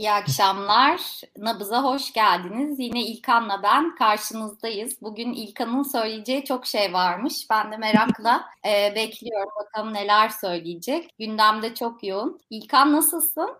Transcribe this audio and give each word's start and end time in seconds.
İyi 0.00 0.12
akşamlar. 0.12 1.00
Nabız'a 1.38 1.82
hoş 1.82 2.12
geldiniz. 2.12 2.78
Yine 2.78 3.02
İlkan'la 3.02 3.62
ben 3.62 3.94
karşınızdayız. 3.94 5.02
Bugün 5.02 5.32
İlkan'ın 5.32 5.82
söyleyeceği 5.82 6.44
çok 6.44 6.66
şey 6.66 6.92
varmış. 6.92 7.46
Ben 7.50 7.72
de 7.72 7.76
merakla 7.76 8.44
e, 8.66 8.94
bekliyorum. 8.94 9.50
Bakalım 9.60 9.94
neler 9.94 10.28
söyleyecek. 10.28 11.14
Gündemde 11.18 11.74
çok 11.74 12.04
yoğun. 12.04 12.40
İlkan 12.50 12.92
nasılsın? 12.92 13.50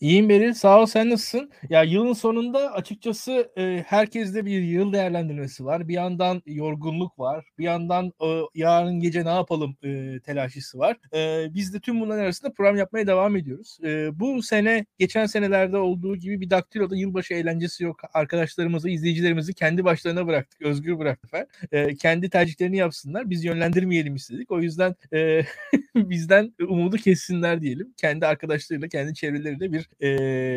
İyiyim 0.00 0.28
Beril. 0.28 0.54
Sağ 0.54 0.80
ol. 0.80 0.86
Sen 0.86 1.10
nasılsın? 1.10 1.50
Ya 1.70 1.82
yılın 1.82 2.12
sonunda 2.12 2.72
açıkçası 2.72 3.52
e, 3.58 3.84
herkeste 3.86 4.46
bir 4.46 4.62
yıl 4.62 4.92
değerlendirmesi 4.92 5.64
var. 5.64 5.88
Bir 5.88 5.94
yandan 5.94 6.42
yorgunluk 6.46 7.18
var. 7.18 7.44
Bir 7.58 7.64
yandan 7.64 8.12
e, 8.22 8.40
yarın 8.54 9.00
gece 9.00 9.24
ne 9.24 9.34
yapalım 9.34 9.76
e, 9.82 10.20
telaşısı 10.20 10.78
var. 10.78 10.96
E, 11.14 11.54
biz 11.54 11.74
de 11.74 11.80
tüm 11.80 12.00
bunların 12.00 12.22
arasında 12.22 12.52
program 12.52 12.76
yapmaya 12.76 13.06
devam 13.06 13.36
ediyoruz. 13.36 13.78
E, 13.84 14.20
bu 14.20 14.42
sene 14.42 14.86
geçen 14.98 15.26
senelerde 15.26 15.75
filmlerde 15.76 15.78
olduğu 15.78 16.16
gibi 16.16 16.40
bir 16.40 16.50
daktiloda 16.50 16.96
yılbaşı 16.96 17.34
eğlencesi 17.34 17.84
yok. 17.84 18.00
Arkadaşlarımızı, 18.14 18.90
izleyicilerimizi 18.90 19.54
kendi 19.54 19.84
başlarına 19.84 20.26
bıraktık. 20.26 20.62
Özgür 20.62 20.98
bıraktık. 20.98 21.34
E, 21.72 21.94
kendi 21.94 22.30
tercihlerini 22.30 22.76
yapsınlar. 22.76 23.30
Biz 23.30 23.44
yönlendirmeyelim 23.44 24.14
istedik. 24.14 24.50
O 24.50 24.60
yüzden 24.60 24.94
e, 25.12 25.42
bizden 25.94 26.54
umudu 26.68 26.96
kessinler 26.96 27.62
diyelim. 27.62 27.94
Kendi 27.96 28.26
arkadaşlarıyla, 28.26 28.88
kendi 28.88 29.14
çevreleriyle 29.14 29.72
bir 29.72 29.88
e, 30.00 30.08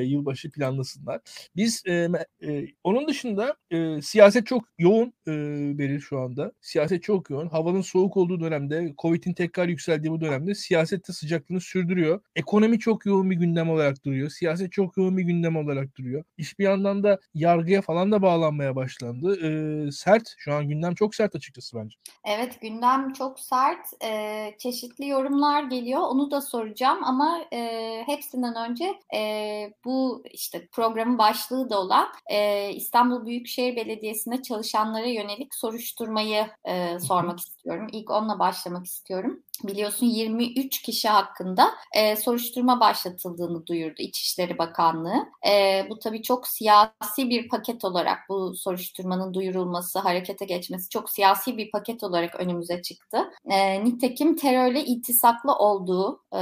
yılbaşı 0.03 0.51
planlasınlar. 0.51 1.21
Biz 1.55 1.83
e, 1.87 2.07
e, 2.43 2.67
onun 2.83 3.07
dışında 3.07 3.55
e, 3.71 4.01
siyaset 4.01 4.47
çok 4.47 4.63
yoğun 4.77 5.13
e, 5.27 5.31
Beril 5.77 5.99
şu 5.99 6.19
anda. 6.19 6.51
Siyaset 6.61 7.03
çok 7.03 7.29
yoğun. 7.29 7.47
Havanın 7.47 7.81
soğuk 7.81 8.17
olduğu 8.17 8.39
dönemde, 8.39 8.93
Covid'in 8.97 9.33
tekrar 9.33 9.67
yükseldiği 9.67 10.11
bu 10.11 10.21
dönemde 10.21 10.55
siyasette 10.55 11.13
sıcaklığını 11.13 11.61
sürdürüyor. 11.61 12.21
Ekonomi 12.35 12.79
çok 12.79 13.05
yoğun 13.05 13.31
bir 13.31 13.35
gündem 13.35 13.69
olarak 13.69 14.05
duruyor. 14.05 14.29
Siyaset 14.29 14.71
çok 14.71 14.97
yoğun 14.97 15.08
bir 15.17 15.23
gündem 15.23 15.55
olarak 15.55 15.97
duruyor. 15.97 16.23
İş 16.37 16.59
bir 16.59 16.63
yandan 16.63 17.03
da 17.03 17.19
yargıya 17.33 17.81
falan 17.81 18.11
da 18.11 18.21
bağlanmaya 18.21 18.75
başlandı. 18.75 19.39
Ee, 19.45 19.91
sert. 19.91 20.33
Şu 20.37 20.53
an 20.53 20.67
gündem 20.67 20.95
çok 20.95 21.15
sert 21.15 21.35
açıkçası 21.35 21.77
bence. 21.77 21.97
Evet 22.25 22.61
gündem 22.61 23.13
çok 23.13 23.39
sert. 23.39 23.87
Ee, 24.03 24.55
çeşitli 24.57 25.07
yorumlar 25.07 25.63
geliyor. 25.63 26.01
Onu 26.01 26.31
da 26.31 26.41
soracağım 26.41 27.03
ama 27.03 27.41
e, 27.53 28.03
hepsinden 28.05 28.69
önce 28.69 28.93
e, 29.15 29.73
bu 29.85 30.23
işte 30.31 30.67
programın 30.71 31.17
başlığı 31.17 31.69
da 31.69 31.79
olan 31.79 32.07
e, 32.31 32.69
İstanbul 32.73 33.25
Büyükşehir 33.25 33.75
Belediyesi'nde 33.75 34.41
çalışanlara 34.41 35.07
yönelik 35.07 35.55
soruşturmayı 35.55 36.47
e, 36.65 36.99
sormak 36.99 37.39
istiyorum. 37.39 37.87
İlk 37.91 38.11
onunla 38.11 38.39
başlamak 38.39 38.85
istiyorum 38.85 39.43
biliyorsun 39.63 40.05
23 40.05 40.81
kişi 40.81 41.09
hakkında 41.09 41.71
e, 41.95 42.15
soruşturma 42.15 42.79
başlatıldığını 42.79 43.65
duyurdu 43.67 44.01
İçişleri 44.01 44.57
Bakanlığı. 44.57 45.25
E, 45.47 45.85
bu 45.89 45.99
tabii 45.99 46.21
çok 46.21 46.47
siyasi 46.47 47.29
bir 47.29 47.49
paket 47.49 47.85
olarak 47.85 48.19
bu 48.29 48.55
soruşturmanın 48.55 49.33
duyurulması, 49.33 49.99
harekete 49.99 50.45
geçmesi 50.45 50.89
çok 50.89 51.09
siyasi 51.09 51.57
bir 51.57 51.71
paket 51.71 52.03
olarak 52.03 52.39
önümüze 52.39 52.81
çıktı. 52.81 53.31
E, 53.45 53.85
nitekim 53.85 54.35
terörle 54.35 54.85
iltisaklı 54.85 55.53
olduğu 55.53 56.21
e, 56.33 56.41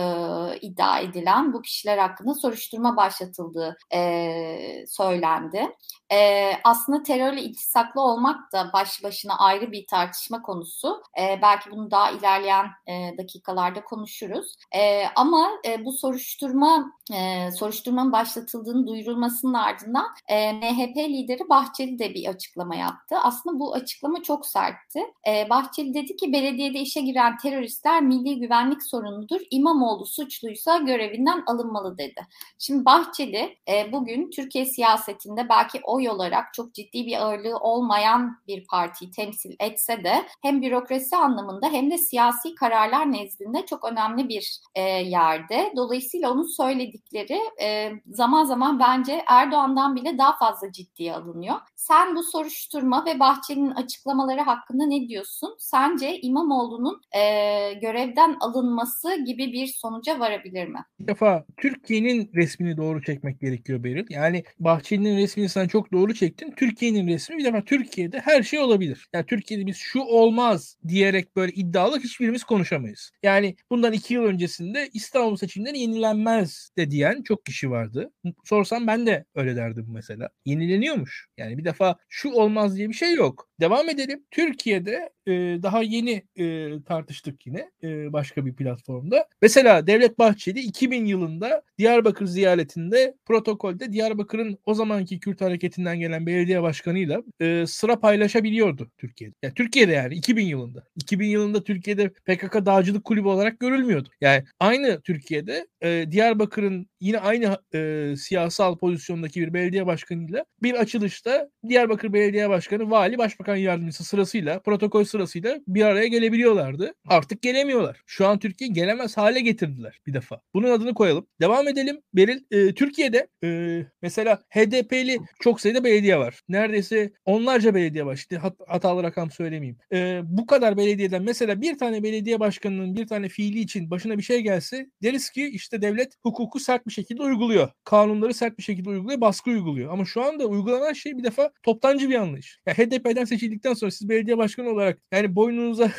iddia 0.62 1.00
edilen 1.00 1.54
bu 1.54 1.62
kişiler 1.62 1.98
hakkında 1.98 2.34
soruşturma 2.34 2.98
başlatıldığı 2.98 3.78
e, 3.94 4.86
söylendi. 4.88 5.76
E, 6.12 6.52
aslında 6.64 7.04
terörle 7.04 7.42
iltisaklı 7.42 8.02
olmak 8.02 8.54
da 8.54 8.70
baş 8.74 9.04
başına 9.04 9.38
ayrı 9.40 9.72
bir 9.72 9.88
tartışma 9.88 10.42
konusu. 10.42 11.04
E, 11.20 11.40
belki 11.42 11.72
bunu 11.72 11.92
daha 11.92 12.12
ilerleyen 12.12 12.68
e, 12.88 13.07
dakikalarda 13.18 13.84
konuşuruz. 13.84 14.56
E, 14.76 15.04
ama 15.16 15.50
e, 15.66 15.86
bu 15.86 15.92
soruşturma 15.92 16.92
e, 17.14 17.52
soruşturmanın 17.52 18.12
başlatıldığını 18.12 18.88
duyurulmasının 18.88 19.54
ardından 19.54 20.06
e, 20.28 20.54
MHP 20.54 20.98
lideri 20.98 21.50
Bahçeli 21.50 22.00
de 22.00 22.14
bir 22.14 22.28
açıklama 22.28 22.76
yaptı. 22.76 23.16
Aslında 23.24 23.60
bu 23.60 23.74
açıklama 23.74 24.24
çok 24.24 24.46
sertti. 24.46 25.00
E, 25.28 25.50
Bahçeli 25.50 25.94
dedi 25.94 26.16
ki 26.16 26.34
belediyede 26.34 26.80
işe 26.80 27.02
giren 27.02 27.38
teröristler 27.38 28.02
milli 28.02 28.40
güvenlik 28.40 28.84
sorunudur. 28.84 29.42
İmamoğlu 29.52 30.06
suçluysa 30.06 30.78
görevinden 30.78 31.44
alınmalı 31.48 31.98
dedi. 31.98 32.28
Şimdi 32.60 32.86
Bahçeli 32.86 33.58
e, 33.70 33.92
bugün 33.92 34.30
Türkiye 34.30 34.66
siyasetinde 34.66 35.50
belki 35.50 35.82
oy 35.84 36.10
olarak 36.10 36.54
çok 36.54 36.74
ciddi 36.74 37.06
bir 37.06 37.22
ağırlığı 37.22 37.58
olmayan 37.58 38.38
bir 38.48 38.68
partiyi 38.68 39.12
temsil 39.12 39.56
etse 39.60 40.04
de 40.04 40.26
hem 40.42 40.62
bürokrasi 40.62 41.16
anlamında 41.16 41.70
hem 41.70 41.92
de 41.92 41.98
siyasi 41.98 42.56
kararlar 42.56 42.97
nezdinde 43.06 43.66
çok 43.66 43.92
önemli 43.92 44.30
bir 44.30 44.60
e, 44.76 44.82
yerde. 44.82 45.74
Dolayısıyla 45.76 46.32
onun 46.32 46.58
söyledikleri 46.58 47.40
e, 47.62 47.92
zaman 48.08 48.44
zaman 48.44 48.80
bence 48.80 49.24
Erdoğan'dan 49.28 49.96
bile 49.96 50.18
daha 50.18 50.38
fazla 50.38 50.72
ciddiye 50.72 51.14
alınıyor. 51.14 51.56
Sen 51.76 52.16
bu 52.16 52.24
soruşturma 52.24 53.06
ve 53.06 53.20
Bahçeli'nin 53.20 53.72
açıklamaları 53.72 54.42
hakkında 54.42 54.86
ne 54.86 55.08
diyorsun? 55.08 55.56
Sence 55.60 56.20
İmamoğlu'nun 56.22 57.02
e, 57.12 57.74
görevden 57.74 58.38
alınması 58.40 59.24
gibi 59.26 59.54
bir 59.54 59.68
sonuca 59.68 60.20
varabilir 60.20 60.68
mi? 60.68 60.80
Bir 61.00 61.08
defa 61.08 61.46
Türkiye'nin 61.58 62.32
resmini 62.36 62.78
doğru 62.78 63.04
çekmek 63.04 63.42
gerekiyor 63.42 63.84
Beril. 63.84 64.06
Yani 64.10 64.44
Bahçeli'nin 64.60 65.18
resmini 65.18 65.50
sen 65.50 65.68
çok 65.68 65.92
doğru 65.92 66.14
çektin. 66.14 66.52
Türkiye'nin 66.52 67.08
resmi 67.08 67.38
bir 67.38 67.46
defa 67.46 67.62
Türkiye'de 67.62 68.20
her 68.20 68.44
şey 68.44 68.60
olabilir. 68.60 69.08
Yani 69.14 69.26
Türkiye'de 69.26 69.66
biz 69.66 69.78
şu 69.78 70.00
olmaz 70.00 70.78
diyerek 70.88 71.36
böyle 71.36 71.52
iddialı 71.52 72.00
hiçbirimiz 72.00 72.44
konuşamayız. 72.44 72.77
Yani 73.24 73.56
bundan 73.70 73.94
iki 73.94 74.14
yıl 74.14 74.24
öncesinde 74.24 74.90
İstanbul 74.94 75.38
seçimleri 75.38 75.80
yenilenmez 75.80 76.70
de 76.78 76.92
diyen 76.92 77.24
çok 77.24 77.46
kişi 77.46 77.70
vardı. 77.72 78.12
Sorsam 78.46 78.88
ben 78.88 79.06
de 79.08 79.26
öyle 79.36 79.56
derdim 79.56 79.86
mesela. 79.90 80.30
Yenileniyormuş. 80.46 81.28
Yani 81.38 81.58
bir 81.58 81.66
defa 81.66 81.98
şu 82.10 82.32
olmaz 82.32 82.76
diye 82.78 82.90
bir 82.90 82.94
şey 82.94 83.14
yok. 83.14 83.50
Devam 83.60 83.90
edelim. 83.90 84.24
Türkiye'de 84.32 85.10
e, 85.28 85.32
daha 85.64 85.82
yeni 85.82 86.24
e, 86.36 86.70
tartıştık 86.84 87.48
yine 87.48 87.72
e, 87.84 88.14
başka 88.14 88.46
bir 88.46 88.56
platformda. 88.56 89.28
Mesela 89.42 89.88
Devlet 89.88 90.20
Bahçeli 90.20 90.60
2000 90.60 91.06
yılında 91.06 91.62
Diyarbakır 91.78 92.26
ziyaretinde 92.26 93.16
protokolde 93.26 93.94
Diyarbakır'ın 93.94 94.58
o 94.66 94.74
zamanki 94.74 95.20
Kürt 95.20 95.42
hareketinden 95.42 96.00
gelen 96.00 96.26
belediye 96.26 96.62
başkanıyla 96.62 97.24
e, 97.42 97.66
sıra 97.68 98.00
paylaşabiliyordu 98.00 98.92
Türkiye'de. 98.98 99.36
Yani 99.44 99.54
Türkiye'de 99.54 99.92
yani 99.92 100.16
2000 100.16 100.46
yılında. 100.46 100.84
2000 100.96 101.28
yılında 101.28 101.64
Türkiye'de 101.64 102.10
PKK 102.10 102.66
dağcılık 102.66 103.04
kulübü 103.04 103.28
olarak 103.28 103.60
görülmüyordu. 103.60 104.10
Yani 104.22 104.44
aynı 104.60 105.02
Türkiye'de 105.02 105.68
e, 105.82 106.06
Diyarbakır'ın 106.12 106.88
yine 107.02 107.20
aynı 107.20 107.58
e, 107.74 108.14
siyasal 108.18 108.78
pozisyondaki 108.78 109.42
bir 109.42 109.54
belediye 109.54 109.86
başkanıyla 109.86 110.46
bir 110.64 110.74
açılışta 110.74 111.50
Diyarbakır 111.68 112.14
Belediye 112.14 112.50
Başkanı, 112.50 112.92
Vali, 112.92 113.18
Başbakan 113.18 113.47
Yardımcısı 113.56 114.04
sırasıyla 114.04 114.60
protokol 114.60 115.04
sırasıyla 115.04 115.60
bir 115.68 115.82
araya 115.82 116.08
gelebiliyorlardı. 116.08 116.94
Artık 117.08 117.42
gelemiyorlar. 117.42 118.02
Şu 118.06 118.28
an 118.28 118.40
Türkiye 118.40 118.70
gelemez 118.70 119.18
hale 119.18 119.40
getirdiler 119.40 120.00
bir 120.08 120.14
defa. 120.14 120.42
Bunun 120.54 120.72
adını 120.72 120.94
koyalım. 120.94 121.28
Devam 121.42 121.68
edelim. 121.68 122.02
Beril, 122.14 122.40
e, 122.52 122.74
Türkiye'de 122.74 123.28
e, 123.44 123.82
mesela 124.02 124.42
HDP'li 124.50 125.20
çok 125.40 125.62
sayıda 125.62 125.84
belediye 125.84 126.18
var. 126.18 126.42
Neredeyse 126.50 127.12
onlarca 127.26 127.76
belediye 127.76 128.06
var. 128.06 128.14
İşte 128.16 128.38
hat, 128.38 128.56
hatalı 128.68 129.04
rakam 129.04 129.32
söylemeyeyim. 129.32 129.78
E, 129.94 130.22
bu 130.24 130.46
kadar 130.46 130.78
belediyeden 130.78 131.24
mesela 131.24 131.62
bir 131.62 131.78
tane 131.78 132.04
belediye 132.04 132.40
başkanının 132.40 132.96
bir 132.96 133.08
tane 133.08 133.30
fiili 133.30 133.60
için 133.60 133.92
başına 133.92 134.18
bir 134.18 134.24
şey 134.24 134.42
gelse 134.42 134.90
deriz 135.04 135.30
ki 135.30 135.48
işte 135.48 135.82
devlet 135.82 136.14
hukuku 136.24 136.60
sert 136.60 136.88
bir 136.88 136.92
şekilde 136.92 137.24
uyguluyor. 137.24 137.70
Kanunları 137.84 138.34
sert 138.34 138.58
bir 138.58 138.64
şekilde 138.64 138.90
uyguluyor, 138.90 139.22
baskı 139.22 139.50
uyguluyor. 139.50 139.94
Ama 139.94 140.06
şu 140.06 140.24
anda 140.24 140.46
uygulanan 140.46 140.94
şey 140.94 141.18
bir 141.18 141.24
defa 141.24 141.52
toptancı 141.64 142.10
bir 142.10 142.16
anlayış. 142.16 142.60
Yani 142.66 142.78
HDP'den 142.78 143.26
seçildikten 143.38 143.74
sonra 143.74 143.92
siz 143.92 144.10
belediye 144.10 144.38
başkanı 144.38 144.70
olarak 144.70 145.00
yani 145.12 145.36
boynunuza 145.36 145.92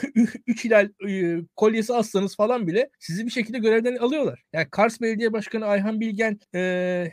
3 0.47 0.65
hilal 0.65 0.89
e, 1.09 1.37
kolyesi 1.57 1.95
assanız 1.95 2.37
falan 2.37 2.67
bile 2.67 2.91
sizi 2.99 3.27
bir 3.27 3.31
şekilde 3.31 3.59
görevden 3.59 3.97
alıyorlar. 3.97 4.43
Yani 4.53 4.67
Kars 4.71 5.01
Belediye 5.01 5.33
Başkanı 5.33 5.67
Ayhan 5.67 6.01
Bilgen 6.01 6.41
e, 6.55 6.59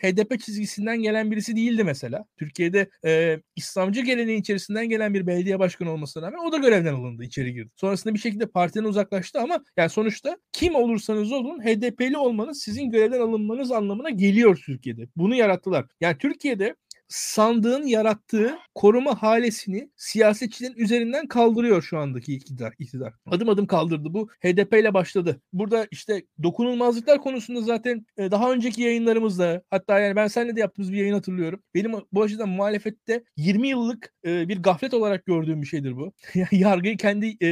HDP 0.02 0.40
çizgisinden 0.40 1.02
gelen 1.02 1.32
birisi 1.32 1.56
değildi 1.56 1.84
mesela. 1.84 2.26
Türkiye'de 2.38 2.90
e, 3.06 3.40
İslamcı 3.56 4.02
geleneğin 4.02 4.42
içerisinden 4.42 4.90
gelen 4.90 5.14
bir 5.14 5.28
belediye 5.28 5.60
başkanı 5.60 5.92
olmasına 5.92 6.28
rağmen 6.28 6.48
o 6.48 6.52
da 6.52 6.58
görevden 6.58 6.94
alındı, 6.94 7.24
içeri 7.24 7.54
girdi. 7.54 7.70
Sonrasında 7.76 8.14
bir 8.14 8.20
şekilde 8.20 8.46
partiden 8.46 8.84
uzaklaştı 8.84 9.40
ama 9.40 9.64
yani 9.78 9.90
sonuçta 9.90 10.38
kim 10.52 10.76
olursanız 10.76 11.32
olun 11.32 11.60
HDP'li 11.60 12.18
olmanız 12.18 12.62
sizin 12.62 12.92
görevden 12.92 13.20
alınmanız 13.20 13.72
anlamına 13.72 14.10
geliyor 14.10 14.64
Türkiye'de. 14.66 15.08
Bunu 15.16 15.36
yarattılar. 15.36 15.86
Yani 16.02 16.18
Türkiye'de 16.18 16.76
sandığın 17.08 17.86
yarattığı 17.86 18.58
koruma 18.76 19.22
halesini 19.22 19.90
siyasetçilerin 19.96 20.76
üzerinden 20.78 21.28
kaldırıyor 21.28 21.82
şu 21.82 21.98
andaki 21.98 22.34
iktidar. 22.36 22.74
iktidar. 22.80 23.14
Adım 23.26 23.50
adım 23.50 23.68
kaldırdı. 23.68 24.14
Bu 24.14 24.30
HDP 24.44 24.74
ile 24.74 24.94
başladı. 24.94 25.42
Burada 25.54 25.88
işte 25.92 26.26
dokunulmazlıklar 26.44 27.22
konusunda 27.22 27.62
zaten 27.62 28.06
e, 28.18 28.32
daha 28.32 28.52
önceki 28.52 28.82
yayınlarımızda 28.82 29.62
hatta 29.70 30.00
yani 30.00 30.16
ben 30.16 30.28
seninle 30.28 30.56
de 30.56 30.60
yaptığımız 30.60 30.92
bir 30.92 30.98
yayın 30.98 31.14
hatırlıyorum. 31.14 31.64
Benim 31.74 31.92
bu 32.12 32.24
açıdan 32.24 32.50
muhalefette 32.50 33.24
20 33.38 33.68
yıllık 33.68 34.14
e, 34.26 34.48
bir 34.50 34.64
gaflet 34.64 34.94
olarak 34.94 35.26
gördüğüm 35.26 35.62
bir 35.62 35.68
şeydir 35.68 35.96
bu. 35.96 36.14
Yargıyı 36.52 36.98
kendi 36.98 37.38
e, 37.42 37.50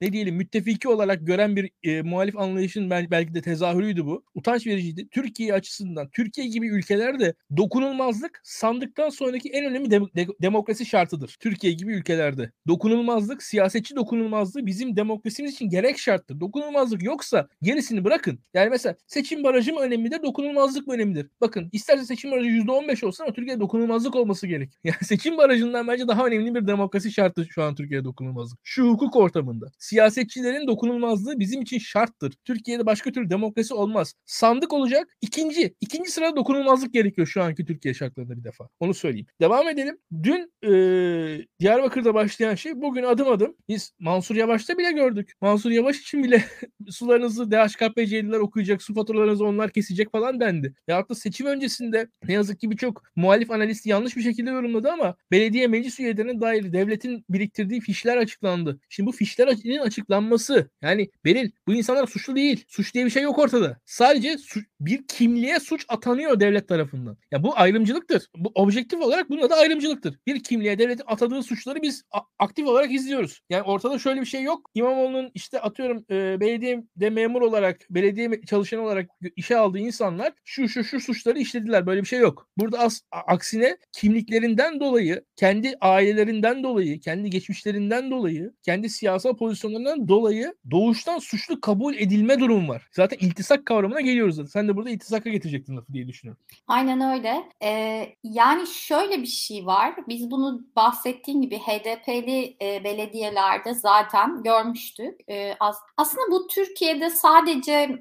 ne 0.00 0.12
diyelim 0.12 0.36
müttefiki 0.36 0.88
olarak 0.88 1.26
gören 1.26 1.56
bir 1.56 1.70
muhalif 2.02 2.38
anlayışın 2.38 2.90
belki 2.90 3.34
de 3.34 3.42
tezahürüydü 3.42 4.06
bu. 4.06 4.24
Utanç 4.34 4.66
vericiydi. 4.66 5.08
Türkiye 5.08 5.54
açısından 5.54 6.08
Türkiye 6.10 6.46
gibi 6.46 6.68
ülkelerde 6.68 7.34
dokunulmazlık 7.56 8.40
sandıktan 8.86 9.08
sonraki 9.08 9.48
en 9.48 9.64
önemli 9.64 9.90
de- 9.90 10.00
de- 10.16 10.32
demokrasi 10.42 10.86
şartıdır. 10.86 11.36
Türkiye 11.40 11.72
gibi 11.72 11.92
ülkelerde. 11.94 12.52
Dokunulmazlık, 12.68 13.42
siyasetçi 13.42 13.96
dokunulmazlığı 13.96 14.66
bizim 14.66 14.96
demokrasimiz 14.96 15.52
için 15.52 15.68
gerek 15.68 15.98
şarttır. 15.98 16.40
Dokunulmazlık 16.40 17.02
yoksa 17.02 17.48
gerisini 17.62 18.04
bırakın. 18.04 18.38
Yani 18.54 18.70
mesela 18.70 18.96
seçim 19.06 19.44
barajı 19.44 19.72
mı 19.74 19.80
önemlidir, 19.80 20.22
dokunulmazlık 20.22 20.86
mı 20.86 20.94
önemlidir? 20.94 21.30
Bakın 21.40 21.68
isterse 21.72 22.04
seçim 22.04 22.30
barajı 22.30 22.48
%15 22.48 23.06
olsun 23.06 23.24
ama 23.24 23.32
Türkiye'de 23.32 23.60
dokunulmazlık 23.60 24.16
olması 24.16 24.46
gerek. 24.46 24.72
Yani 24.86 24.96
seçim 25.02 25.36
barajından 25.38 25.88
bence 25.88 26.08
daha 26.08 26.26
önemli 26.26 26.54
bir 26.54 26.66
demokrasi 26.66 27.12
şartı 27.12 27.46
şu 27.50 27.62
an 27.62 27.74
Türkiye'de 27.74 28.04
dokunulmazlık. 28.04 28.58
Şu 28.62 28.88
hukuk 28.88 29.16
ortamında. 29.16 29.66
Siyasetçilerin 29.78 30.66
dokunulmazlığı 30.66 31.38
bizim 31.38 31.62
için 31.62 31.78
şarttır. 31.78 32.32
Türkiye'de 32.44 32.86
başka 32.86 33.12
türlü 33.12 33.30
demokrasi 33.30 33.74
olmaz. 33.74 34.14
Sandık 34.26 34.72
olacak. 34.72 35.16
İkinci, 35.20 35.74
ikinci 35.80 36.10
sırada 36.10 36.36
dokunulmazlık 36.36 36.92
gerekiyor 36.92 37.26
şu 37.26 37.42
anki 37.42 37.64
Türkiye 37.64 37.94
şartlarında 37.94 38.36
bir 38.36 38.44
defa. 38.44 38.68
Onu 38.80 38.94
söyleyeyim. 38.94 39.26
Devam 39.40 39.68
edelim. 39.68 39.98
Dün 40.22 40.52
e, 40.64 41.46
Diyarbakır'da 41.60 42.14
başlayan 42.14 42.54
şey 42.54 42.80
bugün 42.80 43.02
adım 43.02 43.28
adım 43.28 43.56
biz 43.68 43.92
Mansur 43.98 44.36
Yavaş'ta 44.36 44.78
bile 44.78 44.92
gördük. 44.92 45.32
Mansur 45.40 45.70
Yavaş 45.70 46.00
için 46.00 46.24
bile 46.24 46.44
sularınızı 46.88 47.50
DHKPC'liler 47.50 48.38
okuyacak, 48.38 48.82
su 48.82 48.94
faturalarınızı 48.94 49.44
onlar 49.44 49.70
kesecek 49.70 50.12
falan 50.12 50.40
dendi. 50.40 50.74
Ya 50.88 51.08
da 51.08 51.14
seçim 51.14 51.46
öncesinde 51.46 52.08
ne 52.28 52.32
yazık 52.32 52.60
ki 52.60 52.70
birçok 52.70 53.02
muhalif 53.16 53.50
analist 53.50 53.86
yanlış 53.86 54.16
bir 54.16 54.22
şekilde 54.22 54.50
yorumladı 54.50 54.90
ama 54.90 55.16
belediye 55.30 55.66
meclis 55.66 56.00
üyelerine 56.00 56.40
dair 56.40 56.72
devletin 56.72 57.24
biriktirdiği 57.30 57.80
fişler 57.80 58.16
açıklandı. 58.16 58.80
Şimdi 58.88 59.06
bu 59.06 59.12
fişlerin 59.12 59.78
açıklanması 59.78 60.70
yani 60.82 61.10
Beril 61.24 61.50
bu 61.66 61.74
insanlar 61.74 62.06
suçlu 62.06 62.36
değil. 62.36 62.64
Suç 62.68 62.94
diye 62.94 63.04
bir 63.04 63.10
şey 63.10 63.22
yok 63.22 63.38
ortada. 63.38 63.78
Sadece 63.84 64.36
bir 64.80 65.06
kimliğe 65.06 65.60
suç 65.60 65.84
atanıyor 65.88 66.40
devlet 66.40 66.68
tarafından. 66.68 67.16
Ya 67.30 67.42
bu 67.42 67.58
ayrımcılıktır. 67.58 68.26
Bu 68.36 68.52
objektif 68.66 69.02
olarak 69.02 69.30
bunun 69.30 69.50
da 69.50 69.56
ayrımcılıktır. 69.56 70.18
Bir 70.26 70.42
kimliğe 70.42 70.78
devletin 70.78 71.04
atadığı 71.06 71.42
suçları 71.42 71.82
biz 71.82 72.02
aktif 72.38 72.66
olarak 72.66 72.92
izliyoruz. 72.92 73.40
Yani 73.50 73.62
ortada 73.62 73.98
şöyle 73.98 74.20
bir 74.20 74.26
şey 74.26 74.42
yok. 74.42 74.70
İmamoğlu'nun 74.74 75.30
işte 75.34 75.60
atıyorum 75.60 76.04
e, 76.10 76.40
belediyede 76.40 77.10
memur 77.10 77.42
olarak, 77.42 77.80
belediye 77.90 78.42
çalışanı 78.42 78.82
olarak 78.82 79.10
işe 79.36 79.56
aldığı 79.56 79.78
insanlar 79.78 80.32
şu 80.44 80.68
şu 80.68 80.84
şu 80.84 81.00
suçları 81.00 81.38
işlediler. 81.38 81.86
Böyle 81.86 82.00
bir 82.00 82.06
şey 82.06 82.18
yok. 82.18 82.48
Burada 82.58 82.78
as, 82.78 83.00
aksine 83.10 83.76
kimliklerinden 83.92 84.80
dolayı, 84.80 85.24
kendi 85.36 85.74
ailelerinden 85.80 86.62
dolayı, 86.62 87.00
kendi 87.00 87.30
geçmişlerinden 87.30 88.10
dolayı, 88.10 88.52
kendi 88.62 88.88
siyasal 88.88 89.36
pozisyonlarından 89.36 90.08
dolayı 90.08 90.54
doğuştan 90.70 91.18
suçlu 91.18 91.60
kabul 91.60 91.94
edilme 91.94 92.40
durum 92.40 92.68
var. 92.68 92.88
Zaten 92.92 93.18
iltisak 93.26 93.66
kavramına 93.66 94.00
geliyoruz 94.00 94.36
zaten. 94.36 94.48
Sen 94.48 94.68
de 94.68 94.76
burada 94.76 94.90
iltisaka 94.90 95.30
getirecektin 95.30 95.76
lafı 95.76 95.92
diye 95.92 96.08
düşünüyorum. 96.08 96.42
Aynen 96.66 97.00
öyle. 97.00 97.34
Ee, 97.62 98.16
yani 98.24 98.55
şöyle 98.64 99.22
bir 99.22 99.26
şey 99.26 99.66
var. 99.66 99.94
Biz 100.08 100.30
bunu 100.30 100.60
bahsettiğim 100.76 101.42
gibi 101.42 101.58
HDP'li 101.58 102.56
e, 102.62 102.84
belediyelerde 102.84 103.74
zaten 103.74 104.42
görmüştük. 104.42 105.20
E, 105.30 105.56
az, 105.60 105.76
aslında 105.96 106.30
bu 106.30 106.46
Türkiye'de 106.46 107.10
sadece 107.10 108.00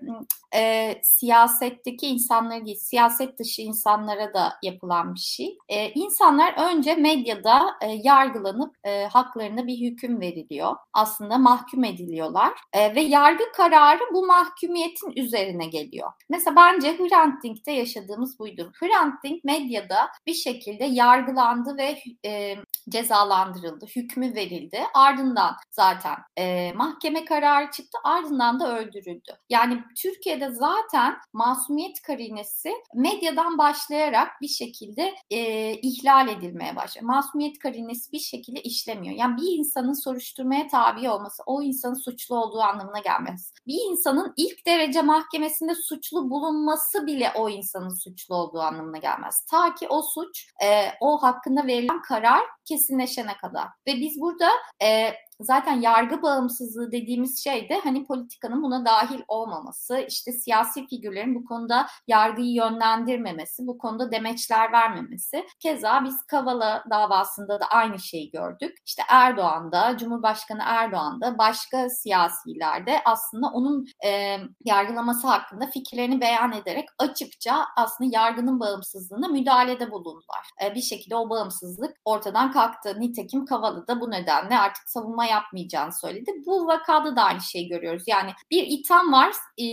e, 0.56 0.94
siyasetteki 1.04 2.08
insanlara 2.08 2.66
değil, 2.66 2.78
siyaset 2.78 3.40
dışı 3.40 3.62
insanlara 3.62 4.34
da 4.34 4.54
yapılan 4.64 5.16
bir 5.16 5.20
şey. 5.20 5.58
E, 5.70 5.90
insanlar 5.90 6.54
önce 6.70 6.96
medyada 6.96 7.62
e, 7.82 7.88
yargılanıp 8.04 8.76
e, 8.84 9.06
haklarına 9.06 9.68
bir 9.68 9.78
hüküm 9.82 10.22
veriliyor. 10.22 10.76
Aslında 10.94 11.38
mahkum 11.38 11.84
ediliyorlar 11.84 12.54
e, 12.74 12.96
ve 12.96 13.02
yargı 13.02 13.44
kararı 13.52 14.04
bu 14.14 14.26
mahkumiyetin 14.26 15.12
üzerine 15.16 15.66
geliyor. 15.66 16.12
Mesela 16.30 16.56
bence 16.56 16.98
Hrant 16.98 17.44
Dink'te 17.44 17.72
yaşadığımız 17.72 18.40
buydu. 18.40 18.72
Hrant 18.80 19.24
Dink 19.24 19.44
medyada 19.44 20.10
bir 20.28 20.34
şekilde 20.46 20.86
yargılandı 20.86 21.78
ve 21.78 21.98
e, 22.26 22.56
cezalandırıldı, 22.90 23.86
hükmü 23.96 24.36
verildi. 24.36 24.80
Ardından 24.94 25.56
zaten 25.72 26.16
e, 26.38 26.74
mahkeme 26.74 27.26
kararı 27.26 27.72
çıktı, 27.72 27.98
ardından 28.04 28.60
da 28.60 28.78
öldürüldü. 28.78 29.32
Yani 29.50 29.84
Türkiye'de 30.02 30.50
zaten 30.52 31.18
masumiyet 31.34 32.02
karinesi 32.02 32.74
medyadan 32.94 33.58
başlayarak 33.58 34.42
bir 34.42 34.48
şekilde 34.48 35.16
e, 35.30 35.72
ihlal 35.74 36.28
edilmeye 36.28 36.76
başlıyor. 36.76 37.06
Masumiyet 37.06 37.60
karinesi 37.60 38.12
bir 38.12 38.20
şekilde 38.20 38.62
işlemiyor. 38.62 39.16
Yani 39.16 39.38
bir 39.38 39.60
insanın 39.60 39.94
soruşturmaya 39.94 40.68
tabi 40.68 41.10
olması 41.10 41.44
o 41.46 41.62
insanın 41.62 42.04
suçlu 42.06 42.36
olduğu 42.36 42.62
anlamına 42.62 43.00
gelmez. 43.00 43.54
Bir 43.68 43.92
insanın 43.92 44.34
ilk 44.38 44.66
derece 44.68 45.02
mahkemesinde 45.02 45.76
suçlu 45.76 46.30
bulunması 46.30 47.08
bile 47.08 47.32
o 47.36 47.50
insanın 47.50 47.96
suçlu 48.04 48.36
olduğu 48.36 48.60
anlamına 48.60 48.98
gelmez. 48.98 49.46
Ta 49.52 49.76
ki 49.76 49.88
o 49.90 50.02
suç, 50.02 50.48
e, 50.64 50.92
o 51.02 51.24
hakkında 51.24 51.68
verilen 51.68 52.02
karar 52.02 52.42
kesinleşene 52.76 53.38
kadar. 53.38 53.68
Ve 53.88 53.96
biz 53.96 54.22
burada 54.22 54.50
e, 54.84 55.14
zaten 55.42 55.82
yargı 55.82 56.22
bağımsızlığı 56.22 56.92
dediğimiz 56.92 57.44
şey 57.44 57.70
de 57.70 57.80
hani 57.80 58.06
politikanın 58.06 58.64
buna 58.64 58.86
dahil 58.86 59.22
olmaması, 59.28 60.06
işte 60.10 60.32
siyasi 60.32 60.88
figürlerin 60.88 61.36
bu 61.36 61.46
konuda 61.46 61.88
yargıyı 62.08 62.54
yönlendirmemesi, 62.54 63.68
bu 63.68 63.78
konuda 63.78 64.12
demeçler 64.12 64.72
vermemesi. 64.72 65.46
Keza 65.60 66.04
biz 66.04 66.24
Kavala 66.24 66.84
davasında 66.90 67.60
da 67.60 67.66
aynı 67.66 68.00
şeyi 68.00 68.32
gördük. 68.32 68.78
İşte 68.86 69.04
Erdoğan'da, 69.10 69.98
Cumhurbaşkanı 69.98 70.62
Erdoğan'da, 70.66 71.38
başka 71.38 71.90
siyasilerde 71.90 73.02
aslında 73.06 73.48
onun 73.48 73.88
e, 74.06 74.38
yargılaması 74.66 75.28
hakkında 75.28 75.68
fikirlerini 75.68 76.22
beyan 76.22 76.52
ederek 76.52 76.90
açıkça 77.00 77.66
aslında 77.78 78.10
yargının 78.14 78.60
bağımsızlığına 78.60 79.28
müdahalede 79.28 79.92
bulundular. 79.92 80.50
E, 80.64 80.76
bir 80.76 80.82
şekilde 80.82 81.16
o 81.16 81.30
bağımsızlık 81.30 81.96
ortadan 82.06 82.52
kalktı. 82.52 82.96
Nitekim 83.00 83.46
Kavala'da 83.46 84.02
bu 84.02 84.12
nedenle 84.12 84.58
artık 84.58 84.90
savunma 84.90 85.25
yapmayacağını 85.26 85.94
söyledi. 85.94 86.32
Bu 86.46 86.68
vakada 86.68 87.16
da 87.16 87.24
aynı 87.24 87.42
şeyi 87.42 87.68
görüyoruz. 87.68 88.04
Yani 88.08 88.32
bir 88.52 88.68
itham 88.68 89.14
var, 89.14 89.34
e, 89.58 89.66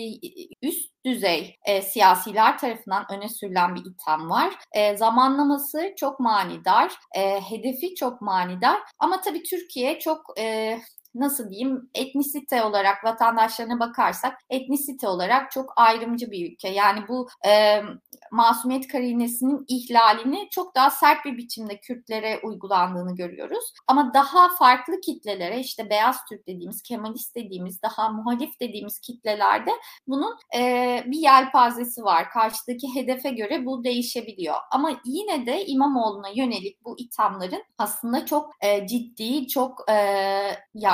üst 0.62 0.92
düzey 1.04 1.56
e, 1.64 1.82
siyasiler 1.82 2.58
tarafından 2.58 3.04
öne 3.12 3.28
sürülen 3.28 3.74
bir 3.74 3.84
itham 3.84 4.30
var. 4.30 4.54
E, 4.72 4.96
zamanlaması 4.96 5.92
çok 5.96 6.20
manidar, 6.20 6.92
e, 7.16 7.40
hedefi 7.40 7.94
çok 7.94 8.20
manidar 8.20 8.80
ama 8.98 9.20
tabii 9.20 9.42
Türkiye 9.42 9.98
çok 9.98 10.38
e, 10.38 10.78
nasıl 11.14 11.50
diyeyim 11.50 11.90
etnisite 11.94 12.62
olarak 12.62 13.04
vatandaşlarına 13.04 13.80
bakarsak 13.80 14.38
etnisite 14.50 15.08
olarak 15.08 15.50
çok 15.50 15.72
ayrımcı 15.76 16.30
bir 16.30 16.52
ülke. 16.52 16.68
Yani 16.68 17.08
bu 17.08 17.28
e, 17.46 17.82
masumiyet 18.30 18.88
karinesinin 18.88 19.64
ihlalini 19.68 20.48
çok 20.50 20.74
daha 20.74 20.90
sert 20.90 21.24
bir 21.24 21.36
biçimde 21.36 21.80
Kürtlere 21.80 22.40
uygulandığını 22.42 23.16
görüyoruz. 23.16 23.72
Ama 23.86 24.14
daha 24.14 24.48
farklı 24.48 25.00
kitlelere 25.00 25.60
işte 25.60 25.90
beyaz 25.90 26.16
Türk 26.28 26.46
dediğimiz, 26.46 26.82
Kemalist 26.82 27.34
dediğimiz, 27.34 27.82
daha 27.82 28.08
muhalif 28.08 28.60
dediğimiz 28.60 28.98
kitlelerde 28.98 29.70
bunun 30.06 30.36
e, 30.56 31.02
bir 31.06 31.18
yelpazesi 31.18 32.04
var. 32.04 32.30
Karşıdaki 32.30 32.94
hedefe 32.94 33.30
göre 33.30 33.66
bu 33.66 33.84
değişebiliyor. 33.84 34.56
Ama 34.70 35.00
yine 35.04 35.46
de 35.46 35.66
İmamoğlu'na 35.66 36.28
yönelik 36.28 36.84
bu 36.84 36.98
ithamların 36.98 37.64
aslında 37.78 38.26
çok 38.26 38.50
e, 38.60 38.86
ciddi, 38.86 39.48
çok 39.48 39.90
e, 39.90 39.94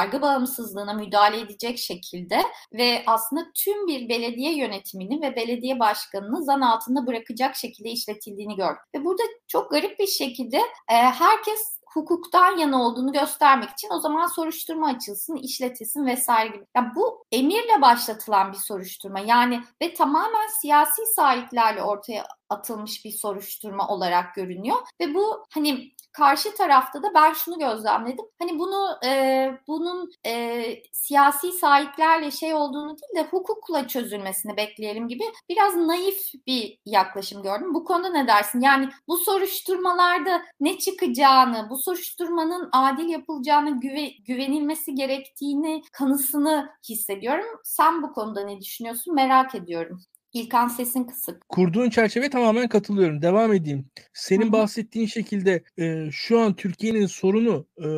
yargı 0.08 0.22
bağımsızlığına 0.22 0.92
müdahale 0.92 1.40
edecek 1.40 1.78
şekilde 1.78 2.42
ve 2.72 3.02
aslında 3.06 3.46
tüm 3.54 3.86
bir 3.86 4.08
belediye 4.08 4.56
yönetimini 4.56 5.22
ve 5.22 5.36
belediye 5.36 5.80
başkanını 5.80 6.44
zan 6.44 6.60
altında 6.60 7.06
bırakacak 7.06 7.56
şekilde 7.56 7.90
işletildiğini 7.90 8.56
gördük. 8.56 8.82
Ve 8.94 9.04
burada 9.04 9.22
çok 9.48 9.70
garip 9.70 9.98
bir 9.98 10.06
şekilde 10.06 10.56
e, 10.88 10.94
herkes 10.94 11.78
hukuktan 11.94 12.56
yana 12.56 12.82
olduğunu 12.82 13.12
göstermek 13.12 13.70
için 13.70 13.88
o 13.90 14.00
zaman 14.00 14.26
soruşturma 14.26 14.86
açılsın, 14.86 15.36
işletilsin 15.36 16.06
vesaire 16.06 16.48
gibi. 16.48 16.66
Yani 16.76 16.88
bu 16.94 17.24
emirle 17.32 17.82
başlatılan 17.82 18.52
bir 18.52 18.58
soruşturma. 18.58 19.20
Yani 19.20 19.60
ve 19.82 19.94
tamamen 19.94 20.48
siyasi 20.60 21.02
sahiplerle 21.16 21.82
ortaya 21.82 22.26
atılmış 22.48 23.04
bir 23.04 23.12
soruşturma 23.12 23.88
olarak 23.88 24.34
görünüyor 24.34 24.76
ve 25.00 25.14
bu 25.14 25.44
hani 25.54 25.92
karşı 26.12 26.54
tarafta 26.54 27.02
da 27.02 27.14
ben 27.14 27.32
şunu 27.32 27.58
gözlemledim. 27.58 28.24
Hani 28.38 28.58
bunu 28.58 28.98
e, 29.04 29.50
bunun 29.68 30.10
e, 30.26 30.64
siyasi 30.92 31.52
sahiplerle 31.52 32.30
şey 32.30 32.54
olduğunu 32.54 32.88
değil 32.88 33.24
de 33.24 33.28
hukukla 33.30 33.88
çözülmesini 33.88 34.56
bekleyelim 34.56 35.08
gibi 35.08 35.24
biraz 35.48 35.76
naif 35.76 36.32
bir 36.46 36.78
yaklaşım 36.86 37.42
gördüm. 37.42 37.74
Bu 37.74 37.84
konuda 37.84 38.08
ne 38.08 38.26
dersin? 38.26 38.60
Yani 38.60 38.88
bu 39.08 39.16
soruşturmalarda 39.16 40.42
ne 40.60 40.78
çıkacağını, 40.78 41.66
bu 41.70 41.78
soruşturmanın 41.78 42.68
adil 42.72 43.08
yapılacağını 43.08 43.80
güve, 43.80 44.08
güvenilmesi 44.08 44.94
gerektiğini 44.94 45.82
kanısını 45.92 46.70
hissediyorum. 46.88 47.46
Sen 47.64 48.02
bu 48.02 48.12
konuda 48.12 48.44
ne 48.44 48.60
düşünüyorsun? 48.60 49.14
Merak 49.14 49.54
ediyorum. 49.54 50.02
İlkan 50.38 50.68
sesin 50.68 51.04
kısık. 51.04 51.48
Kurduğun 51.48 51.90
çerçeve 51.90 52.30
tamamen 52.30 52.68
katılıyorum. 52.68 53.22
Devam 53.22 53.52
edeyim. 53.52 53.86
Senin 54.12 54.42
Hı-hı. 54.42 54.52
bahsettiğin 54.52 55.06
şekilde 55.06 55.62
e, 55.78 56.08
şu 56.12 56.38
an 56.40 56.56
Türkiye'nin 56.56 57.06
sorunu 57.06 57.66
e, 57.78 57.88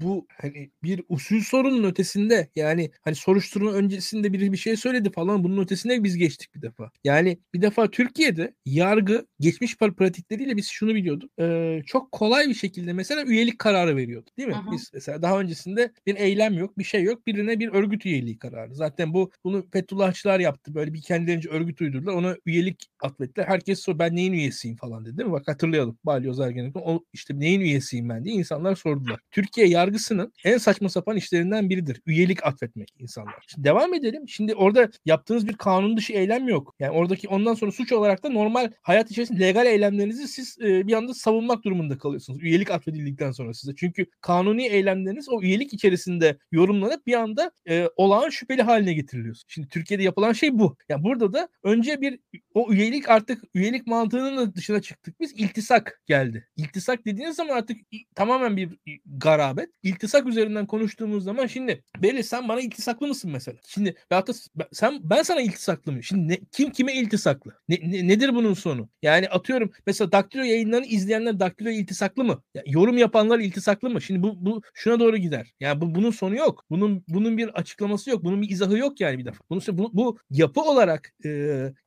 bu 0.00 0.26
hani 0.40 0.70
bir 0.82 1.02
usul 1.08 1.40
sorunun 1.40 1.84
ötesinde 1.84 2.48
yani 2.56 2.90
hani 3.02 3.14
soruşturma 3.14 3.72
öncesinde 3.72 4.32
biri 4.32 4.52
bir 4.52 4.56
şey 4.56 4.76
söyledi 4.76 5.12
falan 5.12 5.44
bunun 5.44 5.62
ötesine 5.62 6.04
biz 6.04 6.16
geçtik 6.16 6.54
bir 6.54 6.62
defa. 6.62 6.90
Yani 7.04 7.38
bir 7.54 7.62
defa 7.62 7.90
Türkiye'de 7.90 8.54
yargı 8.66 9.26
geçmiş 9.40 9.76
pratikleriyle 9.76 10.56
biz 10.56 10.68
şunu 10.68 10.94
biliyorduk. 10.94 11.30
E, 11.40 11.80
çok 11.86 12.12
kolay 12.12 12.48
bir 12.48 12.54
şekilde 12.54 12.92
mesela 12.92 13.22
üyelik 13.24 13.58
kararı 13.58 13.96
veriyordu. 13.96 14.30
Değil 14.38 14.48
mi? 14.48 14.54
Hı-hı. 14.54 14.72
Biz 14.72 14.90
mesela 14.94 15.22
daha 15.22 15.40
öncesinde 15.40 15.92
bir 16.06 16.16
eylem 16.16 16.54
yok, 16.54 16.78
bir 16.78 16.84
şey 16.84 17.02
yok. 17.02 17.26
Birine 17.26 17.60
bir 17.60 17.68
örgüt 17.68 18.06
üyeliği 18.06 18.38
kararı. 18.38 18.74
Zaten 18.74 19.14
bu 19.14 19.30
bunu 19.44 19.66
Fethullahçılar 19.72 20.40
yaptı. 20.40 20.74
Böyle 20.74 20.94
bir 20.94 21.02
kendileri 21.02 21.38
önce 21.38 21.47
örgüt 21.48 21.80
uydurdular. 21.80 22.14
Ona 22.14 22.36
üyelik 22.46 22.86
atlettiler. 23.02 23.46
Herkes 23.46 23.80
sor 23.80 23.98
ben 23.98 24.16
neyin 24.16 24.32
üyesiyim 24.32 24.76
falan 24.76 25.04
dedi 25.04 25.18
değil 25.18 25.28
mi? 25.28 25.32
Bak 25.32 25.48
hatırlayalım. 25.48 25.98
Balyoz 26.04 26.40
Ergenekon 26.40 26.82
o 26.84 27.04
işte 27.12 27.40
neyin 27.40 27.60
üyesiyim 27.60 28.08
ben 28.08 28.24
diye 28.24 28.34
insanlar 28.34 28.74
sordular. 28.74 29.20
Türkiye 29.30 29.66
yargısının 29.66 30.32
en 30.44 30.58
saçma 30.58 30.88
sapan 30.88 31.16
işlerinden 31.16 31.70
biridir. 31.70 32.02
Üyelik 32.06 32.46
atfetmek 32.46 32.94
insanlar. 32.98 33.34
Şimdi 33.48 33.64
devam 33.64 33.94
edelim. 33.94 34.28
Şimdi 34.28 34.54
orada 34.54 34.90
yaptığınız 35.04 35.48
bir 35.48 35.56
kanun 35.56 35.96
dışı 35.96 36.12
eylem 36.12 36.48
yok. 36.48 36.74
Yani 36.78 36.90
oradaki 36.92 37.28
ondan 37.28 37.54
sonra 37.54 37.72
suç 37.72 37.92
olarak 37.92 38.22
da 38.22 38.28
normal 38.28 38.70
hayat 38.82 39.10
içerisinde 39.10 39.40
legal 39.40 39.66
eylemlerinizi 39.66 40.28
siz 40.28 40.56
e, 40.60 40.86
bir 40.86 40.92
anda 40.92 41.14
savunmak 41.14 41.64
durumunda 41.64 41.98
kalıyorsunuz. 41.98 42.42
Üyelik 42.42 42.70
atfedildikten 42.70 43.30
sonra 43.30 43.54
size. 43.54 43.72
Çünkü 43.76 44.06
kanuni 44.20 44.66
eylemleriniz 44.66 45.28
o 45.28 45.42
üyelik 45.42 45.72
içerisinde 45.72 46.38
yorumlanıp 46.52 47.06
bir 47.06 47.14
anda 47.14 47.52
e, 47.68 47.88
olağan 47.96 48.30
şüpheli 48.30 48.62
haline 48.62 48.92
getiriliyor. 48.92 49.36
Şimdi 49.48 49.68
Türkiye'de 49.68 50.02
yapılan 50.02 50.32
şey 50.32 50.58
bu. 50.58 50.76
Yani 50.88 51.04
burada 51.04 51.27
da 51.32 51.48
önce 51.62 52.00
bir 52.00 52.18
o 52.54 52.72
üyelik 52.72 53.08
artık 53.08 53.42
üyelik 53.54 53.86
mantığının 53.86 54.54
dışına 54.54 54.82
çıktık. 54.82 55.20
Biz 55.20 55.32
iltisak 55.32 56.02
geldi. 56.06 56.48
İltisak 56.56 57.06
dediğiniz 57.06 57.36
zaman 57.36 57.56
artık 57.56 57.76
tamamen 58.14 58.56
bir 58.56 58.70
garabet. 59.06 59.70
İltisak 59.82 60.26
üzerinden 60.26 60.66
konuştuğumuz 60.66 61.24
zaman 61.24 61.46
şimdi 61.46 61.84
Beli 62.02 62.24
sen 62.24 62.48
bana 62.48 62.60
iltisaklı 62.60 63.06
mısın 63.06 63.30
mesela? 63.30 63.58
Şimdi 63.66 63.94
hatta 64.10 64.32
sen 64.72 65.00
ben 65.02 65.22
sana 65.22 65.40
iltisaklı 65.40 65.92
mı? 65.92 66.02
Şimdi 66.02 66.28
ne, 66.28 66.38
kim 66.52 66.70
kime 66.70 66.94
iltisaklı? 66.94 67.54
Ne, 67.68 67.76
ne, 67.82 68.08
nedir 68.08 68.34
bunun 68.34 68.54
sonu? 68.54 68.88
Yani 69.02 69.28
atıyorum 69.28 69.72
mesela 69.86 70.12
Daktilo 70.12 70.42
yayınlarını 70.42 70.86
izleyenler 70.86 71.40
Daktilo 71.40 71.70
iltisaklı 71.70 72.24
mı? 72.24 72.42
Ya, 72.54 72.62
yorum 72.66 72.98
yapanlar 72.98 73.38
iltisaklı 73.38 73.90
mı? 73.90 74.02
Şimdi 74.02 74.22
bu 74.22 74.46
bu 74.46 74.62
şuna 74.74 75.00
doğru 75.00 75.16
gider. 75.16 75.52
Yani 75.60 75.80
bu 75.80 75.94
bunun 75.94 76.10
sonu 76.10 76.36
yok. 76.36 76.64
Bunun 76.70 77.04
bunun 77.08 77.38
bir 77.38 77.48
açıklaması 77.48 78.10
yok. 78.10 78.24
Bunun 78.24 78.42
bir 78.42 78.50
izahı 78.50 78.78
yok 78.78 79.00
yani 79.00 79.18
bir 79.18 79.24
defa. 79.24 79.38
Bunun 79.50 79.62
bu, 79.72 79.90
bu 79.92 80.18
yapı 80.30 80.60
olarak 80.60 81.12
e, 81.24 81.28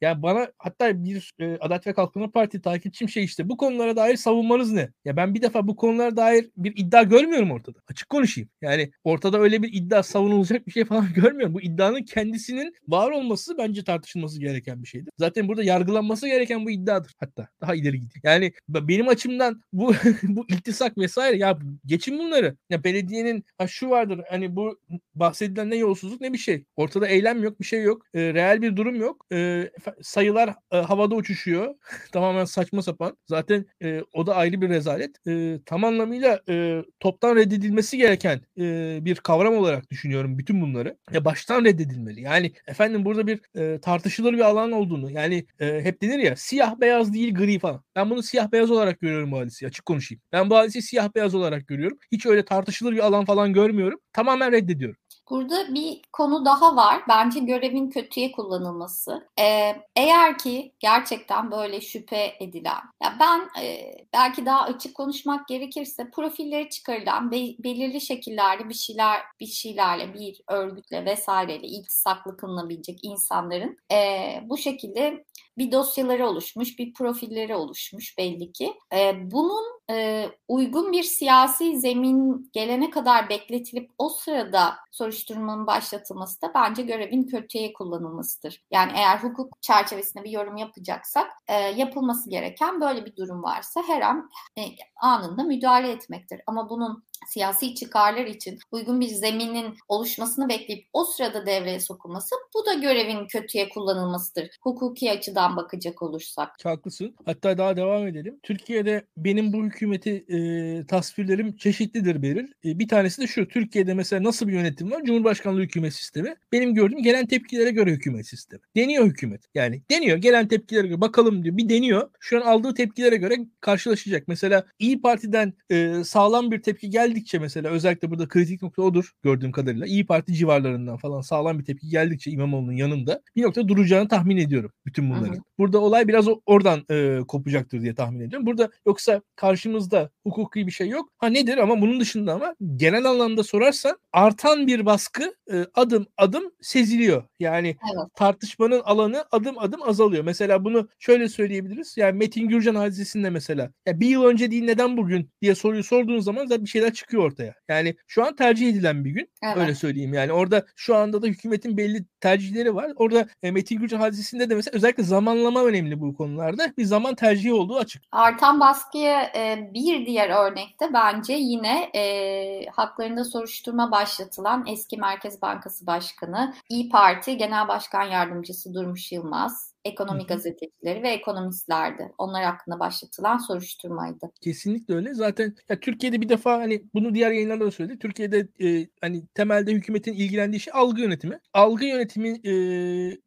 yani 0.02 0.22
bana 0.24 0.52
hatta 0.58 1.04
bir 1.04 1.34
e, 1.40 1.58
Adalet 1.60 1.88
ve 1.88 1.94
Kalkınma 1.94 2.32
Parti 2.32 2.62
takipçim 2.62 3.10
şey 3.10 3.24
işte 3.24 3.50
bu 3.50 3.58
konulara 3.58 3.96
dair 3.96 4.16
savunmanız 4.16 4.72
ne? 4.72 4.90
Ya 5.06 5.18
ben 5.18 5.36
bir 5.36 5.42
defa 5.42 5.68
bu 5.68 5.76
konulara 5.76 6.18
dair 6.18 6.50
bir 6.58 6.74
iddia 6.76 7.04
görmüyorum 7.04 7.52
ortada. 7.52 7.80
Açık 7.88 8.10
konuşayım. 8.10 8.50
Yani 8.62 8.92
ortada 9.04 9.40
öyle 9.40 9.64
bir 9.64 9.74
iddia 9.74 10.04
savunulacak 10.04 10.68
bir 10.68 10.72
şey 10.72 10.86
falan 10.86 11.14
görmüyorum. 11.16 11.54
Bu 11.54 11.62
iddianın 11.62 12.04
kendisinin 12.04 12.76
var 12.88 13.12
olması 13.12 13.58
bence 13.58 13.84
tartışılması 13.84 14.40
gereken 14.40 14.84
bir 14.84 14.88
şeydir. 14.88 15.10
Zaten 15.18 15.48
burada 15.48 15.64
yargılanması 15.64 16.28
gereken 16.28 16.66
bu 16.66 16.72
iddiadır. 16.72 17.14
Hatta 17.20 17.48
daha 17.62 17.76
ileri 17.76 18.00
gideyim. 18.00 18.22
Yani 18.24 18.54
benim 18.70 19.08
açımdan 19.08 19.62
bu 19.74 19.94
bu 20.24 20.46
iltisak 20.50 20.98
vesaire 20.98 21.38
ya 21.38 21.60
geçin 21.86 22.20
bunları. 22.20 22.58
Ya 22.70 22.84
belediyenin 22.84 23.46
ha 23.58 23.68
şu 23.68 23.90
vardır 23.90 24.22
hani 24.30 24.56
bu 24.56 24.80
bahsedilen 25.16 25.70
ne 25.70 25.76
yolsuzluk 25.76 26.22
ne 26.22 26.34
bir 26.34 26.38
şey. 26.38 26.66
Ortada 26.76 27.08
eylem 27.08 27.44
yok 27.44 27.60
bir 27.60 27.66
şey 27.66 27.84
yok. 27.84 28.06
E, 28.14 28.34
reel 28.34 28.62
bir 28.62 28.76
durum 28.76 28.96
yok. 28.96 29.21
E, 29.32 29.70
sayılar 30.02 30.56
e, 30.72 30.78
havada 30.78 31.16
uçuşuyor. 31.16 31.76
Tamamen 32.12 32.46
saçma 32.46 32.82
sapan. 32.82 33.18
Zaten 33.28 33.66
e, 33.84 34.02
o 34.14 34.28
da 34.28 34.36
ayrı 34.36 34.62
bir 34.62 34.70
rezalet. 34.70 35.28
E, 35.28 35.60
tam 35.66 35.84
anlamıyla 35.84 36.40
e, 36.50 36.84
toptan 37.00 37.36
reddedilmesi 37.36 37.98
gereken 37.98 38.42
e, 38.60 39.00
bir 39.06 39.16
kavram 39.16 39.56
olarak 39.56 39.92
düşünüyorum 39.92 40.38
bütün 40.38 40.62
bunları. 40.62 40.98
Ya 41.12 41.26
baştan 41.26 41.66
reddedilmeli. 41.66 42.22
Yani 42.22 42.52
efendim 42.68 43.06
burada 43.06 43.28
bir 43.28 43.42
e, 43.60 43.80
tartışılır 43.82 44.34
bir 44.34 44.40
alan 44.40 44.72
olduğunu 44.72 45.12
yani 45.12 45.46
e, 45.60 45.82
hep 45.84 46.02
denir 46.02 46.20
ya 46.20 46.36
siyah 46.36 46.80
beyaz 46.80 47.14
değil 47.14 47.36
gri 47.36 47.60
falan. 47.60 47.84
Ben 47.96 48.10
bunu 48.10 48.24
siyah 48.24 48.52
beyaz 48.52 48.72
olarak 48.72 49.00
görüyorum 49.00 49.32
bu 49.32 49.40
hadisi. 49.40 49.68
Açık 49.68 49.86
konuşayım. 49.86 50.22
Ben 50.32 50.50
bu 50.50 50.56
hadisi 50.58 50.82
siyah 50.82 51.16
beyaz 51.16 51.36
olarak 51.36 51.68
görüyorum. 51.68 51.98
Hiç 52.12 52.26
öyle 52.26 52.46
tartışılır 52.46 52.94
bir 52.94 53.06
alan 53.06 53.26
falan 53.26 53.54
görmüyorum. 53.54 54.00
Tamamen 54.14 54.52
reddediyorum. 54.52 54.96
Burada 55.32 55.74
bir 55.74 56.02
konu 56.14 56.46
daha 56.46 56.76
var. 56.76 57.02
Bence 57.10 57.40
görevin 57.40 57.90
kötüye 57.90 58.32
kullanılması. 58.32 59.28
Ee, 59.40 59.76
eğer 59.96 60.38
ki 60.38 60.74
gerçekten 60.80 61.52
böyle 61.52 61.82
şüphe 61.82 62.36
edilen, 62.40 62.82
ya 63.04 63.18
ben 63.20 63.62
e, 63.64 63.96
belki 64.14 64.46
daha 64.46 64.62
açık 64.62 64.96
konuşmak 64.96 65.48
gerekirse 65.48 66.10
profilleri 66.12 66.70
çıkarılan 66.70 67.32
be, 67.32 67.38
belirli 67.38 68.02
şekillerde 68.02 68.70
bir 68.70 68.74
şeyler 68.74 69.22
bir 69.40 69.46
şeylerle 69.46 70.14
bir 70.14 70.42
örgütle 70.48 71.06
vesaireyle 71.06 71.68
iltisaklı 71.68 72.38
kılınabilecek 72.38 73.00
insanların 73.04 73.78
e, 73.92 73.98
bu 74.44 74.58
şekilde 74.58 75.26
bir 75.58 75.72
dosyaları 75.72 76.28
oluşmuş, 76.28 76.80
bir 76.80 76.94
profilleri 76.94 77.56
oluşmuş 77.56 78.18
belli 78.18 78.52
ki. 78.52 78.74
E, 78.94 79.32
bunun 79.32 79.82
e, 79.92 80.26
uygun 80.48 80.92
bir 80.92 81.04
siyasi 81.04 81.80
zemin 81.80 82.50
gelene 82.54 82.90
kadar 82.90 83.30
bekletilip 83.30 83.92
o 83.98 84.10
sırada 84.10 84.74
soruşturmanın 84.92 85.68
başlatılması 85.68 86.42
da 86.42 86.52
bence 86.56 86.82
görevin 86.82 87.24
kötüye 87.24 87.74
kullanılmasıdır. 87.74 88.64
Yani 88.72 88.92
eğer 88.96 89.18
hukuk 89.18 89.62
çerçevesinde 89.62 90.24
bir 90.24 90.32
yorum 90.32 90.58
yapacaksak 90.58 91.32
e, 91.48 91.54
yapılması 91.54 92.30
gereken 92.30 92.82
böyle 92.82 93.06
bir 93.06 93.16
durum 93.16 93.44
varsa 93.44 93.82
her 93.88 94.02
an 94.02 94.30
e, 94.58 94.62
anında 95.02 95.44
müdahale 95.44 95.92
etmektir. 95.92 96.42
Ama 96.48 96.70
bunun 96.70 97.04
siyasi 97.28 97.76
çıkarlar 97.76 98.26
için 98.26 98.60
uygun 98.72 99.02
bir 99.02 99.08
zeminin 99.08 99.76
oluşmasını 99.88 100.50
bekleyip 100.50 100.88
o 100.94 101.06
sırada 101.06 101.46
devreye 101.46 101.80
sokulması 101.80 102.36
bu 102.54 102.66
da 102.66 102.74
görevin 102.74 103.28
kötüye 103.28 103.70
kullanılmasıdır. 103.70 104.50
Hukuki 104.62 105.12
açıdan 105.12 105.58
bakacak 105.58 106.02
olursak. 106.02 106.50
Haklısın. 106.64 107.16
Hatta 107.26 107.58
daha 107.58 107.78
devam 107.78 108.08
edelim. 108.08 108.40
Türkiye'de 108.44 109.06
benim 109.18 109.54
bu 109.54 109.64
hükümeti 109.64 110.26
e, 110.30 110.38
tasvirlerim 110.86 111.58
çeşitlidir 111.58 112.22
Beril. 112.22 112.48
E, 112.66 112.80
bir 112.80 112.88
tanesi 112.88 113.22
de 113.22 113.28
şu. 113.28 113.48
Türkiye'de 113.48 113.94
mesela 113.94 114.24
nasıl 114.24 114.48
bir 114.48 114.54
yönetim 114.54 114.92
var? 114.92 115.04
Cumhurbaşkanlığı 115.04 115.62
hükümet 115.62 115.94
sistemi. 115.94 116.36
Benim 116.52 116.76
gördüğüm 116.76 117.04
gelen 117.04 117.26
tepkilere 117.26 117.72
göre 117.72 117.92
hükümet 117.92 118.28
sistemi. 118.28 118.62
Deniyor 118.76 119.06
hükümet. 119.06 119.42
Yani 119.56 119.82
deniyor. 119.92 120.18
Gelen 120.18 120.48
tepkilere 120.48 120.88
göre 120.88 121.02
bakalım 121.02 121.44
diyor. 121.44 121.58
Bir 121.58 121.70
deniyor. 121.70 122.10
Şu 122.20 122.38
an 122.38 122.42
aldığı 122.42 122.74
tepkilere 122.74 123.16
göre 123.16 123.38
karşılaşacak. 123.62 124.28
Mesela 124.28 124.66
İyi 124.80 125.02
Parti'den 125.02 125.54
e, 125.70 126.04
sağlam 126.04 126.52
bir 126.52 126.62
tepki 126.62 126.90
geldi 126.90 127.11
geldikçe 127.12 127.40
mesela 127.40 127.70
özellikle 127.70 128.12
burada 128.12 128.28
kritik 128.28 128.62
nokta 128.62 128.82
odur 128.82 129.12
gördüğüm 129.24 129.52
kadarıyla. 129.52 129.86
İyi 129.88 130.06
Parti 130.06 130.34
civarlarından 130.34 130.98
falan 130.98 131.22
sağlam 131.22 131.60
bir 131.60 131.66
tepki 131.66 131.90
geldikçe 131.90 132.32
İmamoğlu'nun 132.32 132.72
yanında 132.72 133.22
bir 133.36 133.42
nokta 133.42 133.68
duracağını 133.68 134.08
tahmin 134.08 134.38
ediyorum 134.38 134.72
bütün 134.86 135.10
bunların. 135.10 135.34
Hı 135.34 135.38
hı. 135.38 135.44
Burada 135.58 135.80
olay 135.80 136.08
biraz 136.08 136.26
oradan 136.46 136.86
e, 136.92 137.20
kopacaktır 137.28 137.82
diye 137.82 137.96
tahmin 137.96 138.20
ediyorum. 138.20 138.46
Burada 138.46 138.70
yoksa 138.86 139.22
karşımızda 139.36 140.10
hukuki 140.24 140.68
bir 140.68 140.72
şey 140.72 140.90
yok. 140.90 141.10
Ha 141.18 141.28
nedir 141.28 141.58
ama 141.58 141.82
bunun 141.82 142.00
dışında 142.00 142.34
ama 142.34 142.56
genel 142.76 143.06
anlamda 143.06 143.44
sorarsan 143.44 143.98
artan 144.14 144.68
bir 144.68 144.86
baskı 144.86 145.36
e, 145.54 145.66
adım 145.74 146.08
adım 146.18 146.52
seziliyor. 146.62 147.24
Yani 147.40 147.68
evet. 147.68 148.16
tartışmanın 148.16 148.80
alanı 148.80 149.26
adım 149.32 149.58
adım 149.60 149.84
azalıyor. 149.84 150.24
Mesela 150.24 150.64
bunu 150.64 150.88
şöyle 151.00 151.30
söyleyebiliriz. 151.30 151.98
Yani 151.98 152.18
Metin 152.18 152.48
Gürcan 152.48 152.76
hadisesinde 152.76 153.30
mesela 153.30 153.72
ya 153.86 154.00
bir 154.00 154.08
yıl 154.08 154.24
önce 154.24 154.52
değil 154.52 154.64
neden 154.64 154.98
bugün 154.98 155.30
diye 155.42 155.56
soruyu 155.56 155.84
sorduğun 155.84 156.20
zaman 156.20 156.46
zaten 156.46 156.66
bir 156.66 156.70
şeyler 156.70 156.94
çıkıyor 157.02 157.24
ortaya. 157.24 157.56
Yani 157.70 157.96
şu 158.08 158.26
an 158.26 158.36
tercih 158.36 158.70
edilen 158.70 159.06
bir 159.06 159.12
gün. 159.12 159.30
Evet. 159.44 159.58
Öyle 159.58 159.76
söyleyeyim. 159.76 160.14
Yani 160.14 160.32
orada 160.32 160.66
şu 160.76 160.96
anda 160.96 161.22
da 161.22 161.28
hükümetin 161.28 161.78
belli 161.78 162.06
tercihleri 162.20 162.76
var. 162.76 162.92
Orada 162.96 163.28
e, 163.44 163.52
Metin 163.52 163.80
Gürcan 163.80 164.00
hadisesinde 164.00 164.50
de 164.50 164.56
mesela 164.56 164.76
özellikle 164.76 165.04
zamanlama 165.04 165.64
önemli 165.64 166.02
bu 166.02 166.16
konularda. 166.16 166.74
Bir 166.78 166.86
zaman 166.86 167.16
tercihi 167.16 167.54
olduğu 167.54 167.78
açık. 167.78 168.04
Artan 168.12 168.60
baskıya 168.60 169.22
e, 169.36 169.70
bir 169.74 170.06
diğer 170.06 170.30
örnekte 170.30 170.94
bence 170.94 171.34
yine 171.34 171.84
e, 171.96 172.66
haklarında 172.70 173.24
soruşturma 173.24 173.92
başlatılan 173.92 174.66
eski 174.68 174.98
Merkez 174.98 175.42
Bankası 175.42 175.88
Başkanı, 175.88 176.54
İyi 176.70 176.90
Parti 176.90 177.38
Genel 177.38 177.68
Başkan 177.68 178.04
Yardımcısı 178.04 178.74
Durmuş 178.74 179.12
Yılmaz, 179.12 179.71
Ekonomi 179.86 180.26
gazetecileri 180.26 181.04
ve 181.04 181.10
ekonomistlerdi. 181.10 182.12
Onlar 182.18 182.44
hakkında 182.44 182.80
başlatılan 182.80 183.38
soruşturmaydı. 183.38 184.32
Kesinlikle 184.42 184.96
öyle. 184.96 185.14
Zaten 185.14 185.56
ya 185.70 185.80
Türkiye'de 185.80 186.22
bir 186.22 186.30
defa 186.30 186.58
hani 186.58 186.84
bunu 186.94 187.16
diğer 187.16 187.32
yayınlarda 187.32 187.66
da 187.66 187.72
söyledi. 187.72 188.00
Türkiye'de 188.00 188.48
e, 188.62 188.88
hani 189.02 189.28
temelde 189.34 189.72
hükümetin 189.72 190.14
ilgilendiği 190.14 190.60
şey 190.60 190.74
algı 190.76 191.02
yönetimi. 191.02 191.40
Algı 191.54 191.86
yönetimi 191.86 192.30
e, 192.30 192.54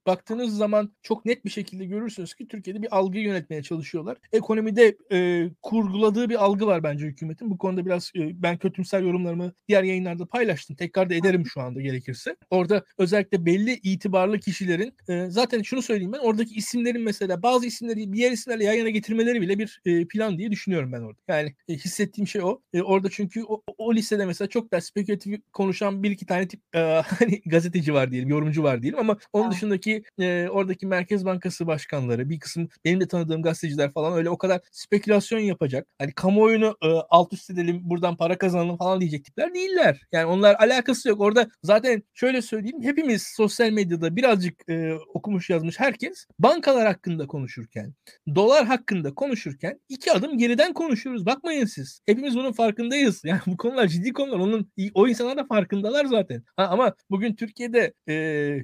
baktığınız 0.06 0.56
zaman 0.56 0.92
çok 1.02 1.25
net 1.25 1.44
bir 1.44 1.50
şekilde 1.50 1.84
görürsünüz 1.84 2.34
ki 2.34 2.49
Türkiye'de 2.49 2.82
bir 2.82 2.99
algı 2.99 3.18
yönetmeye 3.18 3.62
çalışıyorlar. 3.62 4.18
Ekonomide 4.32 4.96
e, 5.12 5.49
kurguladığı 5.62 6.28
bir 6.28 6.44
algı 6.44 6.66
var 6.66 6.82
bence 6.82 7.06
hükümetin. 7.06 7.50
Bu 7.50 7.58
konuda 7.58 7.87
biraz 7.87 8.12
e, 8.16 8.42
ben 8.42 8.58
kötümser 8.58 9.02
yorumlarımı 9.02 9.52
diğer 9.68 9.82
yayınlarda 9.82 10.26
paylaştım. 10.26 10.76
Tekrar 10.76 11.11
da 11.11 11.14
ederim 11.14 11.46
şu 11.46 11.61
anda 11.61 11.80
gerekirse. 11.80 12.37
Orada 12.50 12.84
özellikle 12.99 13.46
belli 13.46 13.73
itibarlı 13.82 14.40
kişilerin 14.40 14.94
e, 15.08 15.30
zaten 15.30 15.62
şunu 15.62 15.82
söyleyeyim 15.82 16.12
ben 16.12 16.18
oradaki 16.44 16.58
isimlerin 16.58 17.02
mesela 17.02 17.42
bazı 17.42 17.66
isimleri 17.66 18.12
diğer 18.12 18.32
isimlerle 18.32 18.64
yan 18.64 18.74
yana 18.74 18.88
getirmeleri 18.88 19.40
bile 19.40 19.58
bir 19.58 19.80
e, 19.84 20.06
plan 20.08 20.38
diye 20.38 20.50
düşünüyorum 20.50 20.92
ben 20.92 21.00
orada. 21.00 21.18
Yani 21.28 21.54
e, 21.68 21.74
hissettiğim 21.74 22.28
şey 22.28 22.42
o. 22.42 22.60
E, 22.72 22.82
orada 22.82 23.10
çünkü 23.10 23.44
o, 23.44 23.62
o 23.78 23.94
listede 23.94 24.26
mesela 24.26 24.48
çok 24.48 24.72
da 24.72 24.80
spekülatif 24.80 25.40
konuşan 25.52 26.02
bir 26.02 26.10
iki 26.10 26.26
tane 26.26 26.48
tip 26.48 26.60
e, 26.74 26.78
hani 27.18 27.42
gazeteci 27.46 27.94
var 27.94 28.10
diyelim, 28.10 28.28
yorumcu 28.28 28.62
var 28.62 28.82
diyelim 28.82 29.00
ama 29.00 29.16
onun 29.32 29.50
dışındaki 29.50 30.02
e, 30.18 30.48
oradaki 30.48 30.86
Merkez 30.86 31.24
Bankası 31.24 31.66
başkanları, 31.66 32.30
bir 32.30 32.40
kısım 32.40 32.68
benim 32.84 33.00
de 33.00 33.08
tanıdığım 33.08 33.42
gazeteciler 33.42 33.92
falan 33.92 34.12
öyle 34.12 34.30
o 34.30 34.38
kadar 34.38 34.60
spekülasyon 34.72 35.40
yapacak. 35.40 35.86
Hani 35.98 36.12
kamuoyunu 36.12 36.76
e, 36.82 36.88
alt 37.10 37.32
üst 37.32 37.50
edelim, 37.50 37.80
buradan 37.82 38.16
para 38.16 38.38
kazanalım 38.38 38.76
falan 38.76 39.00
diyecek 39.00 39.24
tipler 39.24 39.54
değiller. 39.54 40.00
Yani 40.12 40.26
onlar 40.26 40.54
alakası 40.54 41.08
yok. 41.08 41.20
Orada 41.20 41.48
zaten 41.62 42.02
şöyle 42.14 42.42
söyleyeyim 42.42 42.82
hepimiz 42.82 43.22
sosyal 43.22 43.70
medyada 43.70 44.16
birazcık 44.16 44.68
e, 44.68 44.94
okumuş 45.14 45.50
yazmış 45.50 45.80
herkes 45.80 46.26
bankalar 46.38 46.86
hakkında 46.86 47.26
konuşurken, 47.26 47.94
dolar 48.34 48.66
hakkında 48.66 49.14
konuşurken 49.14 49.80
iki 49.88 50.12
adım 50.12 50.38
geriden 50.38 50.72
konuşuyoruz. 50.72 51.26
Bakmayın 51.26 51.64
siz. 51.66 52.00
Hepimiz 52.06 52.36
bunun 52.36 52.52
farkındayız. 52.52 53.22
Yani 53.34 53.40
bu 53.46 53.56
konular 53.56 53.86
ciddi 53.88 54.12
konular. 54.12 54.38
Onun 54.38 54.72
o 54.94 55.08
insanlar 55.08 55.36
da 55.36 55.44
farkındalar 55.44 56.04
zaten. 56.04 56.42
Ha, 56.56 56.66
ama 56.66 56.94
bugün 57.10 57.34
Türkiye'de 57.34 57.94
e, 58.08 58.14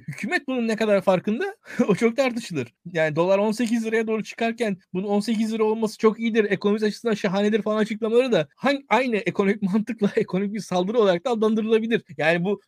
hükümet 0.07 0.47
bunun 0.47 0.67
ne 0.67 0.75
kadar 0.75 1.01
farkında 1.01 1.55
o 1.87 1.95
çok 1.95 2.17
tartışılır. 2.17 2.73
Yani 2.85 3.15
dolar 3.15 3.37
18 3.37 3.85
liraya 3.85 4.07
doğru 4.07 4.23
çıkarken 4.23 4.77
bunun 4.93 5.07
18 5.07 5.53
lira 5.53 5.63
olması 5.63 5.97
çok 5.97 6.19
iyidir. 6.19 6.45
Ekonomik 6.51 6.83
açısından 6.83 7.13
şahanedir 7.13 7.61
falan 7.61 7.77
açıklamaları 7.77 8.31
da 8.31 8.47
hangi, 8.55 8.85
aynı 8.89 9.15
ekonomik 9.15 9.61
mantıkla 9.73 10.11
ekonomik 10.15 10.53
bir 10.53 10.59
saldırı 10.59 10.99
olarak 10.99 11.25
da 11.25 11.29
adlandırılabilir. 11.29 12.03
Yani 12.17 12.43
bu 12.43 12.61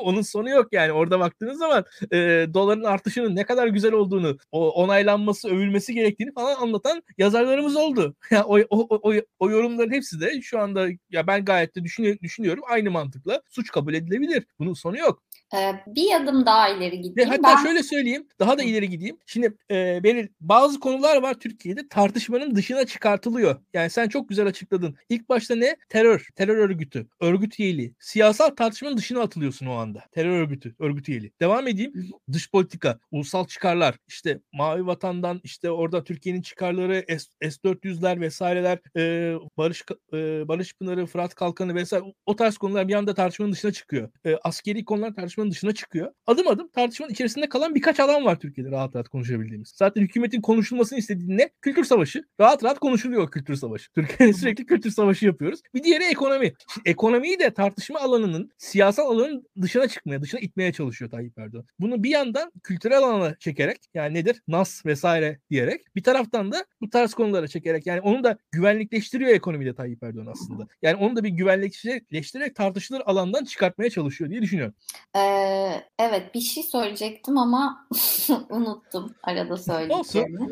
onun 0.00 0.22
sonu 0.22 0.50
yok 0.50 0.68
yani. 0.72 0.92
Orada 0.92 1.20
baktığınız 1.20 1.58
zaman 1.58 1.84
e, 2.12 2.46
doların 2.54 2.84
artışının 2.84 3.36
ne 3.36 3.44
kadar 3.44 3.66
güzel 3.66 3.92
olduğunu, 3.92 4.31
onaylanması, 4.52 5.48
övülmesi 5.48 5.94
gerektiğini 5.94 6.32
falan 6.32 6.56
anlatan 6.56 7.02
yazarlarımız 7.18 7.76
oldu. 7.76 8.16
Ya 8.30 8.44
o, 8.44 8.58
o, 8.70 9.10
o, 9.10 9.14
o 9.38 9.50
yorumların 9.50 9.92
hepsi 9.92 10.20
de 10.20 10.42
şu 10.42 10.58
anda 10.58 10.88
ya 11.10 11.26
ben 11.26 11.44
gayet 11.44 11.76
de 11.76 11.84
düşünüyorum 12.22 12.64
aynı 12.68 12.90
mantıkla 12.90 13.42
suç 13.48 13.70
kabul 13.70 13.94
edilebilir. 13.94 14.46
Bunun 14.58 14.74
sonu 14.74 14.98
yok. 14.98 15.22
Ee, 15.54 15.74
bir 15.86 16.14
adım 16.14 16.46
daha 16.46 16.68
ileri 16.68 17.00
gideyim. 17.00 17.30
Hatta 17.30 17.42
ben... 17.42 17.62
şöyle 17.62 17.82
söyleyeyim, 17.82 18.26
daha 18.38 18.58
da 18.58 18.62
ileri 18.62 18.88
gideyim. 18.88 19.16
Şimdi 19.26 19.56
e, 19.70 20.00
benim 20.04 20.28
bazı 20.40 20.80
konular 20.80 21.22
var 21.22 21.34
Türkiye'de 21.34 21.88
tartışmanın 21.88 22.54
dışına 22.54 22.86
çıkartılıyor. 22.86 23.56
Yani 23.74 23.90
sen 23.90 24.08
çok 24.08 24.28
güzel 24.28 24.46
açıkladın. 24.46 24.96
İlk 25.08 25.28
başta 25.28 25.54
ne? 25.54 25.76
Terör, 25.88 26.28
terör 26.36 26.56
örgütü, 26.56 27.06
örgüt 27.20 27.60
üyeliği. 27.60 27.94
Siyasal 28.00 28.48
tartışmanın 28.48 28.96
dışına 28.96 29.20
atılıyorsun 29.20 29.66
o 29.66 29.72
anda. 29.72 30.04
Terör 30.12 30.38
örgütü, 30.40 30.74
örgüt 30.78 31.08
üyeliği. 31.08 31.32
Devam 31.40 31.68
edeyim. 31.68 31.92
Dış 32.32 32.50
politika, 32.50 32.98
ulusal 33.10 33.46
çıkarlar, 33.46 33.96
işte 34.08 34.40
Mavi 34.52 34.86
Vatan'dan 34.86 35.40
işte 35.44 35.70
orada 35.70 36.04
Türkiye'nin 36.04 36.42
çıkarları, 36.42 37.04
S, 37.08 37.50
S-400'ler 37.50 38.20
vesaireler, 38.20 38.78
e, 38.96 39.34
Barış 39.56 39.82
e, 40.12 40.48
Barış 40.48 40.74
Pınarı, 40.74 41.06
Fırat 41.06 41.34
Kalkanı 41.34 41.74
vesaire 41.74 42.04
o 42.26 42.36
tarz 42.36 42.56
konular 42.56 42.88
bir 42.88 42.94
anda 42.94 43.14
tartışmanın 43.14 43.52
dışına 43.52 43.72
çıkıyor. 43.72 44.10
E, 44.26 44.36
askeri 44.44 44.84
konular 44.84 45.14
tartışmanın 45.14 45.41
tartışmanın 45.42 45.50
dışına 45.50 45.74
çıkıyor. 45.74 46.12
Adım 46.26 46.48
adım 46.48 46.68
tartışmanın 46.68 47.12
içerisinde 47.12 47.48
kalan 47.48 47.74
birkaç 47.74 48.00
alan 48.00 48.24
var 48.24 48.38
Türkiye'de 48.38 48.70
rahat 48.70 48.96
rahat 48.96 49.08
konuşabildiğimiz. 49.08 49.72
Zaten 49.76 50.02
hükümetin 50.02 50.40
konuşulmasını 50.40 50.98
istediği 50.98 51.36
ne? 51.36 51.50
Kültür 51.60 51.84
savaşı. 51.84 52.24
Rahat 52.40 52.64
rahat 52.64 52.78
konuşuluyor 52.78 53.30
kültür 53.30 53.56
savaşı. 53.56 53.92
Türkiye'de 53.94 54.32
sürekli 54.32 54.66
kültür 54.66 54.90
savaşı 54.90 55.26
yapıyoruz. 55.26 55.60
Bir 55.74 55.82
diğeri 55.82 56.04
ekonomi. 56.04 56.52
Şimdi 56.74 56.88
ekonomiyi 56.88 57.38
de 57.38 57.54
tartışma 57.54 58.00
alanının 58.00 58.50
siyasal 58.58 59.10
alanın 59.10 59.46
dışına 59.62 59.88
çıkmaya, 59.88 60.22
dışına 60.22 60.40
itmeye 60.40 60.72
çalışıyor 60.72 61.10
Tayyip 61.10 61.38
Erdoğan. 61.38 61.64
Bunu 61.80 62.02
bir 62.02 62.10
yandan 62.10 62.52
kültürel 62.62 62.98
alana 62.98 63.34
çekerek 63.38 63.78
yani 63.94 64.14
nedir? 64.14 64.42
Nas 64.48 64.86
vesaire 64.86 65.38
diyerek 65.50 65.80
bir 65.96 66.02
taraftan 66.02 66.52
da 66.52 66.64
bu 66.80 66.90
tarz 66.90 67.14
konulara 67.14 67.48
çekerek 67.48 67.86
yani 67.86 68.00
onu 68.00 68.24
da 68.24 68.38
güvenlikleştiriyor 68.50 69.30
ekonomide 69.30 69.74
Tayyip 69.74 70.02
Erdoğan 70.02 70.26
aslında. 70.26 70.66
Yani 70.82 70.96
onu 70.96 71.16
da 71.16 71.24
bir 71.24 71.28
güvenlikleştirerek 71.28 72.56
tartışılır 72.56 73.02
alandan 73.06 73.44
çıkartmaya 73.44 73.90
çalışıyor 73.90 74.30
diye 74.30 74.42
düşünüyorum. 74.42 74.74
Ee, 75.16 75.31
ee, 75.32 75.84
evet 75.98 76.34
bir 76.34 76.40
şey 76.40 76.62
söyleyecektim 76.62 77.38
ama 77.38 77.86
unuttum 78.50 79.14
arada 79.22 79.56
söylediklerimi. 79.56 80.50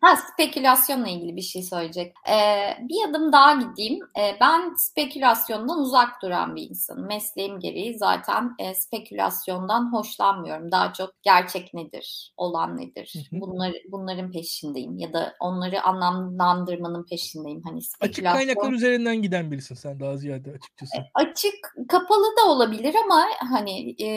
Ha 0.00 0.16
spekülasyonla 0.16 1.08
ilgili 1.08 1.36
bir 1.36 1.42
şey 1.42 1.62
söyleyecek. 1.62 2.14
Ee, 2.28 2.76
bir 2.88 3.10
adım 3.10 3.32
daha 3.32 3.54
gideyim. 3.54 3.98
Ee, 4.18 4.36
ben 4.40 4.74
spekülasyondan 4.76 5.78
uzak 5.78 6.22
duran 6.22 6.56
bir 6.56 6.70
insanım. 6.70 7.06
Mesleğim 7.06 7.60
gereği 7.60 7.98
zaten 7.98 8.54
e, 8.58 8.74
spekülasyondan 8.74 9.92
hoşlanmıyorum. 9.92 10.72
Daha 10.72 10.92
çok 10.92 11.22
gerçek 11.22 11.74
nedir, 11.74 12.32
olan 12.36 12.76
nedir? 12.76 13.28
Bunlar, 13.32 13.72
bunların 13.88 14.30
peşindeyim 14.30 14.98
ya 14.98 15.12
da 15.12 15.34
onları 15.40 15.82
anlamlandırmanın 15.82 17.06
peşindeyim. 17.10 17.62
Hani 17.64 17.82
spekülasyon... 17.82 18.36
Açık 18.36 18.46
kaynaklar 18.46 18.72
üzerinden 18.72 19.22
giden 19.22 19.50
birisin 19.50 19.74
sen 19.74 20.00
daha 20.00 20.16
ziyade 20.16 20.50
açıkçası. 20.50 20.96
E, 20.96 21.10
açık, 21.14 21.74
kapalı 21.88 22.36
da 22.40 22.50
olabilir 22.50 22.94
ama 23.04 23.26
hani 23.50 23.94
e, 23.98 24.09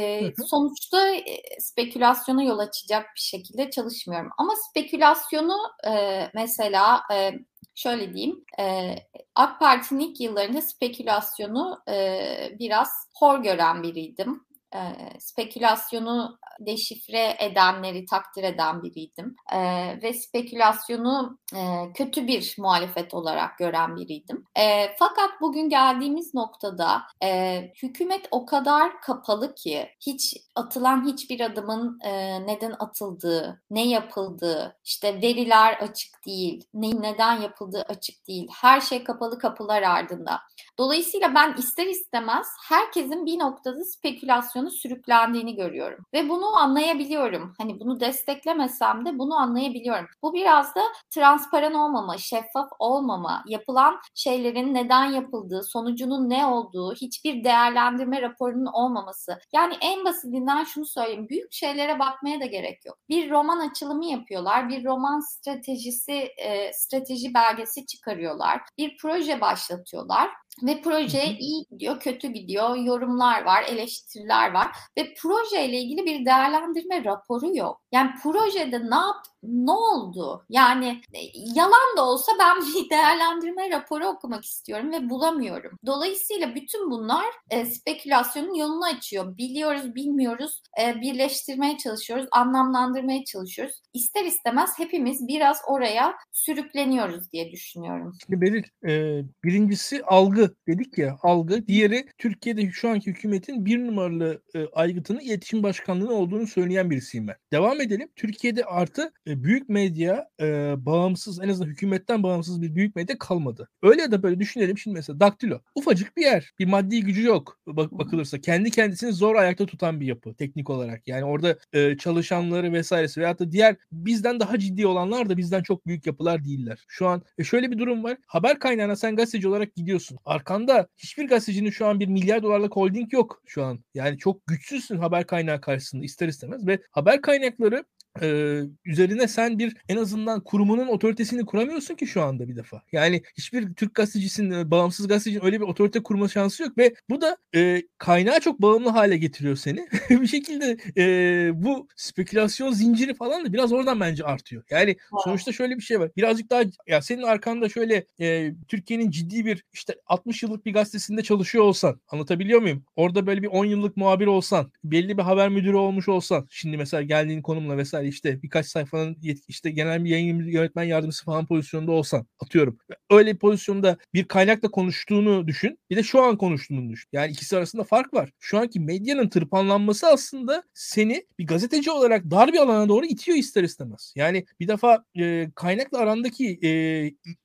sonuçta 0.49 1.15
spekülasyona 1.60 2.43
yol 2.43 2.60
açacak 2.60 3.06
bir 3.15 3.21
şekilde 3.21 3.69
çalışmıyorum. 3.69 4.29
Ama 4.38 4.53
spekülasyonu 4.69 5.58
e, 5.88 6.23
mesela 6.34 7.01
e, 7.13 7.32
şöyle 7.75 8.13
diyeyim 8.13 8.45
e, 8.60 8.95
AK 9.36 9.60
Parti'nin 9.60 9.99
ilk 9.99 10.21
yıllarında 10.21 10.62
spekülasyonu 10.62 11.82
e, 11.89 12.27
biraz 12.60 12.89
hor 13.15 13.39
gören 13.39 13.84
biriydim 13.84 14.45
e, 14.75 14.79
spekülasyonu 15.19 16.38
deşifre 16.60 17.36
edenleri 17.39 18.06
takdir 18.06 18.44
eden 18.44 18.84
biriydim. 18.84 19.36
E, 19.54 19.60
ve 20.02 20.13
spekülasyonu 20.13 21.38
e, 21.56 21.94
kötü 21.94 22.28
bir 22.28 22.56
muhalefet 22.58 23.13
olarak 23.13 23.58
gören 23.58 23.96
biriydim. 23.96 24.46
E, 24.60 24.96
fakat 25.00 25.30
bugün 25.42 25.70
geldiğimiz 25.70 26.34
noktada 26.34 27.02
e, 27.24 27.60
hükümet 27.84 28.28
o 28.32 28.46
kadar 28.46 29.02
kapalı 29.02 29.56
ki 29.56 29.89
hiç 30.00 30.36
atılan 30.56 31.06
hiçbir 31.06 31.39
adımın 31.39 32.00
e, 32.04 32.42
neden 32.48 32.76
atıldığı, 32.80 33.62
ne 33.70 33.88
yapıldığı, 33.88 34.78
işte 34.86 35.22
veriler 35.22 35.74
açık 35.74 36.26
değil, 36.26 36.68
ne, 36.74 36.89
neden 37.02 37.42
yapıldığı 37.42 37.82
açık 37.82 38.28
değil. 38.28 38.48
Her 38.62 38.82
şey 38.82 39.04
kapalı 39.04 39.39
kapılar 39.39 39.82
ardında. 39.82 40.42
Dolayısıyla 40.78 41.36
ben 41.36 41.56
ister 41.58 41.88
istemez 41.88 42.48
herkesin 42.70 43.26
bir 43.26 43.39
noktada 43.39 43.84
spekülasyonu 43.84 44.72
sürüklendiğini 44.72 45.56
görüyorum. 45.56 46.06
Ve 46.13 46.30
bunu 46.30 46.42
anlayabiliyorum. 46.45 47.53
Hani 47.58 47.79
bunu 47.79 47.99
desteklemesem 47.99 49.06
de 49.06 49.19
bunu 49.19 49.36
anlayabiliyorum. 49.36 50.08
Bu 50.21 50.34
biraz 50.34 50.75
da 50.75 50.82
transparan 51.10 51.73
olmama, 51.73 52.17
şeffaf 52.17 52.69
olmama, 52.79 53.43
yapılan 53.47 53.99
şeylerin 54.15 54.73
neden 54.73 55.06
yapıldığı, 55.06 55.63
sonucunun 55.63 56.29
ne 56.29 56.45
olduğu, 56.45 56.93
hiçbir 56.93 57.43
değerlendirme 57.43 58.21
raporunun 58.21 58.65
olmaması. 58.65 59.39
Yani 59.53 59.73
en 59.82 60.06
basitinden 60.06 60.63
şunu 60.63 60.86
söyleyeyim. 60.86 61.29
Büyük 61.29 61.53
şeylere 61.53 61.99
bakmaya 61.99 62.39
da 62.39 62.45
gerek 62.45 62.86
yok. 62.86 62.97
Bir 63.10 63.29
roman 63.29 63.69
açılımı 63.69 64.06
yapıyorlar. 64.06 64.69
Bir 64.69 64.86
roman 64.86 65.19
stratejisi, 65.19 66.13
e, 66.38 66.73
strateji 66.73 67.34
belgesi 67.34 67.86
çıkarıyorlar. 67.86 68.62
Bir 68.77 68.97
proje 68.97 69.41
başlatıyorlar 69.41 70.29
ve 70.63 70.82
proje 70.82 71.26
iyi 71.39 71.66
gidiyor, 71.72 72.00
kötü 72.00 72.28
gidiyor, 72.28 72.76
yorumlar 72.76 73.44
var, 73.44 73.63
eleştiriler 73.63 74.52
var 74.52 74.68
ve 74.98 75.13
projeyle 75.13 75.80
ilgili 75.80 76.06
bir 76.06 76.26
değerlendirme 76.26 77.04
raporu 77.04 77.58
yok. 77.58 77.82
Yani 77.92 78.12
projede 78.24 78.80
ne 78.89 78.96
yap, 78.96 79.26
ne 79.43 79.71
oldu? 79.71 80.45
Yani 80.49 81.01
e, 81.13 81.19
yalan 81.56 81.97
da 81.97 82.06
olsa 82.06 82.32
ben 82.39 82.58
bir 82.62 82.89
değerlendirme 82.89 83.69
raporu 83.69 84.06
okumak 84.06 84.45
istiyorum 84.45 84.91
ve 84.91 85.10
bulamıyorum. 85.10 85.79
Dolayısıyla 85.86 86.56
bütün 86.56 86.91
bunlar 86.91 87.25
e, 87.49 87.65
spekülasyonun 87.65 88.53
yolunu 88.53 88.86
açıyor. 88.86 89.38
Biliyoruz, 89.38 89.95
bilmiyoruz, 89.95 90.62
e, 90.82 91.01
birleştirmeye 91.01 91.77
çalışıyoruz, 91.77 92.27
anlamlandırmaya 92.32 93.25
çalışıyoruz. 93.25 93.82
İster 93.93 94.25
istemez 94.25 94.69
hepimiz 94.77 95.27
biraz 95.27 95.58
oraya 95.67 96.15
sürükleniyoruz 96.32 97.32
diye 97.32 97.51
düşünüyorum. 97.51 98.17
Belir, 98.29 98.71
e, 98.88 99.23
birincisi 99.43 100.03
algı 100.03 100.56
dedik 100.67 100.97
ya 100.97 101.17
algı. 101.21 101.67
Diğeri 101.67 102.08
Türkiye'de 102.17 102.71
şu 102.71 102.89
anki 102.89 103.10
hükümetin 103.10 103.65
bir 103.65 103.79
numaralı 103.79 104.41
e, 104.56 104.65
aygıtının 104.65 105.19
iletişim 105.19 105.63
başkanlığı 105.63 106.13
olduğunu 106.15 106.47
söyleyen 106.47 106.89
birisiyim 106.89 107.27
ben. 107.27 107.36
Devam 107.53 107.82
edelim. 107.82 108.10
Türkiye'de 108.15 108.63
artı 108.65 109.12
e, 109.27 109.33
büyük 109.43 109.69
medya 109.69 110.30
e, 110.41 110.76
bağımsız 110.86 111.41
en 111.41 111.50
azından 111.50 111.69
hükümetten 111.69 112.24
bağımsız 112.24 112.62
bir 112.62 112.76
büyük 112.76 112.96
medya 112.96 113.17
kalmadı. 113.19 113.69
Öyle 113.84 114.02
ya 114.02 114.12
da 114.12 114.24
böyle 114.24 114.39
düşünelim 114.39 114.78
şimdi 114.78 114.96
mesela 114.96 115.19
Daktilo. 115.19 115.60
Ufacık 115.76 116.17
bir 116.17 116.22
yer. 116.22 116.52
Bir 116.60 116.65
maddi 116.65 117.04
gücü 117.04 117.24
yok 117.24 117.60
bak 117.67 117.91
bakılırsa. 117.91 118.41
Kendi 118.41 118.72
kendisini 118.72 119.13
zor 119.13 119.36
ayakta 119.36 119.65
tutan 119.65 120.00
bir 120.00 120.06
yapı 120.06 120.34
teknik 120.34 120.69
olarak. 120.69 121.08
Yani 121.08 121.26
orada 121.26 121.58
e, 121.74 121.98
çalışanları 121.98 122.74
vesairesi 122.74 123.19
veyahut 123.22 123.39
da 123.39 123.52
diğer 123.52 123.76
bizden 123.91 124.39
daha 124.39 124.60
ciddi 124.60 124.88
olanlar 124.88 125.30
da 125.30 125.38
bizden 125.38 125.63
çok 125.63 125.88
büyük 125.88 126.06
yapılar 126.08 126.46
değiller. 126.46 126.86
Şu 126.88 127.08
an 127.08 127.24
e, 127.38 127.43
şöyle 127.43 127.72
bir 127.72 127.78
durum 127.78 128.04
var. 128.04 128.17
Haber 128.28 128.60
kaynağına 128.60 128.96
sen 128.96 129.15
gazeteci 129.15 129.48
olarak 129.48 129.76
gidiyorsun. 129.76 130.17
Arkanda 130.26 130.88
hiçbir 130.98 131.28
gazetecinin 131.28 131.69
şu 131.69 131.86
an 131.86 132.00
bir 132.00 132.08
milyar 132.08 132.43
dolarlık 132.43 132.76
holding 132.76 133.13
yok 133.13 133.41
şu 133.46 133.63
an. 133.63 133.84
Yani 133.93 134.17
çok 134.17 134.48
güçsüzsün 134.48 134.98
haber 134.98 135.28
kaynağı 135.28 135.62
karşısında 135.62 136.06
ister 136.06 136.28
istemez 136.28 136.67
ve 136.67 136.80
haber 136.91 137.22
kaynakları 137.22 137.86
e, 138.21 138.60
üzerine 138.86 139.28
sen 139.28 139.60
bir 139.60 139.78
en 139.89 139.97
azından 139.97 140.43
kurumunun 140.43 140.88
otoritesini 140.88 141.45
kuramıyorsun 141.45 141.95
ki 141.95 142.08
şu 142.08 142.21
anda 142.21 142.47
bir 142.47 142.56
defa. 142.56 142.82
Yani 142.91 143.21
hiçbir 143.38 143.73
Türk 143.73 143.95
gazetecisinin, 143.95 144.71
bağımsız 144.71 145.08
gazetecinin 145.08 145.45
öyle 145.45 145.62
bir 145.62 145.65
otorite 145.65 146.04
kurma 146.04 146.28
şansı 146.28 146.63
yok 146.63 146.78
ve 146.78 146.93
bu 147.10 147.21
da 147.21 147.38
e, 147.56 147.82
kaynağı 147.97 148.39
çok 148.39 148.62
bağımlı 148.62 148.89
hale 148.89 149.17
getiriyor 149.17 149.56
seni. 149.56 149.88
bir 150.10 150.28
şekilde 150.28 150.78
e, 150.97 151.52
bu 151.63 151.88
spekülasyon 151.95 152.71
zinciri 152.71 153.13
falan 153.13 153.45
da 153.45 153.54
biraz 153.54 153.73
oradan 153.73 153.99
bence 153.99 154.23
artıyor. 154.23 154.63
Yani 154.69 154.95
sonuçta 155.23 155.52
şöyle 155.52 155.76
bir 155.78 155.82
şey 155.82 155.99
var. 155.99 156.12
Birazcık 156.17 156.49
daha 156.49 156.63
ya 156.88 157.02
senin 157.02 157.23
arkanda 157.23 157.69
şöyle 157.69 158.06
e, 158.19 158.54
Türkiye'nin 158.67 159.12
ciddi 159.12 159.45
bir 159.45 159.63
işte 159.73 159.95
60 160.06 160.43
yıllık 160.43 160.65
bir 160.65 160.73
gazetesinde 160.73 161.23
çalışıyor 161.23 161.63
olsan 161.63 162.02
anlatabiliyor 162.08 162.62
muyum? 162.62 162.86
Orada 162.95 163.28
böyle 163.28 163.41
bir 163.43 163.47
10 163.47 163.65
yıllık 163.65 163.97
muhabir 163.97 164.28
olsan, 164.28 164.71
belli 164.84 165.17
bir 165.17 165.23
haber 165.23 165.49
müdürü 165.49 165.76
olmuş 165.76 166.10
olsan, 166.10 166.47
şimdi 166.49 166.78
mesela 166.78 167.04
geldiğin 167.04 167.41
konumla 167.41 167.78
vesaire 167.78 168.03
yani 168.04 168.10
işte 168.10 168.42
birkaç 168.44 168.66
sayfanın 168.66 169.18
yetki, 169.22 169.46
işte 169.48 169.72
genel 169.72 170.04
bir 170.04 170.10
yayın 170.10 170.46
yönetmen 170.46 170.84
yardımcısı 170.84 171.26
falan 171.26 171.46
pozisyonunda 171.46 171.92
olsan 171.92 172.26
atıyorum. 172.39 172.78
Öyle 173.12 173.34
bir 173.34 173.39
pozisyonda 173.39 173.98
bir 174.13 174.24
kaynakla 174.24 174.72
konuştuğunu 174.72 175.48
düşün. 175.48 175.80
Bir 175.89 175.96
de 175.96 176.04
şu 176.04 176.22
an 176.22 176.38
konuştuğunu 176.38 176.89
düşün. 176.89 177.10
Yani 177.13 177.32
ikisi 177.32 177.58
arasında 177.58 177.84
fark 177.84 178.13
var. 178.13 178.30
Şu 178.39 178.58
anki 178.58 178.80
medyanın 178.80 179.30
tırpanlanması 179.30 180.08
aslında 180.08 180.63
seni 180.74 181.26
bir 181.39 181.48
gazeteci 181.48 181.92
olarak 181.92 182.32
dar 182.32 182.54
bir 182.54 182.58
alana 182.58 182.89
doğru 182.89 183.06
itiyor 183.06 183.38
ister 183.38 183.63
istemez. 183.63 184.13
Yani 184.16 184.46
bir 184.60 184.68
defa 184.68 185.06
e, 185.20 185.52
kaynakla 185.56 185.98
arandaki 185.98 186.60
e, 186.63 186.70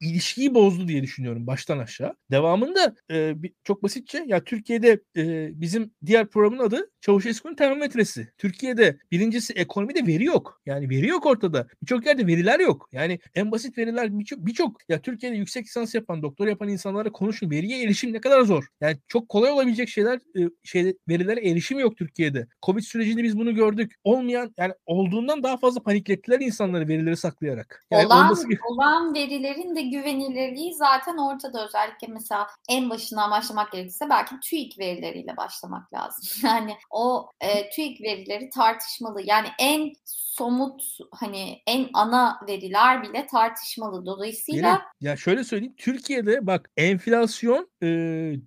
ilişkiyi 0.00 0.54
bozdu 0.54 0.88
diye 0.88 1.02
düşünüyorum 1.02 1.46
baştan 1.46 1.78
aşağı. 1.78 2.14
Devamında 2.30 2.94
e, 3.10 3.42
bir, 3.42 3.52
çok 3.64 3.82
basitçe 3.82 4.24
ya 4.26 4.44
Türkiye'de 4.44 5.00
e, 5.16 5.50
bizim 5.60 5.90
diğer 6.06 6.26
programın 6.26 6.58
adı 6.58 6.90
Çavuşesku'nun 7.00 7.54
termometresi. 7.54 8.28
Türkiye'de 8.38 8.98
birincisi 9.12 9.52
ekonomide 9.52 10.06
veri 10.06 10.24
yok. 10.24 10.47
Yani 10.66 10.90
veri 10.90 11.06
yok 11.06 11.26
ortada. 11.26 11.66
Birçok 11.82 12.06
yerde 12.06 12.26
veriler 12.26 12.60
yok. 12.60 12.88
Yani 12.92 13.18
en 13.34 13.50
basit 13.50 13.78
veriler 13.78 14.18
birçok 14.18 14.38
birçok 14.38 14.88
ya 14.88 15.02
Türkiye'de 15.02 15.36
yüksek 15.36 15.66
lisans 15.66 15.94
yapan, 15.94 16.22
doktor 16.22 16.46
yapan 16.46 16.68
insanlara 16.68 17.12
konuşun. 17.12 17.50
Veriye 17.50 17.84
erişim 17.84 18.12
ne 18.12 18.20
kadar 18.20 18.42
zor. 18.42 18.66
Yani 18.80 18.98
çok 19.08 19.28
kolay 19.28 19.50
olabilecek 19.50 19.88
şeyler 19.88 20.20
şey 20.64 20.96
verilere 21.08 21.50
erişim 21.50 21.78
yok 21.78 21.96
Türkiye'de. 21.96 22.46
Covid 22.66 22.82
sürecinde 22.82 23.22
biz 23.22 23.38
bunu 23.38 23.54
gördük. 23.54 23.94
Olmayan 24.04 24.54
yani 24.56 24.72
olduğundan 24.86 25.42
daha 25.42 25.56
fazla 25.56 25.82
paniklettiler 25.82 26.40
insanları 26.40 26.88
verileri 26.88 27.16
saklayarak. 27.16 27.86
Yani 27.90 28.06
olan, 28.06 28.24
olması... 28.24 28.48
olan 28.70 29.14
verilerin 29.14 29.76
de 29.76 29.82
güvenilirliği 29.82 30.74
zaten 30.74 31.16
ortada 31.16 31.66
özellikle 31.66 32.06
mesela 32.12 32.46
en 32.68 32.90
başından 32.90 33.30
başlamak 33.30 33.72
gerekirse 33.72 34.10
belki 34.10 34.40
TÜİK 34.40 34.78
verileriyle 34.78 35.36
başlamak 35.36 35.94
lazım. 35.94 36.24
Yani 36.48 36.76
o 36.90 37.30
e, 37.40 37.70
TÜİK 37.70 38.00
verileri 38.00 38.50
tartışmalı. 38.50 39.22
Yani 39.24 39.48
en 39.58 39.92
somut 40.38 40.98
hani 41.10 41.62
en 41.66 41.88
ana 41.92 42.40
veriler 42.48 43.02
bile 43.02 43.26
tartışmalı. 43.26 44.06
Dolayısıyla 44.06 44.68
Yine, 44.68 45.10
ya 45.10 45.16
şöyle 45.16 45.44
söyleyeyim 45.44 45.74
Türkiye'de 45.76 46.46
bak 46.46 46.70
enflasyon 46.76 47.70
e, 47.82 47.88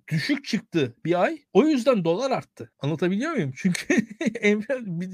düşük 0.07 0.45
çıktı 0.45 0.95
bir 1.05 1.21
ay. 1.21 1.37
O 1.53 1.63
yüzden 1.67 2.05
dolar 2.05 2.31
arttı. 2.31 2.71
Anlatabiliyor 2.79 3.31
muyum? 3.31 3.53
Çünkü 3.55 3.95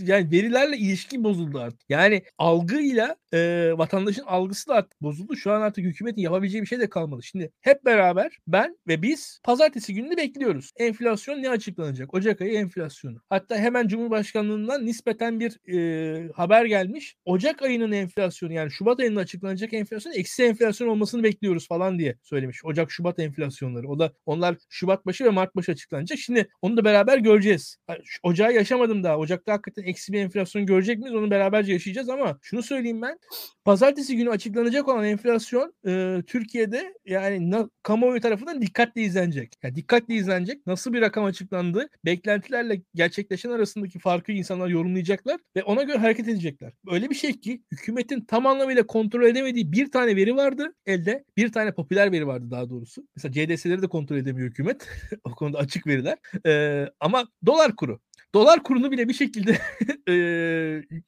yani 0.06 0.32
verilerle 0.32 0.78
ilişki 0.78 1.24
bozuldu 1.24 1.60
artık. 1.60 1.90
Yani 1.90 2.24
algıyla 2.38 3.16
e, 3.34 3.72
vatandaşın 3.78 4.24
algısı 4.24 4.68
da 4.68 4.76
artık 4.76 5.02
bozuldu. 5.02 5.36
Şu 5.36 5.52
an 5.52 5.62
artık 5.62 5.86
hükümetin 5.86 6.22
yapabileceği 6.22 6.62
bir 6.62 6.68
şey 6.68 6.80
de 6.80 6.90
kalmadı. 6.90 7.24
Şimdi 7.24 7.52
hep 7.62 7.86
beraber 7.86 8.38
ben 8.48 8.78
ve 8.88 9.02
biz 9.02 9.40
pazartesi 9.44 9.94
gününü 9.94 10.18
bekliyoruz. 10.18 10.72
Enflasyon 10.78 11.44
ne 11.44 11.50
açıklanacak? 11.50 12.14
Ocak 12.14 12.42
ayı 12.42 12.54
enflasyonu. 12.54 13.22
Hatta 13.30 13.58
hemen 13.58 13.88
Cumhurbaşkanlığından 13.88 14.86
nispeten 14.86 15.40
bir 15.40 15.74
e, 15.74 16.30
haber 16.34 16.66
gelmiş. 16.66 17.16
Ocak 17.26 17.62
ayının 17.62 17.92
enflasyonu 17.92 18.54
yani 18.54 18.72
Şubat 18.72 19.00
ayında 19.00 19.20
açıklanacak 19.20 19.74
enflasyon 19.74 20.14
eksi 20.14 20.44
enflasyon 20.44 20.88
olmasını 20.88 21.24
bekliyoruz 21.24 21.68
falan 21.68 22.00
diye 22.00 22.16
söylemiş. 22.24 22.66
Ocak 22.66 22.92
Şubat 22.92 23.20
enflasyonları. 23.20 23.88
O 23.88 24.00
da 24.00 24.14
onlar 24.26 24.56
Şubat 24.70 25.06
başı 25.06 25.26
ve 25.26 25.30
Mart 25.30 25.56
başı 25.56 25.72
açıklanacak. 25.72 26.20
Şimdi 26.20 26.50
onu 26.62 26.78
da 26.78 26.86
beraber 26.86 27.18
göreceğiz. 27.18 27.78
Ocağı 28.24 28.54
yaşamadım 28.54 29.04
daha. 29.04 29.18
Ocakta 29.18 29.54
hakikaten 29.54 29.84
eksi 29.84 30.14
bir 30.14 30.20
enflasyon 30.20 30.66
görecek 30.66 31.00
miyiz? 31.00 31.16
Onu 31.16 31.32
beraberce 31.32 31.74
yaşayacağız 31.74 32.10
ama 32.10 32.40
şunu 32.42 32.64
söyleyeyim 32.64 33.02
ben. 33.02 33.17
Pazartesi 33.66 34.18
günü 34.18 34.30
açıklanacak 34.30 34.88
olan 34.88 35.06
enflasyon 35.06 35.74
e, 35.88 36.22
Türkiye'de 36.28 36.94
yani 37.06 37.52
na, 37.52 37.70
kamuoyu 37.84 38.22
tarafından 38.22 38.62
dikkatli 38.62 39.02
izlenecek. 39.02 39.54
Yani 39.64 39.76
dikkatli 39.76 40.16
izlenecek. 40.16 40.68
Nasıl 40.68 40.94
bir 40.94 41.02
rakam 41.02 41.26
açıklandı? 41.26 41.90
Beklentilerle 42.06 42.82
gerçekleşen 42.96 43.50
arasındaki 43.50 44.00
farkı 44.00 44.32
insanlar 44.32 44.68
yorumlayacaklar 44.68 45.40
ve 45.56 45.64
ona 45.64 45.84
göre 45.84 45.98
hareket 45.98 46.28
edecekler. 46.28 46.74
Öyle 46.92 47.10
bir 47.10 47.16
şey 47.16 47.40
ki 47.40 47.64
hükümetin 47.72 48.22
tam 48.22 48.46
anlamıyla 48.46 48.88
kontrol 48.88 49.24
edemediği 49.24 49.72
bir 49.72 49.92
tane 49.92 50.16
veri 50.16 50.36
vardı 50.36 50.74
elde. 50.86 51.24
Bir 51.38 51.52
tane 51.52 51.72
popüler 51.72 52.12
veri 52.12 52.28
vardı 52.28 52.52
daha 52.52 52.70
doğrusu. 52.70 53.08
Mesela 53.16 53.32
CDS'leri 53.34 53.82
de 53.82 53.88
kontrol 53.88 54.18
edemiyor 54.18 54.50
hükümet. 54.50 54.88
o 55.24 55.36
konuda 55.36 55.58
açık 55.58 55.88
veriler. 55.88 56.18
Ee, 56.46 56.86
ama 57.00 57.28
dolar 57.46 57.76
kuru. 57.76 58.00
Dolar 58.38 58.64
kurunu 58.64 58.92
bile 58.92 59.08
bir 59.08 59.14
şekilde 59.14 59.58
e, 60.10 60.16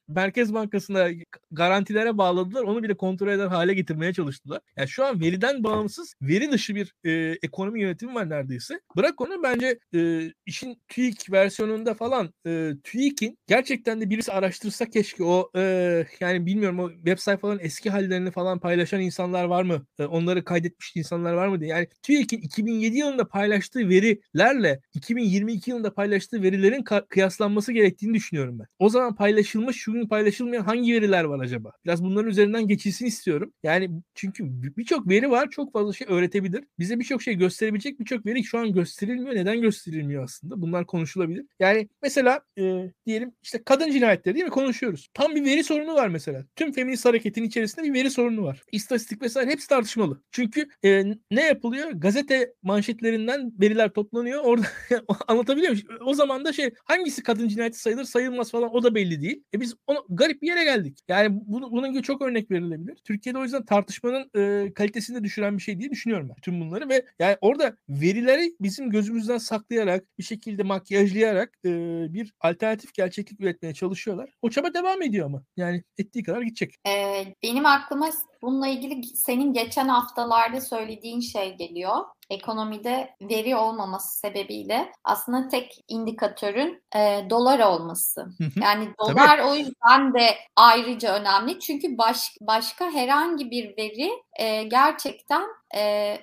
Merkez 0.08 0.54
Bankası'na 0.54 1.08
garantilere 1.50 2.18
bağladılar. 2.18 2.62
Onu 2.62 2.82
bile 2.82 2.96
kontrol 2.96 3.28
eden 3.28 3.48
hale 3.48 3.74
getirmeye 3.74 4.12
çalıştılar. 4.12 4.60
Yani 4.76 4.88
şu 4.88 5.04
an 5.04 5.20
veriden 5.20 5.64
bağımsız, 5.64 6.14
veri 6.22 6.52
dışı 6.52 6.74
bir 6.74 6.94
e, 7.04 7.38
ekonomi 7.42 7.80
yönetimi 7.80 8.14
var 8.14 8.30
neredeyse. 8.30 8.80
Bırak 8.96 9.20
onu 9.20 9.42
bence 9.42 9.78
e, 9.94 10.32
işin 10.46 10.82
TÜİK 10.88 11.32
versiyonunda 11.32 11.94
falan 11.94 12.34
e, 12.46 12.72
TÜİK'in 12.84 13.38
gerçekten 13.46 14.00
de 14.00 14.10
birisi 14.10 14.32
araştırsa 14.32 14.86
keşke 14.86 15.24
o 15.24 15.50
e, 15.56 16.06
yani 16.20 16.46
bilmiyorum 16.46 16.78
o 16.80 16.90
web 16.90 17.18
sayfaların 17.18 17.64
eski 17.64 17.90
hallerini 17.90 18.30
falan 18.30 18.58
paylaşan 18.60 19.00
insanlar 19.00 19.44
var 19.44 19.62
mı? 19.62 19.86
E, 19.98 20.04
onları 20.04 20.44
kaydetmiş 20.44 20.96
insanlar 20.96 21.32
var 21.32 21.48
mı 21.48 21.60
diye. 21.60 21.70
Yani 21.70 21.88
TÜİK'in 22.02 22.38
2007 22.38 22.98
yılında 22.98 23.28
paylaştığı 23.28 23.88
verilerle 23.88 24.80
2022 24.94 25.70
yılında 25.70 25.94
paylaştığı 25.94 26.42
verilerin 26.42 26.82
kıyaslanması 27.20 27.72
gerektiğini 27.72 28.14
düşünüyorum 28.14 28.58
ben. 28.58 28.66
O 28.78 28.88
zaman 28.88 29.14
paylaşılmış, 29.14 29.76
şu 29.76 29.92
gün 29.92 30.08
paylaşılmayan 30.08 30.62
hangi 30.62 30.92
veriler 30.92 31.24
var 31.24 31.40
acaba? 31.40 31.72
Biraz 31.84 32.04
bunların 32.04 32.30
üzerinden 32.30 32.68
geçilsin 32.68 33.06
istiyorum. 33.06 33.52
Yani 33.62 33.90
çünkü 34.14 34.44
birçok 34.76 35.08
veri 35.08 35.30
var, 35.30 35.50
çok 35.50 35.72
fazla 35.72 35.92
şey 35.92 36.06
öğretebilir. 36.10 36.64
Bize 36.78 36.98
birçok 36.98 37.22
şey 37.22 37.34
gösterebilecek 37.34 38.00
birçok 38.00 38.26
veri 38.26 38.44
şu 38.44 38.58
an 38.58 38.72
gösterilmiyor. 38.72 39.34
Neden 39.34 39.60
gösterilmiyor 39.60 40.24
aslında? 40.24 40.62
Bunlar 40.62 40.86
konuşulabilir. 40.86 41.46
Yani 41.60 41.88
mesela 42.02 42.40
e, 42.58 42.92
diyelim 43.06 43.32
işte 43.42 43.62
kadın 43.64 43.90
cinayetleri 43.90 44.34
değil 44.34 44.44
mi 44.44 44.50
konuşuyoruz. 44.50 45.08
Tam 45.14 45.34
bir 45.34 45.44
veri 45.44 45.64
sorunu 45.64 45.94
var 45.94 46.08
mesela. 46.08 46.44
Tüm 46.56 46.72
feminist 46.72 47.04
hareketin 47.04 47.42
içerisinde 47.42 47.84
bir 47.86 47.94
veri 47.94 48.10
sorunu 48.10 48.44
var. 48.44 48.62
İstatistik 48.72 49.22
vesaire 49.22 49.50
hepsi 49.50 49.68
tartışmalı. 49.68 50.22
Çünkü 50.30 50.68
e, 50.84 51.04
ne 51.30 51.46
yapılıyor? 51.46 51.90
Gazete 51.90 52.54
manşetlerinden 52.62 53.52
veriler 53.60 53.88
toplanıyor. 53.88 54.44
Orada 54.44 54.66
anlatabiliyor 55.28 55.72
muyum? 55.72 55.86
O 56.04 56.14
zaman 56.14 56.44
da 56.44 56.52
şey 56.52 56.70
hangi 56.84 56.99
hangisi 57.00 57.22
kadın 57.22 57.48
cinayeti 57.48 57.78
sayılır 57.78 58.04
sayılmaz 58.04 58.50
falan 58.50 58.74
o 58.74 58.82
da 58.82 58.94
belli 58.94 59.22
değil. 59.22 59.44
E 59.54 59.60
biz 59.60 59.74
onu 59.86 60.06
garip 60.08 60.42
bir 60.42 60.46
yere 60.46 60.64
geldik. 60.64 60.98
Yani 61.08 61.28
bunu, 61.46 61.72
bunun 61.72 61.92
gibi 61.92 62.02
çok 62.02 62.22
örnek 62.22 62.50
verilebilir. 62.50 62.96
Türkiye'de 63.04 63.38
o 63.38 63.42
yüzden 63.42 63.64
tartışmanın 63.64 64.30
e, 64.36 64.72
kalitesini 64.74 65.16
de 65.18 65.24
düşüren 65.24 65.58
bir 65.58 65.62
şey 65.62 65.80
diye 65.80 65.90
düşünüyorum 65.90 66.28
ben 66.28 66.40
tüm 66.42 66.60
bunları 66.60 66.88
ve 66.88 67.04
yani 67.18 67.36
orada 67.40 67.76
verileri 67.88 68.54
bizim 68.60 68.90
gözümüzden 68.90 69.38
saklayarak 69.38 70.04
bir 70.18 70.24
şekilde 70.24 70.62
makyajlayarak 70.62 71.58
e, 71.64 71.70
bir 72.14 72.34
alternatif 72.40 72.94
gerçeklik 72.94 73.40
üretmeye 73.40 73.74
çalışıyorlar. 73.74 74.30
O 74.42 74.50
çaba 74.50 74.74
devam 74.74 75.02
ediyor 75.02 75.26
ama 75.26 75.42
yani 75.56 75.82
ettiği 75.98 76.22
kadar 76.22 76.42
gidecek. 76.42 76.74
Ee, 76.88 77.34
benim 77.42 77.66
aklıma 77.66 78.10
bununla 78.42 78.68
ilgili 78.68 79.04
senin 79.04 79.52
geçen 79.52 79.88
haftalarda 79.88 80.60
söylediğin 80.60 81.20
şey 81.20 81.56
geliyor 81.56 82.04
ekonomide 82.30 83.14
veri 83.22 83.56
olmaması 83.56 84.18
sebebiyle 84.18 84.92
aslında 85.04 85.48
tek 85.48 85.84
indikatörün 85.88 86.82
e, 86.96 87.30
dolar 87.30 87.58
olması. 87.58 88.26
Yani 88.62 88.88
dolar 88.98 89.38
Tabii. 89.38 89.42
o 89.42 89.54
yüzden 89.54 90.14
de 90.14 90.34
ayrıca 90.56 91.14
önemli. 91.20 91.60
Çünkü 91.60 91.98
baş, 91.98 92.36
başka 92.40 92.90
herhangi 92.90 93.50
bir 93.50 93.76
veri 93.76 94.10
e, 94.38 94.62
gerçekten 94.62 95.42
e, 95.76 95.80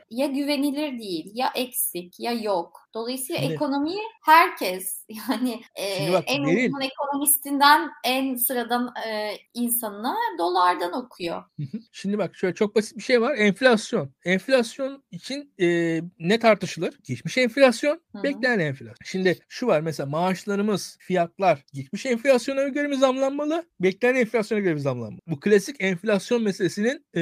ya 0.09 0.27
güvenilir 0.27 0.99
değil, 0.99 1.31
ya 1.33 1.51
eksik, 1.55 2.19
ya 2.19 2.31
yok. 2.31 2.87
Dolayısıyla 2.93 3.41
Şimdi, 3.41 3.53
ekonomiyi 3.53 4.01
herkes 4.25 5.05
yani 5.29 5.61
e, 5.79 6.13
bak, 6.13 6.23
en 6.27 6.45
Beril, 6.45 6.65
uzman 6.65 6.81
ekonomistinden 6.81 7.89
en 8.03 8.35
sıradan 8.35 8.93
e, 9.07 9.31
insanına 9.53 10.15
dolardan 10.39 10.93
okuyor. 10.93 11.43
Şimdi 11.91 12.17
bak 12.17 12.35
şöyle 12.35 12.55
çok 12.55 12.75
basit 12.75 12.97
bir 12.97 13.03
şey 13.03 13.21
var. 13.21 13.35
Enflasyon. 13.35 14.11
Enflasyon 14.25 15.03
için 15.11 15.53
e, 15.59 15.99
ne 16.19 16.39
tartışılır? 16.39 16.99
Geçmiş 17.03 17.37
enflasyon, 17.37 18.01
Hı-hı. 18.11 18.23
beklenen 18.23 18.59
enflasyon. 18.59 18.95
Şimdi 19.05 19.39
şu 19.47 19.67
var 19.67 19.81
mesela 19.81 20.09
maaşlarımız, 20.09 20.97
fiyatlar 20.99 21.65
geçmiş 21.73 22.05
enflasyona 22.05 22.67
göre 22.67 22.87
mi 22.87 22.97
zamlanmalı? 22.97 23.65
Beklenen 23.79 24.15
enflasyona 24.15 24.61
göre 24.61 24.73
mi 24.73 24.81
zamlanmalı? 24.81 25.21
Bu 25.27 25.39
klasik 25.39 25.75
enflasyon 25.79 26.43
meselesinin 26.43 27.05
e, 27.15 27.21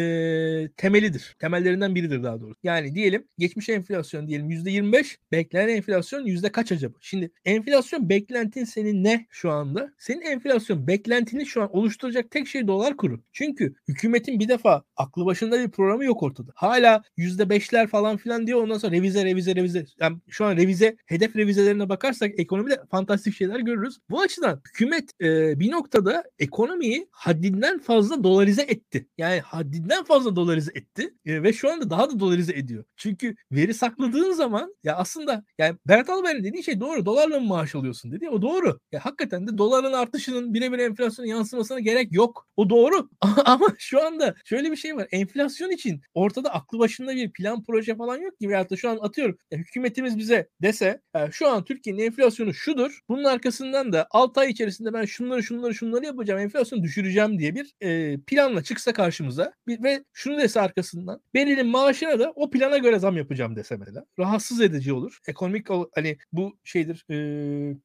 temelidir. 0.78 1.36
Temellerinden 1.40 1.96
biridir 1.96 2.15
daha 2.24 2.42
doğrusu. 2.42 2.60
Yani 2.64 2.96
diyelim 2.96 3.28
geçmiş 3.38 3.70
enflasyon 3.70 4.28
diyelim 4.28 4.52
%25, 4.52 5.18
beklenen 5.32 5.68
enflasyon 5.68 6.26
yüzde 6.26 6.52
kaç 6.52 6.72
acaba? 6.72 6.98
Şimdi 7.02 7.32
enflasyon 7.46 8.10
beklentin 8.10 8.64
senin 8.64 9.04
ne 9.04 9.26
şu 9.30 9.52
anda? 9.52 9.92
Senin 9.98 10.22
enflasyon 10.22 10.88
beklentini 10.88 11.46
şu 11.46 11.62
an 11.62 11.76
oluşturacak 11.76 12.32
tek 12.32 12.48
şey 12.48 12.68
dolar 12.68 12.98
kuru. 12.98 13.20
Çünkü 13.34 13.76
hükümetin 13.88 14.40
bir 14.40 14.48
defa 14.48 14.84
aklı 14.96 15.26
başında 15.26 15.60
bir 15.60 15.70
programı 15.70 16.06
yok 16.06 16.24
ortada. 16.24 16.52
Hala 16.56 17.04
yüzde 17.18 17.50
beşler 17.50 17.88
falan 17.88 18.18
filan 18.18 18.48
diyor 18.48 18.64
ondan 18.64 18.78
sonra 18.78 18.92
revize 18.92 19.26
revize 19.26 19.56
revize. 19.56 19.86
Yani 20.00 20.18
şu 20.30 20.46
an 20.46 20.58
revize 20.58 20.98
hedef 21.06 21.36
revizelerine 21.36 21.90
bakarsak 21.90 22.32
ekonomide 22.38 22.82
fantastik 22.92 23.36
şeyler 23.36 23.60
görürüz. 23.60 23.98
Bu 24.10 24.22
açıdan 24.22 24.62
hükümet 24.68 25.10
e, 25.22 25.60
bir 25.60 25.72
noktada 25.72 26.24
ekonomiyi 26.40 27.08
haddinden 27.12 27.80
fazla 27.80 28.24
dolarize 28.24 28.62
etti. 28.62 29.08
Yani 29.18 29.40
haddinden 29.40 30.04
fazla 30.04 30.36
dolarize 30.36 30.72
etti 30.76 31.14
e, 31.26 31.44
ve 31.44 31.54
şu 31.54 31.72
anda 31.72 31.90
daha 31.90 32.05
da 32.12 32.20
dolarize 32.20 32.54
ediyor. 32.54 32.84
Çünkü 32.98 33.36
veri 33.52 33.74
sakladığın 33.74 34.32
zaman 34.32 34.76
ya 34.84 34.96
aslında 34.96 35.44
yani 35.58 35.78
Berat 35.88 36.10
Albayrak'ın 36.10 36.44
dediği 36.44 36.64
şey 36.64 36.80
doğru. 36.80 37.06
Dolarla 37.06 37.40
mı 37.40 37.48
maaş 37.48 37.76
alıyorsun 37.76 38.12
dedi. 38.12 38.30
O 38.30 38.42
doğru. 38.42 38.80
Ya 38.92 39.06
hakikaten 39.06 39.48
de 39.48 39.58
doların 39.58 39.94
artışının 39.94 40.54
birebir 40.54 40.80
enflasyona 40.80 41.30
yansımasına 41.30 41.80
gerek 41.80 42.14
yok. 42.14 42.48
O 42.58 42.70
doğru. 42.70 43.10
Ama 43.46 43.68
şu 43.78 44.06
anda 44.06 44.36
şöyle 44.46 44.72
bir 44.72 44.76
şey 44.76 44.96
var. 44.96 45.08
Enflasyon 45.12 45.70
için 45.70 46.02
ortada 46.14 46.54
aklı 46.54 46.80
başında 46.80 47.16
bir 47.16 47.32
plan 47.32 47.64
proje 47.64 47.96
falan 47.96 48.18
yok 48.18 48.40
ki. 48.40 48.50
Veyahut 48.50 48.70
da 48.70 48.76
şu 48.76 48.90
an 48.90 48.98
atıyorum 49.02 49.38
ya 49.52 49.58
hükümetimiz 49.58 50.18
bize 50.18 50.50
dese 50.62 51.02
ya 51.16 51.32
şu 51.32 51.48
an 51.48 51.64
Türkiye'nin 51.64 52.02
enflasyonu 52.02 52.54
şudur. 52.54 53.00
Bunun 53.10 53.24
arkasından 53.24 53.94
da 53.94 54.08
6 54.12 54.40
ay 54.40 54.50
içerisinde 54.50 54.94
ben 54.94 55.06
şunları 55.06 55.44
şunları 55.44 55.76
şunları 55.76 56.06
yapacağım. 56.06 56.40
Enflasyonu 56.40 56.84
düşüreceğim 56.84 57.40
diye 57.40 57.56
bir 57.56 57.76
e, 57.82 58.18
planla 58.18 58.64
çıksa 58.64 58.94
karşımıza 58.94 59.54
bir, 59.68 59.84
ve 59.84 60.04
şunu 60.14 60.38
dese 60.38 60.62
arkasından 60.62 61.22
benim 61.34 61.56
maaşına 61.96 62.20
da 62.20 62.34
o 62.36 62.50
plana 62.50 62.78
göre 62.78 63.00
zam 63.00 63.18
yapacağım 63.18 63.56
dese 63.56 63.78
mesela. 63.78 64.06
Rahatsız 64.20 64.62
edici 64.62 64.94
olur. 64.94 65.20
Ekonomik 65.28 65.68
hani 65.96 66.18
bu 66.32 66.58
şeydir 66.64 67.06
e, 67.10 67.16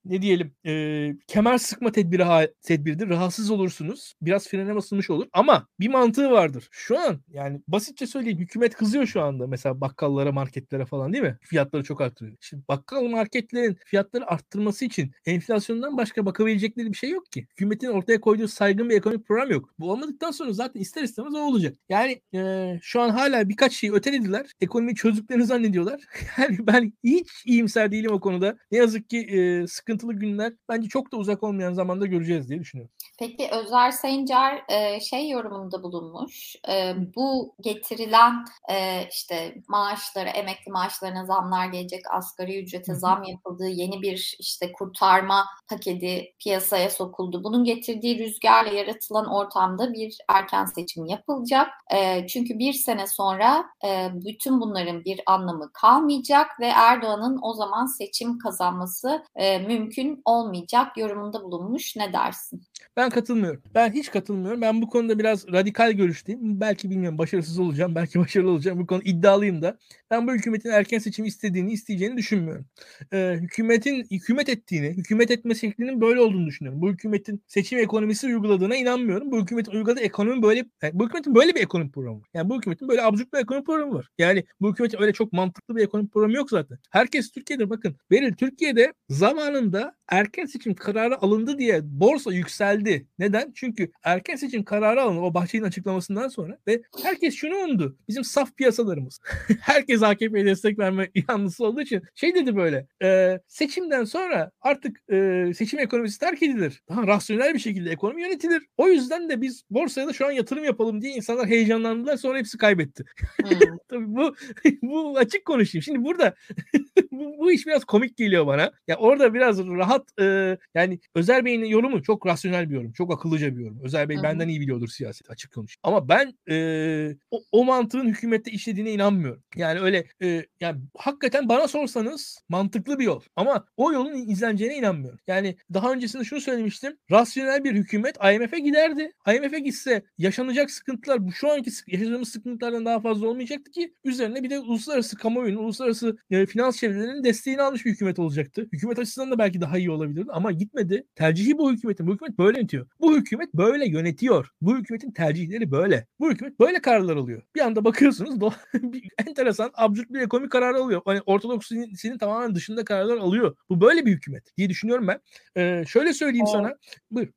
ne 0.04 0.22
diyelim 0.22 0.52
e, 0.66 1.14
kemer 1.26 1.58
sıkma 1.58 1.92
tedbiri 1.92 2.22
ha, 2.22 2.46
tedbiridir. 2.62 3.08
Rahatsız 3.08 3.50
olursunuz. 3.50 4.14
Biraz 4.22 4.48
frene 4.48 4.74
basılmış 4.74 5.10
olur. 5.10 5.26
Ama 5.32 5.66
bir 5.80 5.88
mantığı 5.88 6.30
vardır. 6.30 6.68
Şu 6.70 6.98
an 6.98 7.20
yani 7.28 7.60
basitçe 7.68 8.06
söyleyeyim 8.06 8.38
hükümet 8.38 8.74
kızıyor 8.74 9.06
şu 9.06 9.22
anda 9.22 9.46
mesela 9.46 9.80
bakkallara 9.80 10.32
marketlere 10.32 10.84
falan 10.84 11.12
değil 11.12 11.24
mi? 11.24 11.38
Fiyatları 11.42 11.84
çok 11.84 12.00
arttırıyor. 12.00 12.36
Şimdi 12.40 12.62
bakkal 12.68 13.02
marketlerin 13.02 13.78
fiyatları 13.84 14.30
arttırması 14.30 14.84
için 14.84 15.12
enflasyondan 15.26 15.96
başka 15.96 16.26
bakabilecekleri 16.26 16.92
bir 16.92 16.96
şey 16.96 17.10
yok 17.10 17.32
ki. 17.32 17.46
Hükümetin 17.50 17.88
ortaya 17.88 18.20
koyduğu 18.20 18.48
saygın 18.48 18.90
bir 18.90 18.96
ekonomik 18.96 19.26
program 19.26 19.50
yok. 19.50 19.74
Bu 19.78 19.92
olmadıktan 19.92 20.30
sonra 20.30 20.52
zaten 20.52 20.80
ister 20.80 21.02
istemez 21.02 21.34
o 21.34 21.38
olacak. 21.38 21.76
Yani 21.88 22.20
e, 22.34 22.78
şu 22.82 23.00
an 23.00 23.10
hala 23.10 23.48
birkaç 23.48 23.72
şeyi 23.72 23.92
ötelediler. 24.00 24.46
Ekonomiyi 24.60 24.94
çözdüklerini 24.94 25.44
zannediyorlar. 25.44 26.00
Yani 26.38 26.56
ben 26.60 26.92
hiç 27.04 27.28
iyimser 27.46 27.92
değilim 27.92 28.12
o 28.12 28.20
konuda. 28.20 28.56
Ne 28.70 28.78
yazık 28.78 29.10
ki 29.10 29.18
e, 29.18 29.66
sıkıntılı 29.66 30.12
günler 30.12 30.52
bence 30.68 30.88
çok 30.88 31.12
da 31.12 31.16
uzak 31.16 31.42
olmayan 31.42 31.72
zamanda 31.72 32.06
göreceğiz 32.06 32.48
diye 32.48 32.60
düşünüyorum. 32.60 32.92
Peki 33.18 33.48
Özer 33.52 33.90
Sencer 33.90 34.62
e, 34.68 35.00
şey 35.00 35.28
yorumunda 35.28 35.82
bulunmuş. 35.82 36.56
E, 36.68 36.94
bu 37.16 37.54
getirilen 37.60 38.44
e, 38.70 39.06
işte 39.10 39.54
maaşlara, 39.68 40.28
emekli 40.28 40.72
maaşlarına 40.72 41.24
zamlar 41.24 41.66
gelecek, 41.66 42.02
asgari 42.10 42.62
ücrete 42.62 42.94
zam 42.94 43.24
yapıldığı 43.24 43.68
yeni 43.68 44.02
bir 44.02 44.36
işte 44.38 44.72
kurtarma 44.72 45.46
paketi 45.68 46.34
piyasaya 46.38 46.90
sokuldu. 46.90 47.44
Bunun 47.44 47.64
getirdiği 47.64 48.18
rüzgarla 48.18 48.70
yaratılan 48.70 49.26
ortamda 49.26 49.92
bir 49.92 50.18
erken 50.28 50.64
seçim 50.64 51.06
yapılacak. 51.06 51.68
E, 51.94 52.26
çünkü 52.26 52.58
bir 52.58 52.72
sene 52.72 53.06
sonra 53.06 53.64
e, 53.84 53.89
bütün 54.24 54.60
bunların 54.60 55.04
bir 55.04 55.20
anlamı 55.26 55.70
kalmayacak 55.72 56.60
ve 56.60 56.66
Erdoğan'ın 56.66 57.38
o 57.42 57.54
zaman 57.54 57.86
seçim 57.86 58.38
kazanması 58.38 59.22
e, 59.34 59.58
mümkün 59.58 60.22
olmayacak 60.24 60.96
yorumunda 60.96 61.42
bulunmuş. 61.42 61.96
Ne 61.96 62.12
dersin? 62.12 62.62
Ben 62.96 63.10
katılmıyorum. 63.10 63.62
Ben 63.74 63.92
hiç 63.92 64.10
katılmıyorum. 64.10 64.60
Ben 64.60 64.82
bu 64.82 64.88
konuda 64.88 65.18
biraz 65.18 65.52
radikal 65.52 65.92
görüşteyim. 65.92 66.60
Belki 66.60 66.90
bilmiyorum 66.90 67.18
başarısız 67.18 67.58
olacağım. 67.58 67.94
Belki 67.94 68.18
başarılı 68.20 68.50
olacağım. 68.50 68.78
Bu 68.78 68.86
konu 68.86 69.02
iddialıyım 69.04 69.62
da. 69.62 69.78
Ben 70.10 70.26
bu 70.26 70.32
hükümetin 70.32 70.70
erken 70.70 70.98
seçim 70.98 71.24
istediğini, 71.24 71.72
isteyeceğini 71.72 72.16
düşünmüyorum. 72.16 72.66
Ee, 73.12 73.36
hükümetin 73.40 74.06
hükümet 74.10 74.48
ettiğini, 74.48 74.88
hükümet 74.88 75.30
etme 75.30 75.54
şeklinin 75.54 76.00
böyle 76.00 76.20
olduğunu 76.20 76.46
düşünüyorum. 76.46 76.82
Bu 76.82 76.88
hükümetin 76.88 77.42
seçim 77.46 77.78
ekonomisi 77.78 78.26
uyguladığına 78.26 78.76
inanmıyorum. 78.76 79.30
Bu 79.30 79.42
hükümetin 79.42 79.72
uyguladığı 79.72 80.00
ekonomi 80.00 80.42
böyle 80.42 80.64
yani 80.82 80.92
bu 80.94 81.06
hükümetin 81.06 81.34
böyle 81.34 81.54
bir 81.54 81.60
ekonomi 81.60 81.90
programı. 81.90 82.22
Yani 82.34 82.48
bu 82.48 82.56
hükümetin 82.56 82.88
böyle 82.88 83.02
absürt 83.02 83.32
bir 83.32 83.38
ekonomi 83.38 83.64
programı 83.64 83.79
var. 83.86 84.08
Yani 84.18 84.44
bu 84.60 84.70
hükümetin 84.70 85.02
öyle 85.02 85.12
çok 85.12 85.32
mantıklı 85.32 85.76
bir 85.76 85.82
ekonomi 85.82 86.08
programı 86.08 86.36
yok 86.36 86.50
zaten. 86.50 86.78
Herkes 86.90 87.30
Türkiye'de 87.30 87.70
bakın. 87.70 87.96
Beril 88.10 88.34
Türkiye'de 88.34 88.92
zamanında 89.08 89.94
erken 90.08 90.46
seçim 90.46 90.74
kararı 90.74 91.22
alındı 91.22 91.58
diye 91.58 91.80
borsa 91.82 92.32
yükseldi. 92.32 93.06
Neden? 93.18 93.52
Çünkü 93.54 93.90
erken 94.02 94.36
seçim 94.36 94.64
kararı 94.64 95.02
alındı 95.02 95.20
o 95.20 95.34
Bahçeli'nin 95.34 95.66
açıklamasından 95.68 96.28
sonra 96.28 96.58
ve 96.66 96.82
herkes 97.02 97.34
şunu 97.34 97.56
umdu. 97.56 97.96
Bizim 98.08 98.24
saf 98.24 98.56
piyasalarımız. 98.56 99.20
herkes 99.60 100.02
AKP'ye 100.02 100.46
destek 100.46 100.78
verme 100.78 101.10
yanlısı 101.28 101.64
olduğu 101.64 101.80
için 101.80 102.02
şey 102.14 102.34
dedi 102.34 102.56
böyle 102.56 102.86
e, 103.02 103.40
seçimden 103.46 104.04
sonra 104.04 104.50
artık 104.60 105.00
e, 105.12 105.46
seçim 105.54 105.78
ekonomisi 105.78 106.18
terk 106.18 106.42
edilir. 106.42 106.82
Daha 106.88 107.06
rasyonel 107.06 107.54
bir 107.54 107.58
şekilde 107.58 107.90
ekonomi 107.90 108.22
yönetilir. 108.22 108.62
O 108.76 108.88
yüzden 108.88 109.28
de 109.28 109.40
biz 109.40 109.62
borsaya 109.70 110.06
da 110.06 110.12
şu 110.12 110.26
an 110.26 110.30
yatırım 110.30 110.64
yapalım 110.64 111.02
diye 111.02 111.12
insanlar 111.12 111.46
heyecanlandılar 111.46 112.16
sonra 112.16 112.38
hepsi 112.38 112.58
kaybetti. 112.58 113.04
Hmm. 113.42 113.59
Tabii 113.88 114.16
bu 114.16 114.34
bu 114.82 115.18
açık 115.18 115.44
konuşayım. 115.44 115.82
Şimdi 115.82 116.04
burada 116.04 116.34
bu, 117.20 117.38
bu 117.38 117.52
iş 117.52 117.66
biraz 117.66 117.84
komik 117.84 118.16
geliyor 118.16 118.46
bana. 118.46 118.72
Ya 118.88 118.96
orada 118.96 119.34
biraz 119.34 119.58
rahat 119.68 120.20
e, 120.20 120.58
yani 120.74 121.00
Özer 121.14 121.44
Bey'in 121.44 121.64
yorumu 121.64 122.02
çok 122.02 122.26
rasyonel 122.26 122.70
bir 122.70 122.74
yorum. 122.74 122.92
Çok 122.92 123.12
akıllıca 123.14 123.56
bir 123.56 123.62
yorum. 123.62 123.80
Özer 123.84 124.08
Bey 124.08 124.16
Hı-hı. 124.16 124.24
benden 124.24 124.48
iyi 124.48 124.60
biliyordur 124.60 124.88
siyaset 124.88 125.30
açık 125.30 125.52
konuş. 125.54 125.76
Ama 125.82 126.08
ben 126.08 126.34
e, 126.50 127.16
o, 127.30 127.40
o 127.52 127.64
mantığın 127.64 128.08
hükümette 128.08 128.50
işlediğine 128.50 128.90
inanmıyorum. 128.92 129.42
Yani 129.56 129.80
öyle 129.80 130.06
e, 130.22 130.46
yani 130.60 130.80
hakikaten 130.98 131.48
bana 131.48 131.68
sorsanız 131.68 132.38
mantıklı 132.48 132.98
bir 132.98 133.04
yol. 133.04 133.20
Ama 133.36 133.64
o 133.76 133.92
yolun 133.92 134.28
izleneceğine 134.28 134.76
inanmıyorum. 134.76 135.20
Yani 135.26 135.56
daha 135.74 135.92
öncesinde 135.92 136.24
şunu 136.24 136.40
söylemiştim. 136.40 136.96
Rasyonel 137.10 137.64
bir 137.64 137.74
hükümet 137.74 138.16
IMF'e 138.34 138.58
giderdi. 138.58 139.12
IMF'e 139.34 139.58
gitse 139.58 140.02
yaşanacak 140.18 140.70
sıkıntılar 140.70 141.26
bu 141.26 141.32
şu 141.32 141.52
anki 141.52 141.70
yaşadığımız 141.86 142.28
sıkıntılardan 142.28 142.86
daha 142.86 143.00
fazla 143.00 143.28
olmayacaktı 143.28 143.70
ki 143.70 143.94
üzerine 144.04 144.42
bir 144.42 144.50
de 144.50 144.58
uluslararası 144.58 145.16
kamuoyunun, 145.16 145.64
uluslararası 145.64 146.16
e, 146.30 146.46
finans 146.46 146.76
çevrelerinin 146.76 147.09
desteğini 147.24 147.62
almış 147.62 147.86
bir 147.86 147.90
hükümet 147.90 148.18
olacaktı. 148.18 148.68
Hükümet 148.72 148.98
açısından 148.98 149.30
da 149.30 149.38
belki 149.38 149.60
daha 149.60 149.78
iyi 149.78 149.90
olabilirdi 149.90 150.30
ama 150.32 150.52
gitmedi. 150.52 151.06
Tercihi 151.14 151.58
bu 151.58 151.72
hükümetin. 151.72 152.06
Bu 152.06 152.14
hükümet 152.14 152.38
böyle 152.38 152.58
yönetiyor. 152.58 152.86
Bu 153.00 153.16
hükümet 153.16 153.54
böyle 153.54 153.88
yönetiyor. 153.88 154.48
Bu 154.60 154.78
hükümetin 154.78 155.10
tercihleri 155.10 155.70
böyle. 155.70 156.06
Bu 156.20 156.30
hükümet 156.30 156.60
böyle 156.60 156.80
kararlar 156.80 157.16
alıyor. 157.16 157.42
Bir 157.54 157.60
anda 157.60 157.84
bakıyorsunuz 157.84 158.40
bir 158.74 159.08
enteresan, 159.26 159.70
absürt 159.74 160.10
bir 160.10 160.20
ekonomi 160.20 160.48
kararı 160.48 160.78
alıyor. 160.78 161.02
Hani 161.04 161.20
ortodoksinin 161.26 162.18
tamamen 162.18 162.54
dışında 162.54 162.84
kararlar 162.84 163.16
alıyor. 163.16 163.56
Bu 163.68 163.80
böyle 163.80 164.06
bir 164.06 164.12
hükümet 164.12 164.56
diye 164.56 164.68
düşünüyorum 164.68 165.08
ben. 165.08 165.20
Ee, 165.56 165.84
şöyle 165.88 166.12
söyleyeyim 166.12 166.46
o, 166.48 166.52
sana. 166.52 166.74
Buyur 167.10 167.28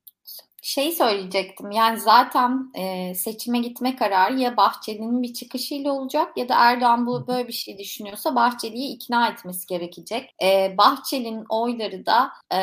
şey 0.63 0.91
söyleyecektim 0.91 1.71
yani 1.71 1.99
zaten 1.99 2.71
e, 2.75 3.15
seçime 3.15 3.59
gitme 3.59 3.95
kararı 3.95 4.39
ya 4.39 4.57
Bahçeli'nin 4.57 5.23
bir 5.23 5.33
çıkışıyla 5.33 5.91
olacak 5.93 6.37
ya 6.37 6.49
da 6.49 6.55
Erdoğan 6.57 7.07
bu 7.07 7.27
böyle 7.27 7.47
bir 7.47 7.53
şey 7.53 7.77
düşünüyorsa 7.77 8.35
Bahçeli'yi 8.35 8.95
ikna 8.95 9.29
etmesi 9.29 9.67
gerekecek. 9.67 10.35
E, 10.43 10.75
Bahçeli'nin 10.77 11.45
oyları 11.49 12.05
da 12.05 12.31
e, 12.53 12.59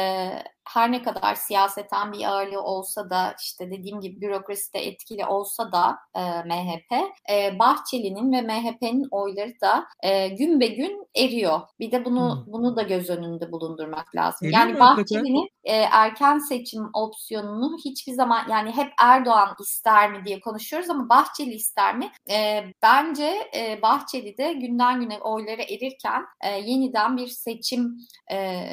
her 0.68 0.92
ne 0.92 1.02
kadar 1.02 1.34
siyaseten 1.34 2.12
bir 2.12 2.24
ağırlığı 2.24 2.62
olsa 2.62 3.10
da 3.10 3.34
işte 3.40 3.70
dediğim 3.70 4.00
gibi 4.00 4.20
bürokraside 4.20 4.78
etkili 4.78 5.26
olsa 5.26 5.72
da 5.72 5.98
e, 6.16 6.20
MHP, 6.20 6.92
e, 7.30 7.58
Bahçeli'nin 7.58 8.32
ve 8.32 8.42
MHP'nin 8.42 9.08
oyları 9.10 9.52
da 9.62 9.86
e, 10.02 10.28
gün 10.28 10.60
be 10.60 10.66
gün 10.66 11.06
eriyor. 11.16 11.60
Bir 11.80 11.92
de 11.92 12.04
bunu 12.04 12.36
hmm. 12.36 12.52
bunu 12.52 12.76
da 12.76 12.82
göz 12.82 13.10
önünde 13.10 13.52
bulundurmak 13.52 14.16
lazım. 14.16 14.48
Eriyor 14.48 14.60
yani 14.60 14.80
Bahçeli'nin 14.80 15.48
e, 15.64 15.76
erken 15.76 16.38
seçim 16.38 16.82
opsiyonunu 16.94 17.76
hiçbir 17.84 18.12
zaman 18.12 18.42
yani 18.50 18.72
hep 18.76 18.92
Erdoğan 19.00 19.54
ister 19.60 20.12
mi 20.12 20.24
diye 20.24 20.40
konuşuyoruz 20.40 20.90
ama 20.90 21.08
Bahçeli 21.08 21.54
ister 21.54 21.96
mi? 21.96 22.12
E, 22.30 22.64
bence 22.82 23.50
e, 23.56 23.82
Bahçeli 23.82 24.38
de 24.38 24.52
günden 24.52 25.00
güne 25.00 25.18
oyları 25.18 25.62
erirken 25.62 26.24
e, 26.40 26.48
yeniden 26.50 27.16
bir 27.16 27.28
seçim 27.28 27.96
e, 28.32 28.66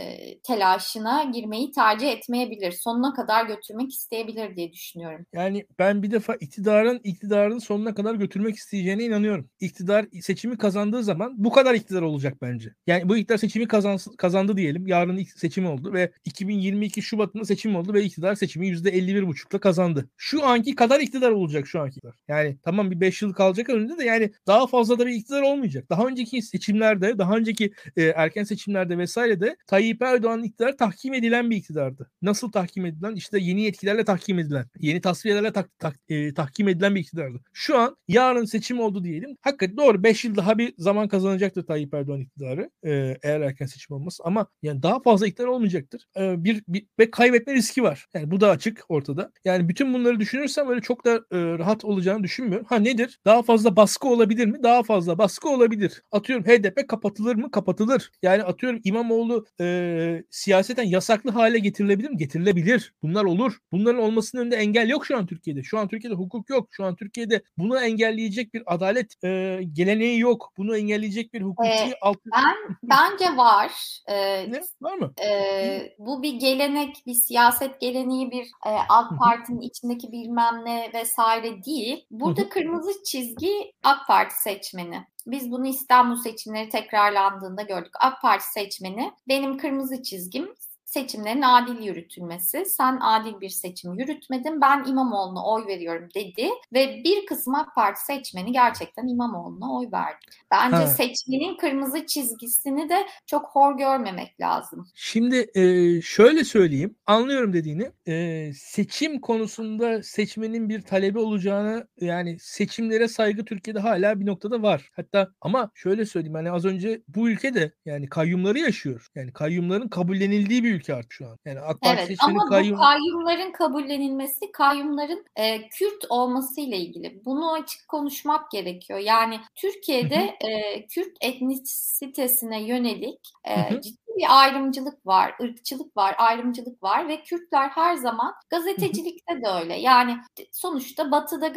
telaşına 0.44 1.24
girmeyi 1.24 1.72
tercih 1.78 2.12
etmeyebilir. 2.12 2.72
Sonuna 2.72 3.14
kadar 3.14 3.46
götürmek 3.46 3.92
isteyebilir 3.92 4.56
diye 4.56 4.74
düşünüyorum. 4.74 5.26
Yani 5.34 5.66
ben 5.80 6.04
bir 6.04 6.12
defa 6.12 6.36
iktidarın 6.36 7.02
iktidarın 7.04 7.60
sonuna 7.60 7.96
kadar 7.96 8.16
götürmek 8.16 8.56
isteyeceğine 8.56 9.04
inanıyorum. 9.04 9.50
İktidar 9.60 10.06
seçimi 10.22 10.58
kazandığı 10.58 11.04
zaman 11.04 11.34
bu 11.38 11.52
kadar 11.52 11.74
iktidar 11.74 12.02
olacak 12.02 12.38
bence. 12.42 12.74
Yani 12.88 13.10
bu 13.10 13.18
iktidar 13.18 13.38
seçimi 13.38 13.68
kazan, 13.68 14.00
kazandı 14.18 14.58
diyelim. 14.58 14.88
Yarın 14.88 15.24
seçim 15.36 15.68
oldu 15.68 15.94
ve 15.94 16.12
2022 16.26 17.02
Şubat'ında 17.02 17.46
seçim 17.46 17.76
oldu 17.76 17.94
ve 17.94 18.04
iktidar 18.04 18.36
seçimi 18.36 18.68
%51,5'la 18.68 19.60
kazandı. 19.60 20.10
Şu 20.18 20.46
anki 20.46 20.76
kadar 20.76 21.00
iktidar 21.00 21.32
olacak 21.32 21.68
şu 21.68 21.82
anki 21.82 21.98
iktidar. 21.98 22.16
Yani 22.28 22.58
tamam 22.64 22.92
bir 22.92 23.02
5 23.02 23.22
yıl 23.22 23.34
kalacak 23.34 23.70
önünde 23.70 23.98
de 23.98 24.04
yani 24.04 24.32
daha 24.48 24.68
fazla 24.68 25.00
da 25.00 25.06
bir 25.06 25.12
iktidar 25.12 25.42
olmayacak. 25.42 25.90
Daha 25.90 26.06
önceki 26.06 26.42
seçimlerde, 26.42 27.18
daha 27.18 27.38
önceki 27.38 27.72
e, 27.98 28.04
erken 28.04 28.44
seçimlerde 28.44 28.98
vesaire 28.98 29.40
de 29.40 29.56
Tayyip 29.68 30.02
Erdoğan'ın 30.02 30.44
iktidarı 30.44 30.78
tahkim 30.78 31.14
edilen 31.14 31.50
bir 31.50 31.67
iktidardı. 31.68 32.12
Nasıl 32.22 32.52
tahkim 32.52 32.86
edilen? 32.86 33.16
İşte 33.16 33.40
yeni 33.40 33.62
yetkilerle 33.62 34.06
tahkim 34.06 34.40
edilen, 34.40 34.66
yeni 34.80 35.02
tasfiyelerle 35.02 35.54
tak, 35.54 35.80
tak, 35.80 35.96
e, 36.10 36.34
tahkim 36.34 36.68
edilen 36.68 36.96
bir 36.96 37.00
iktidardı. 37.00 37.42
Şu 37.54 37.78
an 37.78 37.98
yarın 38.08 38.46
seçim 38.46 38.80
oldu 38.80 39.04
diyelim. 39.04 39.38
Hakikaten 39.42 39.78
doğru 39.78 40.04
5 40.04 40.26
yıl 40.26 40.36
daha 40.36 40.58
bir 40.58 40.74
zaman 40.78 41.08
kazanacaktır 41.08 41.66
Tayyip 41.66 41.94
Erdoğan 41.94 42.22
iktidarı. 42.22 42.70
E, 42.84 43.18
eğer 43.24 43.42
erken 43.42 43.66
seçim 43.66 43.96
olmaz. 43.96 44.18
Ama 44.24 44.48
yani 44.62 44.84
daha 44.84 45.00
fazla 45.02 45.28
iktidar 45.28 45.48
olmayacaktır. 45.48 46.06
E, 46.18 46.44
bir, 46.44 46.64
bir 46.68 46.88
ve 47.00 47.12
kaybetme 47.12 47.54
riski 47.54 47.84
var. 47.84 48.08
Yani 48.14 48.32
bu 48.32 48.42
da 48.42 48.50
açık 48.50 48.84
ortada. 48.90 49.32
Yani 49.46 49.70
bütün 49.70 49.94
bunları 49.94 50.20
düşünürsem 50.20 50.70
öyle 50.70 50.82
çok 50.82 51.06
da 51.06 51.16
e, 51.16 51.38
rahat 51.58 51.86
olacağını 51.86 52.24
düşünmüyorum. 52.24 52.68
Ha 52.70 52.76
nedir? 52.76 53.20
Daha 53.26 53.44
fazla 53.44 53.76
baskı 53.76 54.08
olabilir 54.08 54.46
mi? 54.46 54.64
Daha 54.64 54.84
fazla 54.84 55.18
baskı 55.18 55.50
olabilir. 55.50 56.04
Atıyorum 56.12 56.46
HDP 56.46 56.88
kapatılır 56.88 57.36
mı? 57.36 57.52
Kapatılır. 57.52 58.12
Yani 58.22 58.44
atıyorum 58.44 58.80
İmamoğlu 58.84 59.46
e, 59.62 60.24
siyaseten 60.30 60.84
yasaklı 60.84 61.32
hale 61.32 61.57
getirilebilir 61.60 62.10
mi? 62.10 62.18
Getirilebilir. 62.18 62.94
Bunlar 63.04 63.24
olur. 63.24 63.58
Bunların 63.72 64.02
olmasının 64.02 64.42
önünde 64.42 64.56
engel 64.56 64.90
yok 64.90 65.06
şu 65.06 65.18
an 65.18 65.26
Türkiye'de. 65.26 65.64
Şu 65.64 65.80
an 65.80 65.88
Türkiye'de 65.88 66.16
hukuk 66.16 66.50
yok. 66.50 66.68
Şu 66.72 66.86
an 66.86 66.96
Türkiye'de 66.96 67.42
bunu 67.58 67.80
engelleyecek 67.80 68.54
bir 68.54 68.64
adalet 68.66 69.24
e, 69.24 69.60
geleneği 69.74 70.20
yok. 70.20 70.54
Bunu 70.58 70.78
engelleyecek 70.78 71.34
bir 71.34 71.42
hukuki 71.42 71.70
ee, 71.70 71.94
alt... 72.02 72.18
Ben 72.26 72.56
bence 72.84 73.38
var. 73.38 73.72
Ee, 74.08 74.52
ne? 74.52 74.62
Var 74.82 74.98
mı? 74.98 75.14
E, 75.26 75.96
bu 76.00 76.24
bir 76.24 76.34
gelenek, 76.34 77.04
bir 77.08 77.14
siyaset 77.14 77.82
geleneği, 77.82 78.32
bir 78.32 78.44
e, 78.44 78.70
AK 78.90 79.20
Parti'nin 79.20 79.62
içindeki 79.62 80.12
bilmem 80.12 80.66
ne 80.66 80.92
vesaire 80.94 81.64
değil. 81.64 82.06
Burada 82.12 82.50
kırmızı 82.50 83.04
çizgi 83.04 83.74
AK 83.84 84.08
Parti 84.08 84.42
seçmeni. 84.42 85.06
Biz 85.28 85.52
bunu 85.52 85.68
İstanbul 85.68 86.16
seçimleri 86.16 86.70
tekrarlandığında 86.70 87.62
gördük. 87.62 87.94
AK 88.00 88.22
Parti 88.22 88.52
seçmeni 88.52 89.12
benim 89.28 89.58
kırmızı 89.58 90.04
çizgim 90.04 90.54
seçimlerin 90.88 91.42
adil 91.42 91.82
yürütülmesi. 91.82 92.66
Sen 92.66 93.00
adil 93.02 93.42
bir 93.42 93.50
seçim 93.50 94.00
yürütmedin. 94.00 94.62
Ben 94.62 94.86
İmamoğlu'na 94.88 95.46
oy 95.46 95.68
veriyorum 95.68 96.10
dedi 96.16 96.50
ve 96.74 97.02
bir 97.04 97.26
kısım 97.26 97.56
AK 97.56 97.76
Parti 97.76 98.06
seçmeni 98.06 98.52
gerçekten 98.52 99.08
İmamoğlu'na 99.08 99.74
oy 99.74 99.88
verdi. 99.94 100.18
Bence 100.52 100.76
ha. 100.76 100.88
seçmenin 100.88 101.58
kırmızı 101.58 102.06
çizgisini 102.06 102.90
de 102.90 103.08
çok 103.26 103.46
hor 103.46 103.78
görmemek 103.78 104.42
lazım. 104.42 104.88
Şimdi 104.96 105.48
e, 105.56 106.02
şöyle 106.02 106.44
söyleyeyim. 106.44 106.96
Anlıyorum 107.06 107.54
dediğini. 107.54 107.92
E, 108.08 108.52
seçim 108.54 109.22
konusunda 109.22 110.04
seçmenin 110.04 110.70
bir 110.70 110.82
talebi 110.82 111.20
olacağını 111.20 111.88
yani 112.02 112.38
seçimlere 112.40 113.08
saygı 113.08 113.46
Türkiye'de 113.46 113.80
hala 113.80 114.20
bir 114.20 114.26
noktada 114.26 114.62
var. 114.62 114.90
Hatta 114.96 115.32
ama 115.42 115.72
şöyle 115.76 116.06
söyleyeyim 116.06 116.36
hani 116.36 116.52
az 116.52 116.66
önce 116.66 117.02
bu 117.08 117.30
ülkede 117.30 117.72
yani 117.86 118.10
kayyumları 118.10 118.60
yaşıyor. 118.60 119.08
Yani 119.16 119.34
kayyumların 119.34 119.88
kabullenildiği 119.88 120.64
bir 120.64 120.78
ülke 120.78 120.87
artık 120.94 121.14
şu 121.14 121.28
an. 121.28 121.38
Yani 121.46 121.60
AK 121.60 121.82
Parti 121.82 122.04
evet, 122.08 122.18
ama 122.22 122.46
kayyum... 122.46 122.78
bu 122.78 122.82
kayyumların 122.82 123.52
kabullenilmesi 123.52 124.52
kayyumların 124.52 125.26
e, 125.36 125.70
Kürt 125.70 126.06
olmasıyla 126.10 126.78
ilgili. 126.78 127.26
Bunu 127.26 127.52
açık 127.54 127.88
konuşmak 127.88 128.52
gerekiyor. 128.52 129.00
Yani 129.00 129.40
Türkiye'de 129.56 130.38
e, 130.42 130.86
Kürt 130.88 131.18
etnisitesine 131.22 132.64
yönelik 132.64 133.34
e, 133.46 133.82
ciddi 133.82 134.07
bir 134.18 134.40
ayrımcılık 134.40 135.08
var, 135.08 135.36
ırkçılık 135.42 135.98
var, 135.98 136.16
ayrımcılık 136.18 136.84
var 136.84 137.08
ve 137.08 137.24
Kürtler 137.24 137.70
her 137.70 137.96
zaman 137.96 138.34
gazetecilikte 138.50 139.42
de 139.42 139.50
öyle. 139.62 139.80
Yani 139.80 140.18
sonuçta 140.52 141.12
batıda 141.12 141.52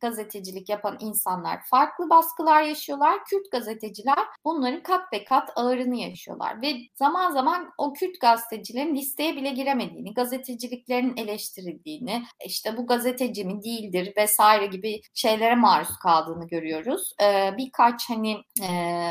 gazetecilik 0.00 0.68
yapan 0.68 0.96
insanlar 1.00 1.60
farklı 1.70 2.10
baskılar 2.10 2.62
yaşıyorlar. 2.62 3.24
Kürt 3.24 3.50
gazeteciler 3.52 4.18
bunların 4.44 4.82
kat 4.82 5.12
ve 5.12 5.24
kat 5.24 5.50
ağırını 5.56 5.96
yaşıyorlar 5.96 6.62
ve 6.62 6.74
zaman 6.94 7.30
zaman 7.30 7.70
o 7.78 7.92
Kürt 7.92 8.20
gazetecilerin 8.20 8.96
listeye 8.96 9.36
bile 9.36 9.50
giremediğini, 9.50 10.14
gazeteciliklerin 10.14 11.16
eleştirildiğini, 11.16 12.24
işte 12.46 12.76
bu 12.76 12.86
gazeteci 12.86 13.44
mi 13.44 13.62
değildir 13.62 14.12
vesaire 14.16 14.66
gibi 14.66 15.00
şeylere 15.14 15.54
maruz 15.54 15.98
kaldığını 16.02 16.48
görüyoruz. 16.48 17.14
Birkaç 17.58 18.10
hani 18.10 18.36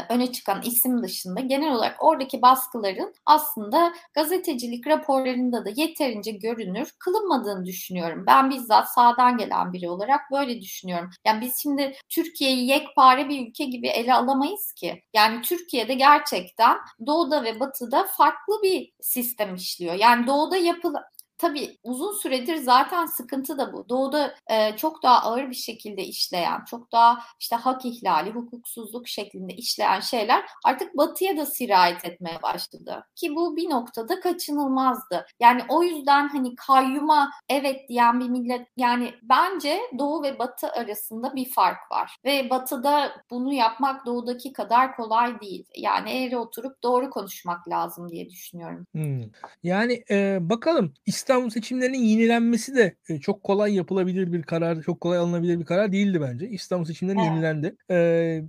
öne 0.10 0.32
çıkan 0.32 0.62
isim 0.62 1.04
dışında 1.04 1.40
genel 1.40 1.76
olarak 1.76 2.04
oradaki 2.04 2.42
baskıları 2.42 2.93
raporların 2.94 3.14
aslında 3.26 3.94
gazetecilik 4.14 4.88
raporlarında 4.88 5.66
da 5.66 5.70
yeterince 5.76 6.32
görünür 6.32 6.92
kılınmadığını 7.00 7.66
düşünüyorum. 7.66 8.24
Ben 8.28 8.50
bizzat 8.50 8.90
sağdan 8.90 9.38
gelen 9.38 9.74
biri 9.74 9.90
olarak 9.90 10.22
böyle 10.32 10.62
düşünüyorum. 10.62 11.10
Yani 11.26 11.42
biz 11.42 11.58
şimdi 11.62 11.96
Türkiye'yi 12.10 12.68
yekpare 12.68 13.30
bir 13.30 13.48
ülke 13.48 13.66
gibi 13.66 13.88
ele 13.88 14.14
alamayız 14.14 14.74
ki. 14.74 15.04
Yani 15.14 15.42
Türkiye'de 15.42 15.94
gerçekten 15.94 16.78
doğuda 17.06 17.44
ve 17.44 17.60
batıda 17.60 18.04
farklı 18.18 18.54
bir 18.64 18.92
sistem 19.02 19.56
işliyor. 19.56 19.94
Yani 19.94 20.28
doğuda 20.28 20.58
yapılan 20.58 21.04
tabii 21.44 21.78
uzun 21.84 22.12
süredir 22.12 22.56
zaten 22.56 23.06
sıkıntı 23.06 23.58
da 23.58 23.74
bu. 23.74 23.90
Doğuda 23.90 24.36
e, 24.48 24.76
çok 24.78 25.04
daha 25.04 25.22
ağır 25.22 25.50
bir 25.50 25.56
şekilde 25.56 26.04
işleyen, 26.04 26.66
çok 26.66 26.92
daha 26.92 27.20
işte 27.40 27.56
hak 27.56 27.86
ihlali, 27.86 28.30
hukuksuzluk 28.30 29.08
şeklinde 29.08 29.54
işleyen 29.54 30.00
şeyler 30.00 30.46
artık 30.66 30.98
batıya 30.98 31.38
da 31.38 31.46
sirayet 31.46 32.06
etmeye 32.06 32.42
başladı. 32.42 33.04
Ki 33.16 33.36
bu 33.36 33.56
bir 33.56 33.70
noktada 33.70 34.20
kaçınılmazdı. 34.20 35.26
Yani 35.40 35.62
o 35.70 35.84
yüzden 35.84 36.28
hani 36.28 36.56
kayyuma 36.56 37.32
evet 37.50 37.90
diyen 37.90 38.20
bir 38.20 38.30
millet 38.30 38.68
yani 38.78 39.14
bence 39.24 39.80
doğu 40.00 40.24
ve 40.24 40.40
batı 40.40 40.72
arasında 40.72 41.36
bir 41.36 41.52
fark 41.52 41.92
var. 41.92 42.18
Ve 42.26 42.50
batıda 42.50 43.12
bunu 43.30 43.54
yapmak 43.54 44.06
doğudaki 44.06 44.54
kadar 44.54 44.96
kolay 44.96 45.42
değil. 45.42 45.66
Yani 45.78 46.10
eğri 46.12 46.38
oturup 46.38 46.84
doğru 46.84 47.10
konuşmak 47.10 47.70
lazım 47.70 48.10
diye 48.10 48.30
düşünüyorum. 48.30 48.86
Hmm. 48.92 49.22
Yani 49.64 50.04
e, 50.10 50.38
bakalım 50.42 50.94
İstanbul 51.06 51.33
İstanbul 51.34 51.50
seçimlerinin 51.50 51.98
yenilenmesi 52.04 52.76
de 52.76 52.96
e, 53.10 53.20
çok 53.20 53.44
kolay 53.44 53.76
yapılabilir 53.76 54.34
bir 54.34 54.44
karar, 54.44 54.82
çok 54.82 55.02
kolay 55.02 55.18
alınabilir 55.18 55.60
bir 55.60 55.66
karar 55.66 55.92
değildi 55.92 56.22
bence. 56.22 56.50
İstanbul 56.50 56.86
seçimleri 56.86 57.18
evet. 57.18 57.28
yenilendi. 57.28 57.76
Ee, 57.90 57.96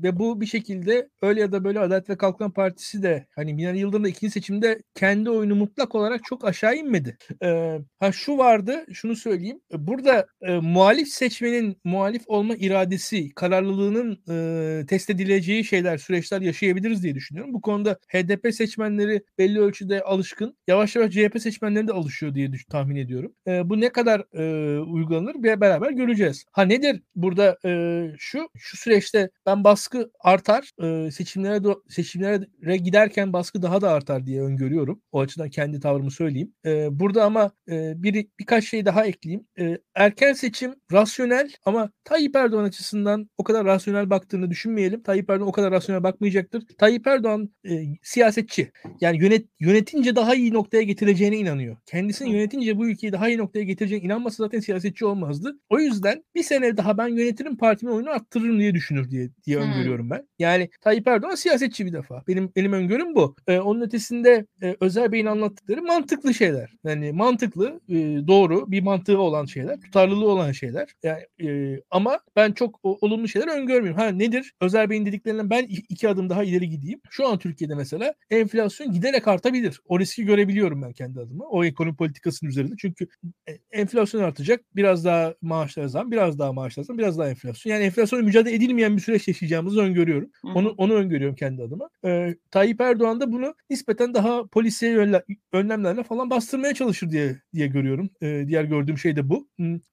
ve 0.03 0.18
bu 0.18 0.40
bir 0.40 0.47
şekilde 0.47 1.09
öyle 1.23 1.40
ya 1.40 1.53
da 1.53 1.64
böyle 1.64 1.81
Adalet 1.81 2.11
ve 2.11 2.16
Kalkınma 2.16 2.53
Partisi 2.53 3.03
de 3.03 3.27
hani 3.35 3.59
Binali 3.59 3.79
Yıldırım 3.79 4.05
da 4.05 4.09
ikinci 4.09 4.33
seçimde 4.33 4.83
kendi 4.94 5.31
oyunu 5.31 5.55
mutlak 5.55 5.94
olarak 5.94 6.25
çok 6.25 6.44
aşağı 6.44 6.77
inmedi. 6.77 7.16
Ee, 7.42 7.79
ha 8.01 8.12
şu 8.12 8.38
vardı, 8.38 8.85
şunu 8.92 9.16
söyleyeyim. 9.16 9.61
Burada 9.73 10.27
e, 10.42 10.59
muhalif 10.59 11.09
seçmenin 11.09 11.77
muhalif 11.85 12.23
olma 12.27 12.55
iradesi, 12.55 13.35
kararlılığının 13.35 14.18
e, 14.31 14.87
test 14.87 15.11
edileceği 15.11 15.64
şeyler, 15.64 15.99
süreçler 15.99 16.40
yaşayabiliriz 16.40 17.03
diye 17.03 17.14
düşünüyorum. 17.14 17.53
Bu 17.53 17.61
konuda 17.61 17.99
HDP 18.09 18.55
seçmenleri 18.55 19.23
belli 19.38 19.61
ölçüde 19.61 20.03
alışkın. 20.03 20.57
Yavaş 20.68 20.97
yavaş 20.97 21.12
CHP 21.12 21.40
seçmenleri 21.40 21.88
de 21.88 21.92
alışıyor 21.92 22.35
diye 22.35 22.53
düşünüyorum 22.53 22.74
tahmin 22.75 22.97
ediyorum. 22.97 23.33
E, 23.47 23.69
bu 23.69 23.81
ne 23.81 23.89
kadar 23.89 24.25
e, 24.33 24.81
uygulanır 24.81 25.35
bir 25.35 25.61
beraber 25.61 25.91
göreceğiz. 25.91 26.45
Ha 26.53 26.63
nedir 26.63 27.03
burada 27.17 27.59
e, 27.65 27.71
şu 28.19 28.49
şu 28.57 28.77
süreçte 28.77 29.31
ben 29.47 29.65
baskı 29.65 30.11
artar 30.21 30.71
e, 30.83 31.11
seçimlere 31.11 31.75
seçimlere 31.89 32.77
giderken 32.77 33.33
baskı 33.33 33.63
daha 33.63 33.81
da 33.81 33.91
artar 33.91 34.27
diye 34.27 34.43
öngörüyorum. 34.43 35.01
O 35.13 35.21
açıdan 35.21 35.51
kendi 35.51 35.81
tavrımı 35.81 36.11
söyleyeyim. 36.11 36.53
E, 36.67 37.01
burada 37.01 37.25
ama 37.25 37.51
e, 37.71 38.03
bir 38.03 38.27
birkaç 38.39 38.65
şey 38.65 38.87
daha 38.87 39.05
ekleyeyim. 39.05 39.47
E, 39.59 39.79
erken 39.95 40.33
seçim 40.33 40.75
rasyonel 40.93 41.51
ama 41.65 41.91
Tayyip 42.05 42.37
Erdoğan 42.37 42.65
açısından 42.65 43.31
o 43.39 43.45
kadar 43.45 43.65
rasyonel 43.65 44.11
baktığını 44.11 44.51
düşünmeyelim. 44.51 45.03
Tayyip 45.03 45.31
Erdoğan 45.31 45.49
o 45.49 45.53
kadar 45.53 45.71
rasyonel 45.71 46.03
bakmayacaktır. 46.03 46.63
Tayyip 46.79 47.07
Erdoğan 47.07 47.51
e, 47.69 47.85
siyasetçi. 48.03 48.73
Yani 49.01 49.19
yönet 49.19 49.47
yönetince 49.61 50.17
daha 50.17 50.35
iyi 50.35 50.53
noktaya 50.53 50.83
getireceğine 50.83 51.37
inanıyor. 51.37 51.77
Kendisini 51.87 52.31
yönetince 52.55 52.79
bu 52.79 52.88
ülkeyi 52.88 53.12
daha 53.12 53.29
iyi 53.29 53.38
noktaya 53.38 53.64
getireceğine 53.64 54.05
inanmasa 54.05 54.45
zaten 54.45 54.61
siyasetçi 54.61 55.07
olmazdı. 55.07 55.59
O 55.69 55.79
yüzden 55.79 56.25
bir 56.35 56.43
sene 56.43 56.77
daha 56.77 56.99
ben 56.99 57.09
yönetirim 57.09 57.57
partimin 57.57 57.93
oyunu 57.93 58.11
arttırırım 58.11 58.59
diye 58.59 58.75
düşünür 58.75 59.11
diye 59.11 59.31
diye 59.47 59.57
hmm. 59.57 59.64
öngörüyorum 59.64 60.11
ben. 60.11 60.29
Yani 60.38 60.71
Tayyip 60.81 61.09
Erdoğan 61.09 61.35
siyasetçi 61.35 61.87
bir 61.87 61.93
defa. 61.93 62.23
Benim 62.29 62.53
benim 62.57 62.73
öngörüm 62.73 63.14
bu. 63.14 63.37
Ee, 63.47 63.59
onun 63.59 63.81
ötesinde 63.81 64.47
e, 64.62 64.77
Özer 64.81 65.12
Bey'in 65.12 65.27
anlattıkları 65.27 65.83
mantıklı 65.83 66.35
şeyler. 66.35 66.71
Yani 66.85 67.12
mantıklı, 67.12 67.81
e, 67.88 67.95
doğru, 68.27 68.71
bir 68.71 68.83
mantığı 68.83 69.19
olan 69.19 69.47
şeyler, 69.47 69.81
tutarlılığı 69.81 70.29
olan 70.29 70.53
şeyler. 70.53 70.88
Yani, 71.03 71.21
e, 71.51 71.81
ama 71.90 72.19
ben 72.37 72.53
çok 72.53 72.81
o, 72.83 72.99
olumlu 73.01 73.29
şeyler 73.29 73.49
öngörmüyorum. 73.49 74.01
Ha 74.01 74.09
nedir? 74.09 74.55
Özer 74.61 74.90
Bey'in 74.90 75.07
dediklerinden 75.07 75.50
ben 75.50 75.67
iki 75.88 76.09
adım 76.09 76.31
daha 76.31 76.44
ileri 76.44 76.69
gideyim. 76.69 77.00
Şu 77.11 77.29
an 77.29 77.38
Türkiye'de 77.38 77.75
mesela 77.75 78.15
enflasyon 78.31 78.92
giderek 78.92 79.29
artabilir. 79.29 79.81
O 79.88 80.00
riski 80.00 80.25
görebiliyorum 80.25 80.83
ben 80.83 80.92
kendi 80.92 81.21
adıma. 81.21 81.44
O 81.44 81.65
ekonomi 81.65 81.96
politikasının 82.45 82.49
üzerinde. 82.49 82.75
Çünkü 82.79 83.07
e, 83.49 83.59
enflasyon 83.73 84.23
artacak. 84.23 84.61
Biraz 84.77 85.05
daha 85.05 85.35
maaşlar 85.42 85.87
zam, 85.87 86.11
biraz 86.11 86.38
daha 86.38 86.53
maaşlar 86.53 86.85
zam, 86.85 86.99
biraz 86.99 87.19
daha 87.19 87.29
enflasyon. 87.29 87.73
Yani 87.73 87.85
enflasyonla 87.85 88.25
mücadele 88.25 88.55
edilmeyen 88.55 88.97
bir 88.97 89.03
süreç 89.03 89.29
yaşayacağımızı 89.29 89.81
öngörüyorum. 89.81 90.31
Onu 90.55 90.75
onu 90.77 90.95
öngörüyorum 90.95 91.37
kendi 91.37 91.63
adıma. 91.63 91.88
Ee, 92.05 92.35
Tayyip 92.51 92.81
Erdoğan 92.81 93.21
da 93.21 93.33
bunu 93.33 93.55
nispeten 93.71 94.15
daha 94.15 94.47
polisiye 94.47 95.21
önlemlerle 95.53 96.03
falan 96.03 96.31
bastırmaya 96.31 96.75
çalışır 96.75 97.11
diye 97.11 97.37
diye 97.55 97.67
görüyorum. 97.67 98.11
Ee, 98.23 98.45
diğer 98.49 98.65
gördüğüm 98.65 98.99
şey 98.99 99.17
de 99.17 99.29
bu. 99.29 99.49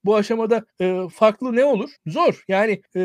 Bu 0.06 0.16
aşamada 0.16 0.66
e, 0.82 0.96
farklı 1.14 1.56
ne 1.56 1.66
olur? 1.66 1.90
Zor. 2.08 2.44
Yani 2.48 2.82
e, 2.96 3.02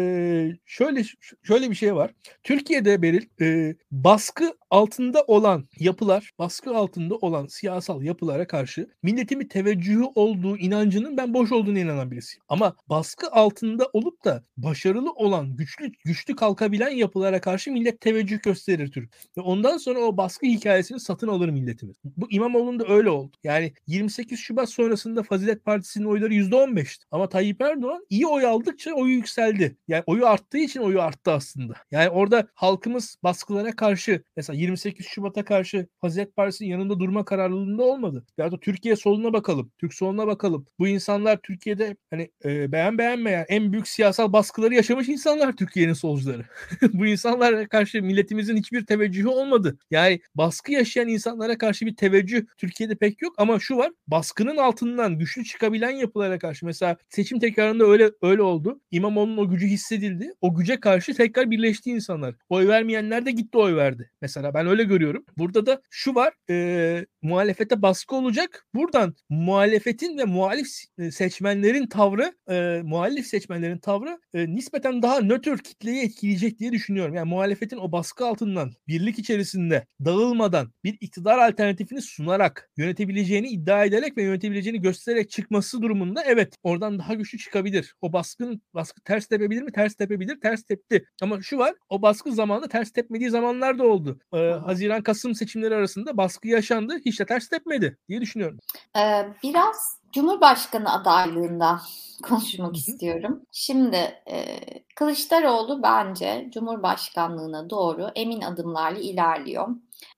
şöyle 0.67 1.03
şöyle 1.43 1.71
bir 1.71 1.75
şey 1.75 1.95
var. 1.95 2.11
Türkiye'de 2.43 3.03
Beril 3.03 3.27
e, 3.41 3.75
baskı 3.91 4.53
altında 4.71 5.23
olan 5.23 5.69
yapılar, 5.79 6.31
baskı 6.39 6.77
altında 6.77 7.15
olan 7.15 7.47
siyasal 7.47 8.03
yapılara 8.03 8.47
karşı 8.47 8.89
milletimin 9.03 9.49
teveccühü 9.49 10.05
olduğu 10.15 10.57
inancının 10.57 11.17
ben 11.17 11.35
boş 11.35 11.53
olduğunu 11.53 11.79
inanan 11.79 12.11
birisiyim. 12.11 12.43
Ama 12.49 12.77
baskı 12.89 13.31
altında 13.31 13.89
olup 13.93 14.25
da 14.25 14.45
başarılı 14.57 15.13
olan, 15.13 15.57
güçlü 15.57 15.93
güçlü 16.05 16.37
kalkabilen 16.37 16.89
yapılara 16.89 17.41
karşı 17.41 17.73
millet 17.73 18.01
teveccüh 18.01 18.43
gösterir 18.43 18.93
Türk. 18.93 19.15
Ve 19.37 19.41
ondan 19.41 19.79
sonra 19.79 19.99
o 19.99 20.17
baskı 20.17 20.47
hikayesini 20.47 21.01
satın 21.01 21.29
alır 21.29 21.49
milletimiz. 21.49 21.97
Bu 22.05 22.27
İmamoğlu'nda 22.31 22.85
öyle 22.89 23.11
oldu. 23.11 23.37
Yani 23.45 23.73
28 23.87 24.41
Şubat 24.41 24.71
sonrasında 24.71 25.23
Fazilet 25.23 25.65
Partisi'nin 25.65 26.05
oyları 26.05 26.35
%15'ti. 26.35 27.05
Ama 27.11 27.29
Tayyip 27.29 27.61
Erdoğan 27.63 28.07
iyi 28.11 28.27
oy 28.27 28.47
aldıkça 28.47 28.95
oyu 28.95 29.13
yükseldi. 29.13 29.77
Yani 29.89 30.03
oyu 30.07 30.27
arttığı 30.27 30.59
için 30.59 30.81
oyu 30.81 31.03
arttı 31.03 31.33
aslında. 31.33 31.75
Yani 31.91 32.09
orada 32.09 32.49
halkımız 32.55 33.17
baskılara 33.23 33.77
karşı 33.77 34.23
mesela 34.37 34.56
28 34.57 35.07
Şubat'a 35.07 35.45
karşı 35.45 35.87
Fazilet 36.01 36.37
Partisi'nin 36.37 36.69
yanında 36.69 36.99
durma 36.99 37.25
kararlılığında 37.25 37.83
olmadı. 37.83 38.25
Ya 38.39 38.53
da 38.53 38.61
Türkiye 38.61 38.97
soluna 38.97 39.33
bakalım. 39.33 39.73
Türk 39.79 39.95
soluna 39.95 40.27
bakalım. 40.27 40.67
Bu 40.79 40.89
insanlar 40.89 41.39
Türkiye'de 41.43 41.97
hani 42.11 42.31
e, 42.45 42.73
beğen 42.73 42.99
beğenmeyen 42.99 43.47
en 43.49 43.73
büyük 43.73 43.89
siyasal 43.89 44.33
baskıları 44.33 44.75
yaşamış 44.75 45.09
insanlar 45.09 45.53
Türkiye'nin 45.53 45.93
solcuları. 45.93 46.45
Bu 46.93 47.07
insanlara 47.07 47.69
karşı 47.69 48.03
milletimizin 48.03 48.57
hiçbir 48.57 48.87
teveccühü 48.87 49.29
olmadı. 49.29 49.79
Yani 49.91 50.21
baskı 50.35 50.73
yaşayan 50.73 51.09
insanlara 51.09 51.59
karşı 51.59 51.87
bir 51.87 51.97
teveccüh 51.97 52.43
Türkiye'de 52.57 52.95
pek 52.95 53.23
yok 53.23 53.35
ama 53.39 53.59
şu 53.59 53.77
var. 53.77 53.93
Baskının 54.07 54.57
altından 54.57 55.19
güçlü 55.19 55.45
çıkabilen 55.45 55.91
yapılara 55.91 56.39
karşı 56.39 56.67
mesela 56.67 56.97
seçim 57.09 57.39
tekrarında 57.41 57.85
öyle 57.85 58.11
öyle 58.23 58.43
oldu. 58.43 58.81
İmamoğlu'nun 58.91 59.37
o 59.37 59.49
gücü 59.49 59.67
hissedildi. 59.67 60.33
O 60.41 60.55
güce 60.55 60.81
karşı 60.81 61.15
tekrar 61.15 61.51
birleşti 61.51 61.91
insanlar. 61.91 62.35
Oy 62.49 62.69
vermeyenler 62.69 63.27
de 63.27 63.31
gitti 63.31 63.59
oy 63.59 63.77
verdi. 63.77 64.11
Mesela 64.23 64.46
ben 64.55 64.67
öyle 64.67 64.85
görüyorum. 64.85 65.25
Burada 65.39 65.67
da 65.67 65.83
şu 65.91 66.15
var. 66.15 66.35
E, 66.51 67.07
muhalefete 67.23 67.83
baskı 67.83 68.17
olacak. 68.17 68.67
Buradan 68.75 69.15
muhalefetin 69.29 70.19
ve 70.19 70.25
muhalif 70.25 70.67
seçmenlerin 71.11 71.87
tavrı 71.87 72.33
e, 72.51 72.83
muhalif 72.85 73.27
seçmenlerin 73.27 73.79
tavrı 73.79 74.19
e, 74.35 74.55
nispeten 74.55 75.03
daha 75.03 75.21
nötr 75.21 75.59
kitleyi 75.59 76.03
etkileyecek 76.03 76.59
diye 76.59 76.73
düşünüyorum. 76.73 77.15
Yani 77.15 77.29
muhalefetin 77.29 77.77
o 77.77 77.93
baskı 77.93 78.27
altından 78.27 78.73
birlik 78.89 79.19
içerisinde 79.19 79.87
dağılmadan 80.05 80.73
bir 80.85 80.97
iktidar 81.01 81.39
alternatifini 81.39 82.03
sunarak 82.03 82.71
yönetebileceğini 82.77 83.49
iddia 83.49 83.85
ederek 83.85 84.17
ve 84.17 84.23
yönetebileceğini 84.23 84.81
göstererek 84.81 85.31
çıkması 85.31 85.83
durumunda 85.83 86.23
evet 86.25 86.57
oradan 86.63 86.99
daha 86.99 87.15
güçlü 87.15 87.39
çıkabilir. 87.39 87.95
O 88.01 88.13
baskın 88.13 88.63
baskı 88.75 89.01
ters 89.01 89.27
tepebilir 89.27 89.63
mi? 89.63 89.73
Ters 89.73 89.95
tepebilir. 89.95 90.41
Ters 90.41 90.63
tepti. 90.63 91.05
Ama 91.23 91.43
şu 91.43 91.59
var 91.59 91.75
o 91.89 92.03
baskı 92.03 92.33
zamanında 92.33 92.69
ters 92.69 92.91
tepmediği 92.91 93.31
zamanlar 93.31 93.79
da 93.79 93.85
oldu. 93.85 94.19
Ee, 94.37 94.51
Haziran 94.51 95.03
Kasım 95.03 95.35
seçimleri 95.35 95.75
arasında 95.75 96.17
baskı 96.17 96.49
yaşandı. 96.49 96.97
Hiç 97.05 97.21
de 97.21 97.27
ters 97.27 97.49
tepmedi 97.49 97.99
diye 98.09 98.21
düşünüyorum. 98.21 98.59
Ee, 98.97 99.29
biraz 99.43 100.01
Cumhurbaşkanı 100.13 100.93
adaylığında 100.93 101.81
konuşmak 102.23 102.69
Hı-hı. 102.69 102.77
istiyorum. 102.77 103.43
Şimdi 103.53 103.97
e, 104.31 104.59
Kılıçdaroğlu 104.97 105.83
bence 105.83 106.51
Cumhurbaşkanlığına 106.55 107.71
doğru 107.71 108.11
emin 108.15 108.41
adımlarla 108.41 108.99
ilerliyor. 108.99 109.69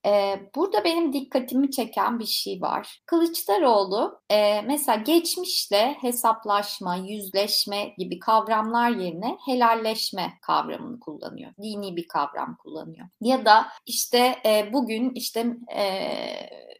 Ee, 0.07 0.40
burada 0.55 0.84
benim 0.84 1.12
dikkatimi 1.12 1.70
çeken 1.70 2.18
bir 2.18 2.26
şey 2.26 2.61
var. 2.61 3.01
Kılıçdaroğlu 3.07 4.20
e, 4.30 4.62
mesela 4.62 4.96
geçmişle 5.03 5.96
hesaplaşma, 6.01 6.96
yüzleşme 6.96 7.94
gibi 7.99 8.18
kavramlar 8.18 8.90
yerine 8.90 9.38
helalleşme 9.46 10.32
kavramını 10.42 11.01
kullanıyor. 11.01 11.53
Dini 11.62 11.96
bir 11.96 12.09
kavram 12.09 12.57
kullanıyor. 12.57 13.09
Ya 13.20 13.44
da 13.44 13.66
işte 13.86 14.34
e, 14.46 14.72
bugün 14.72 15.11
işte 15.14 15.57
e, 15.76 16.11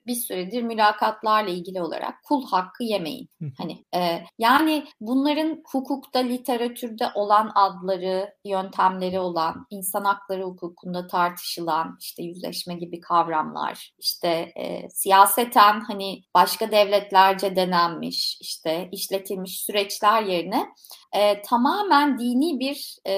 bir 0.09 0.15
süredir 0.15 0.63
mülakatlarla 0.63 1.51
ilgili 1.51 1.83
olarak 1.83 2.15
kul 2.25 2.47
hakkı 2.47 2.85
yemeyin. 2.85 3.29
Hani 3.59 3.85
e, 3.95 4.23
yani 4.39 4.87
bunların 5.01 5.63
hukukta, 5.73 6.19
literatürde 6.19 7.07
olan 7.15 7.53
adları, 7.55 8.35
yöntemleri 8.45 9.21
olan, 9.21 9.67
insan 9.71 10.05
hakları 10.05 10.43
hukukunda 10.43 11.07
tartışılan 11.07 11.97
işte 12.01 12.23
yüzleşme 12.23 12.75
gibi 12.75 13.01
kavramlar, 13.09 13.93
işte 13.99 14.53
e, 14.57 14.91
siyaseten 14.91 15.81
hani 15.81 16.23
başka 16.35 16.71
devletlerce 16.71 17.57
denenmiş, 17.57 18.39
işte 18.41 18.89
işletilmiş 18.93 19.61
süreçler 19.61 20.23
yerine 20.23 20.67
e, 21.13 21.43
tamamen 21.43 22.19
dini 22.19 22.61
bir 22.61 22.97
e, 23.05 23.15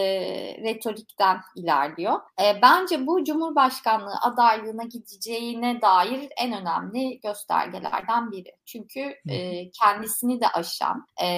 retorikten 0.63 1.41
ilerliyor. 1.57 2.21
E, 2.41 2.63
bence 2.63 3.07
bu 3.07 3.25
Cumhurbaşkanlığı 3.25 4.15
adaylığına 4.23 4.83
gideceğine 4.83 5.83
dair 5.83 6.29
en 6.39 6.53
önemli 6.53 7.21
göstergelerden 7.21 8.33
biri. 8.33 8.57
Çünkü 8.67 9.15
e, 9.29 9.71
kendisini 9.71 10.41
de 10.41 10.49
aşan 10.49 11.07
e, 11.23 11.29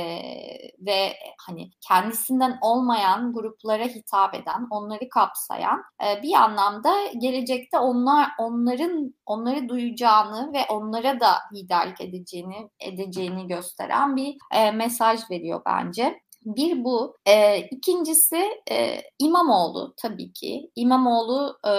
ve 0.79 1.13
hani 1.47 1.71
kendisinden 1.89 2.59
olmayan 2.61 3.33
gruplara 3.33 3.85
hitap 3.85 4.35
eden, 4.35 4.67
onları 4.71 5.09
kapsayan 5.09 5.83
e, 6.05 6.23
bir 6.23 6.35
anlamda 6.35 6.93
gelecekte 7.19 7.79
onlar 7.79 8.29
onların 8.39 9.15
onları 9.27 9.69
duyacağını 9.69 10.53
ve 10.53 10.65
onlara 10.69 11.21
da 11.21 11.33
liderlik 11.55 12.01
edeceğini 12.01 12.71
edeceğini 12.81 13.47
gösteren 13.47 14.17
bir 14.17 14.37
e, 14.55 14.71
mesaj 14.71 15.31
veriyor 15.31 15.63
bence. 15.67 16.23
Bir 16.45 16.85
bu. 16.85 17.17
E, 17.27 17.59
ikincisi 17.71 18.37
e, 18.71 19.03
İmamoğlu 19.19 19.95
tabii 19.97 20.33
ki. 20.33 20.71
İmamoğlu 20.77 21.59
e, 21.67 21.73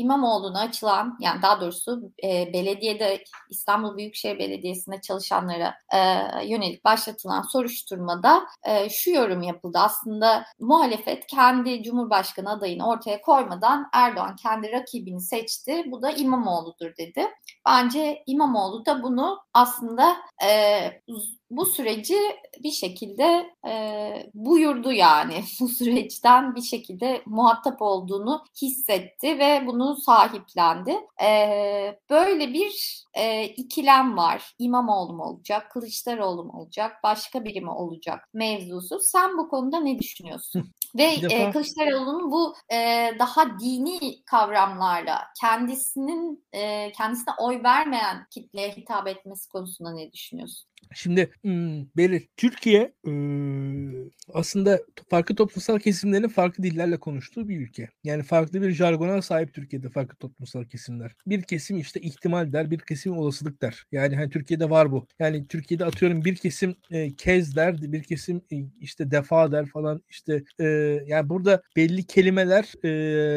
İmamoğlu'na 0.00 0.60
açılan 0.60 1.16
yani 1.20 1.42
daha 1.42 1.60
doğrusu 1.60 2.12
e, 2.24 2.52
belediyede 2.52 3.24
İstanbul 3.50 3.96
Büyükşehir 3.96 4.38
Belediyesi'nde 4.38 5.00
çalışanlara 5.00 5.74
e, 5.94 5.98
yönelik 6.46 6.84
başlatılan 6.84 7.42
soruşturmada 7.42 8.42
e, 8.64 8.88
şu 8.88 9.10
yorum 9.10 9.42
yapıldı. 9.42 9.78
Aslında 9.78 10.44
muhalefet 10.60 11.26
kendi 11.26 11.82
Cumhurbaşkanı 11.82 12.50
adayını 12.50 12.88
ortaya 12.88 13.20
koymadan 13.20 13.88
Erdoğan 13.92 14.36
kendi 14.36 14.72
rakibini 14.72 15.20
seçti. 15.20 15.84
Bu 15.86 16.02
da 16.02 16.10
İmamoğlu'dur 16.10 16.96
dedi. 16.96 17.26
Bence 17.68 18.22
İmamoğlu 18.26 18.86
da 18.86 19.02
bunu 19.02 19.38
aslında 19.54 20.16
e, 20.44 20.50
bu 21.50 21.66
süreci 21.66 22.16
bir 22.62 22.70
şekilde 22.70 23.50
e, 23.68 24.30
buyurdu 24.34 24.92
yani 24.92 25.44
bu 25.60 25.68
süreçten 25.68 26.54
bir 26.54 26.62
şekilde 26.62 27.22
muhatap 27.26 27.82
olduğunu 27.82 28.44
hissetti 28.62 29.38
ve 29.38 29.66
bunu 29.66 29.89
onu 29.90 29.96
sahiplendi. 29.96 30.96
E, 31.22 31.98
böyle 32.10 32.52
bir 32.52 33.04
e, 33.14 33.44
ikilem 33.44 34.16
var. 34.16 34.54
İmamoğlu 34.58 35.12
mu 35.12 35.22
olacak, 35.22 35.70
Kılıçdaroğlu 35.70 36.44
mu 36.44 36.52
olacak, 36.60 36.96
başka 37.02 37.44
biri 37.44 37.60
mi 37.60 37.70
olacak 37.70 38.28
mevzusu. 38.34 38.98
Sen 39.00 39.38
bu 39.38 39.48
konuda 39.48 39.80
ne 39.80 39.98
düşünüyorsun? 39.98 40.72
Ve 40.98 41.04
e, 41.04 41.50
Kılıçdaroğlu'nun 41.50 42.30
bu 42.30 42.54
e, 42.72 43.10
daha 43.18 43.58
dini 43.60 44.24
kavramlarla 44.24 45.26
kendisinin 45.40 46.44
e, 46.52 46.92
kendisine 46.92 47.34
oy 47.38 47.62
vermeyen 47.62 48.26
kitleye 48.30 48.70
hitap 48.70 49.08
etmesi 49.08 49.48
konusunda 49.48 49.92
ne 49.92 50.12
düşünüyorsun? 50.12 50.70
Şimdi 50.94 51.30
Belir, 51.96 52.28
Türkiye 52.36 52.92
aslında 54.34 54.80
farklı 55.08 55.34
toplumsal 55.34 55.78
kesimlerin 55.78 56.28
farklı 56.28 56.64
dillerle 56.64 56.96
konuştuğu 56.96 57.48
bir 57.48 57.60
ülke. 57.60 57.88
Yani 58.04 58.22
farklı 58.22 58.62
bir 58.62 58.70
jargona 58.70 59.22
sahip 59.22 59.54
Türkiye'de 59.54 59.88
farklı 59.88 60.16
toplumsal 60.16 60.64
kesimler. 60.64 61.12
Bir 61.26 61.42
kesim 61.42 61.78
işte 61.78 62.00
ihtimal 62.00 62.52
der, 62.52 62.70
bir 62.70 62.78
kesim 62.78 63.18
olasılık 63.18 63.62
der. 63.62 63.84
Yani 63.92 64.16
hani 64.16 64.30
Türkiye'de 64.30 64.70
var 64.70 64.92
bu. 64.92 65.06
Yani 65.18 65.46
Türkiye'de 65.46 65.84
atıyorum 65.84 66.24
bir 66.24 66.34
kesim 66.36 66.76
kez 67.16 67.56
der, 67.56 67.82
bir 67.82 68.02
kesim 68.02 68.42
işte 68.80 69.10
defa 69.10 69.52
der 69.52 69.66
falan. 69.66 70.02
İşte 70.08 70.42
yani 71.06 71.28
burada 71.28 71.62
belli 71.76 72.06
kelimeler 72.06 72.64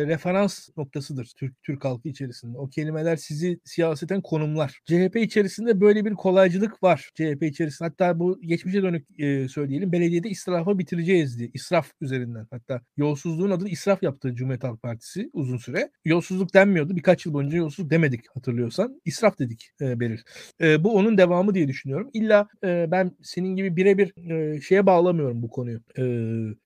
referans 0.08 0.70
noktasıdır 0.78 1.32
Türk 1.38 1.64
Türk 1.64 1.86
halkı 1.86 2.10
içerisinde. 2.10 2.58
O 2.58 2.68
kelimeler 2.68 3.16
sizi 3.16 3.60
siyaseten 3.64 4.22
konumlar. 4.22 4.80
CHP 4.86 5.16
içerisinde 5.16 5.82
böyle 5.82 6.06
bir 6.06 6.14
kolaycılık 6.14 6.84
var. 6.84 7.10
CHP 7.16 7.33
içerisinde 7.42 7.90
hatta 7.90 8.20
bu 8.20 8.42
geçmişe 8.42 8.84
dönük 8.84 9.20
e, 9.20 9.48
söyleyelim. 9.48 9.92
Belediyede 9.92 10.30
israfı 10.30 10.80
bitireceğiz 10.80 11.40
diye. 11.40 11.50
İsraf 11.54 11.92
üzerinden. 12.02 12.48
Hatta 12.52 12.82
yolsuzluğun 12.98 13.52
adını 13.52 13.70
israf 13.70 14.04
yaptı 14.04 14.36
Cumhuriyet 14.36 14.64
Halk 14.64 14.82
Partisi 14.82 15.30
uzun 15.34 15.58
süre. 15.58 15.90
Yolsuzluk 16.06 16.54
denmiyordu. 16.54 16.96
Birkaç 16.96 17.26
yıl 17.26 17.34
boyunca 17.34 17.58
yolsuzluk 17.58 17.92
demedik 17.92 18.36
hatırlıyorsan. 18.36 19.02
İsraf 19.06 19.40
dedik 19.40 19.70
e, 19.82 20.00
Beril. 20.00 20.20
E, 20.62 20.84
bu 20.84 20.96
onun 20.96 21.18
devamı 21.18 21.54
diye 21.54 21.68
düşünüyorum. 21.68 22.10
İlla 22.14 22.48
e, 22.64 22.88
ben 22.92 23.12
senin 23.22 23.56
gibi 23.56 23.76
birebir 23.76 24.32
e, 24.32 24.62
şeye 24.62 24.86
bağlamıyorum 24.86 25.42
bu 25.42 25.50
konuyu. 25.50 25.80
E, 25.98 26.04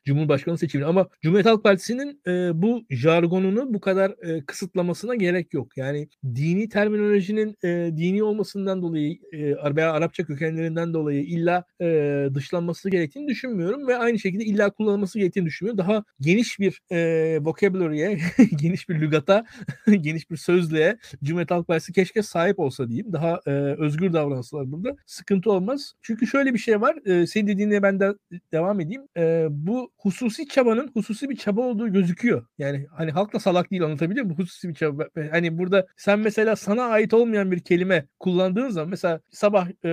Cumhurbaşkanı 0.06 0.58
seçimini 0.58 0.88
ama 0.88 1.08
Cumhuriyet 1.22 1.46
Halk 1.46 1.64
Partisi'nin 1.64 2.22
e, 2.28 2.62
bu 2.62 2.86
jargonunu 2.90 3.74
bu 3.74 3.80
kadar 3.80 4.16
e, 4.22 4.46
kısıtlamasına 4.46 5.16
gerek 5.16 5.54
yok. 5.54 5.78
Yani 5.78 6.08
dini 6.36 6.70
terminolojinin 6.70 7.56
e, 7.64 7.92
dini 7.98 8.24
olmasından 8.24 8.82
dolayı 8.82 9.20
e, 9.32 9.76
veya 9.76 9.92
Arapça 9.92 10.26
kökenlerinden 10.58 10.94
dolayı 10.94 11.24
illa 11.24 11.64
e, 11.82 12.30
dışlanması 12.34 12.90
gerektiğini 12.90 13.28
düşünmüyorum 13.28 13.88
ve 13.88 13.98
aynı 13.98 14.20
şekilde 14.20 14.46
illa 14.46 14.70
kullanılması 14.70 15.20
gerektiğini 15.20 15.46
düşünmüyorum. 15.46 15.78
Daha 15.78 16.04
geniş 16.20 16.60
bir 16.60 16.82
e, 16.92 17.40
vocabulary'e, 17.42 18.20
geniş 18.62 18.90
bir 18.90 19.02
lügata, 19.02 19.46
geniş 20.02 20.30
bir 20.32 20.38
sözlüğe 20.38 20.98
Cumhuriyet 21.24 21.52
Halk 21.52 21.68
Partisi 21.68 21.94
keşke 21.94 22.24
sahip 22.24 22.60
olsa 22.60 22.88
diyeyim. 22.90 23.14
Daha 23.14 23.40
e, 23.46 23.52
özgür 23.52 24.14
davransalar 24.14 24.72
burada. 24.72 24.96
Sıkıntı 25.06 25.52
olmaz. 25.52 25.94
Çünkü 26.02 26.28
şöyle 26.28 26.54
bir 26.54 26.60
şey 26.60 26.82
var. 26.82 26.96
E, 27.06 27.28
senin 27.28 27.48
dediğine 27.48 27.84
ben 27.84 28.00
de 28.00 28.14
devam 28.52 28.80
edeyim. 28.80 29.02
E, 29.18 29.48
bu 29.50 29.92
hususi 29.98 30.48
çabanın 30.48 30.92
hususi 30.94 31.30
bir 31.30 31.36
çaba 31.36 31.62
olduğu 31.62 31.94
gözüküyor. 31.94 32.46
Yani 32.58 32.88
hani 32.92 33.12
halk 33.12 33.34
da 33.34 33.40
salak 33.40 33.72
değil 33.72 33.84
anlatabiliyor 33.84 34.26
muyum? 34.26 34.40
Hususi 34.40 34.70
bir 34.70 34.74
çaba. 34.74 35.08
Hani 35.32 35.58
burada 35.58 35.88
sen 35.98 36.20
mesela 36.20 36.56
sana 36.56 36.84
ait 36.84 37.14
olmayan 37.14 37.52
bir 37.52 37.60
kelime 37.60 38.06
kullandığın 38.20 38.70
zaman 38.70 38.90
mesela 38.90 39.22
sabah 39.32 39.68
e, 39.86 39.92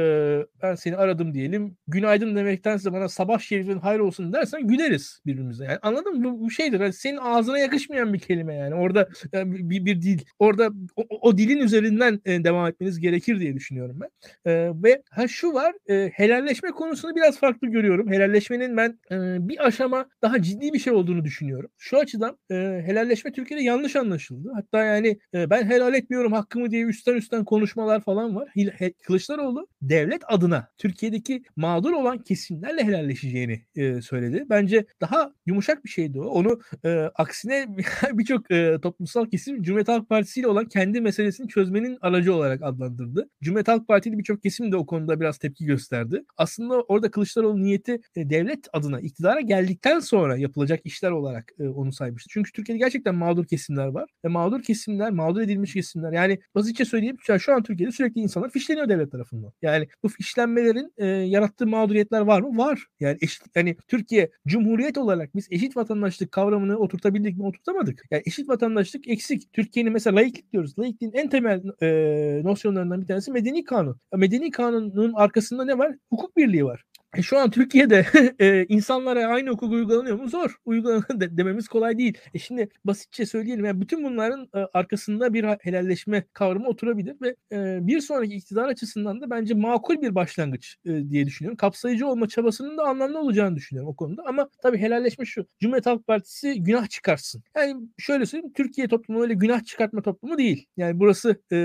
ben 0.62 0.74
seni 0.74 0.96
aradım 0.96 1.34
diyelim. 1.34 1.76
Günaydın 1.86 2.36
demektense 2.36 2.92
bana 2.92 3.08
sabah 3.08 3.38
şerifin 3.38 3.78
hayır 3.78 4.00
olsun 4.00 4.32
dersen 4.32 4.68
güleriz 4.68 5.20
birbirimize. 5.26 5.64
Yani 5.64 5.78
anladın 5.82 6.18
mı? 6.18 6.24
Bu, 6.24 6.40
bu 6.40 6.50
şeydir. 6.50 6.80
Yani 6.80 6.92
senin 6.92 7.16
ağzına 7.16 7.58
yakışmayan 7.58 8.14
bir 8.14 8.18
kelime 8.18 8.54
yani. 8.54 8.74
Orada 8.74 9.08
yani 9.32 9.70
bir, 9.70 9.84
bir 9.84 10.02
dil. 10.02 10.18
Orada 10.38 10.70
o, 10.96 11.04
o 11.20 11.38
dilin 11.38 11.58
üzerinden 11.58 12.20
e, 12.24 12.44
devam 12.44 12.66
etmeniz 12.66 13.00
gerekir 13.00 13.40
diye 13.40 13.54
düşünüyorum 13.54 14.00
ben. 14.00 14.08
E, 14.50 14.72
ve 14.82 15.02
ha 15.10 15.28
şu 15.28 15.52
var. 15.54 15.74
E, 15.88 16.10
helalleşme 16.14 16.70
konusunu 16.70 17.16
biraz 17.16 17.38
farklı 17.38 17.68
görüyorum. 17.68 18.12
Helalleşmenin 18.12 18.76
ben 18.76 18.98
e, 19.10 19.48
bir 19.48 19.66
aşama 19.66 20.06
daha 20.22 20.42
ciddi 20.42 20.72
bir 20.72 20.78
şey 20.78 20.92
olduğunu 20.92 21.24
düşünüyorum. 21.24 21.70
Şu 21.78 21.98
açıdan 21.98 22.38
e, 22.50 22.54
helalleşme 22.86 23.32
Türkiye'de 23.32 23.64
yanlış 23.64 23.96
anlaşıldı. 23.96 24.52
Hatta 24.54 24.84
yani 24.84 25.18
e, 25.34 25.50
ben 25.50 25.64
helal 25.64 25.94
etmiyorum 25.94 26.32
hakkımı 26.32 26.70
diye 26.70 26.84
üstten 26.84 27.14
üstten 27.14 27.44
konuşmalar 27.44 28.00
falan 28.00 28.36
var. 28.36 28.48
He, 28.54 28.92
Kılıçdaroğlu 28.92 29.68
devlet 29.82 30.22
adına 30.44 30.68
Türkiye'deki 30.78 31.42
mağdur 31.56 31.92
olan 31.92 32.18
kesimlerle 32.18 32.84
helalleşeceğini 32.84 33.62
e, 33.76 34.00
söyledi. 34.00 34.46
Bence 34.50 34.86
daha 35.00 35.32
yumuşak 35.46 35.84
bir 35.84 35.90
şeydi 35.90 36.20
o. 36.20 36.24
Onu 36.24 36.60
e, 36.84 37.10
aksine 37.14 37.66
birçok 38.12 38.50
e, 38.50 38.78
toplumsal 38.82 39.26
kesim 39.26 39.62
Cumhuriyet 39.62 39.88
Halk 39.88 40.08
Partisi 40.08 40.40
ile 40.40 40.48
olan 40.48 40.64
kendi 40.64 41.00
meselesini 41.00 41.48
çözmenin 41.48 41.98
aracı 42.00 42.34
olarak 42.34 42.62
adlandırdı. 42.62 43.30
Cumhuriyet 43.42 43.68
Halk 43.68 43.88
Partili 43.88 44.18
birçok 44.18 44.42
kesim 44.42 44.72
de 44.72 44.76
o 44.76 44.86
konuda 44.86 45.20
biraz 45.20 45.38
tepki 45.38 45.64
gösterdi. 45.64 46.24
Aslında 46.36 46.80
orada 46.80 47.10
Kılıçdaroğlu 47.10 47.62
niyeti 47.62 48.00
e, 48.16 48.30
devlet 48.30 48.68
adına 48.72 49.00
iktidara 49.00 49.40
geldikten 49.40 50.00
sonra 50.00 50.36
yapılacak 50.36 50.80
işler 50.84 51.10
olarak 51.10 51.52
e, 51.58 51.68
onu 51.68 51.92
saymıştı. 51.92 52.28
Çünkü 52.32 52.52
Türkiye'de 52.52 52.78
gerçekten 52.78 53.14
mağdur 53.14 53.46
kesimler 53.46 53.86
var. 53.86 54.10
Ve 54.24 54.28
mağdur 54.28 54.62
kesimler, 54.62 55.10
mağdur 55.10 55.40
edilmiş 55.40 55.74
kesimler 55.74 56.12
yani 56.12 56.38
basitçe 56.54 56.84
söyleyeyim 56.84 57.16
şu 57.38 57.54
an 57.54 57.62
Türkiye'de 57.62 57.92
sürekli 57.92 58.20
insanlar 58.20 58.50
fişleniyor 58.50 58.88
devlet 58.88 59.12
tarafından. 59.12 59.52
Yani 59.62 59.88
bu 60.02 60.08
fişlenmelerin 60.34 60.92
e, 60.96 61.06
yarattığı 61.06 61.66
mağduriyetler 61.66 62.20
var 62.20 62.40
mı? 62.40 62.58
Var. 62.58 62.86
Yani 63.00 63.18
eşit 63.20 63.42
yani 63.54 63.76
Türkiye 63.88 64.30
Cumhuriyet 64.46 64.98
olarak 64.98 65.34
biz 65.34 65.48
eşit 65.50 65.76
vatandaşlık 65.76 66.32
kavramını 66.32 66.76
oturtabildik 66.76 67.38
mi? 67.38 67.44
Oturtamadık. 67.44 68.02
Yani 68.10 68.22
eşit 68.26 68.48
vatandaşlık 68.48 69.08
eksik. 69.08 69.52
Türkiye'nin 69.52 69.92
mesela 69.92 70.16
laiklik 70.16 70.52
diyoruz. 70.52 70.78
Laikliğin 70.78 71.12
en 71.12 71.28
temel 71.28 71.62
e, 71.82 72.40
nosyonlarından 72.44 73.02
bir 73.02 73.06
tanesi 73.06 73.32
medeni 73.32 73.64
kanun. 73.64 74.00
Medeni 74.16 74.50
kanunun 74.50 75.12
arkasında 75.12 75.64
ne 75.64 75.78
var? 75.78 75.94
Hukuk 76.10 76.36
birliği 76.36 76.64
var. 76.64 76.84
E 77.16 77.22
şu 77.22 77.38
an 77.38 77.50
Türkiye'de 77.50 78.06
e, 78.40 78.66
insanlara 78.68 79.26
aynı 79.26 79.50
hukuk 79.50 79.72
uygulanıyor 79.72 80.18
mu? 80.18 80.28
Zor. 80.28 80.56
Uygulanıyor 80.64 81.04
de, 81.20 81.36
dememiz 81.36 81.68
kolay 81.68 81.98
değil. 81.98 82.18
E 82.34 82.38
şimdi 82.38 82.68
basitçe 82.84 83.26
söyleyelim. 83.26 83.64
Yani 83.64 83.80
bütün 83.80 84.04
bunların 84.04 84.48
e, 84.54 84.58
arkasında 84.58 85.34
bir 85.34 85.44
helalleşme 85.44 86.24
kavramı 86.32 86.68
oturabilir 86.68 87.16
ve 87.22 87.36
e, 87.52 87.86
bir 87.86 88.00
sonraki 88.00 88.34
iktidar 88.34 88.68
açısından 88.68 89.20
da 89.20 89.30
bence 89.30 89.54
makul 89.54 90.02
bir 90.02 90.14
başlangıç 90.14 90.76
e, 90.84 91.10
diye 91.10 91.26
düşünüyorum. 91.26 91.56
Kapsayıcı 91.56 92.06
olma 92.06 92.28
çabasının 92.28 92.78
da 92.78 92.82
anlamlı 92.82 93.18
olacağını 93.18 93.56
düşünüyorum 93.56 93.90
o 93.90 93.96
konuda. 93.96 94.22
Ama 94.26 94.48
tabii 94.62 94.78
helalleşme 94.78 95.24
şu. 95.24 95.46
Cumhuriyet 95.60 95.86
Halk 95.86 96.06
Partisi 96.06 96.62
günah 96.62 96.88
çıkarsın. 96.88 97.42
Yani 97.56 97.88
şöyle 97.98 98.26
söyleyeyim. 98.26 98.52
Türkiye 98.56 98.88
toplumu 98.88 99.22
öyle 99.22 99.34
günah 99.34 99.64
çıkartma 99.64 100.02
toplumu 100.02 100.38
değil. 100.38 100.66
Yani 100.76 101.00
burası 101.00 101.42
e, 101.52 101.56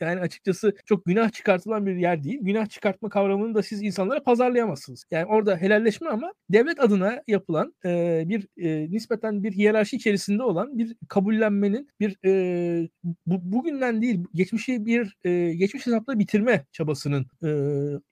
yani 0.00 0.20
açıkçası 0.20 0.72
çok 0.86 1.04
günah 1.04 1.32
çıkartılan 1.32 1.86
bir 1.86 1.96
yer 1.96 2.24
değil. 2.24 2.38
Günah 2.42 2.68
çıkartma 2.68 3.08
kavramını 3.08 3.54
da 3.54 3.62
siz 3.62 3.82
insanlara 3.82 4.22
pazarlayamazsınız 4.22 4.77
yapamazsınız. 4.78 5.04
Yani 5.10 5.26
orada 5.26 5.56
helalleşme 5.56 6.08
ama 6.08 6.32
devlet 6.50 6.80
adına 6.80 7.22
yapılan 7.28 7.74
e, 7.84 8.24
bir 8.26 8.48
e, 8.56 8.90
nispeten 8.90 9.42
bir 9.42 9.52
hiyerarşi 9.52 9.96
içerisinde 9.96 10.42
olan 10.42 10.78
bir 10.78 10.96
kabullenmenin 11.08 11.88
bir 12.00 12.16
e, 12.24 12.88
bu, 13.26 13.52
bugünden 13.52 14.02
değil 14.02 14.24
geçmişi 14.34 14.86
bir 14.86 15.16
e, 15.24 15.54
geçmiş 15.54 15.86
hesapla 15.86 16.18
bitirme 16.18 16.64
çabasının 16.72 17.26
e, 17.44 17.50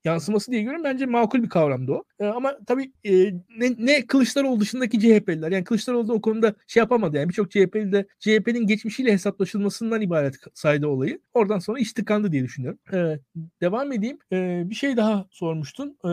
yansıması 0.05 0.53
diye 0.53 0.63
görüyorum. 0.63 0.85
Bence 0.85 1.07
makul 1.07 1.43
bir 1.43 1.49
kavramdı 1.49 1.93
o. 1.93 2.05
E, 2.21 2.27
ama 2.27 2.57
tabii 2.67 2.93
e, 3.05 3.33
ne, 3.59 3.75
ne 3.79 4.07
Kılıçdaroğlu 4.07 4.61
dışındaki 4.61 5.01
CHP'liler 5.01 5.53
yani 5.53 5.65
Kılıçdaroğlu 5.65 6.09
da 6.09 6.13
o 6.13 6.21
konuda 6.21 6.55
şey 6.67 6.81
yapamadı. 6.81 7.17
Yani 7.17 7.29
birçok 7.29 7.51
CHP'li 7.51 7.93
de 7.93 8.07
CHP'nin 8.21 8.67
geçmişiyle 8.67 9.13
hesaplaşılmasından 9.13 10.01
ibaret 10.01 10.35
saydı 10.55 10.87
olayı. 10.87 11.21
Oradan 11.35 11.59
sonra 11.59 11.79
iş 11.79 11.93
tıkandı 11.93 12.33
diye 12.33 12.45
düşünüyorum. 12.45 12.79
E, 12.93 13.19
devam 13.61 13.93
edeyim. 13.93 14.19
E, 14.33 14.63
bir 14.71 14.75
şey 14.75 14.97
daha 14.97 15.27
sormuştun. 15.31 15.99
E, 16.05 16.09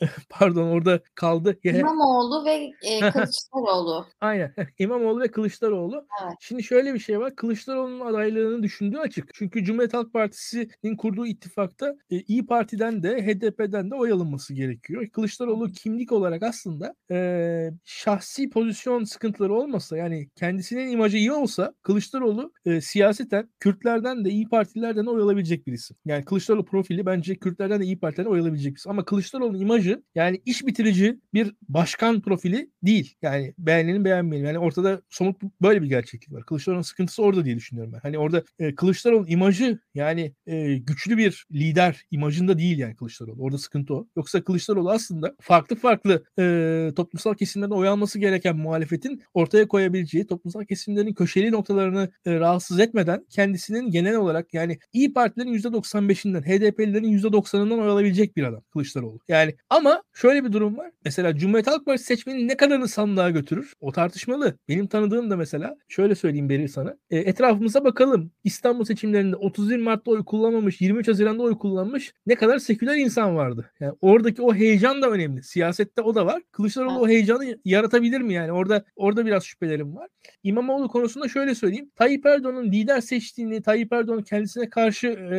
Pardon 0.30 0.68
orada 0.68 1.00
kaldı. 1.14 1.58
İmamoğlu 1.64 2.44
ve 2.44 2.72
e, 2.82 3.00
Kılıçdaroğlu. 3.10 4.06
Aynen. 4.20 4.54
İmamoğlu 4.78 5.20
ve 5.20 5.28
Kılıçdaroğlu. 5.28 6.06
Evet. 6.24 6.34
Şimdi 6.40 6.62
şöyle 6.62 6.94
bir 6.94 6.98
şey 6.98 7.20
var. 7.20 7.36
Kılıçdaroğlu'nun 7.36 8.06
adaylığını 8.06 8.62
düşündüğü 8.62 8.98
açık. 8.98 9.34
Çünkü 9.34 9.64
Cumhuriyet 9.64 9.94
Halk 9.94 10.12
Partisi'nin 10.12 10.96
kurduğu 10.96 11.26
ittifakta 11.26 11.96
e, 12.10 12.20
İyi 12.20 12.46
Parti'den 12.46 13.02
de 13.02 13.26
HDP'den 13.26 13.90
de 13.90 13.94
oy 13.94 14.12
alınması 14.12 14.54
gerekiyor. 14.54 15.08
Kılıçdaroğlu 15.08 15.43
kimlik 15.72 16.12
olarak 16.12 16.42
aslında 16.42 16.94
e, 17.10 17.70
şahsi 17.84 18.50
pozisyon 18.50 19.04
sıkıntıları 19.04 19.54
olmasa 19.54 19.96
yani 19.96 20.28
kendisinin 20.36 20.88
imajı 20.90 21.16
iyi 21.16 21.32
olsa 21.32 21.74
Kılıçdaroğlu 21.82 22.52
e, 22.66 22.80
siyaseten 22.80 23.48
Kürtlerden 23.60 24.24
de 24.24 24.30
İyi 24.30 24.48
Partilerden 24.48 25.06
de 25.06 25.10
oy 25.10 25.22
alabilecek 25.22 25.66
birisi. 25.66 25.94
Yani 26.04 26.24
Kılıçdaroğlu 26.24 26.64
profili 26.64 27.06
bence 27.06 27.36
Kürtlerden 27.36 27.80
de 27.80 27.84
İyi 27.84 27.98
Partilerden 27.98 28.30
oy 28.30 28.40
alabilecek 28.40 28.72
birisi. 28.72 28.90
Ama 28.90 29.04
Kılıçdaroğlu'nun 29.04 29.60
imajı 29.60 30.02
yani 30.14 30.42
iş 30.44 30.66
bitirici 30.66 31.20
bir 31.34 31.54
başkan 31.68 32.20
profili 32.20 32.70
değil. 32.82 33.14
Yani 33.22 33.54
beğenelim 33.58 34.04
beğenmeyelim. 34.04 34.46
Yani 34.46 34.58
ortada 34.58 35.02
somut 35.10 35.42
böyle 35.62 35.82
bir 35.82 35.88
gerçeklik 35.88 36.32
var. 36.32 36.44
Kılıçdaroğlu'nun 36.46 36.82
sıkıntısı 36.82 37.22
orada 37.22 37.44
diye 37.44 37.56
düşünüyorum 37.56 37.92
ben. 37.92 38.00
Hani 38.02 38.18
orada 38.18 38.44
e, 38.58 38.74
Kılıçdaroğlu 38.74 39.28
imajı 39.28 39.78
yani 39.94 40.34
e, 40.46 40.74
güçlü 40.78 41.18
bir 41.18 41.46
lider 41.52 42.02
imajında 42.10 42.58
değil 42.58 42.78
yani 42.78 42.96
Kılıçdaroğlu. 42.96 43.42
Orada 43.42 43.58
sıkıntı 43.58 43.94
o. 43.94 44.08
Yoksa 44.16 44.44
Kılıçdaroğlu 44.44 44.90
aslında 44.90 45.33
farklı 45.40 45.76
farklı 45.76 46.24
e, 46.38 46.92
toplumsal 46.96 47.34
kesimlerden 47.34 47.74
oy 47.74 47.88
alması 47.88 48.18
gereken 48.18 48.56
muhalefetin 48.56 49.22
ortaya 49.34 49.68
koyabileceği 49.68 50.26
toplumsal 50.26 50.64
kesimlerin 50.64 51.14
köşeli 51.14 51.52
noktalarını 51.52 52.10
e, 52.26 52.40
rahatsız 52.40 52.80
etmeden 52.80 53.26
kendisinin 53.30 53.90
genel 53.90 54.16
olarak 54.16 54.54
yani 54.54 54.78
İyi 54.92 55.12
Partilerin 55.12 55.54
%95'inden 55.54 56.42
HDP'lilerin 56.42 57.18
%90'ından 57.18 57.80
oy 57.80 57.90
alabilecek 57.90 58.36
bir 58.36 58.42
adam 58.42 58.62
Kılıçdaroğlu. 58.72 59.18
Yani 59.28 59.54
ama 59.70 60.02
şöyle 60.12 60.44
bir 60.44 60.52
durum 60.52 60.76
var. 60.76 60.90
Mesela 61.04 61.36
Cumhuriyet 61.36 61.66
Halk 61.66 61.86
Partisi 61.86 62.06
seçmenin 62.06 62.48
ne 62.48 62.56
kadarını 62.56 62.88
sandığa 62.88 63.30
götürür? 63.30 63.72
O 63.80 63.92
tartışmalı. 63.92 64.58
Benim 64.68 64.86
tanıdığım 64.86 65.30
da 65.30 65.36
mesela 65.36 65.76
şöyle 65.88 66.14
söyleyeyim 66.14 66.48
Beril 66.48 66.68
sana. 66.68 66.96
E, 67.10 67.18
etrafımıza 67.18 67.84
bakalım. 67.84 68.30
İstanbul 68.44 68.84
seçimlerinde 68.84 69.36
31 69.36 69.76
Mart'ta 69.76 70.10
oy 70.10 70.24
kullanmamış, 70.24 70.80
23 70.80 71.08
Haziran'da 71.08 71.42
oy 71.42 71.58
kullanmış 71.58 72.12
ne 72.26 72.34
kadar 72.34 72.58
seküler 72.58 72.96
insan 72.96 73.36
vardı. 73.36 73.70
Yani 73.80 73.94
oradaki 74.00 74.42
o 74.42 74.54
heyecan 74.54 75.02
da 75.02 75.10
önemli. 75.10 75.23
Siyasette 75.42 76.02
o 76.02 76.14
da 76.14 76.26
var. 76.26 76.42
Kılıçdaroğlu 76.52 76.98
o 77.00 77.08
heyecanı 77.08 77.58
yaratabilir 77.64 78.20
mi 78.20 78.34
yani? 78.34 78.52
Orada 78.52 78.84
orada 78.96 79.26
biraz 79.26 79.44
şüphelerim 79.44 79.96
var. 79.96 80.08
İmamoğlu 80.42 80.88
konusunda 80.88 81.28
şöyle 81.28 81.54
söyleyeyim. 81.54 81.90
Tayyip 81.96 82.26
Erdoğan'ın 82.26 82.72
lider 82.72 83.00
seçtiğini, 83.00 83.62
Tayyip 83.62 83.92
Erdoğan'ın 83.92 84.22
kendisine 84.22 84.70
karşı 84.70 85.06
e, 85.06 85.38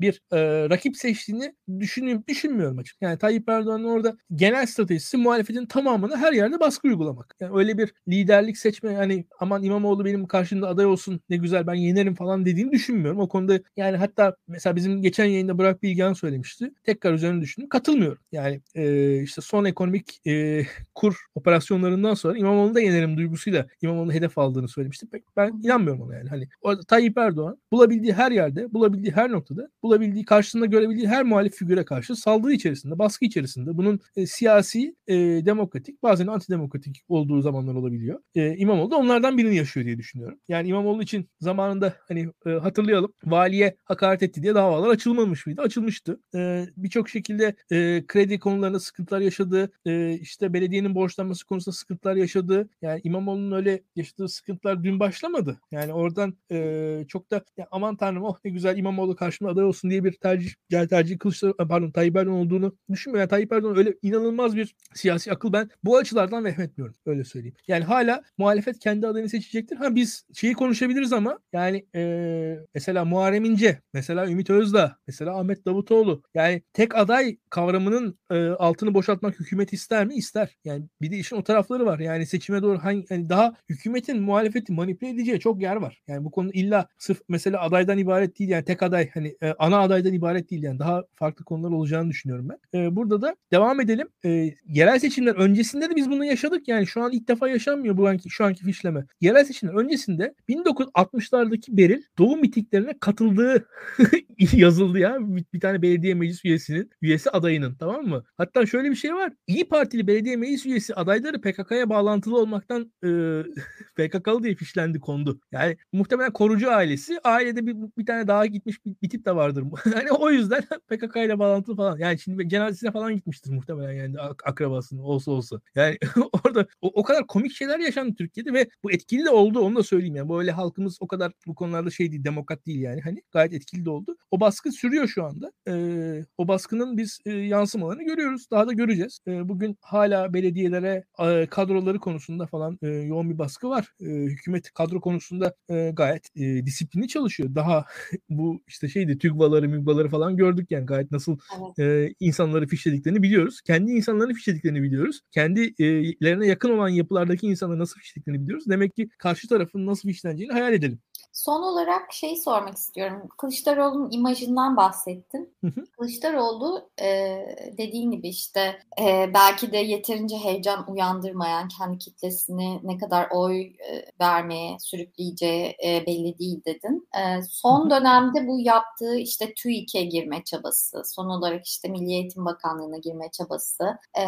bir 0.00 0.22
e, 0.32 0.68
rakip 0.70 0.96
seçtiğini 0.96 1.54
düşünüyorum, 1.80 2.24
düşünmüyorum 2.28 2.78
açık. 2.78 2.96
Yani 3.00 3.18
Tayyip 3.18 3.48
Erdoğan'ın 3.48 3.84
orada 3.84 4.16
genel 4.34 4.66
stratejisi 4.66 5.16
muhalefetin 5.16 5.66
tamamını 5.66 6.16
her 6.16 6.32
yerde 6.32 6.60
baskı 6.60 6.88
uygulamak. 6.88 7.36
Yani 7.40 7.58
öyle 7.58 7.78
bir 7.78 7.92
liderlik 8.08 8.58
seçme 8.58 8.92
yani 8.92 9.24
aman 9.40 9.62
İmamoğlu 9.62 10.04
benim 10.04 10.26
karşımda 10.26 10.68
aday 10.68 10.86
olsun 10.86 11.20
ne 11.30 11.36
güzel 11.36 11.66
ben 11.66 11.74
yenerim 11.74 12.14
falan 12.14 12.44
dediğini 12.44 12.72
düşünmüyorum. 12.72 13.20
O 13.20 13.28
konuda 13.28 13.60
yani 13.76 13.96
hatta 13.96 14.36
mesela 14.48 14.76
bizim 14.76 15.02
geçen 15.02 15.24
yayında 15.24 15.58
Burak 15.58 15.82
Bilgehan 15.82 16.12
söylemişti. 16.12 16.72
Tekrar 16.84 17.12
üzerine 17.12 17.40
düşündüm. 17.40 17.68
Katılmıyorum. 17.68 18.22
Yani 18.32 18.60
e, 18.74 18.82
işte 19.22 19.40
son 19.40 19.64
ekonomik 19.64 20.26
e, 20.26 20.62
kur 20.94 21.16
operasyonlarından 21.34 22.14
sonra 22.14 22.38
İmamoğlu'nu 22.38 22.74
da 22.74 22.80
yenerim 22.80 23.16
duygusuyla 23.16 23.66
İmamoğlu'nu 23.82 24.12
hedef 24.12 24.38
aldığını 24.38 24.68
söylemişti. 24.68 25.06
Pek 25.12 25.24
ben 25.36 25.60
inanmıyorum 25.62 26.02
ona 26.02 26.14
yani. 26.14 26.28
Hani 26.28 26.48
Tayyip 26.88 27.18
Erdoğan 27.18 27.58
bulabildiği 27.72 28.12
her 28.12 28.32
yerde, 28.32 28.72
bulabildiği 28.72 29.12
her 29.12 29.32
noktada, 29.32 29.68
bulabildiği 29.82 30.24
karşısında 30.24 30.66
görebildiği 30.66 31.08
her 31.08 31.22
muhalif 31.24 31.54
figüre 31.54 31.84
karşı 31.84 32.16
saldırı 32.16 32.52
içerisinde, 32.52 32.98
baskı 32.98 33.24
içerisinde 33.24 33.76
bunun 33.76 34.00
e, 34.16 34.26
siyasi, 34.26 34.96
e, 35.06 35.14
demokratik, 35.16 36.02
bazen 36.02 36.26
antidemokratik 36.26 37.04
olduğu 37.08 37.40
zamanlar 37.40 37.74
olabiliyor. 37.74 38.20
E, 38.34 38.56
İmamoğlu 38.56 38.90
da 38.90 38.96
onlardan 38.96 39.38
birini 39.38 39.56
yaşıyor 39.56 39.86
diye 39.86 39.98
düşünüyorum. 39.98 40.38
Yani 40.48 40.68
İmamoğlu 40.68 41.02
için 41.02 41.28
zamanında 41.40 41.94
hani 42.08 42.28
e, 42.46 42.50
hatırlayalım 42.50 43.12
valiye 43.24 43.76
hakaret 43.84 44.22
etti 44.22 44.42
diye 44.42 44.54
davalar 44.54 44.88
açılmamış 44.88 45.46
mıydı? 45.46 45.60
Açılmıştı. 45.60 46.20
E, 46.34 46.66
Birçok 46.76 47.08
şekilde 47.08 47.54
e, 47.70 48.04
kredi 48.06 48.38
konularında 48.38 48.80
sıkıntılar 49.02 49.20
yaşadı. 49.20 49.72
E, 49.86 50.14
işte 50.14 50.52
belediyenin 50.52 50.94
borçlanması 50.94 51.46
konusunda 51.46 51.76
sıkıntılar 51.76 52.16
yaşadı. 52.16 52.68
Yani 52.82 53.00
İmamoğlu'nun 53.04 53.56
öyle 53.56 53.82
yaşadığı 53.96 54.28
sıkıntılar 54.28 54.84
dün 54.84 55.00
başlamadı. 55.00 55.60
Yani 55.70 55.92
oradan 55.92 56.36
e, 56.52 57.04
çok 57.08 57.30
da 57.30 57.44
ya 57.56 57.66
aman 57.70 57.96
tanrım 57.96 58.24
oh 58.24 58.36
ne 58.44 58.50
güzel 58.50 58.76
İmamoğlu 58.78 59.16
karşımda 59.16 59.50
aday 59.50 59.64
olsun 59.64 59.90
diye 59.90 60.04
bir 60.04 60.12
tercih 60.12 60.50
yani 60.70 60.88
tercih 60.88 61.18
Kılıçdaroğlu 61.18 61.56
pardon 61.68 61.90
Tayyip 61.90 62.16
Erdoğan 62.16 62.36
olduğunu 62.36 62.76
düşünmüyorum. 62.90 63.20
Yani 63.20 63.30
Tayyip 63.30 63.52
Erdoğan 63.52 63.76
öyle 63.76 63.94
inanılmaz 64.02 64.56
bir 64.56 64.74
siyasi 64.94 65.32
akıl 65.32 65.52
ben 65.52 65.70
bu 65.84 65.96
açılardan 65.96 66.44
vehmetmiyorum. 66.44 66.94
Öyle 67.06 67.24
söyleyeyim. 67.24 67.56
Yani 67.68 67.84
hala 67.84 68.22
muhalefet 68.38 68.78
kendi 68.78 69.06
adayını 69.06 69.28
seçecektir. 69.28 69.76
Ha 69.76 69.94
biz 69.94 70.26
şeyi 70.34 70.54
konuşabiliriz 70.54 71.12
ama 71.12 71.38
yani 71.52 71.86
e, 71.94 72.58
mesela 72.74 73.04
Muharrem 73.04 73.44
İnce, 73.44 73.80
mesela 73.94 74.30
Ümit 74.30 74.50
Özdağ, 74.50 74.96
mesela 75.06 75.38
Ahmet 75.38 75.66
Davutoğlu 75.66 76.22
yani 76.34 76.62
tek 76.72 76.94
aday 76.96 77.36
kavramının 77.50 78.18
e, 78.30 78.48
altını 78.48 78.91
boşaltmak 78.94 79.40
hükümet 79.40 79.72
ister 79.72 80.06
mi? 80.06 80.14
İster. 80.14 80.56
Yani 80.64 80.84
bir 81.00 81.10
de 81.10 81.16
işin 81.16 81.36
o 81.36 81.42
tarafları 81.42 81.86
var. 81.86 81.98
Yani 81.98 82.26
seçime 82.26 82.62
doğru 82.62 82.78
hangi 82.78 83.06
yani 83.10 83.28
daha 83.28 83.54
hükümetin 83.68 84.22
muhalefeti 84.22 84.72
manipüle 84.72 85.10
edeceği 85.10 85.40
çok 85.40 85.62
yer 85.62 85.76
var. 85.76 86.02
Yani 86.06 86.24
bu 86.24 86.30
konu 86.30 86.50
illa 86.52 86.88
sırf 86.98 87.20
mesela 87.28 87.60
adaydan 87.60 87.98
ibaret 87.98 88.38
değil 88.38 88.50
yani 88.50 88.64
tek 88.64 88.82
aday 88.82 89.10
hani 89.14 89.36
e, 89.42 89.54
ana 89.58 89.78
adaydan 89.78 90.12
ibaret 90.12 90.50
değil 90.50 90.62
yani 90.62 90.78
daha 90.78 91.04
farklı 91.14 91.44
konular 91.44 91.70
olacağını 91.70 92.10
düşünüyorum 92.10 92.48
ben. 92.48 92.80
E, 92.80 92.96
burada 92.96 93.22
da 93.22 93.36
devam 93.52 93.80
edelim. 93.80 94.08
E, 94.24 94.54
yerel 94.68 94.98
seçimler 94.98 95.34
öncesinde 95.34 95.90
de 95.90 95.96
biz 95.96 96.10
bunu 96.10 96.24
yaşadık 96.24 96.68
yani 96.68 96.86
şu 96.86 97.02
an 97.02 97.12
ilk 97.12 97.28
defa 97.28 97.48
yaşanmıyor 97.48 97.96
bu 97.96 98.08
anki 98.08 98.30
şu 98.30 98.44
anki 98.44 98.64
fişleme. 98.64 99.04
Yerel 99.20 99.44
seçimler 99.44 99.74
öncesinde 99.74 100.34
1960'lardaki 100.48 101.76
Beril 101.76 102.02
doğum 102.18 102.40
mitiklerine 102.40 102.98
katıldığı 103.00 103.68
yazıldı 104.52 104.98
ya 104.98 105.16
bir, 105.20 105.44
bir 105.54 105.60
tane 105.60 105.82
belediye 105.82 106.14
meclis 106.14 106.44
üyesinin 106.44 106.90
üyesi 107.02 107.30
adayının 107.30 107.74
tamam 107.74 108.06
mı? 108.06 108.24
Hatta 108.36 108.66
şöyle 108.66 108.81
bir 108.90 108.96
şey 108.96 109.14
var. 109.14 109.32
İyi 109.46 109.68
Partili 109.68 110.06
belediye 110.06 110.36
meclis 110.36 110.66
üyesi 110.66 110.94
adayları 110.94 111.40
PKK'ya 111.40 111.88
bağlantılı 111.88 112.38
olmaktan 112.38 112.92
e, 113.04 113.08
PKK'lı 113.96 114.42
diye 114.42 114.54
fişlendi 114.54 115.00
kondu. 115.00 115.40
Yani 115.52 115.76
muhtemelen 115.92 116.32
korucu 116.32 116.70
ailesi 116.70 117.18
ailede 117.24 117.66
bir, 117.66 117.76
bir 117.98 118.06
tane 118.06 118.26
daha 118.26 118.46
gitmiş 118.46 118.86
bir, 118.86 118.94
bir 119.02 119.10
tip 119.10 119.24
de 119.24 119.36
vardır. 119.36 119.64
yani 119.94 120.12
o 120.18 120.30
yüzden 120.30 120.62
PKK 120.88 121.16
ile 121.16 121.38
bağlantılı 121.38 121.76
falan. 121.76 121.98
Yani 121.98 122.18
şimdi 122.18 122.48
cenazesine 122.48 122.90
falan 122.90 123.16
gitmiştir 123.16 123.50
muhtemelen 123.50 123.92
yani 123.92 124.20
ak- 124.20 124.46
akrabasının 124.46 125.02
olsa 125.02 125.30
olsa. 125.30 125.60
Yani 125.74 125.98
orada 126.44 126.66
o, 126.80 126.92
o 126.94 127.02
kadar 127.02 127.26
komik 127.26 127.52
şeyler 127.52 127.78
yaşandı 127.78 128.14
Türkiye'de 128.18 128.52
ve 128.52 128.68
bu 128.82 128.92
etkili 128.92 129.24
de 129.24 129.30
oldu 129.30 129.60
onu 129.60 129.76
da 129.76 129.82
söyleyeyim 129.82 130.16
yani. 130.16 130.28
Böyle 130.28 130.52
halkımız 130.52 130.98
o 131.00 131.06
kadar 131.06 131.32
bu 131.46 131.54
konularda 131.54 131.90
şey 131.90 132.12
değil 132.12 132.24
demokrat 132.24 132.66
değil 132.66 132.80
yani. 132.80 133.00
Hani 133.00 133.22
gayet 133.32 133.52
etkili 133.52 133.84
de 133.84 133.90
oldu. 133.90 134.16
O 134.30 134.40
baskı 134.40 134.72
sürüyor 134.72 135.08
şu 135.08 135.24
anda. 135.24 135.52
Ee, 135.68 136.24
o 136.38 136.48
baskının 136.48 136.96
biz 136.96 137.20
e, 137.24 137.30
yansımalarını 137.32 138.04
görüyoruz. 138.04 138.50
Daha 138.50 138.61
da 138.68 138.72
göreceğiz. 138.72 139.20
E, 139.26 139.48
bugün 139.48 139.78
hala 139.80 140.34
belediyelere 140.34 141.04
e, 141.18 141.46
kadroları 141.46 141.98
konusunda 141.98 142.46
falan 142.46 142.78
e, 142.82 142.88
yoğun 142.88 143.30
bir 143.30 143.38
baskı 143.38 143.68
var. 143.68 143.88
E, 144.00 144.04
hükümet 144.04 144.72
kadro 144.72 145.00
konusunda 145.00 145.54
e, 145.70 145.90
gayet 145.94 146.28
e, 146.36 146.66
disiplinli 146.66 147.08
çalışıyor. 147.08 147.54
Daha 147.54 147.84
bu 148.28 148.62
işte 148.66 148.88
şeydi 148.88 149.18
TÜGVA'ları, 149.18 149.68
MÜGVA'ları 149.68 150.08
falan 150.08 150.36
gördük 150.36 150.70
yani 150.70 150.86
gayet 150.86 151.10
nasıl 151.10 151.38
evet. 151.78 152.10
e, 152.10 152.14
insanları 152.20 152.66
fişlediklerini 152.66 153.22
biliyoruz. 153.22 153.60
Kendi 153.60 153.92
insanlarını 153.92 154.34
fişlediklerini 154.34 154.82
biliyoruz. 154.82 155.20
Kendilerine 155.30 156.46
yakın 156.46 156.70
olan 156.70 156.88
yapılardaki 156.88 157.46
insanları 157.46 157.78
nasıl 157.78 158.00
fişlediklerini 158.00 158.42
biliyoruz. 158.42 158.64
Demek 158.68 158.96
ki 158.96 159.08
karşı 159.18 159.48
tarafın 159.48 159.86
nasıl 159.86 160.08
fişleneceğini 160.08 160.52
hayal 160.52 160.72
edelim. 160.72 160.98
Son 161.32 161.62
olarak 161.62 162.12
şey 162.12 162.36
sormak 162.36 162.76
istiyorum. 162.76 163.28
Kılıçdaroğlu'nun 163.38 164.10
imajından 164.10 164.76
bahsettin. 164.76 165.54
Hı 165.60 165.66
hı. 165.66 165.84
Kılıçdaroğlu 165.98 166.88
e, 167.00 167.38
dediğin 167.78 168.10
gibi 168.10 168.28
işte 168.28 168.78
e, 169.00 169.30
belki 169.34 169.72
de 169.72 169.76
yeterince 169.76 170.36
heyecan 170.36 170.90
uyandırmayan 170.90 171.68
kendi 171.68 171.98
kitlesini 171.98 172.80
ne 172.82 172.98
kadar 172.98 173.28
oy 173.30 173.60
e, 173.62 174.04
vermeye 174.20 174.76
sürükleyeceği 174.78 175.76
e, 175.84 176.06
belli 176.06 176.38
değil 176.38 176.64
dedin. 176.64 177.08
E, 177.14 177.42
son 177.42 177.90
dönemde 177.90 178.46
bu 178.46 178.60
yaptığı 178.60 179.16
işte 179.16 179.54
TÜİK'e 179.54 180.02
girme 180.02 180.44
çabası, 180.44 181.02
son 181.04 181.28
olarak 181.28 181.66
işte 181.66 181.88
Milli 181.88 182.12
Eğitim 182.12 182.44
Bakanlığı'na 182.44 182.96
girme 182.96 183.30
çabası 183.30 183.98
e, 184.18 184.24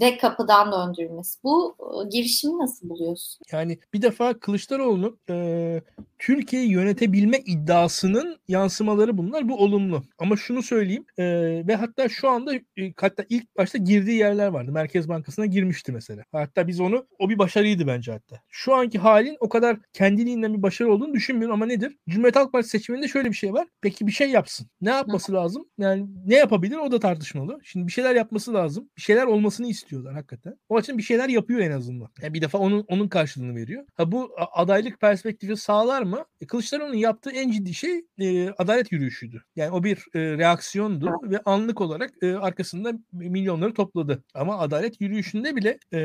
ve 0.00 0.16
kapıdan 0.18 0.72
döndürülmesi. 0.72 1.42
Bu 1.44 1.76
e, 1.80 2.08
girişimi 2.08 2.58
nasıl 2.58 2.88
buluyorsun? 2.88 3.40
Yani 3.52 3.78
bir 3.94 4.02
defa 4.02 4.38
Kılıçdaroğlu'nun 4.38 5.18
e, 5.30 5.82
Türkiye'yi 6.18 6.70
yönetebilme 6.70 7.38
iddiasının 7.38 8.36
yansımaları 8.48 9.18
bunlar. 9.18 9.48
Bu 9.48 9.56
olumlu. 9.56 10.02
Ama 10.18 10.36
şunu 10.36 10.62
söyleyeyim 10.62 11.04
e, 11.18 11.24
ve 11.66 11.74
hatta 11.74 12.08
şu 12.08 12.28
anda 12.28 12.54
e, 12.54 12.92
hatta 12.96 13.24
ilk 13.28 13.56
başta 13.56 13.78
girdiği 13.78 14.18
yerler 14.18 14.46
vardı. 14.46 14.72
Merkez 14.72 15.08
Bankası'na 15.08 15.46
girmişti 15.46 15.92
mesela. 15.92 16.22
Hatta 16.32 16.68
biz 16.68 16.80
onu 16.80 17.06
o 17.18 17.28
bir 17.28 17.38
başarıydı 17.38 17.86
bence 17.86 18.12
hatta. 18.12 18.40
Şu 18.48 18.74
anki 18.74 18.98
halin 18.98 19.36
o 19.40 19.48
kadar 19.48 19.76
kendiliğinden 19.92 20.54
bir 20.54 20.62
başarı 20.62 20.92
olduğunu 20.92 21.14
düşünmüyorum 21.14 21.54
ama 21.54 21.66
nedir? 21.66 21.96
Cumhuriyet 22.08 22.36
Halk 22.36 22.52
Partisi 22.52 22.70
seçiminde 22.70 23.08
şöyle 23.08 23.28
bir 23.28 23.36
şey 23.36 23.52
var. 23.52 23.68
Peki 23.80 24.06
bir 24.06 24.12
şey 24.12 24.30
yapsın. 24.30 24.66
Ne 24.80 24.90
yapması 24.90 25.32
lazım? 25.32 25.68
Yani 25.78 26.06
ne 26.26 26.34
yapabilir? 26.36 26.76
O 26.76 26.92
da 26.92 27.00
tartışmalı. 27.00 27.58
Şimdi 27.64 27.86
bir 27.86 27.92
şeyler 27.92 28.14
yapması 28.14 28.54
lazım. 28.54 28.90
Bir 28.96 29.02
şeyler 29.02 29.26
olmasını 29.26 29.68
istiyorlar 29.86 30.14
hakikaten. 30.14 30.58
O 30.68 30.80
için 30.80 30.98
bir 30.98 31.02
şeyler 31.02 31.28
yapıyor 31.28 31.60
en 31.60 31.70
azından. 31.70 32.08
Yani 32.22 32.34
bir 32.34 32.42
defa 32.42 32.58
onun 32.58 32.84
onun 32.88 33.08
karşılığını 33.08 33.54
veriyor. 33.54 33.84
Ha 33.94 34.12
bu 34.12 34.30
adaylık 34.52 35.00
perspektifi 35.00 35.56
sağlar 35.56 36.02
mı? 36.02 36.24
E, 36.40 36.46
Kılıçdaroğlu'nun 36.46 36.96
yaptığı 36.96 37.30
en 37.30 37.50
ciddi 37.50 37.74
şey 37.74 38.04
e, 38.18 38.50
adalet 38.50 38.92
yürüyüşüydü. 38.92 39.42
Yani 39.56 39.70
o 39.70 39.84
bir 39.84 39.98
e, 40.14 40.20
reaksiyondu 40.20 41.12
ve 41.22 41.40
anlık 41.44 41.80
olarak 41.80 42.10
e, 42.22 42.34
arkasında 42.34 42.92
milyonları 43.12 43.74
topladı. 43.74 44.24
Ama 44.34 44.58
adalet 44.58 45.00
yürüyüşünde 45.00 45.56
bile 45.56 45.78
e, 45.92 46.00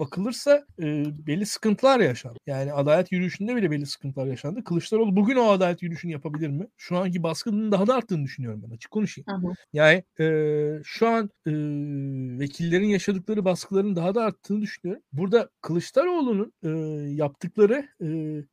bakılırsa 0.00 0.64
e, 0.78 1.04
belli 1.26 1.46
sıkıntılar 1.46 2.00
yaşandı. 2.00 2.38
Yani 2.46 2.72
adalet 2.72 3.12
yürüyüşünde 3.12 3.56
bile 3.56 3.70
belli 3.70 3.86
sıkıntılar 3.86 4.26
yaşandı. 4.26 4.64
Kılıçdaroğlu 4.64 5.16
bugün 5.16 5.36
o 5.36 5.50
adalet 5.50 5.82
yürüyüşünü 5.82 6.12
yapabilir 6.12 6.48
mi? 6.48 6.66
Şu 6.76 6.96
anki 6.96 7.22
baskının 7.22 7.72
daha 7.72 7.86
da 7.86 7.94
arttığını 7.94 8.24
düşünüyorum 8.24 8.62
ben 8.66 8.74
açık 8.74 8.90
konuşayım. 8.90 9.26
Hı 9.28 9.48
hı. 9.48 9.52
Yani 9.72 10.04
e, 10.20 10.26
şu 10.84 11.08
an 11.08 11.30
e, 11.46 11.52
vekillerin 12.38 12.89
yaşadıkları 12.90 13.44
baskıların 13.44 13.96
daha 13.96 14.14
da 14.14 14.24
arttığını 14.24 14.62
düşünüyorum. 14.62 15.02
Burada 15.12 15.50
Kılıçdaroğlu'nun 15.60 16.52
e, 16.62 16.68
yaptıkları 17.14 17.88
e, 18.00 18.06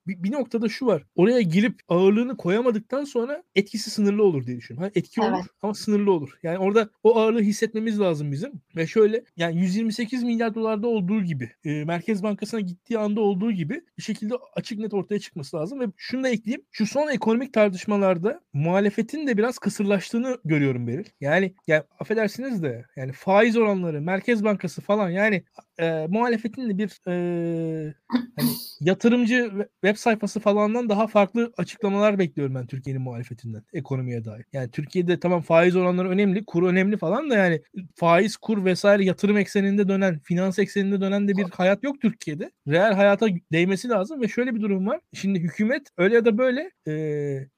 bir, 0.07 0.23
bir 0.23 0.31
noktada 0.31 0.69
şu 0.69 0.85
var. 0.85 1.03
Oraya 1.15 1.41
girip 1.41 1.79
ağırlığını 1.88 2.38
koyamadıktan 2.38 3.03
sonra 3.03 3.43
etkisi 3.55 3.89
sınırlı 3.89 4.23
olur 4.23 4.47
diye 4.47 4.57
düşünüyorum. 4.57 4.91
Ha, 4.93 4.99
etki 4.99 5.21
evet. 5.21 5.31
olur 5.33 5.45
ama 5.61 5.73
sınırlı 5.73 6.11
olur. 6.11 6.29
Yani 6.43 6.57
orada 6.57 6.89
o 7.03 7.19
ağırlığı 7.19 7.41
hissetmemiz 7.41 7.99
lazım 7.99 8.31
bizim. 8.31 8.51
Ve 8.75 8.88
şöyle 8.88 9.23
yani 9.38 9.61
128 9.61 10.23
milyar 10.23 10.55
dolarda 10.55 10.88
olduğu 10.88 11.23
gibi 11.23 11.51
e, 11.63 11.83
Merkez 11.85 12.23
Bankası'na 12.23 12.59
gittiği 12.59 12.99
anda 12.99 13.21
olduğu 13.21 13.51
gibi 13.51 13.81
bir 13.97 14.03
şekilde 14.03 14.33
açık 14.55 14.79
net 14.79 14.93
ortaya 14.93 15.19
çıkması 15.19 15.57
lazım. 15.57 15.79
Ve 15.79 15.85
şunu 15.97 16.23
da 16.23 16.29
ekleyeyim. 16.29 16.61
Şu 16.71 16.85
son 16.85 17.07
ekonomik 17.07 17.53
tartışmalarda 17.53 18.41
muhalefetin 18.53 19.27
de 19.27 19.38
biraz 19.38 19.59
kısırlaştığını 19.59 20.38
görüyorum 20.45 20.88
Beril. 20.88 21.05
Yani, 21.21 21.53
yani 21.67 21.83
affedersiniz 21.99 22.63
de 22.63 22.85
yani 22.95 23.11
faiz 23.11 23.57
oranları, 23.57 24.01
Merkez 24.18 24.43
Bankası 24.43 24.82
falan. 24.82 25.09
Yani 25.09 25.43
e, 25.80 26.07
muhalefetin 26.09 26.69
de 26.69 26.78
bir 26.78 26.99
e, 27.07 27.93
hani 28.11 28.49
yatırımcı 28.80 29.51
web 29.84 29.95
sayfası 29.95 30.39
falandan 30.39 30.89
daha 30.89 31.07
farklı 31.07 31.53
açıklamalar 31.57 32.19
bekliyorum 32.19 32.55
ben 32.55 32.67
Türkiye'nin 32.67 33.01
muhalefetinden 33.01 33.63
ekonomiye 33.73 34.25
dair. 34.25 34.45
Yani 34.53 34.71
Türkiye'de 34.71 35.19
tamam 35.19 35.41
faiz 35.41 35.75
oranları 35.75 36.09
önemli, 36.09 36.45
kur 36.45 36.63
önemli 36.63 36.97
falan 36.97 37.30
da 37.30 37.36
yani 37.36 37.61
faiz, 37.95 38.38
kur 38.38 38.65
vesaire 38.65 39.05
yatırım 39.05 39.38
ekseninde 39.38 39.88
dönen, 39.88 40.19
finans 40.19 40.59
ekseninde 40.59 41.01
dönen 41.01 41.28
de 41.28 41.38
bir 41.38 41.43
hayat 41.43 41.84
yok 41.84 42.01
Türkiye'de. 42.01 42.51
Reel 42.67 42.93
hayata 42.93 43.28
değmesi 43.51 43.89
lazım 43.89 44.21
ve 44.21 44.28
şöyle 44.28 44.55
bir 44.55 44.61
durum 44.61 44.88
var. 44.88 44.99
Şimdi 45.13 45.39
hükümet 45.39 45.88
öyle 45.97 46.15
ya 46.15 46.25
da 46.25 46.38
böyle 46.38 46.71
e, 46.88 46.93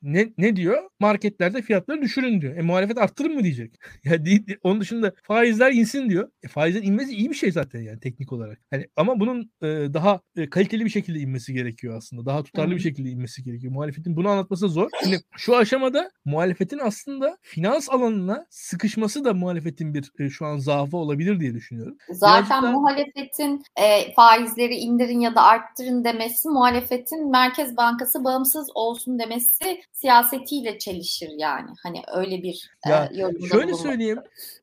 ne, 0.02 0.34
ne 0.38 0.56
diyor? 0.56 0.84
Marketlerde 1.00 1.62
fiyatları 1.62 2.02
düşürün 2.02 2.42
diyor. 2.42 2.58
E 2.58 2.62
muhalefet 2.62 2.98
arttırın 2.98 3.36
mı 3.36 3.44
diyecek? 3.44 3.76
ya 4.04 4.26
değil, 4.26 4.58
onun 4.64 4.82
dışında 4.82 5.14
faizler 5.24 5.72
insin 5.72 6.10
diyor. 6.10 6.30
E 6.44 6.48
faizler 6.48 6.84
inmesi 6.84 7.12
iyi 7.16 7.30
bir 7.30 7.36
şey 7.36 7.52
zaten 7.52 7.82
yani 7.82 8.00
teknik 8.10 8.34
olarak. 8.34 8.60
Hani 8.72 8.88
ama 8.96 9.20
bunun 9.20 9.52
e, 9.62 9.68
daha 9.68 10.22
e, 10.36 10.50
kaliteli 10.50 10.86
bir 10.86 10.90
şekilde 10.90 11.20
inmesi 11.20 11.54
gerekiyor 11.54 11.98
aslında. 11.98 12.26
Daha 12.26 12.44
tutarlı 12.44 12.76
bir 12.76 12.80
şekilde 12.80 13.10
inmesi 13.10 13.44
gerekiyor. 13.44 13.74
Muhalefetin 13.74 14.16
bunu 14.16 14.30
anlatması 14.30 14.70
zor. 14.70 14.90
Şimdi 15.04 15.20
şu 15.38 15.56
aşamada 15.56 16.12
muhalefetin 16.26 16.80
aslında 16.80 17.38
finans 17.42 17.90
alanına 17.90 18.46
sıkışması 18.50 19.26
da 19.26 19.34
muhalefetin 19.34 19.94
bir 19.94 20.12
e, 20.20 20.30
şu 20.30 20.46
an 20.46 20.58
zaafı 20.58 20.98
olabilir 20.98 21.40
diye 21.40 21.54
düşünüyorum. 21.54 21.98
Zaten 22.10 22.64
da... 22.64 22.72
muhalefetin 22.72 23.64
e, 23.76 24.14
faizleri 24.14 24.76
indirin 24.76 25.20
ya 25.20 25.36
da 25.36 25.44
arttırın 25.44 26.04
demesi 26.04 26.50
muhalefetin 26.50 27.32
Merkez 27.32 27.78
Bankası 27.78 28.24
bağımsız 28.24 28.70
olsun 28.76 29.20
demesi 29.20 29.82
siyasetiyle 29.92 30.80
çelişir 30.80 31.30
yani. 31.38 31.70
Hani 31.84 32.02
öyle 32.14 32.44
bir 32.44 32.70
ya, 32.88 33.10
e, 33.14 33.16
Şöyle 33.18 33.54
bulunmak. 33.54 33.80
söyleyeyim. 33.80 34.20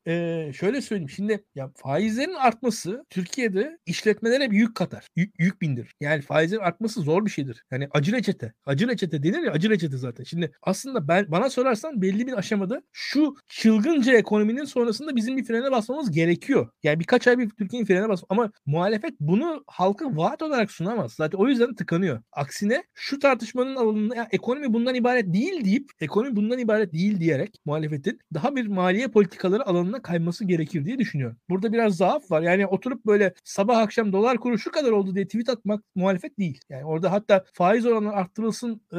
E, 0.07 0.53
şöyle 0.53 0.81
söyleyeyim. 0.81 1.11
Şimdi 1.11 1.45
ya 1.55 1.71
faizlerin 1.77 2.35
artması 2.35 3.05
Türkiye'de 3.37 3.79
işletmelere 3.87 4.51
bir 4.51 4.57
yük 4.57 4.75
katar. 4.75 5.07
Yük, 5.17 5.35
yük 5.39 5.63
bindirir. 5.63 5.95
Yani 6.01 6.23
faizlerin 6.23 6.61
artması 6.61 7.01
zor 7.01 7.25
bir 7.25 7.31
şeydir. 7.31 7.65
Yani 7.71 7.89
acı 7.91 8.13
reçete. 8.13 8.53
Acı 8.67 8.89
reçete 8.89 9.23
denir 9.23 9.43
ya 9.43 9.53
acı 9.53 9.71
reçete 9.71 9.97
zaten. 9.97 10.25
Şimdi 10.25 10.53
aslında 10.63 11.09
ben 11.09 11.27
bana 11.29 11.51
sorarsan 11.51 12.03
belli 12.03 12.27
bir 12.27 12.33
aşamada 12.33 12.83
şu 12.93 13.35
çılgınca 13.47 14.13
ekonominin 14.13 14.65
sonrasında 14.65 15.17
bizim 15.17 15.37
bir 15.37 15.45
frene 15.45 15.71
basmamız 15.71 16.11
gerekiyor. 16.11 16.69
Yani 16.83 17.01
birkaç 17.01 17.27
ay 17.29 17.39
bir 17.39 17.51
Türkiye'nin 17.51 17.87
frene 17.87 18.09
bas 18.09 18.23
ama 18.29 18.51
muhalefet 18.67 19.15
bunu 19.21 19.65
halka 19.67 20.17
vaat 20.17 20.43
olarak 20.43 20.71
sunamaz. 20.71 21.13
Zaten 21.13 21.39
o 21.39 21.49
yüzden 21.49 21.75
tıkanıyor. 21.75 22.23
Aksine 22.33 22.85
şu 22.95 23.19
tartışmanın 23.19 23.77
alanında 23.77 24.17
ya 24.17 24.29
ekonomi 24.31 24.73
bundan 24.73 24.95
ibaret 24.95 25.35
değil 25.35 25.65
deyip 25.65 25.91
ekonomi 26.01 26.37
bundan 26.37 26.59
ibaret 26.59 26.93
değil 26.93 27.21
diyerek 27.21 27.61
muhalefetin 27.65 28.21
daha 28.35 28.57
bir 28.57 28.67
maliye 28.67 29.09
politikaları 29.09 29.67
alanına 29.67 30.03
kayması 30.03 30.45
gerekir 30.45 30.85
diye 30.85 30.99
düşünüyorum. 30.99 31.37
Burada 31.49 31.73
biraz 31.73 31.97
zaaf 31.97 32.31
var. 32.31 32.43
Yani 32.43 32.67
oturup 32.67 33.07
böyle 33.07 33.26
sabah 33.45 33.79
akşam 33.79 34.13
dolar 34.13 34.39
kuru 34.39 34.59
şu 34.59 34.71
kadar 34.71 34.91
oldu 34.93 35.15
diye 35.15 35.25
tweet 35.27 35.49
atmak 35.49 35.85
muhalefet 35.95 36.39
değil. 36.39 36.61
Yani 36.69 36.85
orada 36.85 37.13
hatta 37.13 37.45
faiz 37.53 37.87
oranı 37.87 38.13
arttırılsın 38.13 38.81
e, 38.93 38.99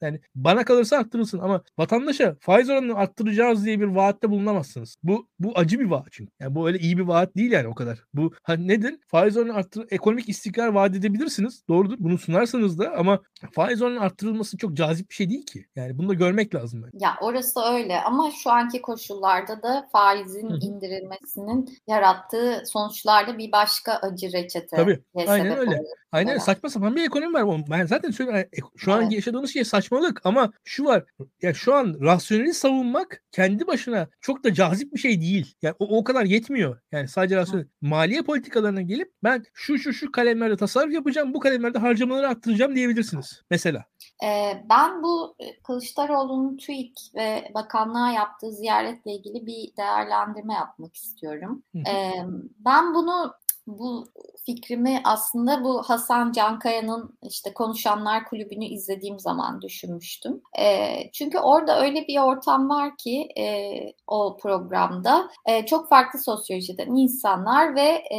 yani 0.00 0.20
bana 0.34 0.64
kalırsa 0.64 0.96
arttırılsın 0.98 1.38
ama 1.38 1.62
vatandaşa 1.78 2.36
faiz 2.40 2.70
oranını 2.70 2.94
arttıracağız 2.94 3.64
diye 3.64 3.80
bir 3.80 3.86
vaatte 3.86 4.30
bulunamazsınız. 4.30 4.96
Bu 5.02 5.28
bu 5.38 5.52
acı 5.54 5.80
bir 5.80 5.84
vaat 5.84 6.06
çünkü. 6.10 6.32
Yani 6.40 6.54
bu 6.54 6.68
öyle 6.68 6.78
iyi 6.78 6.98
bir 6.98 7.02
vaat 7.02 7.36
değil 7.36 7.52
yani 7.52 7.68
o 7.68 7.74
kadar. 7.74 8.04
Bu 8.14 8.32
hani 8.42 8.68
nedir? 8.68 8.98
Faiz 9.06 9.36
oranı 9.36 9.54
arttır 9.54 9.86
ekonomik 9.90 10.28
istikrar 10.28 10.68
vaat 10.68 10.96
edebilirsiniz. 10.96 11.62
Doğrudur. 11.68 11.96
Bunu 11.98 12.18
sunarsanız 12.18 12.78
da 12.78 12.94
ama 12.96 13.20
faiz 13.52 13.82
oranının 13.82 14.00
arttırılması 14.00 14.56
çok 14.56 14.74
cazip 14.74 15.10
bir 15.10 15.14
şey 15.14 15.30
değil 15.30 15.46
ki. 15.46 15.66
Yani 15.76 15.98
bunu 15.98 16.08
da 16.08 16.14
görmek 16.14 16.54
lazım. 16.54 16.82
Bence. 16.82 17.04
Ya 17.04 17.16
orası 17.20 17.60
öyle 17.60 18.00
ama 18.00 18.30
şu 18.30 18.50
anki 18.50 18.82
koşullarda 18.82 19.62
da 19.62 19.88
faizin 19.92 20.48
indirilmesinin 20.48 21.78
yarattığı 21.86 22.62
sonuçlarda 23.38 23.46
bir 23.46 23.52
başka 23.52 23.92
acı 23.92 24.32
reçete. 24.32 24.76
Tabii. 24.76 24.98
Aynen 25.26 25.58
öyle. 25.58 25.70
Oluyor. 25.70 25.84
Aynen 26.12 26.30
evet. 26.30 26.42
saçma 26.42 26.68
sapan 26.68 26.96
bir 26.96 27.04
ekonomi 27.04 27.34
var. 27.34 27.60
Ben 27.70 27.86
zaten 27.86 28.10
söylüyorum. 28.10 28.50
Şu 28.76 28.92
an 28.92 29.02
evet. 29.02 29.12
yaşadığımız 29.12 29.52
şey 29.52 29.64
saçmalık 29.64 30.20
ama 30.24 30.52
şu 30.64 30.84
var. 30.84 31.04
Ya 31.42 31.54
şu 31.54 31.74
an 31.74 31.98
rasyoneli 32.00 32.54
savunmak 32.54 33.22
kendi 33.32 33.66
başına 33.66 34.08
çok 34.20 34.44
da 34.44 34.54
cazip 34.54 34.92
bir 34.92 34.98
şey 34.98 35.20
değil. 35.20 35.54
Yani 35.62 35.74
o, 35.78 35.98
o 35.98 36.04
kadar 36.04 36.24
yetmiyor. 36.24 36.80
Yani 36.92 37.08
sadece 37.08 37.36
rasyonel. 37.36 37.66
Maliye 37.80 38.22
politikalarına 38.22 38.82
gelip 38.82 39.12
ben 39.24 39.44
şu 39.54 39.78
şu 39.78 39.92
şu 39.92 40.12
kalemlerde 40.12 40.56
tasarruf 40.56 40.92
yapacağım, 40.92 41.34
bu 41.34 41.40
kalemlerde 41.40 41.78
harcamaları 41.78 42.28
arttıracağım 42.28 42.76
diyebilirsiniz. 42.76 43.42
Mesela. 43.50 43.84
Ee, 44.24 44.62
ben 44.70 45.02
bu 45.02 45.36
Kılıçdaroğlu'nun 45.62 46.56
TÜİK 46.56 46.98
ve 47.14 47.50
bakanlığa 47.54 48.10
yaptığı 48.10 48.52
ziyaretle 48.52 49.12
ilgili 49.12 49.46
bir 49.46 49.76
değerlendirme 49.76 50.54
yapmak 50.54 50.94
istiyorum. 50.94 51.62
Ben 52.64 52.94
bunu 52.94 53.32
bu 53.68 54.08
fikrimi 54.46 55.00
aslında 55.04 55.64
bu 55.64 55.82
Hasan 55.82 56.32
Cankaya'nın 56.32 57.18
işte 57.22 57.54
Konuşanlar 57.54 58.24
Kulübü'nü 58.24 58.64
izlediğim 58.64 59.18
zaman 59.18 59.62
düşünmüştüm. 59.62 60.42
E, 60.58 60.96
çünkü 61.12 61.38
orada 61.38 61.80
öyle 61.80 62.06
bir 62.08 62.18
ortam 62.18 62.68
var 62.68 62.96
ki 62.96 63.28
e, 63.38 63.72
o 64.06 64.36
programda 64.36 65.30
e, 65.46 65.66
çok 65.66 65.88
farklı 65.88 66.18
sosyolojiden 66.18 66.96
insanlar 66.96 67.74
ve 67.74 67.88
e, 68.14 68.18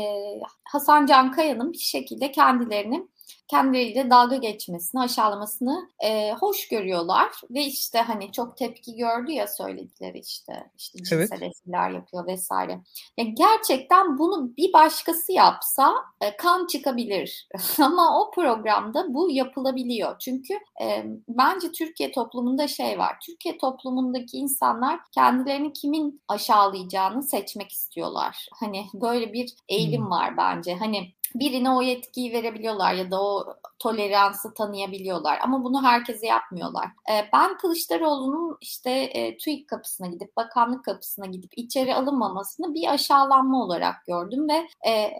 Hasan 0.64 1.06
Cankaya'nın 1.06 1.74
bir 1.74 1.78
şekilde 1.78 2.32
kendilerini 2.32 3.08
kendileriyle 3.50 4.10
dalga 4.10 4.36
geçmesini, 4.36 5.02
aşağılamasını 5.02 5.90
e, 6.00 6.34
hoş 6.34 6.68
görüyorlar 6.68 7.32
ve 7.50 7.64
işte 7.64 8.00
hani 8.00 8.32
çok 8.32 8.58
tepki 8.58 8.96
gördü 8.96 9.32
ya 9.32 9.48
söyledikleri 9.48 10.20
işte 10.20 10.70
işte 10.78 10.98
cinsel 10.98 11.38
evet. 11.42 11.52
espriler 11.52 11.90
yapıyor 11.90 12.28
vesaire. 12.28 12.80
Yani 13.18 13.36
gerçekten 13.36 14.18
bunu 14.18 14.58
bir 14.58 14.74
başkası 14.74 15.32
yapsa 15.32 15.94
e, 16.22 16.38
kan 16.38 16.68
çıkabilir 16.68 17.48
ama 17.82 18.22
o 18.22 18.32
programda 18.32 19.14
bu 19.14 19.32
yapılabiliyor. 19.32 20.20
Çünkü 20.20 20.54
e, 20.82 21.06
bence 21.30 21.72
Türkiye 21.72 22.12
toplumunda 22.12 22.68
şey 22.68 23.00
var. 23.00 23.18
Türkiye 23.26 23.58
toplumundaki 23.58 24.38
insanlar 24.38 25.00
kendilerini 25.12 25.74
kimin 25.74 26.22
aşağılayacağını 26.28 27.24
seçmek 27.24 27.72
istiyorlar. 27.72 28.48
Hani 28.60 28.86
böyle 28.94 29.34
bir 29.34 29.54
eğilim 29.70 30.02
hmm. 30.02 30.12
var 30.12 30.38
bence. 30.38 30.76
Hani 30.76 31.14
birine 31.36 31.72
o 31.72 31.82
yetkiyi 31.82 32.34
verebiliyorlar 32.34 32.94
ya 32.94 33.12
da 33.12 33.22
o 33.22 33.56
toleransı 33.80 34.54
tanıyabiliyorlar. 34.54 35.40
Ama 35.44 35.64
bunu 35.64 35.84
herkese 35.84 36.28
yapmıyorlar. 36.28 36.86
E, 36.86 37.14
ben 37.34 37.58
Kılıçdaroğlu'nun 37.58 38.58
işte 38.62 38.92
e, 38.92 39.38
TÜİK 39.38 39.68
kapısına 39.68 40.08
gidip, 40.08 40.38
bakanlık 40.38 40.86
kapısına 40.86 41.26
gidip 41.26 41.52
içeri 41.56 41.96
alınmamasını 41.96 42.74
bir 42.74 42.94
aşağılanma 42.94 43.64
olarak 43.64 44.06
gördüm 44.06 44.48
ve 44.50 44.90
e, 44.90 45.12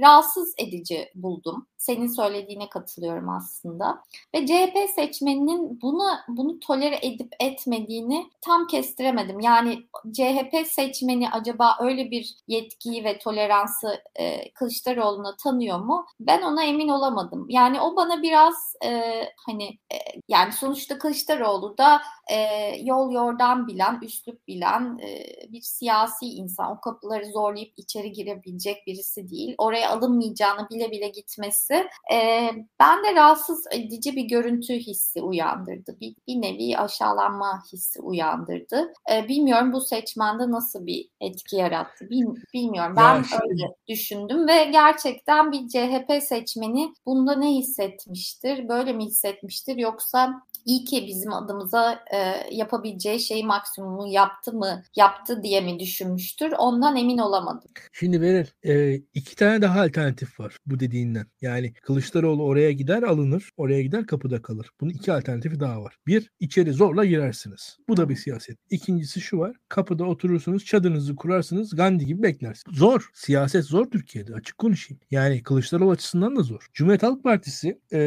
rahatsız 0.00 0.54
edici 0.58 1.10
buldum 1.14 1.66
senin 1.82 2.06
söylediğine 2.06 2.68
katılıyorum 2.68 3.28
aslında. 3.28 4.02
Ve 4.34 4.46
CHP 4.46 4.90
seçmeninin 4.94 5.80
bunu 5.82 6.04
bunu 6.28 6.60
tolere 6.60 6.98
edip 7.02 7.32
etmediğini 7.40 8.30
tam 8.40 8.66
kestiremedim. 8.66 9.40
Yani 9.40 9.82
CHP 10.12 10.66
seçmeni 10.66 11.30
acaba 11.30 11.76
öyle 11.80 12.10
bir 12.10 12.34
yetkiyi 12.48 13.04
ve 13.04 13.18
toleransı 13.18 14.02
e, 14.14 14.52
Kılıçdaroğlu'na 14.52 15.36
tanıyor 15.52 15.78
mu? 15.78 16.06
Ben 16.20 16.42
ona 16.42 16.64
emin 16.64 16.88
olamadım. 16.88 17.46
Yani 17.48 17.80
o 17.80 17.96
bana 17.96 18.22
biraz 18.22 18.74
e, 18.84 19.02
hani 19.46 19.64
e, 19.64 19.96
yani 20.28 20.52
sonuçta 20.52 20.98
Kılıçdaroğlu 20.98 21.78
da 21.78 22.00
e, 22.30 22.36
yol 22.82 23.12
yordan 23.12 23.66
bilen, 23.66 23.98
üslup 24.02 24.48
bilen 24.48 24.98
e, 24.98 25.24
bir 25.52 25.60
siyasi 25.60 26.26
insan. 26.26 26.72
O 26.72 26.80
kapıları 26.80 27.26
zorlayıp 27.26 27.72
içeri 27.76 28.12
girebilecek 28.12 28.86
birisi 28.86 29.30
değil. 29.30 29.54
Oraya 29.58 29.90
alınmayacağını 29.90 30.68
bile 30.70 30.90
bile 30.90 31.08
gitmesi 31.08 31.74
e, 32.12 32.48
ben 32.80 33.04
de 33.04 33.14
rahatsız 33.14 33.66
edici 33.72 34.16
bir 34.16 34.24
görüntü 34.24 34.74
hissi 34.74 35.22
uyandırdı. 35.22 35.96
Bir, 36.00 36.14
bir 36.26 36.42
nevi 36.42 36.78
aşağılanma 36.78 37.62
hissi 37.72 38.00
uyandırdı. 38.00 38.92
E, 39.12 39.28
bilmiyorum 39.28 39.72
bu 39.72 39.80
seçmende 39.80 40.50
nasıl 40.50 40.86
bir 40.86 41.08
etki 41.20 41.56
yarattı. 41.56 42.10
Bil, 42.10 42.26
bilmiyorum. 42.54 42.94
Ben 42.96 43.14
ya, 43.14 43.22
öyle 43.50 43.74
düşündüm 43.88 44.48
ve 44.48 44.64
gerçekten 44.64 45.41
bir 45.52 45.68
CHP 45.68 46.22
seçmeni 46.22 46.94
bunda 47.06 47.36
ne 47.36 47.50
hissetmiştir? 47.54 48.68
Böyle 48.68 48.92
mi 48.92 49.04
hissetmiştir? 49.06 49.76
Yoksa 49.76 50.42
iyi 50.64 50.84
ki 50.84 51.04
bizim 51.08 51.32
adımıza 51.32 52.04
e, 52.14 52.18
yapabileceği 52.54 53.20
şeyi 53.20 53.44
maksimumu 53.44 54.08
yaptı 54.08 54.52
mı, 54.52 54.82
yaptı 54.96 55.42
diye 55.42 55.60
mi 55.60 55.80
düşünmüştür? 55.80 56.52
Ondan 56.58 56.96
emin 56.96 57.18
olamadım. 57.18 57.70
Şimdi 57.92 58.20
verir 58.20 58.54
e, 58.62 58.94
iki 59.14 59.36
tane 59.36 59.62
daha 59.62 59.80
alternatif 59.80 60.40
var 60.40 60.56
bu 60.66 60.80
dediğinden. 60.80 61.26
Yani 61.40 61.72
Kılıçdaroğlu 61.72 62.44
oraya 62.44 62.72
gider 62.72 63.02
alınır, 63.02 63.50
oraya 63.56 63.82
gider 63.82 64.06
kapıda 64.06 64.42
kalır. 64.42 64.70
Bunun 64.80 64.90
iki 64.90 65.12
alternatifi 65.12 65.60
daha 65.60 65.82
var. 65.82 65.96
Bir, 66.06 66.30
içeri 66.40 66.72
zorla 66.72 67.04
girersiniz. 67.04 67.76
Bu 67.88 67.96
da 67.96 68.08
bir 68.08 68.16
siyaset. 68.16 68.58
İkincisi 68.70 69.20
şu 69.20 69.38
var, 69.38 69.56
kapıda 69.68 70.04
oturursunuz, 70.04 70.64
çadırınızı 70.64 71.16
kurarsınız, 71.16 71.76
Gandhi 71.76 72.06
gibi 72.06 72.22
beklersiniz. 72.22 72.78
Zor. 72.78 73.10
Siyaset 73.14 73.64
zor 73.64 73.90
Türkiye'de 73.90 74.34
açık 74.34 74.58
konuşayım. 74.58 75.00
Yani 75.10 75.42
Kılıçdaroğlu 75.42 75.90
açısından 75.90 76.36
da 76.36 76.42
zor. 76.42 76.66
Cumhuriyet 76.72 77.02
Halk 77.02 77.24
Partisi 77.24 77.80
e, 77.92 77.98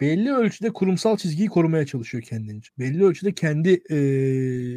belli 0.00 0.32
ölçüde 0.32 0.72
kurumsal 0.72 1.16
çizgiyi 1.16 1.48
korumaya 1.48 1.86
çalışıyor 1.88 2.22
kendince. 2.22 2.70
Belli 2.78 3.04
ölçüde 3.04 3.32
kendi 3.32 3.82
e, 3.90 3.96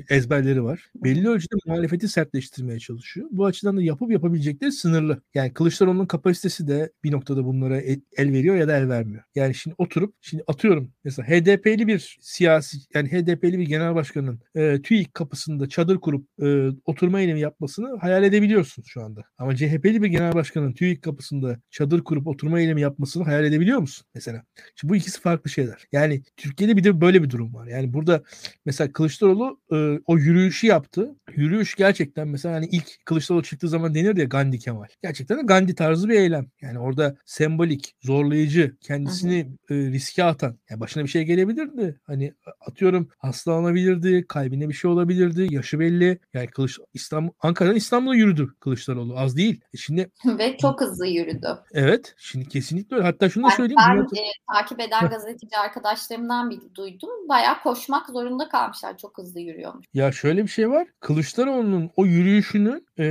ezberleri 0.09 0.63
var. 0.63 0.91
Belli 0.95 1.29
ölçüde 1.29 1.55
muhalefeti 1.65 2.07
sertleştirmeye 2.07 2.79
çalışıyor. 2.79 3.27
Bu 3.31 3.45
açıdan 3.45 3.77
da 3.77 3.81
yapıp 3.81 4.11
yapabilecekleri 4.11 4.71
sınırlı. 4.71 5.21
Yani 5.33 5.53
Kılıçdaroğlu'nun 5.53 6.05
kapasitesi 6.05 6.67
de 6.67 6.91
bir 7.03 7.11
noktada 7.11 7.45
bunlara 7.45 7.81
el, 7.81 8.01
el 8.17 8.31
veriyor 8.31 8.55
ya 8.55 8.67
da 8.67 8.77
el 8.77 8.89
vermiyor. 8.89 9.23
Yani 9.35 9.55
şimdi 9.55 9.75
oturup 9.77 10.15
şimdi 10.21 10.43
atıyorum 10.47 10.91
mesela 11.03 11.27
HDP'li 11.27 11.87
bir 11.87 12.17
siyasi 12.21 12.77
yani 12.93 13.09
HDP'li 13.09 13.59
bir 13.59 13.67
genel 13.67 13.95
başkanın 13.95 14.39
e, 14.55 14.81
TÜİK 14.81 15.13
kapısında 15.13 15.69
çadır 15.69 15.97
kurup 15.97 16.27
e, 16.41 16.67
oturma 16.85 17.21
eylemi 17.21 17.39
yapmasını 17.39 17.97
hayal 17.97 18.23
edebiliyorsunuz 18.23 18.87
şu 18.87 19.03
anda. 19.03 19.23
Ama 19.37 19.55
CHP'li 19.55 20.01
bir 20.01 20.07
genel 20.07 20.33
başkanın 20.33 20.73
TÜİK 20.73 21.01
kapısında 21.01 21.59
çadır 21.69 22.03
kurup 22.03 22.27
oturma 22.27 22.59
eylemi 22.59 22.81
yapmasını 22.81 23.23
hayal 23.23 23.45
edebiliyor 23.45 23.79
musun 23.79 24.07
mesela? 24.15 24.43
Şimdi 24.75 24.93
bu 24.93 24.95
ikisi 24.95 25.21
farklı 25.21 25.49
şeyler. 25.49 25.87
Yani 25.91 26.23
Türkiye'de 26.37 26.77
bir 26.77 26.83
de 26.83 27.00
böyle 27.01 27.23
bir 27.23 27.29
durum 27.29 27.53
var. 27.53 27.67
Yani 27.67 27.93
burada 27.93 28.23
mesela 28.65 28.91
Kılıçdaroğlu 28.91 29.59
e, 29.71 29.99
o 30.05 30.17
yürüyüşü 30.17 30.67
yaptı. 30.67 31.15
Yürüyüş 31.35 31.75
gerçekten 31.75 32.27
mesela 32.27 32.55
hani 32.55 32.67
ilk 32.71 33.05
Kılıçdaroğlu 33.05 33.43
çıktığı 33.43 33.67
zaman 33.67 33.95
denir 33.95 34.17
ya 34.17 34.25
Gandhi 34.25 34.59
Kemal. 34.59 34.87
Gerçekten 35.03 35.37
de 35.37 35.41
Gandhi 35.41 35.75
tarzı 35.75 36.09
bir 36.09 36.15
eylem. 36.15 36.47
Yani 36.61 36.79
orada 36.79 37.15
sembolik, 37.25 37.95
zorlayıcı, 38.01 38.75
kendisini 38.81 39.39
e, 39.69 39.75
riske 39.75 40.23
atan. 40.23 40.57
Yani 40.69 40.79
başına 40.79 41.03
bir 41.03 41.09
şey 41.09 41.23
gelebilirdi. 41.23 41.99
Hani 42.03 42.33
atıyorum 42.67 43.09
hastalanabilirdi, 43.17 44.25
kalbine 44.27 44.69
bir 44.69 44.73
şey 44.73 44.91
olabilirdi, 44.91 45.47
yaşı 45.51 45.79
belli. 45.79 46.19
Yani 46.33 46.47
Kılıç 46.47 46.79
İstanbul 46.93 47.33
Ankara'dan 47.39 47.75
İstanbul'a 47.75 48.15
yürüdü 48.15 48.53
Kılıçdaroğlu. 48.59 49.17
Az 49.17 49.37
değil. 49.37 49.61
E 49.73 49.77
şimdi 49.77 50.11
ve 50.37 50.57
çok 50.57 50.81
hızlı 50.81 51.07
yürüdü. 51.07 51.47
Evet. 51.73 52.15
Şimdi 52.17 52.47
kesinlikle 52.47 52.95
öyle. 52.95 53.05
Hatta 53.05 53.29
şunu 53.29 53.47
da 53.47 53.51
söyleyeyim. 53.51 53.79
Ben, 53.89 53.97
ben 53.97 54.21
e, 54.21 54.31
takip 54.53 54.79
eden 54.79 55.09
gazeteci 55.09 55.57
arkadaşlarımdan 55.57 56.49
bir 56.49 56.59
duydum. 56.75 56.90
Bayağı 57.29 57.61
koşmak 57.63 58.09
zorunda 58.09 58.49
kalmışlar. 58.49 58.97
Çok 58.97 59.17
hızlı 59.17 59.39
yürüyormuş. 59.39 59.85
Ya 59.93 60.11
şöyle 60.11 60.43
bir 60.43 60.47
şey 60.47 60.69
var. 60.69 60.87
Kılıçdaroğlu'nun 60.99 61.89
o 61.95 62.05
yürüyüşünü 62.05 62.81
e, 62.99 63.05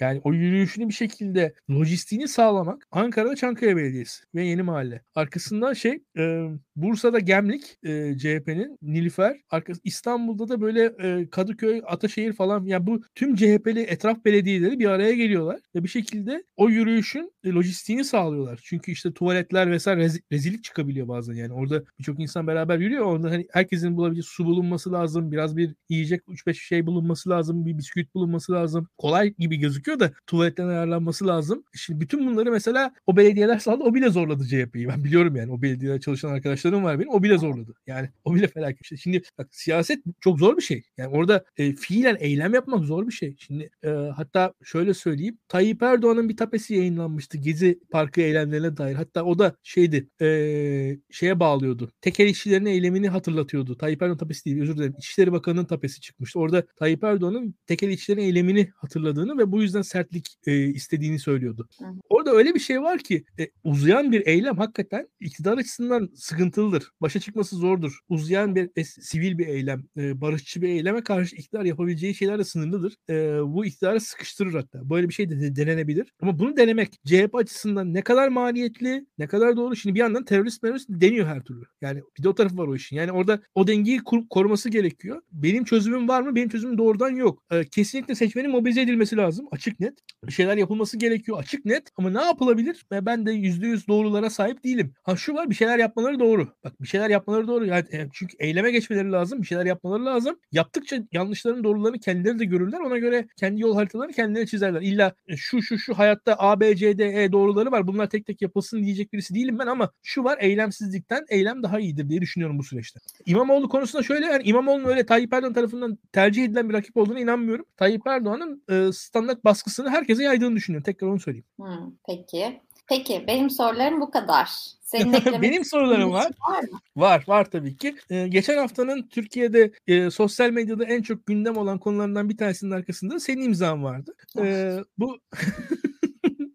yani 0.00 0.20
o 0.24 0.32
yürüyüşünü 0.32 0.88
bir 0.88 0.94
şekilde 0.94 1.54
lojistiğini 1.70 2.28
sağlamak 2.28 2.86
Ankara'da 2.90 3.36
Çankaya 3.36 3.76
Belediyesi 3.76 4.24
ve 4.34 4.44
Yeni 4.44 4.62
Mahalle. 4.62 5.02
Arkasından 5.14 5.72
şey 5.72 6.02
e, 6.18 6.48
Bursa'da 6.76 7.18
Gemlik 7.18 7.78
e, 7.82 8.18
CHP'nin 8.18 8.78
Nilüfer. 8.82 9.36
Arkası, 9.50 9.80
İstanbul'da 9.84 10.48
da 10.48 10.60
böyle 10.60 10.84
e, 10.84 11.30
Kadıköy, 11.30 11.82
Ataşehir 11.86 12.32
falan. 12.32 12.64
Yani 12.64 12.86
bu 12.86 13.00
tüm 13.14 13.34
CHP'li 13.36 13.80
etraf 13.80 14.24
belediyeleri 14.24 14.78
bir 14.78 14.86
araya 14.86 15.12
geliyorlar 15.12 15.60
ve 15.74 15.84
bir 15.84 15.88
şekilde 15.88 16.44
o 16.56 16.68
yürüyüşün 16.68 17.32
e, 17.44 17.50
lojistiğini 17.50 18.04
sağlıyorlar. 18.04 18.60
Çünkü 18.64 18.92
işte 18.92 19.12
tuvaletler 19.12 19.70
vesaire 19.70 20.00
rez, 20.00 20.20
rezillik 20.32 20.64
çıkabiliyor 20.64 21.08
bazen 21.08 21.34
yani. 21.34 21.52
Orada 21.52 21.82
birçok 21.98 22.20
insan 22.20 22.46
beraber 22.46 22.71
yürüyor. 22.80 23.06
Orada 23.06 23.30
hani 23.30 23.46
herkesin 23.50 23.96
bulabileceği 23.96 24.22
su 24.22 24.44
bulunması 24.44 24.92
lazım. 24.92 25.32
Biraz 25.32 25.56
bir 25.56 25.74
yiyecek 25.88 26.22
3-5 26.28 26.54
şey 26.54 26.86
bulunması 26.86 27.30
lazım. 27.30 27.66
Bir 27.66 27.78
bisküvit 27.78 28.14
bulunması 28.14 28.52
lazım. 28.52 28.88
Kolay 28.98 29.34
gibi 29.38 29.56
gözüküyor 29.56 30.00
da 30.00 30.12
tuvaletten 30.26 30.68
ayarlanması 30.68 31.26
lazım. 31.26 31.64
Şimdi 31.74 32.00
bütün 32.00 32.26
bunları 32.26 32.50
mesela 32.50 32.94
o 33.06 33.16
belediyeler 33.16 33.58
sağladı. 33.58 33.82
O 33.84 33.94
bile 33.94 34.10
zorladı 34.10 34.44
CHP'yi. 34.44 34.88
Ben 34.88 35.04
biliyorum 35.04 35.36
yani. 35.36 35.52
O 35.52 35.62
belediyede 35.62 36.00
çalışan 36.00 36.28
arkadaşlarım 36.28 36.84
var 36.84 36.98
benim. 36.98 37.10
O 37.10 37.22
bile 37.22 37.38
zorladı. 37.38 37.74
Yani 37.86 38.08
o 38.24 38.34
bile 38.34 38.48
felaket. 38.48 38.98
Şimdi 38.98 39.22
bak 39.38 39.48
siyaset 39.50 39.98
çok 40.20 40.38
zor 40.38 40.56
bir 40.56 40.62
şey. 40.62 40.82
Yani 40.96 41.16
orada 41.16 41.44
e, 41.56 41.74
fiilen 41.74 42.16
eylem 42.20 42.54
yapmak 42.54 42.84
zor 42.84 43.06
bir 43.06 43.12
şey. 43.12 43.36
Şimdi 43.38 43.70
e, 43.84 43.88
hatta 43.88 44.54
şöyle 44.64 44.94
söyleyeyim. 44.94 45.38
Tayyip 45.48 45.82
Erdoğan'ın 45.82 46.28
bir 46.28 46.36
tapesi 46.36 46.74
yayınlanmıştı 46.74 47.38
Gezi 47.38 47.80
Parkı 47.90 48.20
eylemlerine 48.20 48.76
dair. 48.76 48.94
Hatta 48.94 49.24
o 49.24 49.38
da 49.38 49.56
şeydi 49.62 50.08
e, 50.20 50.98
şeye 51.10 51.40
bağlıyordu. 51.40 51.90
Tekel 52.00 52.26
işçilerin 52.26 52.61
eylemini 52.70 53.08
hatırlatıyordu. 53.08 53.76
Tayyip 53.76 54.02
Erdoğan 54.02 54.18
tapesi 54.18 54.44
değil 54.44 54.62
özür 54.62 54.76
dilerim. 54.76 54.94
İçişleri 54.98 55.32
Bakanı'nın 55.32 55.64
tapesi 55.64 56.00
çıkmıştı. 56.00 56.38
Orada 56.38 56.66
Tayyip 56.76 57.04
Erdoğan'ın 57.04 57.54
tekel 57.66 57.88
işçilerin 57.88 58.22
eylemini 58.22 58.70
hatırladığını 58.76 59.38
ve 59.38 59.52
bu 59.52 59.62
yüzden 59.62 59.82
sertlik 59.82 60.36
e, 60.46 60.66
istediğini 60.66 61.18
söylüyordu. 61.18 61.68
Hı. 61.78 61.84
Orada 62.08 62.30
öyle 62.30 62.54
bir 62.54 62.60
şey 62.60 62.82
var 62.82 62.98
ki 62.98 63.24
e, 63.38 63.48
uzayan 63.64 64.12
bir 64.12 64.26
eylem 64.26 64.56
hakikaten 64.56 65.08
iktidar 65.20 65.58
açısından 65.58 66.10
sıkıntılıdır. 66.14 66.90
Başa 67.00 67.20
çıkması 67.20 67.56
zordur. 67.56 67.98
Uzayan 68.08 68.54
bir 68.54 68.70
e, 68.76 68.84
sivil 68.84 69.38
bir 69.38 69.46
eylem, 69.46 69.84
e, 69.96 70.20
barışçı 70.20 70.62
bir 70.62 70.68
eyleme 70.68 71.02
karşı 71.02 71.36
iktidar 71.36 71.64
yapabileceği 71.64 72.14
şeyler 72.14 72.38
de 72.38 72.44
sınırlıdır. 72.44 72.96
E, 73.10 73.14
bu 73.42 73.66
iktidarı 73.66 74.00
sıkıştırır 74.00 74.54
hatta. 74.54 74.90
Böyle 74.90 75.08
bir 75.08 75.14
şey 75.14 75.30
de 75.30 75.56
denenebilir. 75.56 76.12
Ama 76.22 76.38
bunu 76.38 76.56
denemek 76.56 76.92
CHP 77.06 77.34
açısından 77.34 77.94
ne 77.94 78.02
kadar 78.02 78.28
maliyetli, 78.28 79.06
ne 79.18 79.26
kadar 79.26 79.56
doğru. 79.56 79.76
Şimdi 79.76 79.94
bir 79.94 80.00
yandan 80.00 80.24
terörist 80.24 80.62
terörist 80.62 80.88
deniyor 80.88 81.26
her 81.26 81.40
türlü. 81.40 81.64
Yani 81.80 82.02
bir 82.18 82.22
de 82.22 82.28
o 82.28 82.34
tarafı 82.42 82.58
var 82.58 82.68
o 82.68 82.74
işin. 82.74 82.96
Yani 82.96 83.12
orada 83.12 83.40
o 83.54 83.66
dengeyi 83.66 83.98
kur, 83.98 84.28
koruması 84.30 84.70
gerekiyor. 84.70 85.22
Benim 85.32 85.64
çözümüm 85.64 86.08
var 86.08 86.22
mı? 86.22 86.34
Benim 86.34 86.48
çözümüm 86.48 86.78
doğrudan 86.78 87.10
yok. 87.10 87.42
Ee, 87.52 87.64
kesinlikle 87.64 88.14
seçmenin 88.14 88.50
mobilize 88.50 88.80
edilmesi 88.80 89.16
lazım. 89.16 89.46
Açık 89.50 89.80
net. 89.80 89.98
Bir 90.24 90.32
şeyler 90.32 90.56
yapılması 90.56 90.98
gerekiyor. 90.98 91.38
Açık 91.38 91.64
net. 91.64 91.88
Ama 91.96 92.10
ne 92.10 92.22
yapılabilir? 92.22 92.86
Ben 92.92 93.26
de 93.26 93.32
%100 93.32 93.88
doğrulara 93.88 94.30
sahip 94.30 94.64
değilim. 94.64 94.94
Ha 95.02 95.16
şu 95.16 95.34
var 95.34 95.50
bir 95.50 95.54
şeyler 95.54 95.78
yapmaları 95.78 96.20
doğru. 96.20 96.48
Bak 96.64 96.82
bir 96.82 96.86
şeyler 96.86 97.10
yapmaları 97.10 97.48
doğru. 97.48 97.66
Yani, 97.66 97.84
e, 97.92 98.08
çünkü 98.12 98.36
eyleme 98.38 98.70
geçmeleri 98.70 99.12
lazım. 99.12 99.42
Bir 99.42 99.46
şeyler 99.46 99.66
yapmaları 99.66 100.04
lazım. 100.04 100.38
Yaptıkça 100.52 100.96
yanlışların 101.12 101.64
doğrularını 101.64 101.98
kendileri 102.00 102.38
de 102.38 102.44
görürler. 102.44 102.80
Ona 102.80 102.98
göre 102.98 103.26
kendi 103.36 103.60
yol 103.60 103.74
haritalarını 103.74 104.12
kendileri 104.12 104.46
çizerler. 104.46 104.82
İlla 104.82 105.14
e, 105.28 105.36
şu 105.36 105.62
şu 105.62 105.78
şu 105.78 105.94
hayatta 105.98 106.36
A, 106.38 106.60
B, 106.60 106.76
C, 106.76 106.98
D, 106.98 107.24
E 107.24 107.32
doğruları 107.32 107.70
var. 107.72 107.86
Bunlar 107.86 108.10
tek 108.10 108.26
tek 108.26 108.42
yapılsın 108.42 108.84
diyecek 108.84 109.12
birisi 109.12 109.34
değilim 109.34 109.58
ben 109.58 109.66
ama 109.66 109.90
şu 110.02 110.24
var 110.24 110.38
eylemsizlikten 110.40 111.24
eylem 111.28 111.62
daha 111.62 111.80
iyidir 111.80 112.08
diye 112.08 112.20
bu 112.36 112.62
süreçte. 112.62 113.00
İmamoğlu 113.26 113.68
konusunda 113.68 114.02
şöyle 114.02 114.26
yani 114.26 114.42
İmamoğlu'nun 114.42 114.88
öyle 114.88 115.06
Tayyip 115.06 115.32
Erdoğan 115.32 115.52
tarafından 115.52 115.98
tercih 116.12 116.44
edilen 116.44 116.68
bir 116.68 116.74
rakip 116.74 116.96
olduğuna 116.96 117.20
inanmıyorum. 117.20 117.64
Tayyip 117.76 118.06
Erdoğan'ın 118.06 118.62
e, 118.70 118.92
standart 118.92 119.44
baskısını 119.44 119.90
herkese 119.90 120.22
yaydığını 120.22 120.56
düşünüyorum. 120.56 120.84
Tekrar 120.84 121.08
onu 121.08 121.20
söyleyeyim. 121.20 121.46
Hmm, 121.56 121.92
peki. 122.06 122.60
Peki 122.88 123.24
benim 123.26 123.50
sorularım 123.50 124.00
bu 124.00 124.10
kadar. 124.10 124.48
Senin 124.80 125.12
Benim 125.42 125.64
sorularım 125.64 126.12
var. 126.12 126.30
Var, 126.50 126.62
mı? 126.62 126.78
var 126.96 127.24
var 127.26 127.50
tabii 127.50 127.76
ki. 127.76 127.96
Ee, 128.10 128.28
geçen 128.28 128.58
haftanın 128.58 129.08
Türkiye'de 129.08 129.72
e, 129.86 130.10
sosyal 130.10 130.50
medyada 130.50 130.84
en 130.84 131.02
çok 131.02 131.26
gündem 131.26 131.56
olan 131.56 131.78
konularından 131.78 132.28
bir 132.28 132.36
tanesinin 132.36 132.70
arkasında 132.70 133.20
senin 133.20 133.42
imzan 133.42 133.84
vardı. 133.84 134.14
Ee, 134.38 134.78
bu 134.98 135.18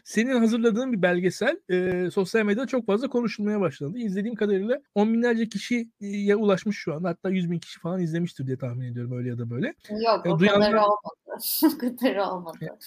senin 0.08 0.40
hazırladığın 0.40 0.92
bir 0.92 1.02
belgesel 1.02 1.60
e, 1.70 2.10
sosyal 2.12 2.46
medyada 2.46 2.68
çok 2.68 2.86
fazla 2.86 3.08
konuşulmaya 3.08 3.62
başlandı. 3.62 3.98
İzlediğim 3.98 4.36
kadarıyla 4.36 4.82
on 4.96 5.14
binlerce 5.14 5.50
kişiye 5.50 6.36
ulaşmış 6.36 6.78
şu 6.78 6.94
an. 6.94 7.04
Hatta 7.04 7.30
yüz 7.30 7.52
bin 7.52 7.60
kişi 7.60 7.80
falan 7.80 8.02
izlemiştir 8.02 8.48
diye 8.48 8.58
tahmin 8.58 8.92
ediyorum 8.92 9.18
öyle 9.18 9.30
ya 9.30 9.38
da 9.38 9.50
böyle. 9.50 9.68
Yok 9.90 10.26
e, 10.26 10.30
o 10.30 10.40
duyanlar... 10.40 10.72
kadar 10.72 10.84
olmadı. 10.84 11.27
kadar 11.80 12.16
olmadı. 12.16 12.58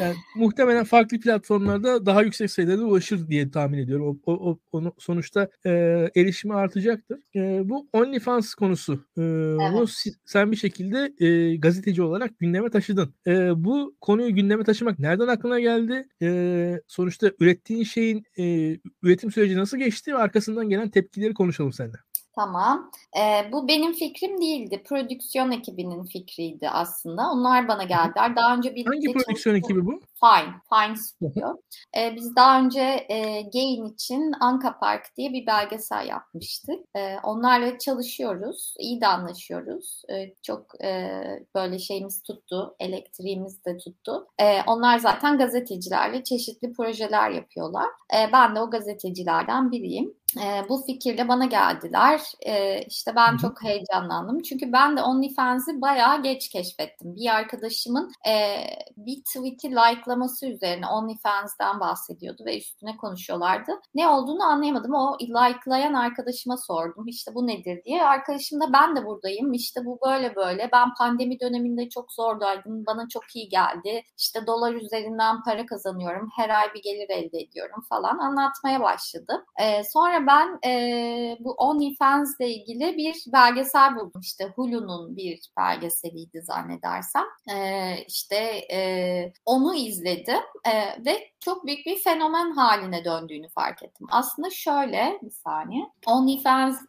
Yani, 0.00 0.14
muhtemelen 0.36 0.84
farklı 0.84 1.20
platformlarda 1.20 2.06
daha 2.06 2.22
yüksek 2.22 2.50
sayıda 2.50 2.78
da 2.78 2.84
ulaşır 2.84 3.28
diye 3.28 3.50
tahmin 3.50 3.78
ediyorum. 3.78 4.20
O, 4.26 4.32
o, 4.32 4.58
o 4.72 4.92
sonuçta 4.98 5.48
e, 5.66 5.70
erişimi 6.16 6.54
artacaktır. 6.54 7.18
E, 7.36 7.68
bu 7.68 7.88
OnlyFans 7.92 8.54
konusu. 8.54 8.92
E, 8.92 9.22
evet. 9.22 9.72
Bunu 9.72 9.86
sen 10.24 10.52
bir 10.52 10.56
şekilde 10.56 11.24
e, 11.26 11.56
gazeteci 11.56 12.02
olarak 12.02 12.38
gündeme 12.38 12.70
taşıdın. 12.70 13.14
E, 13.26 13.64
bu 13.64 13.96
konuyu 14.00 14.34
gündeme 14.34 14.64
taşımak 14.64 14.98
nereden 14.98 15.28
aklına 15.28 15.60
geldi? 15.60 16.08
E, 16.22 16.80
sonuçta 16.86 17.30
ürettiğin 17.40 17.84
şeyin 17.84 18.24
e, 18.38 18.76
üretim 19.02 19.30
süreci 19.30 19.56
nasıl 19.56 19.78
geçti 19.78 20.14
ve 20.14 20.18
arkasından 20.18 20.68
gelen 20.68 20.90
tepkileri 20.90 21.34
konuşalım 21.34 21.72
seninle. 21.72 21.98
Tamam. 22.38 22.90
Ee, 23.18 23.52
bu 23.52 23.68
benim 23.68 23.92
fikrim 23.92 24.40
değildi. 24.40 24.82
Prodüksiyon 24.82 25.50
ekibinin 25.50 26.04
fikriydi 26.04 26.68
aslında. 26.70 27.30
Onlar 27.30 27.68
bana 27.68 27.82
geldiler. 27.82 28.36
Daha 28.36 28.56
önce 28.56 28.74
bir 28.74 28.86
Hangi 28.86 29.12
prodüksiyon 29.12 29.56
ekibi 29.56 29.86
bu? 29.86 30.00
Fine. 30.20 30.54
Fine 30.72 30.96
Studio. 30.96 31.60
Ee, 31.96 32.16
biz 32.16 32.36
daha 32.36 32.60
önce 32.60 33.06
e, 33.08 33.42
Gain 33.42 33.86
için 33.86 34.32
Anka 34.40 34.78
Park 34.78 35.02
diye 35.16 35.32
bir 35.32 35.46
belgesel 35.46 36.06
yapmıştık. 36.06 36.80
Ee, 36.96 37.16
onlarla 37.22 37.78
çalışıyoruz. 37.78 38.74
İyi 38.78 39.00
de 39.00 39.06
anlaşıyoruz. 39.06 40.02
Ee, 40.10 40.34
çok 40.42 40.84
e, 40.84 41.20
böyle 41.54 41.78
şeyimiz 41.78 42.22
tuttu. 42.22 42.76
Elektriğimiz 42.80 43.64
de 43.64 43.78
tuttu. 43.78 44.26
Ee, 44.38 44.62
onlar 44.66 44.98
zaten 44.98 45.38
gazetecilerle 45.38 46.24
çeşitli 46.24 46.72
projeler 46.72 47.30
yapıyorlar. 47.30 47.88
Ee, 48.14 48.32
ben 48.32 48.56
de 48.56 48.60
o 48.60 48.70
gazetecilerden 48.70 49.72
biriyim. 49.72 50.14
E, 50.36 50.68
bu 50.68 50.82
fikirle 50.86 51.28
bana 51.28 51.44
geldiler. 51.44 52.20
E, 52.46 52.82
işte 52.82 53.16
ben 53.16 53.30
Hı-hı. 53.30 53.38
çok 53.38 53.62
heyecanlandım. 53.62 54.42
Çünkü 54.42 54.72
ben 54.72 54.96
de 54.96 55.02
OnlyFans'i 55.02 55.80
bayağı 55.80 56.22
geç 56.22 56.48
keşfettim. 56.48 57.16
Bir 57.16 57.34
arkadaşımın 57.34 58.12
e, 58.28 58.64
bir 58.96 59.16
tweet'i 59.16 59.70
likelaması 59.70 60.46
üzerine 60.46 60.86
OnlyFans'den 60.86 61.80
bahsediyordu 61.80 62.44
ve 62.44 62.58
üstüne 62.58 62.96
konuşuyorlardı. 62.96 63.72
Ne 63.94 64.08
olduğunu 64.08 64.42
anlayamadım. 64.42 64.94
O 64.94 65.18
likelayan 65.20 65.94
arkadaşıma 65.94 66.56
sordum. 66.56 67.08
İşte 67.08 67.34
bu 67.34 67.46
nedir 67.46 67.84
diye. 67.84 68.04
Arkadaşım 68.04 68.60
da 68.60 68.72
ben 68.72 68.96
de 68.96 69.04
buradayım. 69.04 69.52
İşte 69.52 69.84
bu 69.84 69.98
böyle 70.06 70.36
böyle. 70.36 70.68
Ben 70.72 70.94
pandemi 70.94 71.40
döneminde 71.40 71.88
çok 71.88 72.12
zordaydım. 72.12 72.86
Bana 72.86 73.08
çok 73.08 73.36
iyi 73.36 73.48
geldi. 73.48 74.02
İşte 74.18 74.46
dolar 74.46 74.74
üzerinden 74.74 75.42
para 75.42 75.66
kazanıyorum. 75.66 76.28
Her 76.36 76.50
ay 76.50 76.74
bir 76.74 76.82
gelir 76.82 77.10
elde 77.10 77.38
ediyorum 77.38 77.84
falan 77.88 78.18
anlatmaya 78.18 78.80
başladı. 78.80 79.44
E, 79.60 79.84
sonra 79.84 80.17
ben 80.26 80.58
e, 80.70 81.36
bu 81.40 81.52
OnlyFans 81.52 82.40
ile 82.40 82.50
ilgili 82.50 82.96
bir 82.96 83.24
belgesel 83.32 83.96
buldum. 83.96 84.20
İşte 84.20 84.52
Hulu'nun 84.56 85.16
bir 85.16 85.40
belgeseliydi 85.56 86.42
zannedersem. 86.42 87.24
E, 87.50 87.96
işte 88.08 88.36
e, 88.72 89.32
onu 89.44 89.74
izledim 89.74 90.42
e, 90.64 91.04
ve 91.06 91.30
çok 91.40 91.66
büyük 91.66 91.86
bir 91.86 91.96
fenomen 91.96 92.50
haline 92.50 93.04
döndüğünü 93.04 93.48
fark 93.48 93.82
ettim. 93.82 94.06
Aslında 94.10 94.50
şöyle 94.50 95.18
bir 95.22 95.30
saniye. 95.30 95.86
OnlyFans 96.06 96.80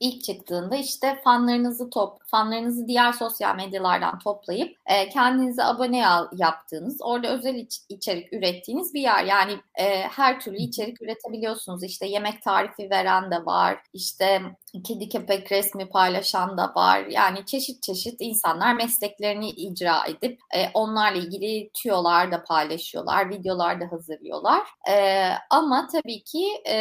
ilk 0.00 0.24
çıktığında 0.24 0.76
işte 0.76 1.20
fanlarınızı 1.24 1.90
top, 1.90 2.18
fanlarınızı 2.26 2.88
diğer 2.88 3.12
sosyal 3.12 3.56
medyalardan 3.56 4.18
toplayıp 4.18 4.76
e, 4.86 5.08
kendinize 5.08 5.64
abone 5.64 6.08
al, 6.08 6.28
yaptığınız, 6.32 6.98
orada 7.02 7.28
özel 7.28 7.54
iç, 7.54 7.80
içerik 7.88 8.32
ürettiğiniz 8.32 8.94
bir 8.94 9.00
yer. 9.00 9.24
Yani 9.24 9.52
e, 9.74 10.00
her 10.00 10.40
türlü 10.40 10.56
içerik 10.56 11.02
üretebiliyorsunuz. 11.02 11.82
İşte 11.82 12.06
yemek 12.06 12.42
tarifi 12.42 12.90
veren 12.90 13.30
de 13.30 13.46
var, 13.46 13.78
işte 13.92 14.42
kedi 14.82 15.08
köpek 15.08 15.52
resmi 15.52 15.88
paylaşan 15.88 16.58
da 16.58 16.72
var. 16.74 17.06
Yani 17.06 17.46
çeşit 17.46 17.82
çeşit 17.82 18.16
insanlar 18.20 18.74
mesleklerini 18.74 19.50
icra 19.50 20.06
edip 20.06 20.40
e, 20.54 20.68
onlarla 20.74 21.18
ilgili 21.18 21.70
tüyolar 21.74 22.32
da 22.32 22.44
paylaşıyorlar, 22.44 23.30
videolar 23.30 23.80
da 23.80 23.92
hazırlıyorlar. 23.92 24.62
E, 24.90 25.28
ama 25.50 25.88
tabii 25.92 26.24
ki 26.24 26.62
e, 26.68 26.76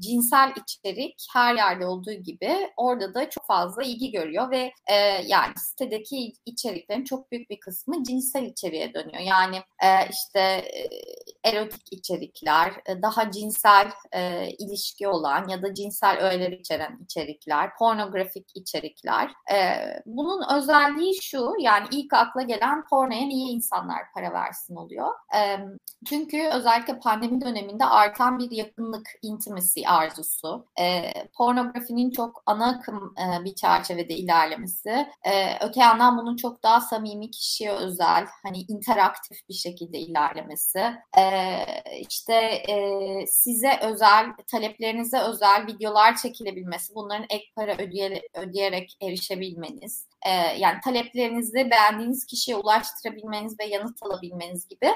cinsel 0.00 0.52
içerik 0.56 1.26
her 1.32 1.54
yerde 1.54 1.86
olduğu 1.86 2.12
gibi 2.12 2.70
orada 2.76 3.14
da 3.14 3.30
çok 3.30 3.46
fazla 3.46 3.82
ilgi 3.82 4.10
görüyor 4.10 4.50
ve 4.50 4.72
e, 4.86 4.94
yani 5.26 5.52
sitedeki 5.56 6.32
içeriklerin 6.46 7.04
çok 7.04 7.32
büyük 7.32 7.50
bir 7.50 7.60
kısmı 7.60 8.04
cinsel 8.04 8.42
içeriğe 8.42 8.94
dönüyor. 8.94 9.20
Yani 9.20 9.56
e, 9.56 9.88
işte 10.10 10.40
e, 10.40 10.88
erotik 11.44 11.92
içerikler, 11.92 12.72
e, 12.86 13.02
daha 13.02 13.30
cinsel 13.30 13.90
e, 14.12 14.48
ilişki 14.58 15.08
olan 15.08 15.48
ya 15.48 15.62
da 15.62 15.74
cinsel 15.74 16.18
öğeler 16.20 16.52
içeren 16.52 16.99
içerikler, 17.00 17.76
pornografik 17.76 18.50
içerikler. 18.54 19.30
E, 19.52 19.56
bunun 20.06 20.56
özelliği 20.56 21.22
şu 21.22 21.52
yani 21.60 21.86
ilk 21.90 22.14
akla 22.14 22.42
gelen 22.42 22.84
pornoya 22.84 23.26
niye 23.26 23.52
insanlar 23.52 23.98
para 24.14 24.32
versin 24.32 24.76
oluyor. 24.76 25.08
E, 25.36 25.58
çünkü 26.06 26.48
özellikle 26.48 26.98
pandemi 26.98 27.40
döneminde 27.40 27.84
artan 27.84 28.38
bir 28.38 28.50
yakınlık, 28.50 29.06
intimacy 29.22 29.88
arzusu, 29.88 30.66
e, 30.80 31.12
pornografinin 31.36 32.10
çok 32.10 32.42
ana 32.46 32.68
akım 32.68 33.14
e, 33.18 33.44
bir 33.44 33.54
çerçevede 33.54 34.14
ilerlemesi, 34.14 34.90
e, 35.24 35.64
öte 35.66 35.80
yandan 35.80 36.18
bunun 36.18 36.36
çok 36.36 36.62
daha 36.62 36.80
samimi 36.80 37.30
kişiye 37.30 37.72
özel, 37.72 38.26
hani 38.42 38.58
interaktif 38.68 39.48
bir 39.48 39.54
şekilde 39.54 39.98
ilerlemesi, 39.98 40.80
e, 41.18 41.22
işte 42.08 42.34
e, 42.68 43.26
size 43.26 43.78
özel, 43.82 44.26
taleplerinize 44.50 45.18
özel 45.18 45.66
videolar 45.66 46.16
çekilebilmesi, 46.16 46.89
bunların 46.94 47.26
ek 47.30 47.44
para 47.56 47.74
ödeye, 47.74 48.22
ödeyerek 48.34 48.96
erişebilmeniz, 49.02 50.06
e, 50.26 50.30
yani 50.58 50.80
taleplerinizi 50.84 51.70
beğendiğiniz 51.70 52.26
kişiye 52.26 52.56
ulaştırabilmeniz 52.56 53.60
ve 53.60 53.64
yanıt 53.64 54.02
alabilmeniz 54.02 54.68
gibi 54.68 54.86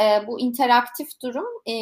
e, 0.00 0.26
bu 0.26 0.40
interaktif 0.40 1.08
durum 1.22 1.46
e, 1.68 1.72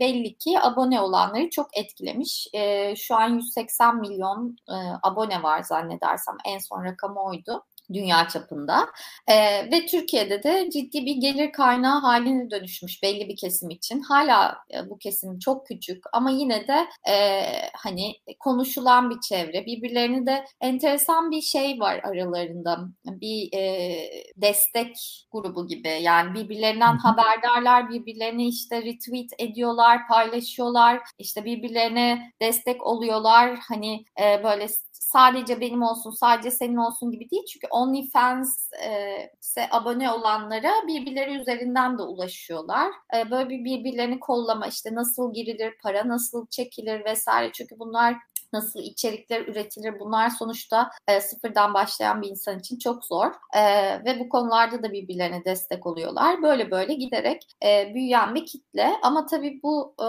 belli 0.00 0.38
ki 0.38 0.60
abone 0.60 1.00
olanları 1.00 1.50
çok 1.50 1.76
etkilemiş. 1.76 2.48
E, 2.54 2.94
şu 2.96 3.14
an 3.14 3.28
180 3.28 4.00
milyon 4.00 4.56
e, 4.68 4.74
abone 5.02 5.42
var 5.42 5.62
zannedersem 5.62 6.36
en 6.44 6.58
son 6.58 6.84
rakamı 6.84 7.22
oydu 7.22 7.64
dünya 7.92 8.28
çapında 8.28 8.86
e, 9.28 9.34
ve 9.72 9.86
Türkiye'de 9.86 10.42
de 10.42 10.70
ciddi 10.72 11.06
bir 11.06 11.16
gelir 11.16 11.52
kaynağı 11.52 12.00
haline 12.00 12.50
dönüşmüş 12.50 13.02
belli 13.02 13.28
bir 13.28 13.36
kesim 13.36 13.70
için. 13.70 14.00
Hala 14.00 14.58
e, 14.74 14.90
bu 14.90 14.98
kesim 14.98 15.38
çok 15.38 15.66
küçük 15.66 16.04
ama 16.12 16.30
yine 16.30 16.68
de 16.68 16.86
e, 17.12 17.42
hani 17.74 18.14
konuşulan 18.40 19.10
bir 19.10 19.20
çevre. 19.20 19.66
Birbirlerini 19.66 20.26
de 20.26 20.44
enteresan 20.60 21.30
bir 21.30 21.40
şey 21.40 21.80
var 21.80 22.00
aralarında. 22.04 22.78
Bir 23.06 23.48
e, 23.54 24.10
destek 24.36 25.26
grubu 25.32 25.66
gibi 25.66 25.88
yani 25.88 26.34
birbirlerinden 26.34 26.96
haberdarlar, 26.96 27.90
birbirlerini 27.90 28.48
işte 28.48 28.82
retweet 28.82 29.30
ediyorlar, 29.38 30.08
paylaşıyorlar, 30.08 31.00
işte 31.18 31.44
birbirlerine 31.44 32.32
destek 32.42 32.86
oluyorlar. 32.86 33.58
Hani 33.68 34.04
e, 34.20 34.44
böyle 34.44 34.68
sadece 35.12 35.60
benim 35.60 35.82
olsun, 35.82 36.10
sadece 36.10 36.50
senin 36.50 36.76
olsun 36.76 37.10
gibi 37.10 37.30
değil. 37.30 37.44
Çünkü 37.46 37.66
OnlyFans'e 37.70 39.68
abone 39.70 40.10
olanlara 40.10 40.72
birbirleri 40.86 41.40
üzerinden 41.40 41.98
de 41.98 42.02
ulaşıyorlar. 42.02 42.92
E, 43.16 43.30
böyle 43.30 43.48
bir 43.48 43.64
birbirlerini 43.64 44.20
kollama, 44.20 44.66
işte 44.66 44.94
nasıl 44.94 45.34
girilir, 45.34 45.74
para 45.82 46.08
nasıl 46.08 46.46
çekilir 46.46 47.04
vesaire. 47.04 47.52
Çünkü 47.52 47.78
bunlar 47.78 48.16
nasıl 48.52 48.80
içerikler 48.80 49.46
üretilir 49.46 50.00
bunlar 50.00 50.30
sonuçta 50.30 50.90
e, 51.08 51.20
sıfırdan 51.20 51.74
başlayan 51.74 52.22
bir 52.22 52.28
insan 52.28 52.58
için 52.58 52.78
çok 52.78 53.04
zor 53.04 53.26
e, 53.54 53.64
ve 54.04 54.20
bu 54.20 54.28
konularda 54.28 54.82
da 54.82 54.92
birbirlerine 54.92 55.44
destek 55.44 55.86
oluyorlar. 55.86 56.42
Böyle 56.42 56.70
böyle 56.70 56.94
giderek 56.94 57.42
e, 57.64 57.94
büyüyen 57.94 58.34
bir 58.34 58.46
kitle 58.46 58.92
ama 59.02 59.26
tabii 59.26 59.60
bu 59.62 59.94
e, 60.00 60.04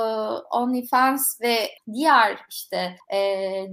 OnlyFans 0.58 1.42
ve 1.42 1.70
diğer 1.94 2.40
işte 2.50 2.96
e, 3.14 3.20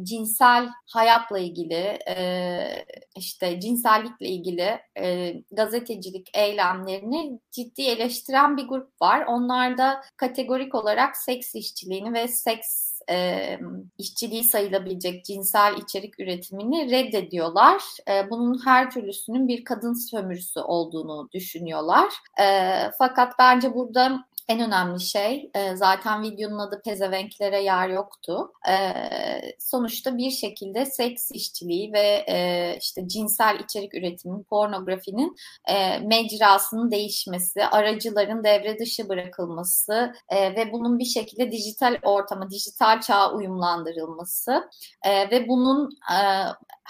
cinsel 0.02 0.68
hayatla 0.92 1.38
ilgili 1.38 1.98
e, 2.08 2.84
işte 3.16 3.60
cinsellikle 3.60 4.26
ilgili 4.28 4.80
e, 4.98 5.34
gazetecilik 5.50 6.30
eylemlerini 6.34 7.40
ciddi 7.50 7.82
eleştiren 7.82 8.56
bir 8.56 8.68
grup 8.68 9.02
var. 9.02 9.24
Onlar 9.26 9.78
da 9.78 10.02
kategorik 10.16 10.74
olarak 10.74 11.16
seks 11.16 11.54
işçiliğini 11.54 12.14
ve 12.14 12.28
seks 12.28 12.89
e, 13.10 13.58
işçiliği 13.98 14.44
sayılabilecek 14.44 15.24
cinsel 15.24 15.74
içerik 15.76 16.20
üretimini 16.20 16.90
reddediyorlar. 16.90 17.82
E, 18.08 18.30
bunun 18.30 18.66
her 18.66 18.90
türlüsünün 18.90 19.48
bir 19.48 19.64
kadın 19.64 19.94
sömürüsü 19.94 20.60
olduğunu 20.60 21.28
düşünüyorlar. 21.32 22.12
E, 22.40 22.46
fakat 22.98 23.34
bence 23.38 23.74
burada 23.74 24.24
en 24.50 24.60
önemli 24.60 25.00
şey 25.00 25.50
e, 25.54 25.76
zaten 25.76 26.22
videonun 26.22 26.58
adı 26.58 26.82
pezevenklere 26.84 27.62
yer 27.62 27.88
yoktu. 27.88 28.52
E, 28.68 28.74
sonuçta 29.58 30.16
bir 30.16 30.30
şekilde 30.30 30.86
seks 30.86 31.30
işçiliği 31.30 31.92
ve 31.92 32.24
e, 32.28 32.76
işte 32.80 33.08
cinsel 33.08 33.58
içerik 33.64 33.94
üretimi, 33.94 34.44
pornografinin 34.44 35.36
e, 35.68 35.98
mecrasının 35.98 36.90
değişmesi, 36.90 37.66
aracıların 37.66 38.44
devre 38.44 38.78
dışı 38.78 39.08
bırakılması 39.08 40.12
e, 40.28 40.54
ve 40.56 40.72
bunun 40.72 40.98
bir 40.98 41.04
şekilde 41.04 41.52
dijital 41.52 41.96
ortama, 42.02 42.50
dijital 42.50 43.00
çağa 43.00 43.32
uyumlandırılması 43.32 44.70
e, 45.02 45.30
ve 45.30 45.48
bunun 45.48 45.90
e, 46.12 46.18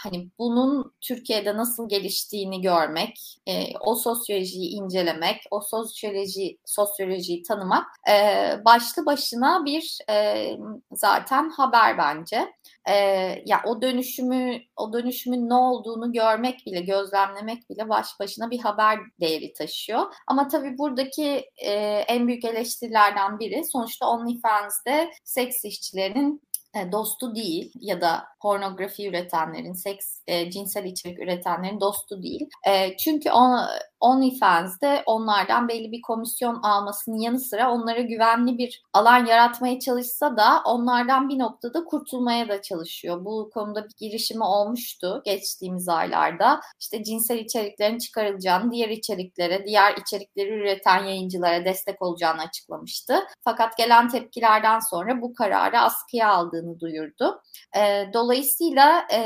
hani 0.02 0.28
bunun 0.38 0.92
Türkiye'de 1.00 1.56
nasıl 1.56 1.88
geliştiğini 1.88 2.60
görmek, 2.60 3.40
e, 3.46 3.78
o 3.80 3.94
sosyolojiyi 3.94 4.70
incelemek, 4.70 5.42
o 5.50 5.60
sosyoloji 5.60 6.58
sosyolojiyi 6.64 7.42
tanımak 7.42 7.86
e, 8.10 8.14
başlı 8.64 9.06
başına 9.06 9.64
bir 9.64 9.98
e, 10.10 10.46
zaten 10.92 11.50
haber 11.50 11.98
bence. 11.98 12.52
E, 12.88 12.94
ya 13.46 13.62
o 13.66 13.82
dönüşümü 13.82 14.60
o 14.76 14.92
dönüşümün 14.92 15.48
ne 15.48 15.54
olduğunu 15.54 16.12
görmek 16.12 16.66
bile, 16.66 16.80
gözlemlemek 16.80 17.70
bile 17.70 17.88
baş 17.88 18.06
başına 18.20 18.50
bir 18.50 18.58
haber 18.58 18.98
değeri 19.20 19.52
taşıyor. 19.52 20.14
Ama 20.26 20.48
tabii 20.48 20.78
buradaki 20.78 21.50
e, 21.56 21.72
en 22.08 22.28
büyük 22.28 22.44
eleştirilerden 22.44 23.38
biri 23.38 23.64
sonuçta 23.64 24.06
OnlyFans'de 24.06 25.10
seks 25.24 25.64
işçilerinin 25.64 26.42
dostu 26.92 27.34
değil 27.34 27.72
ya 27.80 28.00
da 28.00 28.24
pornografi 28.42 29.08
üretenlerin, 29.08 29.72
seks, 29.72 30.20
e, 30.26 30.50
cinsel 30.50 30.84
içerik 30.84 31.18
üretenlerin 31.18 31.80
dostu 31.80 32.22
değil. 32.22 32.48
E, 32.68 32.96
çünkü 32.96 33.30
o, 33.30 33.56
OnlyFans 34.00 34.80
de 34.80 35.02
onlardan 35.06 35.68
belli 35.68 35.92
bir 35.92 36.02
komisyon 36.02 36.60
almasının 36.62 37.18
yanı 37.18 37.40
sıra 37.40 37.72
onlara 37.72 38.00
güvenli 38.00 38.58
bir 38.58 38.82
alan 38.92 39.26
yaratmaya 39.26 39.80
çalışsa 39.80 40.36
da 40.36 40.62
onlardan 40.64 41.28
bir 41.28 41.38
noktada 41.38 41.84
kurtulmaya 41.84 42.48
da 42.48 42.62
çalışıyor. 42.62 43.24
Bu 43.24 43.50
konuda 43.54 43.84
bir 43.84 43.94
girişimi 43.96 44.44
olmuştu 44.44 45.22
geçtiğimiz 45.24 45.88
aylarda. 45.88 46.60
İşte 46.80 47.04
cinsel 47.04 47.38
içeriklerin 47.38 47.98
çıkarılacağını, 47.98 48.72
diğer 48.72 48.88
içeriklere, 48.88 49.66
diğer 49.66 49.96
içerikleri 49.96 50.48
üreten 50.48 51.04
yayıncılara 51.04 51.64
destek 51.64 52.02
olacağını 52.02 52.40
açıklamıştı. 52.40 53.14
Fakat 53.44 53.76
gelen 53.76 54.08
tepkilerden 54.08 54.78
sonra 54.78 55.22
bu 55.22 55.34
kararı 55.34 55.80
askıya 55.80 56.28
aldığını 56.28 56.80
duyurdu. 56.80 57.42
E, 57.76 58.10
dolayısıyla 58.14 59.06
e, 59.12 59.20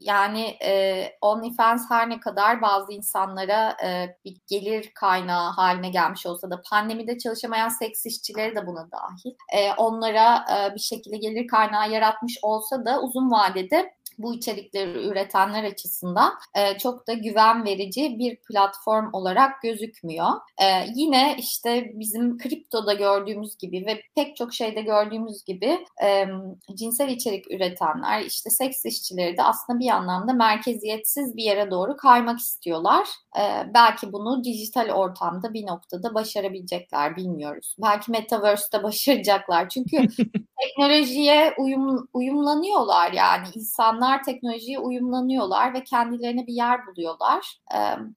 yani 0.00 0.56
e, 0.64 1.04
OnlyFans 1.20 1.90
her 1.90 2.10
ne 2.10 2.20
kadar 2.20 2.62
bazı 2.62 2.92
insanlara 2.92 3.76
e, 3.84 4.03
bir 4.24 4.36
gelir 4.46 4.90
kaynağı 4.94 5.50
haline 5.50 5.88
gelmiş 5.88 6.26
olsa 6.26 6.50
da 6.50 6.62
pandemide 6.70 7.18
çalışamayan 7.18 7.68
seks 7.68 8.06
işçileri 8.06 8.56
de 8.56 8.66
buna 8.66 8.88
dahil. 8.92 9.34
E, 9.52 9.72
onlara 9.72 10.36
e, 10.36 10.74
bir 10.74 10.80
şekilde 10.80 11.16
gelir 11.16 11.46
kaynağı 11.46 11.90
yaratmış 11.90 12.38
olsa 12.42 12.84
da 12.84 13.02
uzun 13.02 13.30
vadede 13.30 13.94
bu 14.18 14.34
içerikleri 14.34 15.06
üretenler 15.06 15.64
açısından 15.64 16.32
e, 16.54 16.78
çok 16.78 17.06
da 17.06 17.12
güven 17.12 17.64
verici 17.64 18.18
bir 18.18 18.36
platform 18.36 19.10
olarak 19.12 19.62
gözükmüyor. 19.62 20.28
E, 20.62 20.86
yine 20.94 21.36
işte 21.38 21.92
bizim 21.94 22.38
kriptoda 22.38 22.94
gördüğümüz 22.94 23.56
gibi 23.56 23.86
ve 23.86 24.02
pek 24.14 24.36
çok 24.36 24.54
şeyde 24.54 24.82
gördüğümüz 24.82 25.44
gibi 25.44 25.86
e, 26.04 26.26
cinsel 26.74 27.08
içerik 27.08 27.50
üretenler, 27.50 28.20
işte 28.20 28.50
seks 28.50 28.84
işçileri 28.84 29.36
de 29.36 29.42
aslında 29.42 29.78
bir 29.78 29.88
anlamda 29.88 30.32
merkeziyetsiz 30.32 31.36
bir 31.36 31.44
yere 31.44 31.70
doğru 31.70 31.96
kaymak 31.96 32.38
istiyorlar. 32.38 33.08
E, 33.38 33.74
belki 33.74 34.12
bunu 34.12 34.44
dijital 34.44 34.90
ortamda 34.90 35.54
bir 35.54 35.66
noktada 35.66 36.14
başarabilecekler 36.14 37.16
bilmiyoruz. 37.16 37.76
Belki 37.82 38.10
Metaverse'de 38.10 38.82
başaracaklar. 38.82 39.68
Çünkü 39.68 39.96
teknolojiye 40.60 41.54
uyum, 41.58 42.08
uyumlanıyorlar 42.12 43.12
yani 43.12 43.46
insanlar 43.54 44.03
insanlar 44.04 44.22
teknolojiye 44.22 44.78
uyumlanıyorlar 44.78 45.74
ve 45.74 45.84
kendilerine 45.84 46.46
bir 46.46 46.52
yer 46.52 46.86
buluyorlar. 46.86 47.60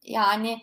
Yani 0.03 0.57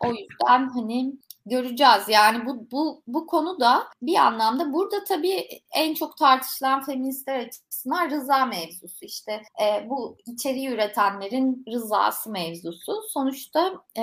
o 0.00 0.06
yüzden 0.06 0.68
hani 0.68 1.12
göreceğiz. 1.46 2.08
Yani 2.08 2.46
bu 2.46 2.68
bu 2.72 3.02
bu 3.06 3.26
konuda 3.26 3.86
bir 4.02 4.16
anlamda 4.16 4.72
burada 4.72 5.04
tabii 5.04 5.48
en 5.74 5.94
çok 5.94 6.16
tartışılan 6.16 6.84
feministler 6.84 7.38
açısından 7.38 8.10
rıza 8.10 8.46
mevzusu. 8.46 9.04
İşte 9.04 9.42
e, 9.62 9.88
bu 9.88 10.16
içeriği 10.26 10.68
üretenlerin 10.68 11.64
rızası 11.72 12.30
mevzusu. 12.30 13.02
Sonuçta 13.08 13.72
e, 13.98 14.02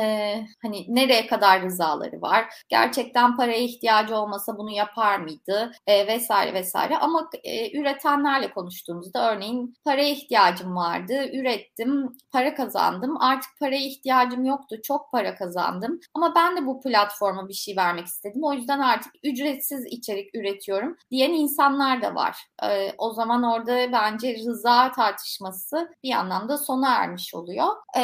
hani 0.61 0.85
nereye 0.87 1.27
kadar 1.27 1.61
rızaları 1.61 2.21
var? 2.21 2.45
Gerçekten 2.69 3.37
paraya 3.37 3.59
ihtiyacı 3.59 4.15
olmasa 4.15 4.57
bunu 4.57 4.71
yapar 4.71 5.19
mıydı? 5.19 5.71
E, 5.87 6.07
vesaire 6.07 6.53
vesaire. 6.53 6.97
Ama 6.97 7.29
e, 7.43 7.79
üretenlerle 7.79 8.51
konuştuğumuzda 8.51 9.31
örneğin 9.31 9.75
paraya 9.85 10.09
ihtiyacım 10.09 10.75
vardı, 10.75 11.13
ürettim, 11.33 12.17
para 12.31 12.55
kazandım. 12.55 13.21
Artık 13.21 13.51
paraya 13.59 13.85
ihtiyacım 13.85 14.45
yoktu, 14.45 14.75
çok 14.83 15.11
para 15.11 15.35
kazandım. 15.35 15.99
Ama 16.13 16.35
ben 16.35 16.57
de 16.57 16.65
bu 16.65 16.81
platform 16.81 17.30
platforma 17.32 17.49
bir 17.49 17.53
şey 17.53 17.77
vermek 17.77 18.05
istedim. 18.07 18.43
O 18.43 18.53
yüzden 18.53 18.79
artık 18.79 19.13
ücretsiz 19.23 19.86
içerik 19.86 20.36
üretiyorum 20.36 20.97
diyen 21.11 21.32
insanlar 21.32 22.01
da 22.01 22.15
var. 22.15 22.38
Ee, 22.63 22.93
o 22.97 23.13
zaman 23.13 23.43
orada 23.43 23.91
bence 23.91 24.36
rıza 24.36 24.91
tartışması 24.91 25.89
bir 26.03 26.11
anlamda 26.11 26.57
sona 26.57 26.95
ermiş 26.95 27.36
oluyor. 27.36 27.67
Ee, 27.97 28.01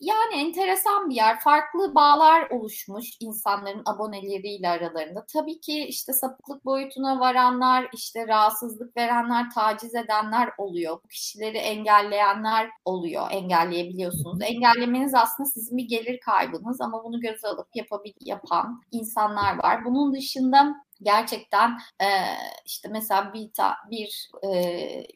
yani 0.00 0.34
enteresan 0.34 1.10
bir 1.10 1.14
yer. 1.14 1.40
Farklı 1.40 1.94
bağlar 1.94 2.50
oluşmuş 2.50 3.06
insanların 3.20 3.82
aboneleriyle 3.86 4.68
aralarında. 4.68 5.26
Tabii 5.32 5.60
ki 5.60 5.84
işte 5.84 6.12
sapıklık 6.12 6.64
boyutuna 6.64 7.20
varanlar, 7.20 7.88
işte 7.92 8.26
rahatsızlık 8.28 8.96
verenler, 8.96 9.50
taciz 9.50 9.94
edenler 9.94 10.50
oluyor. 10.58 10.98
Bu 11.04 11.08
kişileri 11.08 11.56
engelleyenler 11.56 12.70
oluyor. 12.84 13.26
Engelleyebiliyorsunuz. 13.30 14.38
Engellemeniz 14.42 15.14
aslında 15.14 15.48
sizin 15.48 15.76
bir 15.76 15.88
gelir 15.88 16.20
kaybınız 16.20 16.80
ama 16.80 17.04
bunu 17.04 17.20
göze 17.20 17.48
alıp 17.48 17.68
yapabilirsiniz 17.74 18.07
yapan 18.20 18.80
insanlar 18.92 19.58
var. 19.62 19.84
Bunun 19.84 20.12
dışında 20.14 20.74
gerçekten 21.02 21.70
e, 22.00 22.08
işte 22.66 22.88
mesela 22.92 23.32
bir 23.34 23.52
ta, 23.52 23.76
bir 23.90 24.30
e, 24.42 24.48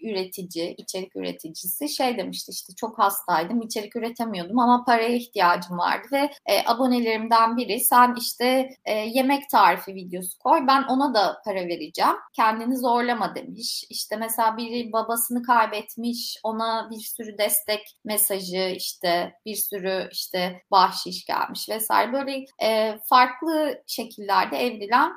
üretici, 0.02 0.74
içerik 0.78 1.16
üreticisi 1.16 1.88
şey 1.88 2.18
demişti 2.18 2.52
işte 2.52 2.72
çok 2.74 2.98
hastaydım, 2.98 3.62
içerik 3.62 3.96
üretemiyordum 3.96 4.58
ama 4.58 4.84
paraya 4.84 5.16
ihtiyacım 5.16 5.78
vardı 5.78 6.06
ve 6.12 6.30
e, 6.46 6.64
abonelerimden 6.66 7.56
biri 7.56 7.80
sen 7.80 8.14
işte 8.18 8.70
e, 8.84 8.92
yemek 8.92 9.50
tarifi 9.50 9.94
videosu 9.94 10.38
koy 10.38 10.66
ben 10.66 10.82
ona 10.82 11.14
da 11.14 11.42
para 11.44 11.66
vereceğim. 11.66 12.14
Kendini 12.32 12.76
zorlama 12.78 13.34
demiş. 13.34 13.84
İşte 13.90 14.16
mesela 14.16 14.56
biri 14.56 14.92
babasını 14.92 15.42
kaybetmiş, 15.42 16.36
ona 16.42 16.88
bir 16.90 17.00
sürü 17.00 17.38
destek 17.38 17.96
mesajı 18.04 18.74
işte 18.76 19.34
bir 19.46 19.54
sürü 19.54 20.08
işte 20.12 20.62
bahşiş 20.70 21.24
gelmiş 21.24 21.68
vesaire 21.68 22.12
böyle 22.12 22.44
e, 22.62 22.98
farklı 23.04 23.82
şekillerde 23.86 24.56
evrilen 24.56 25.12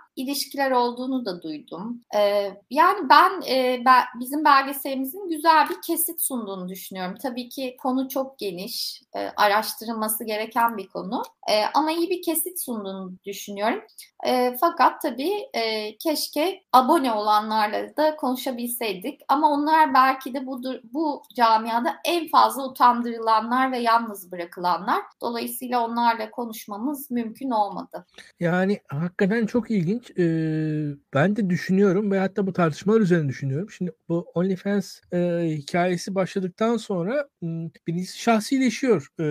ilişkiler 0.55 0.71
olduğunu 0.71 1.25
da 1.25 1.41
duydum. 1.41 2.01
Ee, 2.15 2.51
yani 2.69 3.09
ben, 3.09 3.41
e, 3.49 3.81
ben 3.85 4.03
bizim 4.19 4.45
belgeselimizin 4.45 5.29
güzel 5.29 5.69
bir 5.69 5.81
kesit 5.87 6.21
sunduğunu 6.21 6.69
düşünüyorum. 6.69 7.15
Tabii 7.21 7.49
ki 7.49 7.77
konu 7.81 8.09
çok 8.09 8.39
geniş, 8.39 9.03
e, 9.15 9.19
araştırılması 9.37 10.23
gereken 10.23 10.77
bir 10.77 10.87
konu. 10.87 11.23
E, 11.49 11.65
ama 11.73 11.91
iyi 11.91 12.09
bir 12.09 12.21
kesit 12.21 12.61
sunduğunu 12.61 13.13
düşünüyorum. 13.25 13.81
E, 14.25 14.57
fakat 14.59 15.01
tabii 15.01 15.49
e, 15.53 15.97
keşke 15.97 16.63
abone 16.73 17.13
olanlarla 17.13 17.97
da 17.97 18.15
konuşabilseydik. 18.15 19.21
Ama 19.27 19.51
onlar 19.51 19.93
belki 19.93 20.33
de 20.33 20.45
bu, 20.45 20.61
bu 20.93 21.23
camiada 21.35 21.95
en 22.05 22.27
fazla 22.27 22.67
utandırılanlar 22.67 23.71
ve 23.71 23.77
yalnız 23.77 24.31
bırakılanlar. 24.31 25.01
Dolayısıyla 25.21 25.85
onlarla 25.85 26.31
konuşmamız 26.31 27.11
mümkün 27.11 27.49
olmadı. 27.49 28.05
Yani 28.39 28.79
hakikaten 28.87 29.45
çok 29.45 29.71
ilginç. 29.71 30.11
Ee, 30.17 30.44
ben 31.13 31.35
de 31.35 31.49
düşünüyorum 31.49 32.11
ve 32.11 32.19
hatta 32.19 32.47
bu 32.47 32.53
tartışmalar 32.53 33.01
üzerine 33.01 33.29
düşünüyorum. 33.29 33.69
Şimdi 33.69 33.91
bu 34.09 34.25
OnlyFans 34.33 34.99
e, 35.13 35.17
hikayesi 35.57 36.15
başladıktan 36.15 36.77
sonra 36.77 37.27
birincisi 37.87 38.19
şahsileşiyor 38.19 39.07
e, 39.19 39.23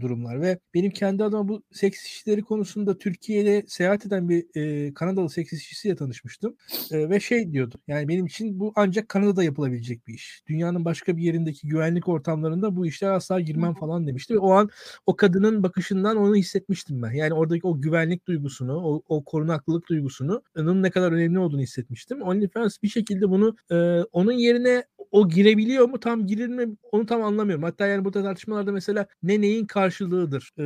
durumlar 0.00 0.40
ve 0.40 0.58
benim 0.74 0.90
kendi 0.90 1.24
adıma 1.24 1.48
bu 1.48 1.62
seks 1.72 2.06
işçileri 2.06 2.42
konusunda 2.42 2.98
Türkiye'de 2.98 3.64
seyahat 3.68 4.06
eden 4.06 4.28
bir 4.28 4.46
e, 4.54 4.94
Kanadalı 4.94 5.30
seks 5.30 5.52
işçisiyle 5.52 5.96
tanışmıştım 5.96 6.56
e, 6.90 7.10
ve 7.10 7.20
şey 7.20 7.52
diyordu 7.52 7.74
yani 7.88 8.08
benim 8.08 8.26
için 8.26 8.60
bu 8.60 8.72
ancak 8.76 9.08
Kanada'da 9.08 9.44
yapılabilecek 9.44 10.06
bir 10.06 10.14
iş. 10.14 10.42
Dünyanın 10.46 10.84
başka 10.84 11.16
bir 11.16 11.22
yerindeki 11.22 11.68
güvenlik 11.68 12.08
ortamlarında 12.08 12.76
bu 12.76 12.86
işler 12.86 13.10
asla 13.10 13.40
girmem 13.40 13.74
falan 13.74 14.06
demişti 14.06 14.34
ve 14.34 14.38
o 14.38 14.50
an 14.52 14.70
o 15.06 15.16
kadının 15.16 15.62
bakışından 15.62 16.16
onu 16.16 16.36
hissetmiştim 16.36 17.02
ben. 17.02 17.12
Yani 17.12 17.34
oradaki 17.34 17.66
o 17.66 17.80
güvenlik 17.80 18.26
duygusunu, 18.26 18.76
o, 18.76 19.02
o 19.08 19.24
korunaklılık 19.24 19.88
duygusunu 19.88 20.42
ne 20.56 20.90
kadar 20.90 21.12
önemli 21.12 21.38
olduğunu 21.38 21.60
hissetmiştim. 21.60 22.22
OnlyFans 22.22 22.82
bir 22.82 22.88
şekilde 22.88 23.30
bunu 23.30 23.56
e, 23.70 23.76
onun 24.12 24.32
yerine 24.32 24.84
o 25.14 25.28
girebiliyor 25.28 25.88
mu 25.88 26.00
tam 26.00 26.26
girir 26.26 26.48
mi 26.48 26.76
onu 26.92 27.06
tam 27.06 27.22
anlamıyorum. 27.22 27.62
Hatta 27.62 27.86
yani 27.86 28.04
burada 28.04 28.22
tartışmalarda 28.22 28.72
mesela 28.72 29.06
ne 29.22 29.40
neyin 29.40 29.66
karşılığıdır 29.66 30.50
e, 30.58 30.62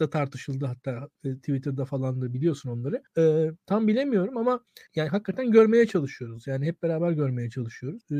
da 0.00 0.10
tartışıldı 0.10 0.66
hatta 0.66 1.08
e, 1.24 1.34
Twitter'da 1.36 1.84
falan 1.84 2.22
da 2.22 2.34
biliyorsun 2.34 2.70
onları. 2.70 3.02
E, 3.18 3.50
tam 3.66 3.88
bilemiyorum 3.88 4.36
ama 4.36 4.60
yani 4.94 5.08
hakikaten 5.08 5.50
görmeye 5.50 5.86
çalışıyoruz. 5.86 6.46
Yani 6.46 6.66
hep 6.66 6.82
beraber 6.82 7.12
görmeye 7.12 7.50
çalışıyoruz. 7.50 8.02
E, 8.12 8.16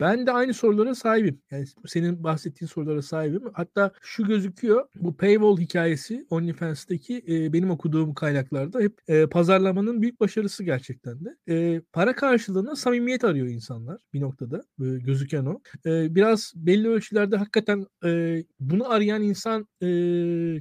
ben 0.00 0.26
de 0.26 0.32
aynı 0.32 0.54
sorulara 0.54 0.94
sahibim. 0.94 1.42
Yani 1.50 1.64
senin 1.86 2.24
bahsettiğin 2.24 2.68
sorulara 2.68 3.02
sahibim. 3.02 3.42
Hatta 3.52 3.92
şu 4.02 4.24
gözüküyor 4.24 4.86
bu 4.94 5.16
paywall 5.16 5.58
hikayesi 5.58 6.26
OnlyFans'taki 6.30 7.24
e, 7.28 7.52
benim 7.52 7.70
okuduğum 7.70 8.14
kaynaklarda 8.14 8.80
hep 8.80 8.98
e, 9.08 9.26
pazarlamanın 9.26 10.02
büyük 10.02 10.20
başarısı 10.20 10.53
gerçekten 10.62 11.24
de. 11.24 11.36
E, 11.48 11.80
para 11.92 12.14
karşılığında 12.14 12.76
samimiyet 12.76 13.24
arıyor 13.24 13.46
insanlar 13.46 14.00
bir 14.12 14.20
noktada. 14.20 14.62
E, 14.80 14.84
gözüken 14.84 15.44
o. 15.46 15.60
E, 15.86 16.14
biraz 16.14 16.52
belli 16.56 16.88
ölçülerde 16.88 17.36
hakikaten 17.36 17.86
e, 18.04 18.42
bunu 18.60 18.90
arayan 18.90 19.22
insan 19.22 19.68
e, 19.82 19.86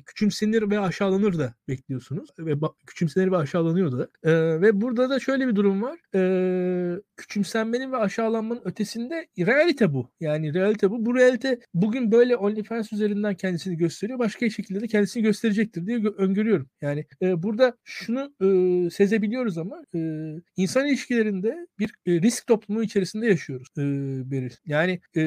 küçümsenir 0.06 0.70
ve 0.70 0.80
aşağılanır 0.80 1.38
da 1.38 1.54
bekliyorsunuz. 1.68 2.30
Ve 2.40 2.54
küçümsenir 2.88 3.32
ve 3.32 3.38
aşağılanıyor 3.38 3.92
da. 3.92 4.08
E, 4.24 4.62
ve 4.62 4.82
burada 4.82 5.10
da 5.10 5.20
şöyle 5.20 5.48
bir 5.48 5.56
durum 5.56 5.82
var. 5.82 6.00
E, 6.16 7.02
küçümsenmenin 7.18 7.92
ve 7.92 7.98
aşağılanmanın 7.98 8.62
ötesinde 8.66 9.28
realite 9.40 9.94
bu. 9.94 10.10
Yani 10.20 10.54
realite 10.54 10.92
bu. 10.92 11.06
Bu 11.06 11.16
realite 11.16 11.60
bugün 11.74 12.12
böyle 12.12 12.36
OnlyFans 12.36 12.94
üzerinden 12.94 13.36
kendisini 13.36 13.78
gösteriyor. 13.78 14.20
Başka 14.20 14.50
şekilde 14.50 14.82
de 14.82 14.88
kendisini 14.88 15.24
gösterecektir 15.24 15.88
diye 15.88 15.98
öngörüyorum. 16.18 16.70
Yani 16.82 17.06
e, 17.22 17.44
burada 17.44 17.78
şunu 17.84 18.34
e, 18.42 18.90
sezebiliyoruz 18.90 19.58
ama 19.58 19.83
e, 19.96 20.00
insan 20.58 20.88
ilişkilerinde 20.88 21.68
bir 21.80 21.94
e, 22.06 22.22
risk 22.22 22.48
toplumu 22.48 22.84
içerisinde 22.84 23.28
yaşıyoruz 23.28 23.68
e, 23.78 23.82
Beril. 24.32 24.52
Yani 24.66 25.00
e, 25.16 25.22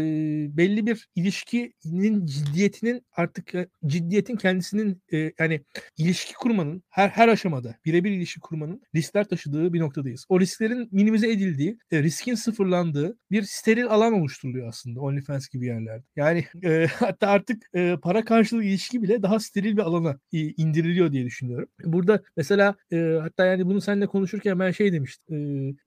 belli 0.56 0.86
bir 0.86 1.08
ilişkinin 1.14 2.26
ciddiyetinin 2.26 3.02
artık 3.12 3.52
ciddiyetin 3.86 4.36
kendisinin 4.36 5.02
e, 5.12 5.32
yani 5.38 5.60
ilişki 5.98 6.34
kurmanın 6.34 6.82
her 6.90 7.08
her 7.08 7.28
aşamada 7.28 7.76
birebir 7.84 8.10
ilişki 8.10 8.40
kurmanın 8.40 8.82
riskler 8.94 9.24
taşıdığı 9.24 9.72
bir 9.72 9.80
noktadayız. 9.80 10.26
O 10.28 10.40
risklerin 10.40 10.88
minimize 10.92 11.32
edildiği, 11.32 11.78
e, 11.90 12.02
riskin 12.02 12.34
sıfırlandığı 12.34 13.18
bir 13.30 13.42
steril 13.42 13.86
alan 13.86 14.12
oluşturuluyor 14.12 14.68
aslında 14.68 15.00
OnlyFans 15.00 15.48
gibi 15.48 15.66
yerlerde. 15.66 16.04
Yani 16.16 16.44
e, 16.64 16.86
hatta 16.98 17.28
artık 17.28 17.62
e, 17.74 17.96
para 18.02 18.24
karşılığı 18.24 18.64
ilişki 18.64 19.02
bile 19.02 19.22
daha 19.22 19.40
steril 19.40 19.76
bir 19.76 19.82
alana 19.82 20.18
e, 20.32 20.38
indiriliyor 20.38 21.12
diye 21.12 21.24
düşünüyorum. 21.24 21.68
Burada 21.84 22.22
mesela 22.36 22.74
e, 22.92 23.18
hatta 23.22 23.46
yani 23.46 23.66
bunu 23.66 23.80
seninle 23.80 24.06
konuşurken 24.06 24.45
ben 24.58 24.70
şey 24.70 24.92
demiştim. 24.92 25.34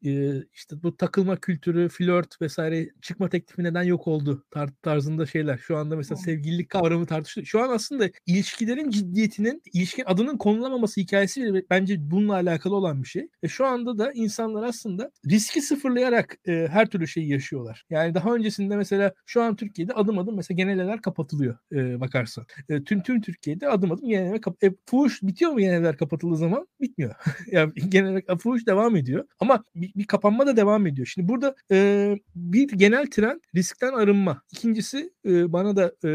E, 0.03 0.09
e, 0.09 0.43
işte 0.53 0.83
bu 0.83 0.97
takılma 0.97 1.35
kültürü, 1.35 1.89
flört 1.89 2.41
vesaire 2.41 2.89
çıkma 3.01 3.29
teklifi 3.29 3.63
neden 3.63 3.83
yok 3.83 4.07
oldu 4.07 4.45
tar- 4.51 4.73
tarzında 4.81 5.25
şeyler. 5.25 5.57
Şu 5.57 5.77
anda 5.77 5.95
mesela 5.95 6.17
sevgililik 6.17 6.69
kavramı 6.69 7.05
tartışılıyor. 7.05 7.47
Şu 7.47 7.61
an 7.63 7.69
aslında 7.69 8.09
ilişkilerin 8.25 8.89
ciddiyetinin, 8.89 9.61
ilişkin 9.73 10.03
adının 10.05 10.37
konulamaması 10.37 11.01
hikayesi 11.01 11.65
bence 11.69 12.11
bununla 12.11 12.33
alakalı 12.33 12.75
olan 12.75 13.03
bir 13.03 13.07
şey. 13.07 13.27
E 13.43 13.47
şu 13.47 13.65
anda 13.65 13.97
da 13.97 14.11
insanlar 14.11 14.63
aslında 14.63 15.11
riski 15.29 15.61
sıfırlayarak 15.61 16.37
e, 16.47 16.67
her 16.71 16.89
türlü 16.89 17.07
şeyi 17.07 17.29
yaşıyorlar. 17.29 17.85
Yani 17.89 18.13
daha 18.15 18.35
öncesinde 18.35 18.75
mesela 18.75 19.13
şu 19.25 19.41
an 19.41 19.55
Türkiye'de 19.55 19.93
adım 19.93 20.19
adım 20.19 20.35
mesela 20.35 20.55
geneleler 20.55 21.01
kapatılıyor 21.01 21.57
e, 21.71 21.99
bakarsan. 21.99 22.45
E, 22.69 22.83
tüm 22.83 23.01
tüm 23.03 23.21
Türkiye'de 23.21 23.69
adım 23.69 23.91
adım 23.91 24.09
geneleler 24.09 24.41
kap 24.41 24.63
e, 24.63 24.71
fuhuş 24.85 25.23
bitiyor 25.23 25.51
mu 25.51 25.59
geneleler 25.59 25.97
kapatıldığı 25.97 26.37
zaman? 26.37 26.67
Bitmiyor. 26.81 27.15
yani 27.51 27.71
genel 27.89 28.21
fuhuş 28.49 28.67
devam 28.67 28.95
ediyor. 28.95 29.25
Ama 29.39 29.63
bir, 29.75 29.93
bir 29.95 30.03
kapanma 30.03 30.47
da 30.47 30.57
devam 30.57 30.87
ediyor. 30.87 31.07
Şimdi 31.07 31.27
burada 31.27 31.55
e, 31.71 32.19
bir 32.35 32.69
genel 32.69 33.05
tren 33.07 33.41
riskten 33.55 33.93
arınma. 33.93 34.41
İkincisi 34.51 35.13
e, 35.25 35.53
bana 35.53 35.75
da 35.75 35.93
e, 36.03 36.11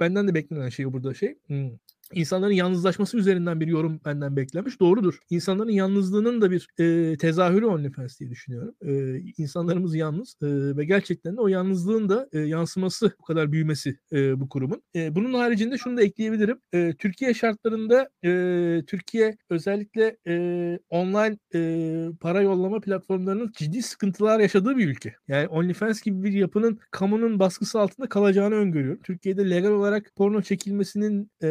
benden 0.00 0.28
de 0.28 0.34
beklenen 0.34 0.68
şey 0.68 0.92
burada 0.92 1.14
şey. 1.14 1.38
Hmm 1.46 1.70
insanların 2.14 2.52
yalnızlaşması 2.52 3.16
üzerinden 3.18 3.60
bir 3.60 3.66
yorum 3.66 4.00
benden 4.04 4.36
beklenmiş. 4.36 4.80
Doğrudur. 4.80 5.18
İnsanların 5.30 5.70
yalnızlığının 5.70 6.40
da 6.40 6.50
bir 6.50 6.68
e, 6.78 7.16
tezahürü 7.16 7.66
OnlyFans 7.66 8.20
diye 8.20 8.30
düşünüyorum. 8.30 8.74
E, 8.82 9.18
insanlarımız 9.38 9.94
yalnız 9.94 10.36
e, 10.42 10.76
ve 10.76 10.84
gerçekten 10.84 11.36
de 11.36 11.40
o 11.40 11.48
yalnızlığın 11.48 12.08
da 12.08 12.28
e, 12.32 12.38
yansıması 12.38 13.12
bu 13.20 13.24
kadar 13.24 13.52
büyümesi 13.52 13.96
e, 14.12 14.40
bu 14.40 14.48
kurumun. 14.48 14.82
E, 14.96 15.14
bunun 15.14 15.34
haricinde 15.34 15.78
şunu 15.78 15.96
da 15.96 16.02
ekleyebilirim. 16.02 16.58
E, 16.74 16.94
Türkiye 16.98 17.34
şartlarında 17.34 18.08
e, 18.24 18.82
Türkiye 18.86 19.36
özellikle 19.50 20.16
e, 20.26 20.78
online 20.90 21.38
e, 21.54 22.08
para 22.20 22.42
yollama 22.42 22.80
platformlarının 22.80 23.52
ciddi 23.56 23.82
sıkıntılar 23.82 24.40
yaşadığı 24.40 24.76
bir 24.76 24.88
ülke. 24.88 25.14
Yani 25.28 25.48
OnlyFans 25.48 26.02
gibi 26.02 26.22
bir 26.22 26.32
yapının 26.32 26.78
kamunun 26.90 27.38
baskısı 27.38 27.80
altında 27.80 28.08
kalacağını 28.08 28.54
öngörüyorum. 28.54 29.02
Türkiye'de 29.02 29.50
legal 29.50 29.70
olarak 29.70 30.12
porno 30.16 30.42
çekilmesinin 30.42 31.30
e, 31.42 31.48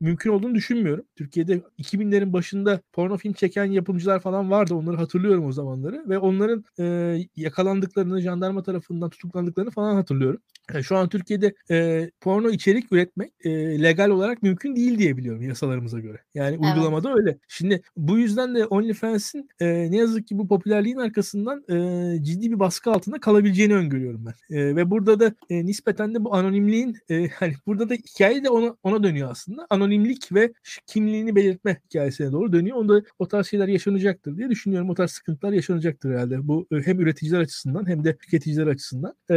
mümkün 0.00 0.30
olduğunu 0.30 0.54
düşünmüyorum. 0.54 1.04
Türkiye'de 1.16 1.60
2000'lerin 1.78 2.32
başında 2.32 2.80
porno 2.92 3.16
film 3.16 3.32
çeken 3.32 3.64
yapımcılar 3.64 4.20
falan 4.20 4.50
vardı. 4.50 4.74
Onları 4.74 4.96
hatırlıyorum 4.96 5.46
o 5.46 5.52
zamanları 5.52 6.04
ve 6.08 6.18
onların 6.18 6.64
e, 6.78 7.16
yakalandıklarını, 7.36 8.20
jandarma 8.20 8.62
tarafından 8.62 9.10
tutuklandıklarını 9.10 9.70
falan 9.70 9.94
hatırlıyorum. 9.94 10.40
Yani 10.74 10.84
şu 10.84 10.96
an 10.96 11.08
Türkiye'de 11.08 11.54
e, 11.70 12.10
porno 12.20 12.50
içerik 12.50 12.92
üretmek 12.92 13.32
e, 13.44 13.50
legal 13.82 14.10
olarak 14.10 14.42
mümkün 14.42 14.76
değil 14.76 14.98
diye 14.98 15.16
biliyorum 15.16 15.42
yasalarımıza 15.42 16.00
göre. 16.00 16.18
Yani 16.34 16.58
evet. 16.62 16.76
uygulamada 16.76 17.14
öyle. 17.14 17.38
Şimdi 17.48 17.82
bu 17.96 18.18
yüzden 18.18 18.54
de 18.54 18.66
OnlyFans'in 18.66 19.48
e, 19.60 19.90
ne 19.90 19.96
yazık 19.96 20.28
ki 20.28 20.38
bu 20.38 20.48
popülerliğin 20.48 20.96
arkasından 20.96 21.64
e, 21.68 22.24
ciddi 22.24 22.50
bir 22.52 22.58
baskı 22.58 22.90
altında 22.90 23.20
kalabileceğini 23.20 23.74
öngörüyorum 23.74 24.26
ben. 24.26 24.56
E, 24.56 24.76
ve 24.76 24.90
burada 24.90 25.20
da 25.20 25.34
e, 25.50 25.66
nispeten 25.66 26.14
de 26.14 26.24
bu 26.24 26.34
anonimliğin 26.34 26.96
e, 27.10 27.28
hani 27.34 27.54
burada 27.66 27.88
da 27.88 27.94
hikaye 27.94 28.44
de 28.44 28.50
ona 28.50 28.76
ona 28.82 29.02
dönüyor 29.02 29.30
aslında. 29.30 29.49
Anonimlik 29.70 30.32
ve 30.32 30.52
kimliğini 30.86 31.36
belirtme 31.36 31.80
hikayesine 31.86 32.32
doğru 32.32 32.52
dönüyor. 32.52 32.76
Onda 32.76 33.02
o 33.18 33.28
tarz 33.28 33.46
şeyler 33.46 33.68
yaşanacaktır 33.68 34.36
diye 34.36 34.50
düşünüyorum. 34.50 34.90
O 34.90 34.94
tarz 34.94 35.10
sıkıntılar 35.10 35.52
yaşanacaktır 35.52 36.10
herhalde. 36.10 36.48
Bu 36.48 36.66
e, 36.72 36.76
hem 36.76 37.00
üreticiler 37.00 37.40
açısından 37.40 37.88
hem 37.88 38.04
de 38.04 38.16
tüketiciler 38.16 38.66
açısından. 38.66 39.14
E, 39.30 39.36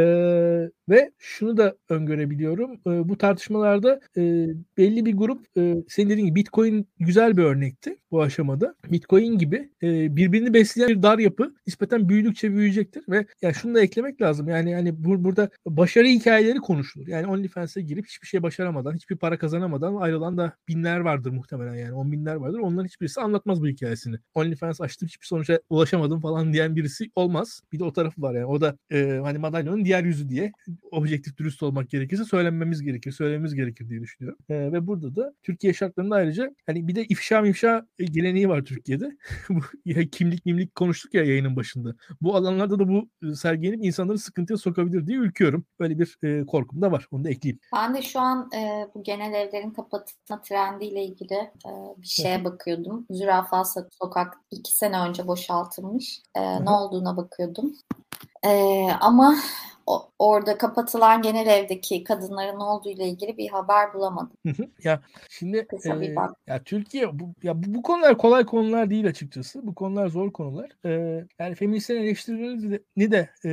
ve 0.90 1.11
şunu 1.19 1.57
da 1.57 1.76
öngörebiliyorum. 1.90 2.72
E, 2.72 3.10
bu 3.10 3.18
tartışmalarda 3.18 3.99
e, 4.18 4.48
belli 4.77 5.06
bir 5.06 5.14
grup 5.14 5.45
e, 5.57 5.76
senin 5.90 6.10
dediğin 6.10 6.27
gibi 6.27 6.40
Bitcoin 6.40 6.88
güzel 6.99 7.38
bir 7.38 7.44
örnekti 7.44 7.98
bu 8.11 8.22
aşamada. 8.22 8.76
Bitcoin 8.91 9.38
gibi 9.38 9.69
e, 9.84 10.15
birbirini 10.15 10.53
besleyen 10.53 10.90
bir 10.90 11.03
dar 11.03 11.19
yapı 11.19 11.56
nispeten 11.68 12.10
büyüdükçe 12.10 12.52
büyüyecektir 12.52 13.03
ve 13.10 13.26
yani 13.41 13.53
şunu 13.53 13.76
da 13.76 13.81
eklemek 13.81 14.22
lazım. 14.22 14.48
Yani 14.48 14.72
yani 14.72 15.03
bu, 15.03 15.23
burada 15.23 15.49
başarı 15.65 16.07
hikayeleri 16.07 16.57
konuşulur. 16.57 17.07
Yani 17.07 17.27
OnlyFans'e 17.27 17.81
girip 17.81 18.07
hiçbir 18.07 18.27
şey 18.27 18.44
başaramadan, 18.44 18.94
hiçbir 18.95 19.15
para 19.15 19.38
kazanamadan 19.38 19.95
ayrılan 20.04 20.38
da 20.38 20.54
binler 20.68 21.00
vardır 21.00 21.32
muhtemelen 21.32 21.76
yani. 21.76 21.94
On 21.94 22.12
binler 22.12 22.36
vardır. 22.36 22.60
Onların 22.60 22.86
hiçbirisi 22.86 23.22
anlatmaz 23.22 23.62
bu 23.62 23.68
hikayesini. 23.68 24.16
OnlyFans 24.34 24.82
açtım 24.82 25.08
hiçbir 25.08 25.26
sonuca 25.26 25.60
ulaşamadım 25.70 26.20
falan 26.20 26.54
diyen 26.54 26.76
birisi 26.76 27.12
olmaz. 27.16 27.62
Bir 27.72 27.80
de 27.80 27.84
o 27.84 27.94
tarafı 27.94 28.22
var 28.22 28.36
yani. 28.36 28.46
O 28.46 28.62
da 28.62 28.78
e, 28.92 29.20
hani 29.24 29.38
madalyonun 29.38 29.86
diğer 29.86 30.04
yüzü 30.04 30.30
diye 30.30 30.52
objektif 30.92 31.38
dürüst 31.38 31.64
olmak 31.64 31.90
gerekirse 31.90 32.26
söylenmemiz 32.26 32.82
gerekir, 32.82 33.12
söylememiz 33.12 33.56
gerekir 33.56 33.90
diye 33.90 34.02
düşünüyorum. 34.02 34.40
E, 34.50 34.56
ve 34.72 34.88
burada 34.88 35.16
da 35.16 35.34
Türkiye 35.44 35.74
şartlarında 35.74 36.16
ayrıca 36.16 36.56
hani 36.66 36.88
bir 36.88 36.96
de 36.96 37.06
ifşa 37.06 37.42
mifşa 37.42 37.88
geleneği 37.98 38.50
var 38.50 38.62
Türkiye'de. 38.62 39.18
kimlik 40.12 40.46
mimlik 40.46 40.76
konuştuk 40.76 41.14
ya 41.14 41.24
yayının 41.24 41.56
başında. 41.56 41.96
Bu 42.22 42.36
alanlarda 42.36 42.80
da 42.80 42.88
bu 42.88 43.10
sergilenip 43.36 43.86
insanları 43.86 44.18
sıkıntıya 44.18 44.58
sokabilir 44.58 45.08
diye 45.08 45.18
ülküyorum. 45.18 45.66
Böyle 45.80 46.00
bir 46.00 46.18
e, 46.24 46.46
korkum 46.46 46.82
da 46.82 46.92
var. 46.92 47.08
Onu 47.12 47.24
da 47.24 47.30
ekleyeyim. 47.30 47.60
Ben 47.76 47.96
de 47.96 48.02
şu 48.02 48.20
an 48.20 48.50
e, 48.56 48.88
bu 48.96 49.04
genel 49.04 49.34
evlerin 49.34 49.72
kapatılma 49.84 50.42
trendiyle 50.42 51.04
ilgili 51.04 51.34
e, 51.66 51.72
bir 51.98 52.08
şeye 52.08 52.46
bakıyordum. 52.46 53.06
Zürafa 53.10 53.64
Sokak 54.02 54.38
iki 54.52 54.76
sene 54.76 55.00
önce 55.00 55.28
boşaltılmış. 55.28 56.22
E, 56.36 56.66
ne 56.66 56.70
olduğuna 56.70 57.18
bakıyordum. 57.18 57.74
E, 58.45 58.88
ama 59.02 59.36
o, 59.88 60.10
orada 60.20 60.57
kapatılan 60.57 61.22
genel 61.22 61.48
evdeki 61.48 62.03
kadınların 62.03 62.60
ne 62.60 62.64
olduğu 62.64 62.90
ile 62.90 63.07
ilgili 63.07 63.38
bir 63.38 63.49
haber 63.49 63.94
bulamadım. 63.94 64.38
ya 64.84 65.02
şimdi 65.30 65.68
Kısa 65.68 66.03
e, 66.03 66.15
ya 66.48 66.64
Türkiye 66.64 67.20
bu 67.20 67.34
ya 67.44 67.64
bu, 67.64 67.74
bu 67.74 67.82
konular 67.82 68.18
kolay 68.18 68.45
konular 68.45 68.90
değil 68.90 69.07
açıkçası. 69.07 69.68
Bu 69.68 69.76
konular 69.76 70.07
zor 70.07 70.32
konular. 70.32 70.70
E, 70.86 70.90
yani 71.40 71.56
feministlerin 71.56 72.03
eleştirilerini 72.03 73.11
de 73.11 73.30
e, 73.45 73.52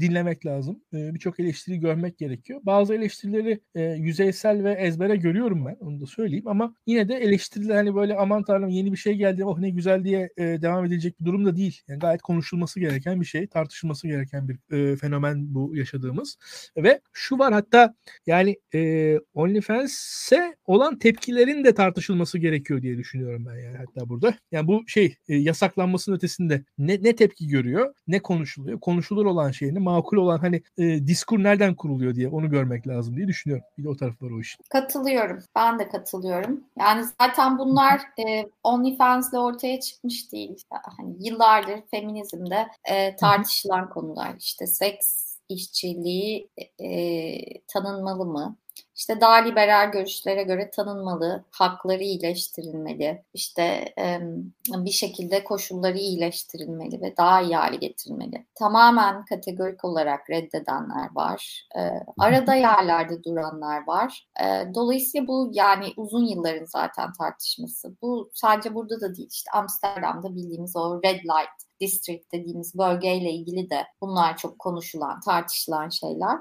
dinlemek 0.00 0.46
lazım. 0.46 0.82
E, 0.94 1.14
Birçok 1.14 1.40
eleştiri 1.40 1.80
görmek 1.80 2.18
gerekiyor. 2.18 2.60
Bazı 2.62 2.94
eleştirileri 2.94 3.60
e, 3.74 3.82
yüzeysel 3.82 4.64
ve 4.64 4.72
ezbere 4.72 5.16
görüyorum 5.16 5.66
ben. 5.66 5.76
Onu 5.80 6.00
da 6.00 6.06
söyleyeyim 6.06 6.48
ama 6.48 6.74
yine 6.86 7.08
de 7.08 7.14
eleştiriler 7.14 7.74
hani 7.74 7.94
böyle 7.94 8.16
aman 8.16 8.44
tanrım 8.44 8.68
yeni 8.68 8.92
bir 8.92 8.96
şey 8.96 9.14
geldi 9.14 9.44
oh 9.44 9.58
ne 9.58 9.70
güzel 9.70 10.04
diye 10.04 10.30
e, 10.36 10.42
devam 10.42 10.84
edilecek 10.84 11.20
bir 11.20 11.24
durum 11.24 11.46
da 11.46 11.56
değil. 11.56 11.82
Yani 11.88 11.98
gayet 11.98 12.22
konuşulması 12.22 12.80
gereken 12.80 13.20
bir 13.20 13.26
şey, 13.26 13.46
tartışılması 13.46 13.99
gereken 14.08 14.48
bir 14.48 14.76
e, 14.76 14.96
fenomen 14.96 15.54
bu 15.54 15.76
yaşadığımız. 15.76 16.38
Ve 16.76 17.00
şu 17.12 17.38
var 17.38 17.52
hatta 17.52 17.94
yani 18.26 18.56
e, 18.74 19.18
OnlyFans'e 19.34 20.56
olan 20.66 20.98
tepkilerin 20.98 21.64
de 21.64 21.74
tartışılması 21.74 22.38
gerekiyor 22.38 22.82
diye 22.82 22.98
düşünüyorum 22.98 23.46
ben 23.46 23.58
yani 23.58 23.76
hatta 23.76 24.08
burada. 24.08 24.34
Yani 24.52 24.66
bu 24.66 24.84
şey 24.86 25.16
e, 25.28 25.36
yasaklanmasının 25.36 26.16
ötesinde 26.16 26.64
ne, 26.78 27.02
ne 27.02 27.16
tepki 27.16 27.48
görüyor, 27.48 27.94
ne 28.08 28.20
konuşuluyor, 28.20 28.80
konuşulur 28.80 29.26
olan 29.26 29.50
şey 29.50 29.74
ne, 29.74 29.78
makul 29.78 30.16
olan 30.16 30.38
hani 30.38 30.62
e, 30.78 31.06
diskur 31.06 31.42
nereden 31.42 31.74
kuruluyor 31.74 32.14
diye 32.14 32.28
onu 32.28 32.50
görmek 32.50 32.88
lazım 32.88 33.16
diye 33.16 33.28
düşünüyorum. 33.28 33.64
Bir 33.78 33.84
de 33.84 33.88
o 33.88 33.96
taraf 33.96 34.22
var 34.22 34.30
o 34.30 34.40
işin. 34.40 34.64
Katılıyorum. 34.70 35.38
Ben 35.56 35.78
de 35.78 35.88
katılıyorum. 35.88 36.64
Yani 36.78 37.04
zaten 37.20 37.58
bunlar 37.58 38.00
e, 38.00 38.50
OnlyFans'le 38.62 39.34
ortaya 39.34 39.80
çıkmış 39.80 40.32
değil. 40.32 40.56
Hani 40.96 41.28
yıllardır 41.28 41.80
feminizmde 41.90 42.68
e, 42.84 43.16
tartışılan 43.16 43.89
konular. 43.90 44.34
İşte 44.38 44.66
seks 44.66 45.36
işçiliği 45.48 46.50
e, 46.80 47.60
tanınmalı 47.66 48.26
mı? 48.26 48.56
İşte 48.96 49.20
daha 49.20 49.34
liberal 49.34 49.92
görüşlere 49.92 50.42
göre 50.42 50.70
tanınmalı, 50.70 51.44
hakları 51.50 52.02
iyileştirilmeli, 52.02 53.24
işte 53.34 53.94
e, 53.98 54.20
bir 54.68 54.90
şekilde 54.90 55.44
koşulları 55.44 55.98
iyileştirilmeli 55.98 57.00
ve 57.00 57.16
daha 57.16 57.40
iyi 57.40 57.56
hale 57.56 57.76
getirilmeli. 57.76 58.46
Tamamen 58.54 59.24
kategorik 59.24 59.84
olarak 59.84 60.30
reddedenler 60.30 61.08
var. 61.14 61.68
E, 61.76 61.80
arada 62.18 62.54
yerlerde 62.68 63.24
duranlar 63.24 63.86
var. 63.86 64.28
E, 64.40 64.74
dolayısıyla 64.74 65.26
bu 65.26 65.50
yani 65.52 65.92
uzun 65.96 66.26
yılların 66.26 66.66
zaten 66.66 67.12
tartışması. 67.12 67.96
Bu 68.02 68.30
sadece 68.34 68.74
burada 68.74 69.00
da 69.00 69.14
değil. 69.16 69.28
İşte 69.32 69.50
Amsterdam'da 69.50 70.34
bildiğimiz 70.34 70.76
o 70.76 71.02
red 71.02 71.20
light 71.20 71.69
district 71.80 72.32
dediğimiz 72.32 72.78
bölgeyle 72.78 73.30
ilgili 73.32 73.70
de 73.70 73.86
bunlar 74.00 74.36
çok 74.36 74.58
konuşulan, 74.58 75.20
tartışılan 75.20 75.88
şeyler. 75.88 76.38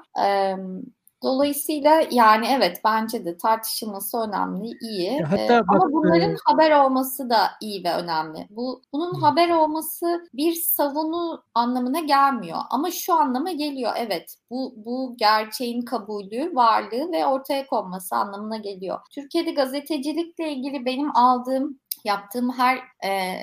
Dolayısıyla 1.24 2.02
yani 2.12 2.48
evet 2.58 2.82
bence 2.86 3.26
de 3.26 3.38
tartışılması 3.38 4.18
önemli, 4.18 4.72
iyi. 4.82 5.22
Hatta 5.22 5.58
ee, 5.58 5.68
bak, 5.68 5.76
ama 5.76 5.92
bunların 5.92 6.32
e... 6.32 6.36
haber 6.46 6.72
olması 6.72 7.30
da 7.30 7.50
iyi 7.62 7.84
ve 7.84 7.94
önemli. 7.94 8.48
Bu 8.50 8.82
bunun 8.94 9.16
Hı. 9.16 9.26
haber 9.26 9.50
olması 9.50 10.30
bir 10.34 10.54
savunu 10.54 11.44
anlamına 11.54 12.00
gelmiyor 12.00 12.60
ama 12.70 12.92
şu 12.92 13.14
anlama 13.14 13.52
geliyor. 13.52 13.92
Evet, 13.98 14.36
bu 14.52 14.74
bu 14.76 15.16
gerçeğin 15.18 15.82
kabulü, 15.82 16.56
varlığı 16.56 17.12
ve 17.12 17.26
ortaya 17.26 17.68
konması 17.68 18.16
anlamına 18.16 18.58
geliyor. 18.58 19.00
Türkiye'de 19.12 19.52
gazetecilikle 19.52 20.52
ilgili 20.52 20.86
benim 20.86 21.16
aldığım 21.16 21.80
yaptığım 22.04 22.52
her 22.58 22.78
e, 23.06 23.40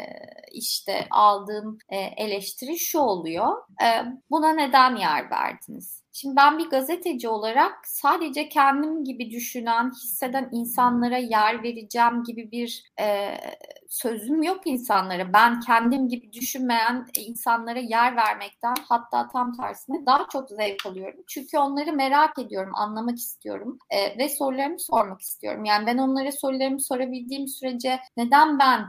işte 0.52 1.06
aldığım 1.10 1.78
e, 1.88 1.96
eleştiri 1.96 2.78
şu 2.78 2.98
oluyor. 2.98 3.56
E, 3.82 3.88
buna 4.30 4.52
neden 4.52 4.96
yer 4.96 5.30
verdiniz? 5.30 6.02
Şimdi 6.12 6.36
ben 6.36 6.58
bir 6.58 6.70
gazeteci 6.70 7.28
olarak 7.28 7.74
sadece 7.86 8.48
kendim 8.48 9.04
gibi 9.04 9.30
düşünen, 9.30 9.90
hisseden 9.90 10.48
insanlara 10.52 11.18
yer 11.18 11.62
vereceğim 11.62 12.22
gibi 12.24 12.50
bir 12.50 12.84
e, 13.00 13.36
sözüm 13.88 14.42
yok 14.42 14.60
insanlara. 14.64 15.32
Ben 15.32 15.60
kendim 15.60 16.08
gibi 16.08 16.32
düşünmeyen 16.32 17.06
insanlara 17.18 17.78
yer 17.78 18.16
vermekten 18.16 18.74
hatta 18.88 19.28
tam 19.28 19.56
tersine 19.56 20.06
daha 20.06 20.26
çok 20.32 20.48
zevk 20.48 20.86
alıyorum. 20.86 21.20
Çünkü 21.26 21.58
onları 21.58 21.92
merak 21.92 22.38
ediyorum, 22.38 22.72
anlamak 22.74 23.18
istiyorum 23.18 23.78
e, 23.90 24.18
ve 24.18 24.28
sorularımı 24.28 24.80
sormak 24.80 25.20
istiyorum. 25.20 25.64
Yani 25.64 25.86
ben 25.86 25.98
onlara 25.98 26.32
sorularımı 26.32 26.80
sorabildiğim 26.80 27.48
sürece 27.48 28.00
neden 28.16 28.58
ben 28.58 28.86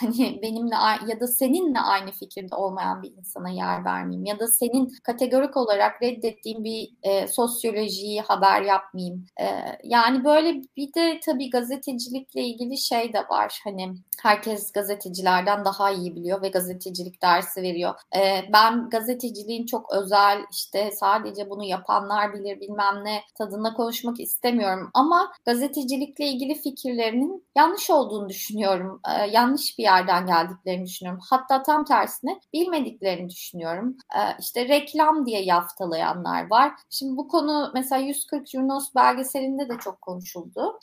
hani 0.00 0.42
benimle 0.42 0.74
ya 1.06 1.20
da 1.20 1.26
seninle 1.26 1.80
aynı 1.80 2.10
fikirde 2.10 2.54
olmayan 2.54 3.02
bir 3.02 3.12
insana 3.12 3.50
yer 3.50 3.84
vermeyeyim 3.84 4.24
ya 4.24 4.38
da 4.38 4.46
senin 4.46 4.92
kategorik 5.02 5.56
olarak 5.56 6.02
reddettiğin 6.02 6.64
bir 6.64 6.90
e, 7.02 7.28
sosyolojiyi 7.28 8.20
haber 8.20 8.62
yapmayayım. 8.62 9.26
E, 9.40 9.46
yani 9.84 10.24
böyle 10.24 10.62
bir 10.76 10.94
de 10.94 11.20
tabii 11.26 11.50
gazetecilikle 11.50 12.42
ilgili 12.42 12.78
şey 12.78 13.12
de 13.12 13.18
var. 13.18 13.60
Hani 13.64 13.94
herkes 14.22 14.72
gazetecilerden 14.72 15.64
daha 15.64 15.90
iyi 15.90 16.16
biliyor 16.16 16.42
ve 16.42 16.48
gazetecilik 16.48 17.22
dersi 17.22 17.62
veriyor. 17.62 17.94
E, 18.16 18.52
ben 18.52 18.90
gazeteciliğin 18.90 19.66
çok 19.66 19.92
özel 19.92 20.38
işte 20.52 20.90
sadece 20.92 21.50
bunu 21.50 21.64
yapanlar 21.64 22.34
bilir 22.34 22.60
bilmem 22.60 23.04
ne 23.04 23.22
tadında 23.38 23.74
konuşmak 23.74 24.20
istemiyorum 24.20 24.90
ama 24.94 25.32
gazetecilikle 25.46 26.26
ilgili 26.26 26.54
fikirlerinin 26.54 27.44
yanlış 27.56 27.90
olduğunu 27.90 28.28
düşünüyorum. 28.28 29.00
E, 29.08 29.30
yanlış 29.30 29.77
bir 29.78 29.82
yerden 29.82 30.26
geldiklerini 30.26 30.86
düşünüyorum. 30.86 31.20
Hatta 31.30 31.62
tam 31.62 31.84
tersine 31.84 32.40
bilmediklerini 32.52 33.30
düşünüyorum. 33.30 33.96
Ee, 34.16 34.36
işte 34.40 34.68
reklam 34.68 35.26
diye 35.26 35.42
yaftalayanlar 35.42 36.50
var. 36.50 36.72
Şimdi 36.90 37.16
bu 37.16 37.28
konu 37.28 37.70
mesela 37.74 38.00
140 38.00 38.48
Jurnos 38.48 38.94
belgeselinde 38.94 39.68
de 39.68 39.78
çok 39.80 40.00
konuşuldu. 40.02 40.78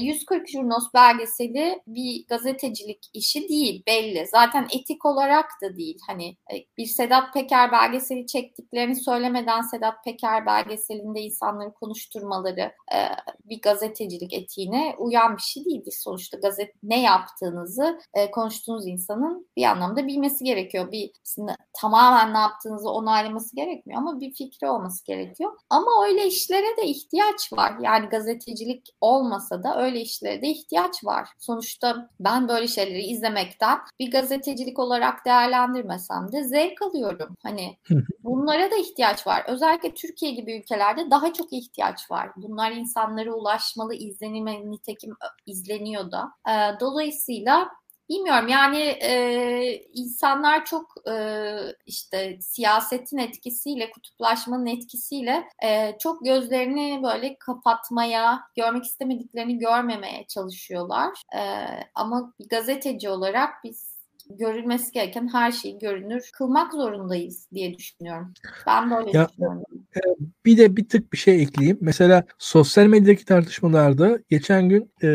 140 0.00 0.42
ee, 0.42 0.52
Jurnos 0.52 0.94
belgeseli 0.94 1.82
bir 1.86 2.26
gazetecilik 2.28 3.06
işi 3.14 3.48
değil 3.48 3.82
belli. 3.86 4.26
Zaten 4.26 4.66
etik 4.70 5.06
olarak 5.06 5.46
da 5.62 5.76
değil. 5.76 5.98
Hani 6.06 6.28
e, 6.28 6.54
bir 6.78 6.86
Sedat 6.86 7.34
Peker 7.34 7.72
belgeseli 7.72 8.26
çektiklerini 8.26 8.96
söylemeden 8.96 9.62
Sedat 9.62 10.04
Peker 10.04 10.46
belgeselinde 10.46 11.20
insanları 11.20 11.72
konuşturmaları 11.72 12.72
e, 12.94 12.98
bir 13.44 13.60
gazetecilik 13.60 14.32
etiğine 14.32 14.94
uyan 14.98 15.36
bir 15.36 15.42
şey 15.42 15.64
değildi. 15.64 15.90
Sonuçta 15.92 16.38
gazet 16.38 16.74
ne 16.82 17.02
yaptığınızı 17.02 18.00
e, 18.14 18.25
konuştuğunuz 18.30 18.86
insanın 18.86 19.48
bir 19.56 19.64
anlamda 19.64 20.06
bilmesi 20.06 20.44
gerekiyor. 20.44 20.92
Bir 20.92 21.10
tamamen 21.72 22.34
ne 22.34 22.38
yaptığınızı 22.38 22.90
onaylaması 22.90 23.56
gerekmiyor 23.56 24.00
ama 24.00 24.20
bir 24.20 24.32
fikri 24.32 24.68
olması 24.68 25.04
gerekiyor. 25.04 25.52
Ama 25.70 25.90
öyle 26.06 26.26
işlere 26.26 26.76
de 26.76 26.86
ihtiyaç 26.86 27.52
var. 27.52 27.74
Yani 27.80 28.06
gazetecilik 28.06 28.94
olmasa 29.00 29.62
da 29.62 29.82
öyle 29.82 30.00
işlere 30.00 30.42
de 30.42 30.48
ihtiyaç 30.48 31.04
var. 31.04 31.28
Sonuçta 31.38 32.10
ben 32.20 32.48
böyle 32.48 32.68
şeyleri 32.68 33.02
izlemekten 33.02 33.78
bir 33.98 34.10
gazetecilik 34.10 34.78
olarak 34.78 35.24
değerlendirmesem 35.24 36.32
de 36.32 36.44
zevk 36.44 36.82
alıyorum. 36.82 37.36
Hani 37.42 37.76
bunlara 38.24 38.70
da 38.70 38.76
ihtiyaç 38.76 39.26
var. 39.26 39.44
Özellikle 39.48 39.94
Türkiye 39.94 40.32
gibi 40.32 40.56
ülkelerde 40.56 41.10
daha 41.10 41.32
çok 41.32 41.52
ihtiyaç 41.52 42.10
var. 42.10 42.30
Bunlar 42.36 42.72
insanlara 42.72 43.32
ulaşmalı, 43.32 43.94
izlenilmeli, 43.94 44.70
nitekim 44.70 45.16
izleniyor 45.46 46.10
da. 46.10 46.32
Dolayısıyla 46.80 47.68
Bilmiyorum 48.08 48.48
yani 48.48 48.78
e, 48.82 49.82
insanlar 49.92 50.64
çok 50.64 50.94
e, 51.10 51.14
işte 51.86 52.38
siyasetin 52.40 53.18
etkisiyle, 53.18 53.90
kutuplaşmanın 53.90 54.66
etkisiyle 54.66 55.48
e, 55.64 55.98
çok 55.98 56.24
gözlerini 56.24 57.00
böyle 57.02 57.38
kapatmaya, 57.38 58.40
görmek 58.56 58.84
istemediklerini 58.84 59.58
görmemeye 59.58 60.26
çalışıyorlar. 60.26 61.22
E, 61.36 61.40
ama 61.94 62.34
gazeteci 62.50 63.08
olarak 63.10 63.64
biz 63.64 63.85
görülmesi 64.30 64.92
gereken 64.92 65.28
her 65.32 65.52
şeyi 65.52 65.78
görünür 65.78 66.30
kılmak 66.32 66.72
zorundayız 66.72 67.48
diye 67.52 67.74
düşünüyorum. 67.78 68.34
Ben 68.66 68.90
böyle 68.90 69.18
ya, 69.18 69.28
düşünüyorum. 69.28 69.62
E, 69.96 70.00
bir 70.44 70.58
de 70.58 70.76
bir 70.76 70.88
tık 70.88 71.12
bir 71.12 71.18
şey 71.18 71.42
ekleyeyim. 71.42 71.78
Mesela 71.80 72.24
sosyal 72.38 72.86
medyadaki 72.86 73.24
tartışmalarda 73.24 74.18
geçen 74.28 74.68
gün 74.68 74.92
e, 75.02 75.08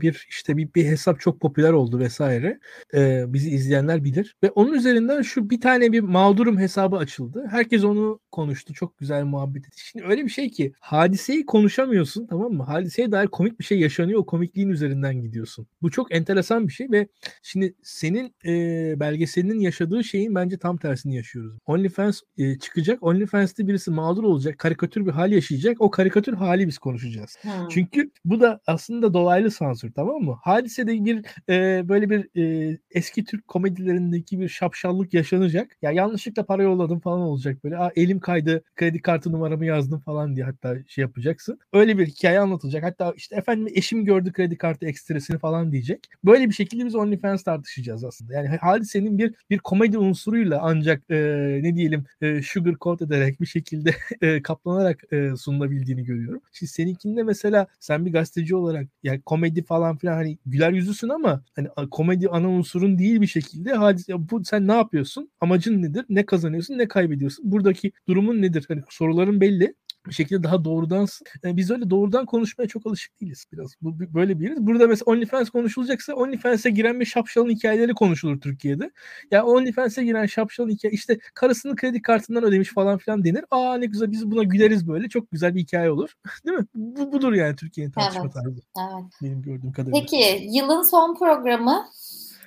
bir 0.00 0.26
işte 0.30 0.56
bir, 0.56 0.74
bir 0.74 0.86
hesap 0.86 1.20
çok 1.20 1.40
popüler 1.40 1.72
oldu 1.72 1.98
vesaire. 1.98 2.58
E, 2.94 3.24
bizi 3.28 3.50
izleyenler 3.50 4.04
bilir. 4.04 4.36
Ve 4.42 4.50
onun 4.50 4.72
üzerinden 4.72 5.22
şu 5.22 5.50
bir 5.50 5.60
tane 5.60 5.92
bir 5.92 6.00
mağdurum 6.00 6.58
hesabı 6.58 6.96
açıldı. 6.96 7.46
Herkes 7.50 7.84
onu 7.84 8.20
konuştu. 8.30 8.74
Çok 8.74 8.98
güzel 8.98 9.24
muhabbet 9.24 9.66
etti. 9.66 9.80
Şimdi 9.80 10.06
öyle 10.06 10.24
bir 10.24 10.30
şey 10.30 10.50
ki 10.50 10.72
hadiseyi 10.80 11.46
konuşamıyorsun 11.46 12.26
tamam 12.26 12.52
mı? 12.52 12.62
Hadiseye 12.62 13.12
dair 13.12 13.26
komik 13.26 13.58
bir 13.60 13.64
şey 13.64 13.80
yaşanıyor. 13.80 14.20
O 14.20 14.26
komikliğin 14.26 14.68
üzerinden 14.68 15.22
gidiyorsun. 15.22 15.66
Bu 15.82 15.90
çok 15.90 16.14
enteresan 16.14 16.68
bir 16.68 16.72
şey 16.72 16.90
ve 16.90 17.08
şimdi 17.42 17.74
senin 17.82 18.34
e, 18.44 18.55
belgeselinin 19.00 19.60
yaşadığı 19.60 20.04
şeyin 20.04 20.34
bence 20.34 20.58
tam 20.58 20.76
tersini 20.76 21.16
yaşıyoruz. 21.16 21.58
OnlyFans 21.66 22.20
e, 22.38 22.58
çıkacak. 22.58 23.02
OnlyFans'te 23.02 23.66
birisi 23.66 23.90
mağdur 23.90 24.24
olacak. 24.24 24.58
Karikatür 24.58 25.06
bir 25.06 25.10
hal 25.10 25.32
yaşayacak. 25.32 25.80
O 25.80 25.90
karikatür 25.90 26.34
hali 26.34 26.66
biz 26.66 26.78
konuşacağız. 26.78 27.36
Hmm. 27.42 27.68
Çünkü 27.70 28.10
bu 28.24 28.40
da 28.40 28.60
aslında 28.66 29.14
dolaylı 29.14 29.50
sansür 29.50 29.92
tamam 29.92 30.22
mı? 30.22 30.38
Hadisede 30.42 31.04
bir 31.04 31.24
e, 31.48 31.88
böyle 31.88 32.10
bir 32.10 32.40
e, 32.40 32.78
eski 32.90 33.24
Türk 33.24 33.48
komedilerindeki 33.48 34.40
bir 34.40 34.48
şapşallık 34.48 35.14
yaşanacak. 35.14 35.76
Ya 35.82 35.90
yanlışlıkla 35.90 36.46
para 36.46 36.62
yolladım 36.62 37.00
falan 37.00 37.20
olacak 37.20 37.64
böyle. 37.64 37.76
Aa, 37.76 37.90
elim 37.96 38.20
kaydı 38.20 38.62
kredi 38.76 39.02
kartı 39.02 39.32
numaramı 39.32 39.66
yazdım 39.66 40.00
falan 40.00 40.36
diye 40.36 40.46
hatta 40.46 40.76
şey 40.86 41.02
yapacaksın. 41.02 41.58
Öyle 41.72 41.98
bir 41.98 42.06
hikaye 42.06 42.40
anlatılacak. 42.40 42.84
Hatta 42.84 43.12
işte 43.16 43.36
efendim 43.36 43.72
eşim 43.74 44.04
gördü 44.04 44.32
kredi 44.32 44.58
kartı 44.58 44.86
ekstresini 44.86 45.38
falan 45.38 45.72
diyecek. 45.72 46.06
Böyle 46.24 46.48
bir 46.48 46.54
şekilde 46.54 46.84
biz 46.84 46.94
OnlyFans 46.94 47.42
tartışacağız 47.42 48.04
aslında. 48.04 48.34
Yani 48.34 48.45
hadisenin 48.46 49.18
bir 49.18 49.34
bir 49.50 49.58
komedi 49.58 49.98
unsuruyla 49.98 50.60
ancak 50.62 51.02
e, 51.10 51.16
ne 51.62 51.76
diyelim 51.76 52.04
e, 52.20 52.42
sugar 52.42 52.74
coat 52.80 53.02
ederek 53.02 53.40
bir 53.40 53.46
şekilde 53.46 53.94
e, 54.20 54.42
kaplanarak 54.42 55.12
e, 55.12 55.36
sunulabildiğini 55.36 56.04
görüyorum. 56.04 56.40
Şimdi 56.52 56.72
seninkinde 56.72 57.22
mesela 57.22 57.66
sen 57.80 58.06
bir 58.06 58.12
gazeteci 58.12 58.56
olarak 58.56 58.86
yani 59.02 59.20
komedi 59.20 59.62
falan 59.62 59.96
filan 59.96 60.14
hani 60.14 60.38
güler 60.46 60.72
yüzüsün 60.72 61.08
ama 61.08 61.42
hani 61.56 61.68
komedi 61.90 62.28
ana 62.28 62.48
unsurun 62.48 62.98
değil 62.98 63.20
bir 63.20 63.26
şekilde 63.26 63.72
hadise 63.72 64.30
bu 64.30 64.44
sen 64.44 64.68
ne 64.68 64.72
yapıyorsun? 64.72 65.30
Amacın 65.40 65.82
nedir? 65.82 66.04
Ne 66.08 66.26
kazanıyorsun? 66.26 66.78
Ne 66.78 66.88
kaybediyorsun? 66.88 67.52
Buradaki 67.52 67.92
durumun 68.08 68.42
nedir? 68.42 68.64
Hani 68.68 68.82
soruların 68.90 69.40
belli 69.40 69.74
bir 70.08 70.14
şekilde 70.14 70.42
daha 70.42 70.64
doğrudan 70.64 71.06
yani 71.42 71.56
biz 71.56 71.70
öyle 71.70 71.90
doğrudan 71.90 72.26
konuşmaya 72.26 72.68
çok 72.68 72.86
alışık 72.86 73.20
değiliz 73.20 73.44
biraz. 73.52 73.74
Bu 73.82 74.14
böyle 74.14 74.40
bir 74.40 74.44
yeriz. 74.44 74.66
Burada 74.66 74.86
mesela 74.86 75.04
OnlyFans 75.06 75.50
konuşulacaksa 75.50 76.14
OnlyFans'e 76.14 76.70
giren 76.70 77.00
bir 77.00 77.04
şapşalın 77.04 77.50
hikayeleri 77.50 77.94
konuşulur 77.94 78.40
Türkiye'de. 78.40 78.84
Ya 78.84 78.90
yani 79.30 79.42
OnlyFans'e 79.42 80.04
giren 80.04 80.26
şapşalın 80.26 80.70
hikaye 80.70 80.92
işte 80.92 81.18
karısını 81.34 81.76
kredi 81.76 82.02
kartından 82.02 82.44
ödemiş 82.44 82.68
falan 82.68 82.98
filan 82.98 83.24
denir. 83.24 83.44
Aa 83.50 83.76
ne 83.76 83.86
güzel 83.86 84.12
biz 84.12 84.30
buna 84.30 84.42
güleriz 84.42 84.88
böyle. 84.88 85.08
Çok 85.08 85.30
güzel 85.30 85.54
bir 85.54 85.60
hikaye 85.60 85.90
olur. 85.90 86.12
Değil 86.46 86.58
mi? 86.58 86.66
Bu 86.74 87.12
budur 87.12 87.32
yani 87.32 87.56
Türkiye'nin 87.56 87.92
tartışma 87.92 88.22
evet, 88.24 88.34
tarzı. 88.34 88.60
Evet. 88.78 89.04
Benim 89.22 89.42
gördüğüm 89.42 89.72
kadarıyla. 89.72 90.00
Peki 90.00 90.48
yılın 90.50 90.82
son 90.82 91.14
programı 91.14 91.86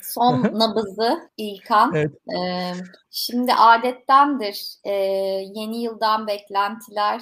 son 0.09 0.59
nabızı 0.59 1.29
İlkan. 1.37 1.95
Evet. 1.95 2.11
Ee, 2.37 2.73
Şimdi 3.11 3.53
adettendir 3.53 4.75
e, 4.83 4.93
yeni 5.55 5.81
yıldan 5.83 6.27
beklentiler 6.27 7.21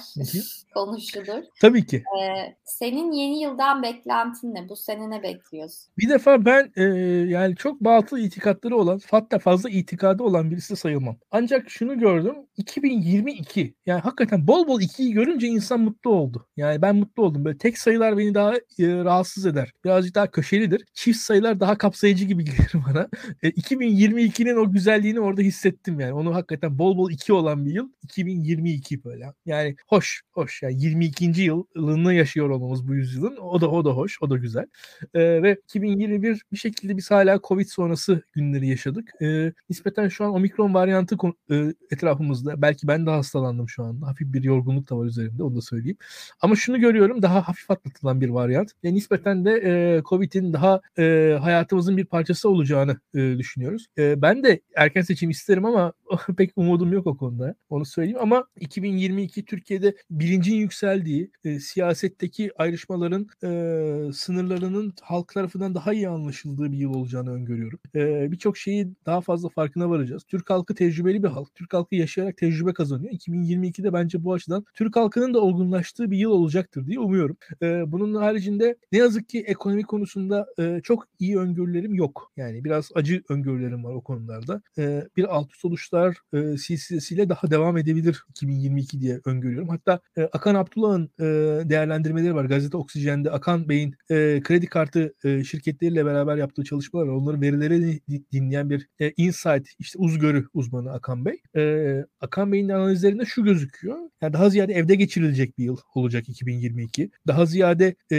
konuşulur. 0.74 1.44
Tabii 1.60 1.86
ki. 1.86 1.96
E, 1.96 2.54
senin 2.64 3.12
yeni 3.12 3.42
yıldan 3.42 3.82
beklentin 3.82 4.54
ne? 4.54 4.68
Bu 4.68 4.76
sene 4.76 5.10
ne 5.10 5.22
bekliyorsun? 5.22 5.88
Bir 5.98 6.08
defa 6.08 6.44
ben 6.44 6.72
e, 6.76 6.82
yani 7.28 7.56
çok 7.56 7.80
batıl 7.80 8.18
itikatları 8.18 8.76
olan 8.76 9.00
hatta 9.10 9.38
fazla 9.38 9.70
itikadı 9.70 10.22
olan 10.22 10.50
birisi 10.50 10.76
sayılmam. 10.76 11.16
Ancak 11.30 11.70
şunu 11.70 11.98
gördüm 11.98 12.34
2022 12.56 13.74
yani 13.86 14.00
hakikaten 14.00 14.46
bol 14.46 14.68
bol 14.68 14.80
ikiyi 14.80 15.12
görünce 15.12 15.46
insan 15.46 15.80
mutlu 15.80 16.10
oldu. 16.10 16.46
Yani 16.56 16.82
ben 16.82 16.96
mutlu 16.96 17.22
oldum. 17.22 17.44
Böyle 17.44 17.58
tek 17.58 17.78
sayılar 17.78 18.18
beni 18.18 18.34
daha 18.34 18.54
e, 18.54 18.58
rahatsız 18.78 19.46
eder. 19.46 19.72
Birazcık 19.84 20.14
daha 20.14 20.30
köşelidir. 20.30 20.84
Çift 20.94 21.18
sayılar 21.18 21.60
daha 21.60 21.78
kapsayıcı 21.78 22.24
gibi 22.24 22.44
gelir 22.58 22.74
bana. 22.88 23.08
E, 23.42 23.50
2022'nin 23.50 24.56
o 24.56 24.72
güzelliğini 24.72 25.20
orada 25.20 25.42
hissettim 25.42 25.88
ettim 25.88 26.00
yani. 26.00 26.12
Onu 26.12 26.34
hakikaten 26.34 26.78
bol 26.78 26.96
bol 26.98 27.10
2 27.10 27.32
olan 27.32 27.66
bir 27.66 27.72
yıl 27.72 27.88
2022 28.02 29.04
böyle. 29.04 29.32
Yani 29.46 29.76
hoş, 29.88 30.22
hoş. 30.32 30.62
Yani 30.62 30.82
22. 30.82 31.42
yılını 31.42 32.14
yaşıyor 32.14 32.50
olmamız 32.50 32.88
bu 32.88 32.94
yüzyılın. 32.94 33.36
O 33.36 33.60
da 33.60 33.70
o 33.70 33.84
da 33.84 33.90
hoş, 33.90 34.22
o 34.22 34.30
da 34.30 34.36
güzel. 34.36 34.66
Ee, 35.14 35.42
ve 35.42 35.56
2021 35.64 36.42
bir 36.52 36.56
şekilde 36.56 36.96
biz 36.96 37.10
hala 37.10 37.40
Covid 37.44 37.66
sonrası 37.66 38.22
günleri 38.32 38.68
yaşadık. 38.68 39.10
Ee, 39.22 39.52
nispeten 39.70 40.08
şu 40.08 40.24
an 40.24 40.34
Omikron 40.34 40.74
varyantı 40.74 41.16
e, 41.50 41.74
etrafımızda. 41.90 42.62
Belki 42.62 42.88
ben 42.88 43.06
de 43.06 43.10
hastalandım 43.10 43.68
şu 43.68 43.84
anda. 43.84 44.06
Hafif 44.06 44.32
bir 44.32 44.42
yorgunluk 44.42 44.90
da 44.90 44.98
var 44.98 45.06
üzerimde 45.06 45.42
onu 45.42 45.56
da 45.56 45.60
söyleyeyim. 45.60 45.96
Ama 46.40 46.56
şunu 46.56 46.80
görüyorum 46.80 47.22
daha 47.22 47.48
hafif 47.48 47.70
atlatılan 47.70 48.20
bir 48.20 48.28
varyant. 48.28 48.72
Ve 48.84 48.94
nispeten 48.94 49.44
de 49.44 49.50
e, 49.64 50.02
Covid'in 50.02 50.52
daha 50.52 50.80
e, 50.98 51.36
hayatımızın 51.40 51.96
bir 51.96 52.04
parçası 52.04 52.48
olacağını 52.68 53.00
e, 53.14 53.38
düşünüyoruz. 53.38 53.86
E, 53.98 54.22
ben 54.22 54.44
de 54.44 54.60
erken 54.76 55.02
seçim 55.02 55.30
isterim 55.30 55.64
ama 55.64 55.92
pek 56.36 56.50
umudum 56.56 56.92
yok 56.92 57.06
o 57.06 57.16
konuda. 57.16 57.54
Onu 57.70 57.84
söyleyeyim 57.84 58.18
ama 58.20 58.44
2022 58.60 59.44
Türkiye'de 59.44 59.96
bilincin 60.10 60.56
yükseldiği, 60.56 61.30
e, 61.44 61.60
siyasetteki 61.60 62.50
ayrışmaların 62.58 63.26
e, 63.44 64.12
sınırlarının 64.12 64.92
halk 65.02 65.34
tarafından 65.34 65.74
daha 65.74 65.92
iyi 65.92 66.08
anlaşıldığı 66.08 66.72
bir 66.72 66.78
yıl 66.78 66.94
olacağını 66.94 67.32
öngörüyorum. 67.32 67.78
E, 67.94 68.32
Birçok 68.32 68.56
şeyi 68.56 68.88
daha 69.06 69.20
fazla 69.20 69.48
farkına 69.48 69.90
varacağız. 69.90 70.24
Türk 70.24 70.50
halkı 70.50 70.74
tecrübeli 70.74 71.22
bir 71.22 71.28
halk. 71.28 71.54
Türk 71.54 71.74
halkı 71.74 71.94
yaşayarak 71.94 72.36
tecrübe 72.36 72.72
kazanıyor. 72.72 73.12
2022'de 73.12 73.92
bence 73.92 74.24
bu 74.24 74.32
açıdan 74.32 74.64
Türk 74.74 74.96
halkının 74.96 75.34
da 75.34 75.40
olgunlaştığı 75.40 76.10
bir 76.10 76.18
yıl 76.18 76.30
olacaktır 76.30 76.86
diye 76.86 77.00
umuyorum. 77.00 77.36
E, 77.62 77.92
bunun 77.92 78.14
haricinde 78.14 78.76
ne 78.92 78.98
yazık 78.98 79.28
ki 79.28 79.40
ekonomi 79.40 79.82
konusunda 79.82 80.46
e, 80.58 80.80
çok 80.82 81.04
iyi 81.18 81.38
öngörülerim 81.38 81.94
yok. 81.94 82.32
Yani 82.36 82.64
biraz 82.64 82.90
acı 82.94 83.22
öngörülerim 83.28 83.84
var 83.84 83.94
o 83.94 84.00
konularda. 84.00 84.62
E, 84.78 85.04
bir 85.16 85.36
alt 85.36 85.52
üst 85.52 85.64
oluşlar 85.64 85.97
e, 86.32 86.56
silsilesiyle 86.56 87.28
daha 87.28 87.50
devam 87.50 87.76
edebilir 87.76 88.22
2022 88.30 89.00
diye 89.00 89.20
öngörüyorum. 89.24 89.68
Hatta 89.68 90.00
e, 90.16 90.22
Akan 90.22 90.54
Abdullah'ın 90.54 91.10
e, 91.20 91.24
değerlendirmeleri 91.68 92.34
var. 92.34 92.44
Gazete 92.44 92.76
Oksijen'de 92.76 93.30
Akan 93.30 93.68
Bey'in 93.68 93.94
e, 94.10 94.40
kredi 94.44 94.66
kartı 94.66 95.14
e, 95.24 95.44
şirketleriyle 95.44 96.06
beraber 96.06 96.36
yaptığı 96.36 96.64
çalışmalar 96.64 97.06
var. 97.06 97.12
Onların 97.12 97.42
verileri 97.42 98.00
dinleyen 98.32 98.70
bir 98.70 98.88
e, 99.00 99.12
insight, 99.16 99.68
işte 99.78 99.98
uzgörü 99.98 100.48
uzmanı 100.54 100.92
Akan 100.92 101.24
Bey. 101.24 101.42
E, 101.56 102.04
Akan 102.20 102.52
Bey'in 102.52 102.68
analizlerinde 102.68 103.24
şu 103.24 103.44
gözüküyor. 103.44 103.96
Yani 104.22 104.32
daha 104.32 104.50
ziyade 104.50 104.72
evde 104.72 104.94
geçirilecek 104.94 105.58
bir 105.58 105.64
yıl 105.64 105.76
olacak 105.94 106.28
2022. 106.28 107.10
Daha 107.26 107.46
ziyade 107.46 107.94
e, 108.12 108.16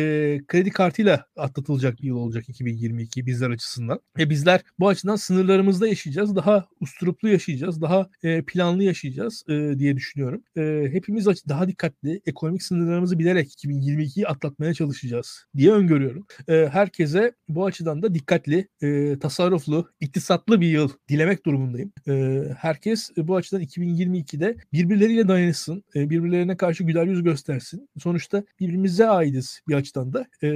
kredi 0.47 0.69
kartıyla 0.69 1.25
atlatılacak 1.35 2.01
bir 2.01 2.07
yıl 2.07 2.15
olacak 2.15 2.49
2022 2.49 3.25
bizler 3.25 3.49
açısından. 3.49 3.99
Ve 4.17 4.29
bizler 4.29 4.61
bu 4.79 4.87
açıdan 4.87 5.15
sınırlarımızda 5.15 5.87
yaşayacağız. 5.87 6.35
Daha 6.35 6.67
usturuplu 6.79 7.29
yaşayacağız. 7.29 7.68
Daha 7.81 8.09
e, 8.23 8.41
planlı 8.41 8.83
yaşayacağız 8.83 9.43
e, 9.49 9.79
diye 9.79 9.95
düşünüyorum. 9.95 10.43
E, 10.57 10.89
hepimiz 10.91 11.25
daha 11.49 11.67
dikkatli, 11.67 12.21
ekonomik 12.25 12.63
sınırlarımızı 12.63 13.19
bilerek 13.19 13.47
2022'yi 13.65 14.27
atlatmaya 14.27 14.73
çalışacağız 14.73 15.45
diye 15.57 15.71
öngörüyorum. 15.71 16.25
E, 16.47 16.69
herkese 16.71 17.33
bu 17.47 17.65
açıdan 17.65 18.01
da 18.01 18.13
dikkatli, 18.13 18.67
e, 18.81 19.19
tasarruflu, 19.19 19.89
iktisatlı 19.99 20.61
bir 20.61 20.67
yıl 20.67 20.89
dilemek 21.09 21.45
durumundayım. 21.45 21.91
E, 22.07 22.43
herkes 22.57 23.11
bu 23.17 23.35
açıdan 23.35 23.61
2022'de 23.61 24.55
birbirleriyle 24.73 25.27
dayanışsın, 25.27 25.83
e, 25.95 26.09
birbirlerine 26.09 26.57
karşı 26.57 26.83
güler 26.83 27.05
yüz 27.05 27.23
göstersin. 27.23 27.89
Sonuçta 27.99 28.43
birbirimize 28.59 29.09
aitiz 29.09 29.61
bir 29.67 29.73
açıdan 29.73 30.13
da. 30.13 30.25
E, 30.43 30.47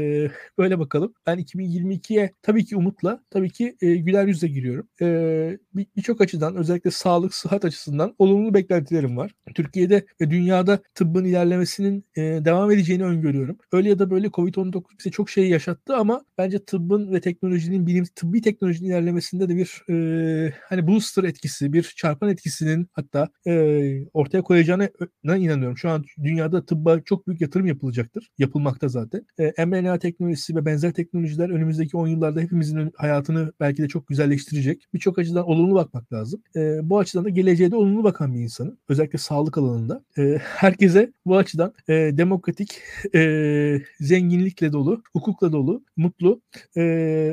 böyle 0.58 0.80
bakalım. 0.80 1.14
Ben 1.28 1.40
2022'ye 1.40 2.32
tabii 2.42 2.66
ki 2.66 2.76
umutla, 2.78 3.24
tabii 3.30 3.50
ki 3.50 3.76
e, 3.82 3.96
güler 3.96 4.28
yüzle 4.28 4.48
giriyorum. 4.48 4.88
E, 5.02 5.58
Birçok 5.74 6.20
bir 6.20 6.24
açıdan 6.24 6.56
özellikle 6.56 6.92
sağlık, 7.04 7.34
sıhhat 7.34 7.66
açısından 7.66 8.16
olumlu 8.20 8.54
beklentilerim 8.54 9.18
var. 9.18 9.32
Türkiye'de 9.56 10.06
ve 10.22 10.32
dünyada 10.32 10.80
tıbbın 10.96 11.26
ilerlemesinin 11.26 12.06
e, 12.16 12.22
devam 12.22 12.72
edeceğini 12.72 13.04
öngörüyorum. 13.04 13.58
Öyle 13.72 13.90
ya 13.90 14.00
da 14.00 14.10
böyle 14.10 14.28
Covid-19 14.28 14.84
bize 15.00 15.12
çok 15.12 15.30
şey 15.30 15.50
yaşattı 15.50 15.96
ama 15.96 16.26
bence 16.38 16.66
tıbbın 16.66 17.14
ve 17.14 17.22
teknolojinin, 17.22 17.88
bilim, 17.88 18.06
tıbbi 18.16 18.42
teknolojinin 18.42 18.90
ilerlemesinde 18.90 19.50
de 19.50 19.56
bir 19.56 19.84
e, 19.90 20.54
hani 20.70 20.88
booster 20.88 21.24
etkisi, 21.24 21.74
bir 21.74 21.84
çarpan 21.98 22.30
etkisinin 22.30 22.88
hatta 22.94 23.30
e, 23.48 24.06
ortaya 24.14 24.42
koyacağına 24.42 24.90
inanıyorum. 25.26 25.78
Şu 25.78 25.90
an 25.90 26.06
dünyada 26.24 26.66
tıbba 26.66 27.00
çok 27.02 27.28
büyük 27.28 27.42
yatırım 27.42 27.66
yapılacaktır. 27.66 28.30
Yapılmakta 28.38 28.88
zaten. 28.88 29.26
E, 29.40 29.66
mRNA 29.66 30.00
teknolojisi 30.00 30.56
ve 30.56 30.66
benzer 30.66 30.94
teknolojiler 30.94 31.50
önümüzdeki 31.50 31.98
10 31.98 32.08
yıllarda 32.08 32.42
hepimizin 32.42 32.92
hayatını 32.96 33.54
belki 33.60 33.84
de 33.84 33.88
çok 33.88 34.08
güzelleştirecek. 34.08 34.88
Birçok 34.94 35.20
açıdan 35.20 35.50
olumlu 35.50 35.76
bakmak 35.76 36.14
lazım. 36.14 36.42
E, 36.56 36.90
bu 36.90 36.93
açıdan 36.98 37.26
da 37.26 37.30
geleceğe 37.30 37.72
de 37.72 37.76
olumlu 37.76 38.04
bakan 38.04 38.34
bir 38.34 38.40
insanım. 38.40 38.78
Özellikle 38.90 39.20
sağlık 39.20 39.58
alanında. 39.58 40.04
E, 40.18 40.38
herkese 40.44 41.12
bu 41.26 41.38
açıdan 41.38 41.74
e, 41.88 41.94
demokratik, 41.94 42.82
e, 43.16 43.82
zenginlikle 44.00 44.74
dolu, 44.74 45.04
hukukla 45.14 45.52
dolu, 45.52 45.84
mutlu 45.98 46.42
e, 46.76 46.82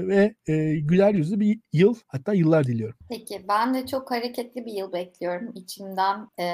ve 0.07 0.35
e, 0.47 0.75
güler 0.75 1.15
yüzlü 1.15 1.41
bir 1.41 1.61
yıl 1.73 1.95
hatta 2.07 2.35
yıllar 2.35 2.67
diliyorum. 2.67 2.97
Peki 3.09 3.45
ben 3.49 3.75
de 3.75 3.87
çok 3.87 4.11
hareketli 4.11 4.67
bir 4.67 4.73
yıl 4.73 4.93
bekliyorum. 4.93 5.53
İçimden 5.55 6.29
e, 6.41 6.47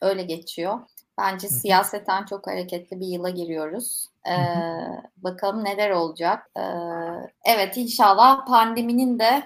öyle 0.00 0.22
geçiyor. 0.22 0.78
Bence 1.18 1.48
Hı. 1.48 1.52
siyaseten 1.52 2.24
çok 2.24 2.46
hareketli 2.46 3.00
bir 3.00 3.06
yıla 3.06 3.30
giriyoruz. 3.30 4.08
Ee, 4.26 4.32
bakalım 5.16 5.64
neler 5.64 5.90
olacak. 5.90 6.50
Ee, 6.56 6.62
evet 7.44 7.76
inşallah 7.76 8.46
pandeminin 8.46 9.18
de 9.18 9.42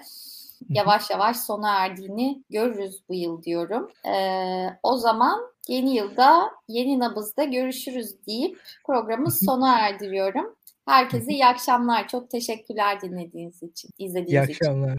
yavaş 0.69 1.09
yavaş 1.09 1.37
sona 1.37 1.85
erdiğini 1.85 2.43
görürüz 2.49 3.03
bu 3.09 3.13
yıl 3.13 3.43
diyorum. 3.43 3.91
Ee, 4.07 4.67
o 4.83 4.97
zaman 4.97 5.41
yeni 5.67 5.95
yılda 5.95 6.51
yeni 6.67 6.99
nabızda 6.99 7.43
görüşürüz 7.43 8.25
deyip 8.27 8.61
programı 8.85 9.31
sona 9.31 9.79
erdiriyorum. 9.79 10.55
Herkese 10.85 11.31
iyi 11.31 11.45
akşamlar. 11.45 12.07
Çok 12.07 12.29
teşekkürler 12.29 13.01
dinlediğiniz 13.01 13.63
için, 13.63 13.89
izlediğiniz 13.97 14.49
iyi 14.49 14.53
için. 14.53 14.65
İyi 14.65 14.69
akşamlar. 14.69 14.97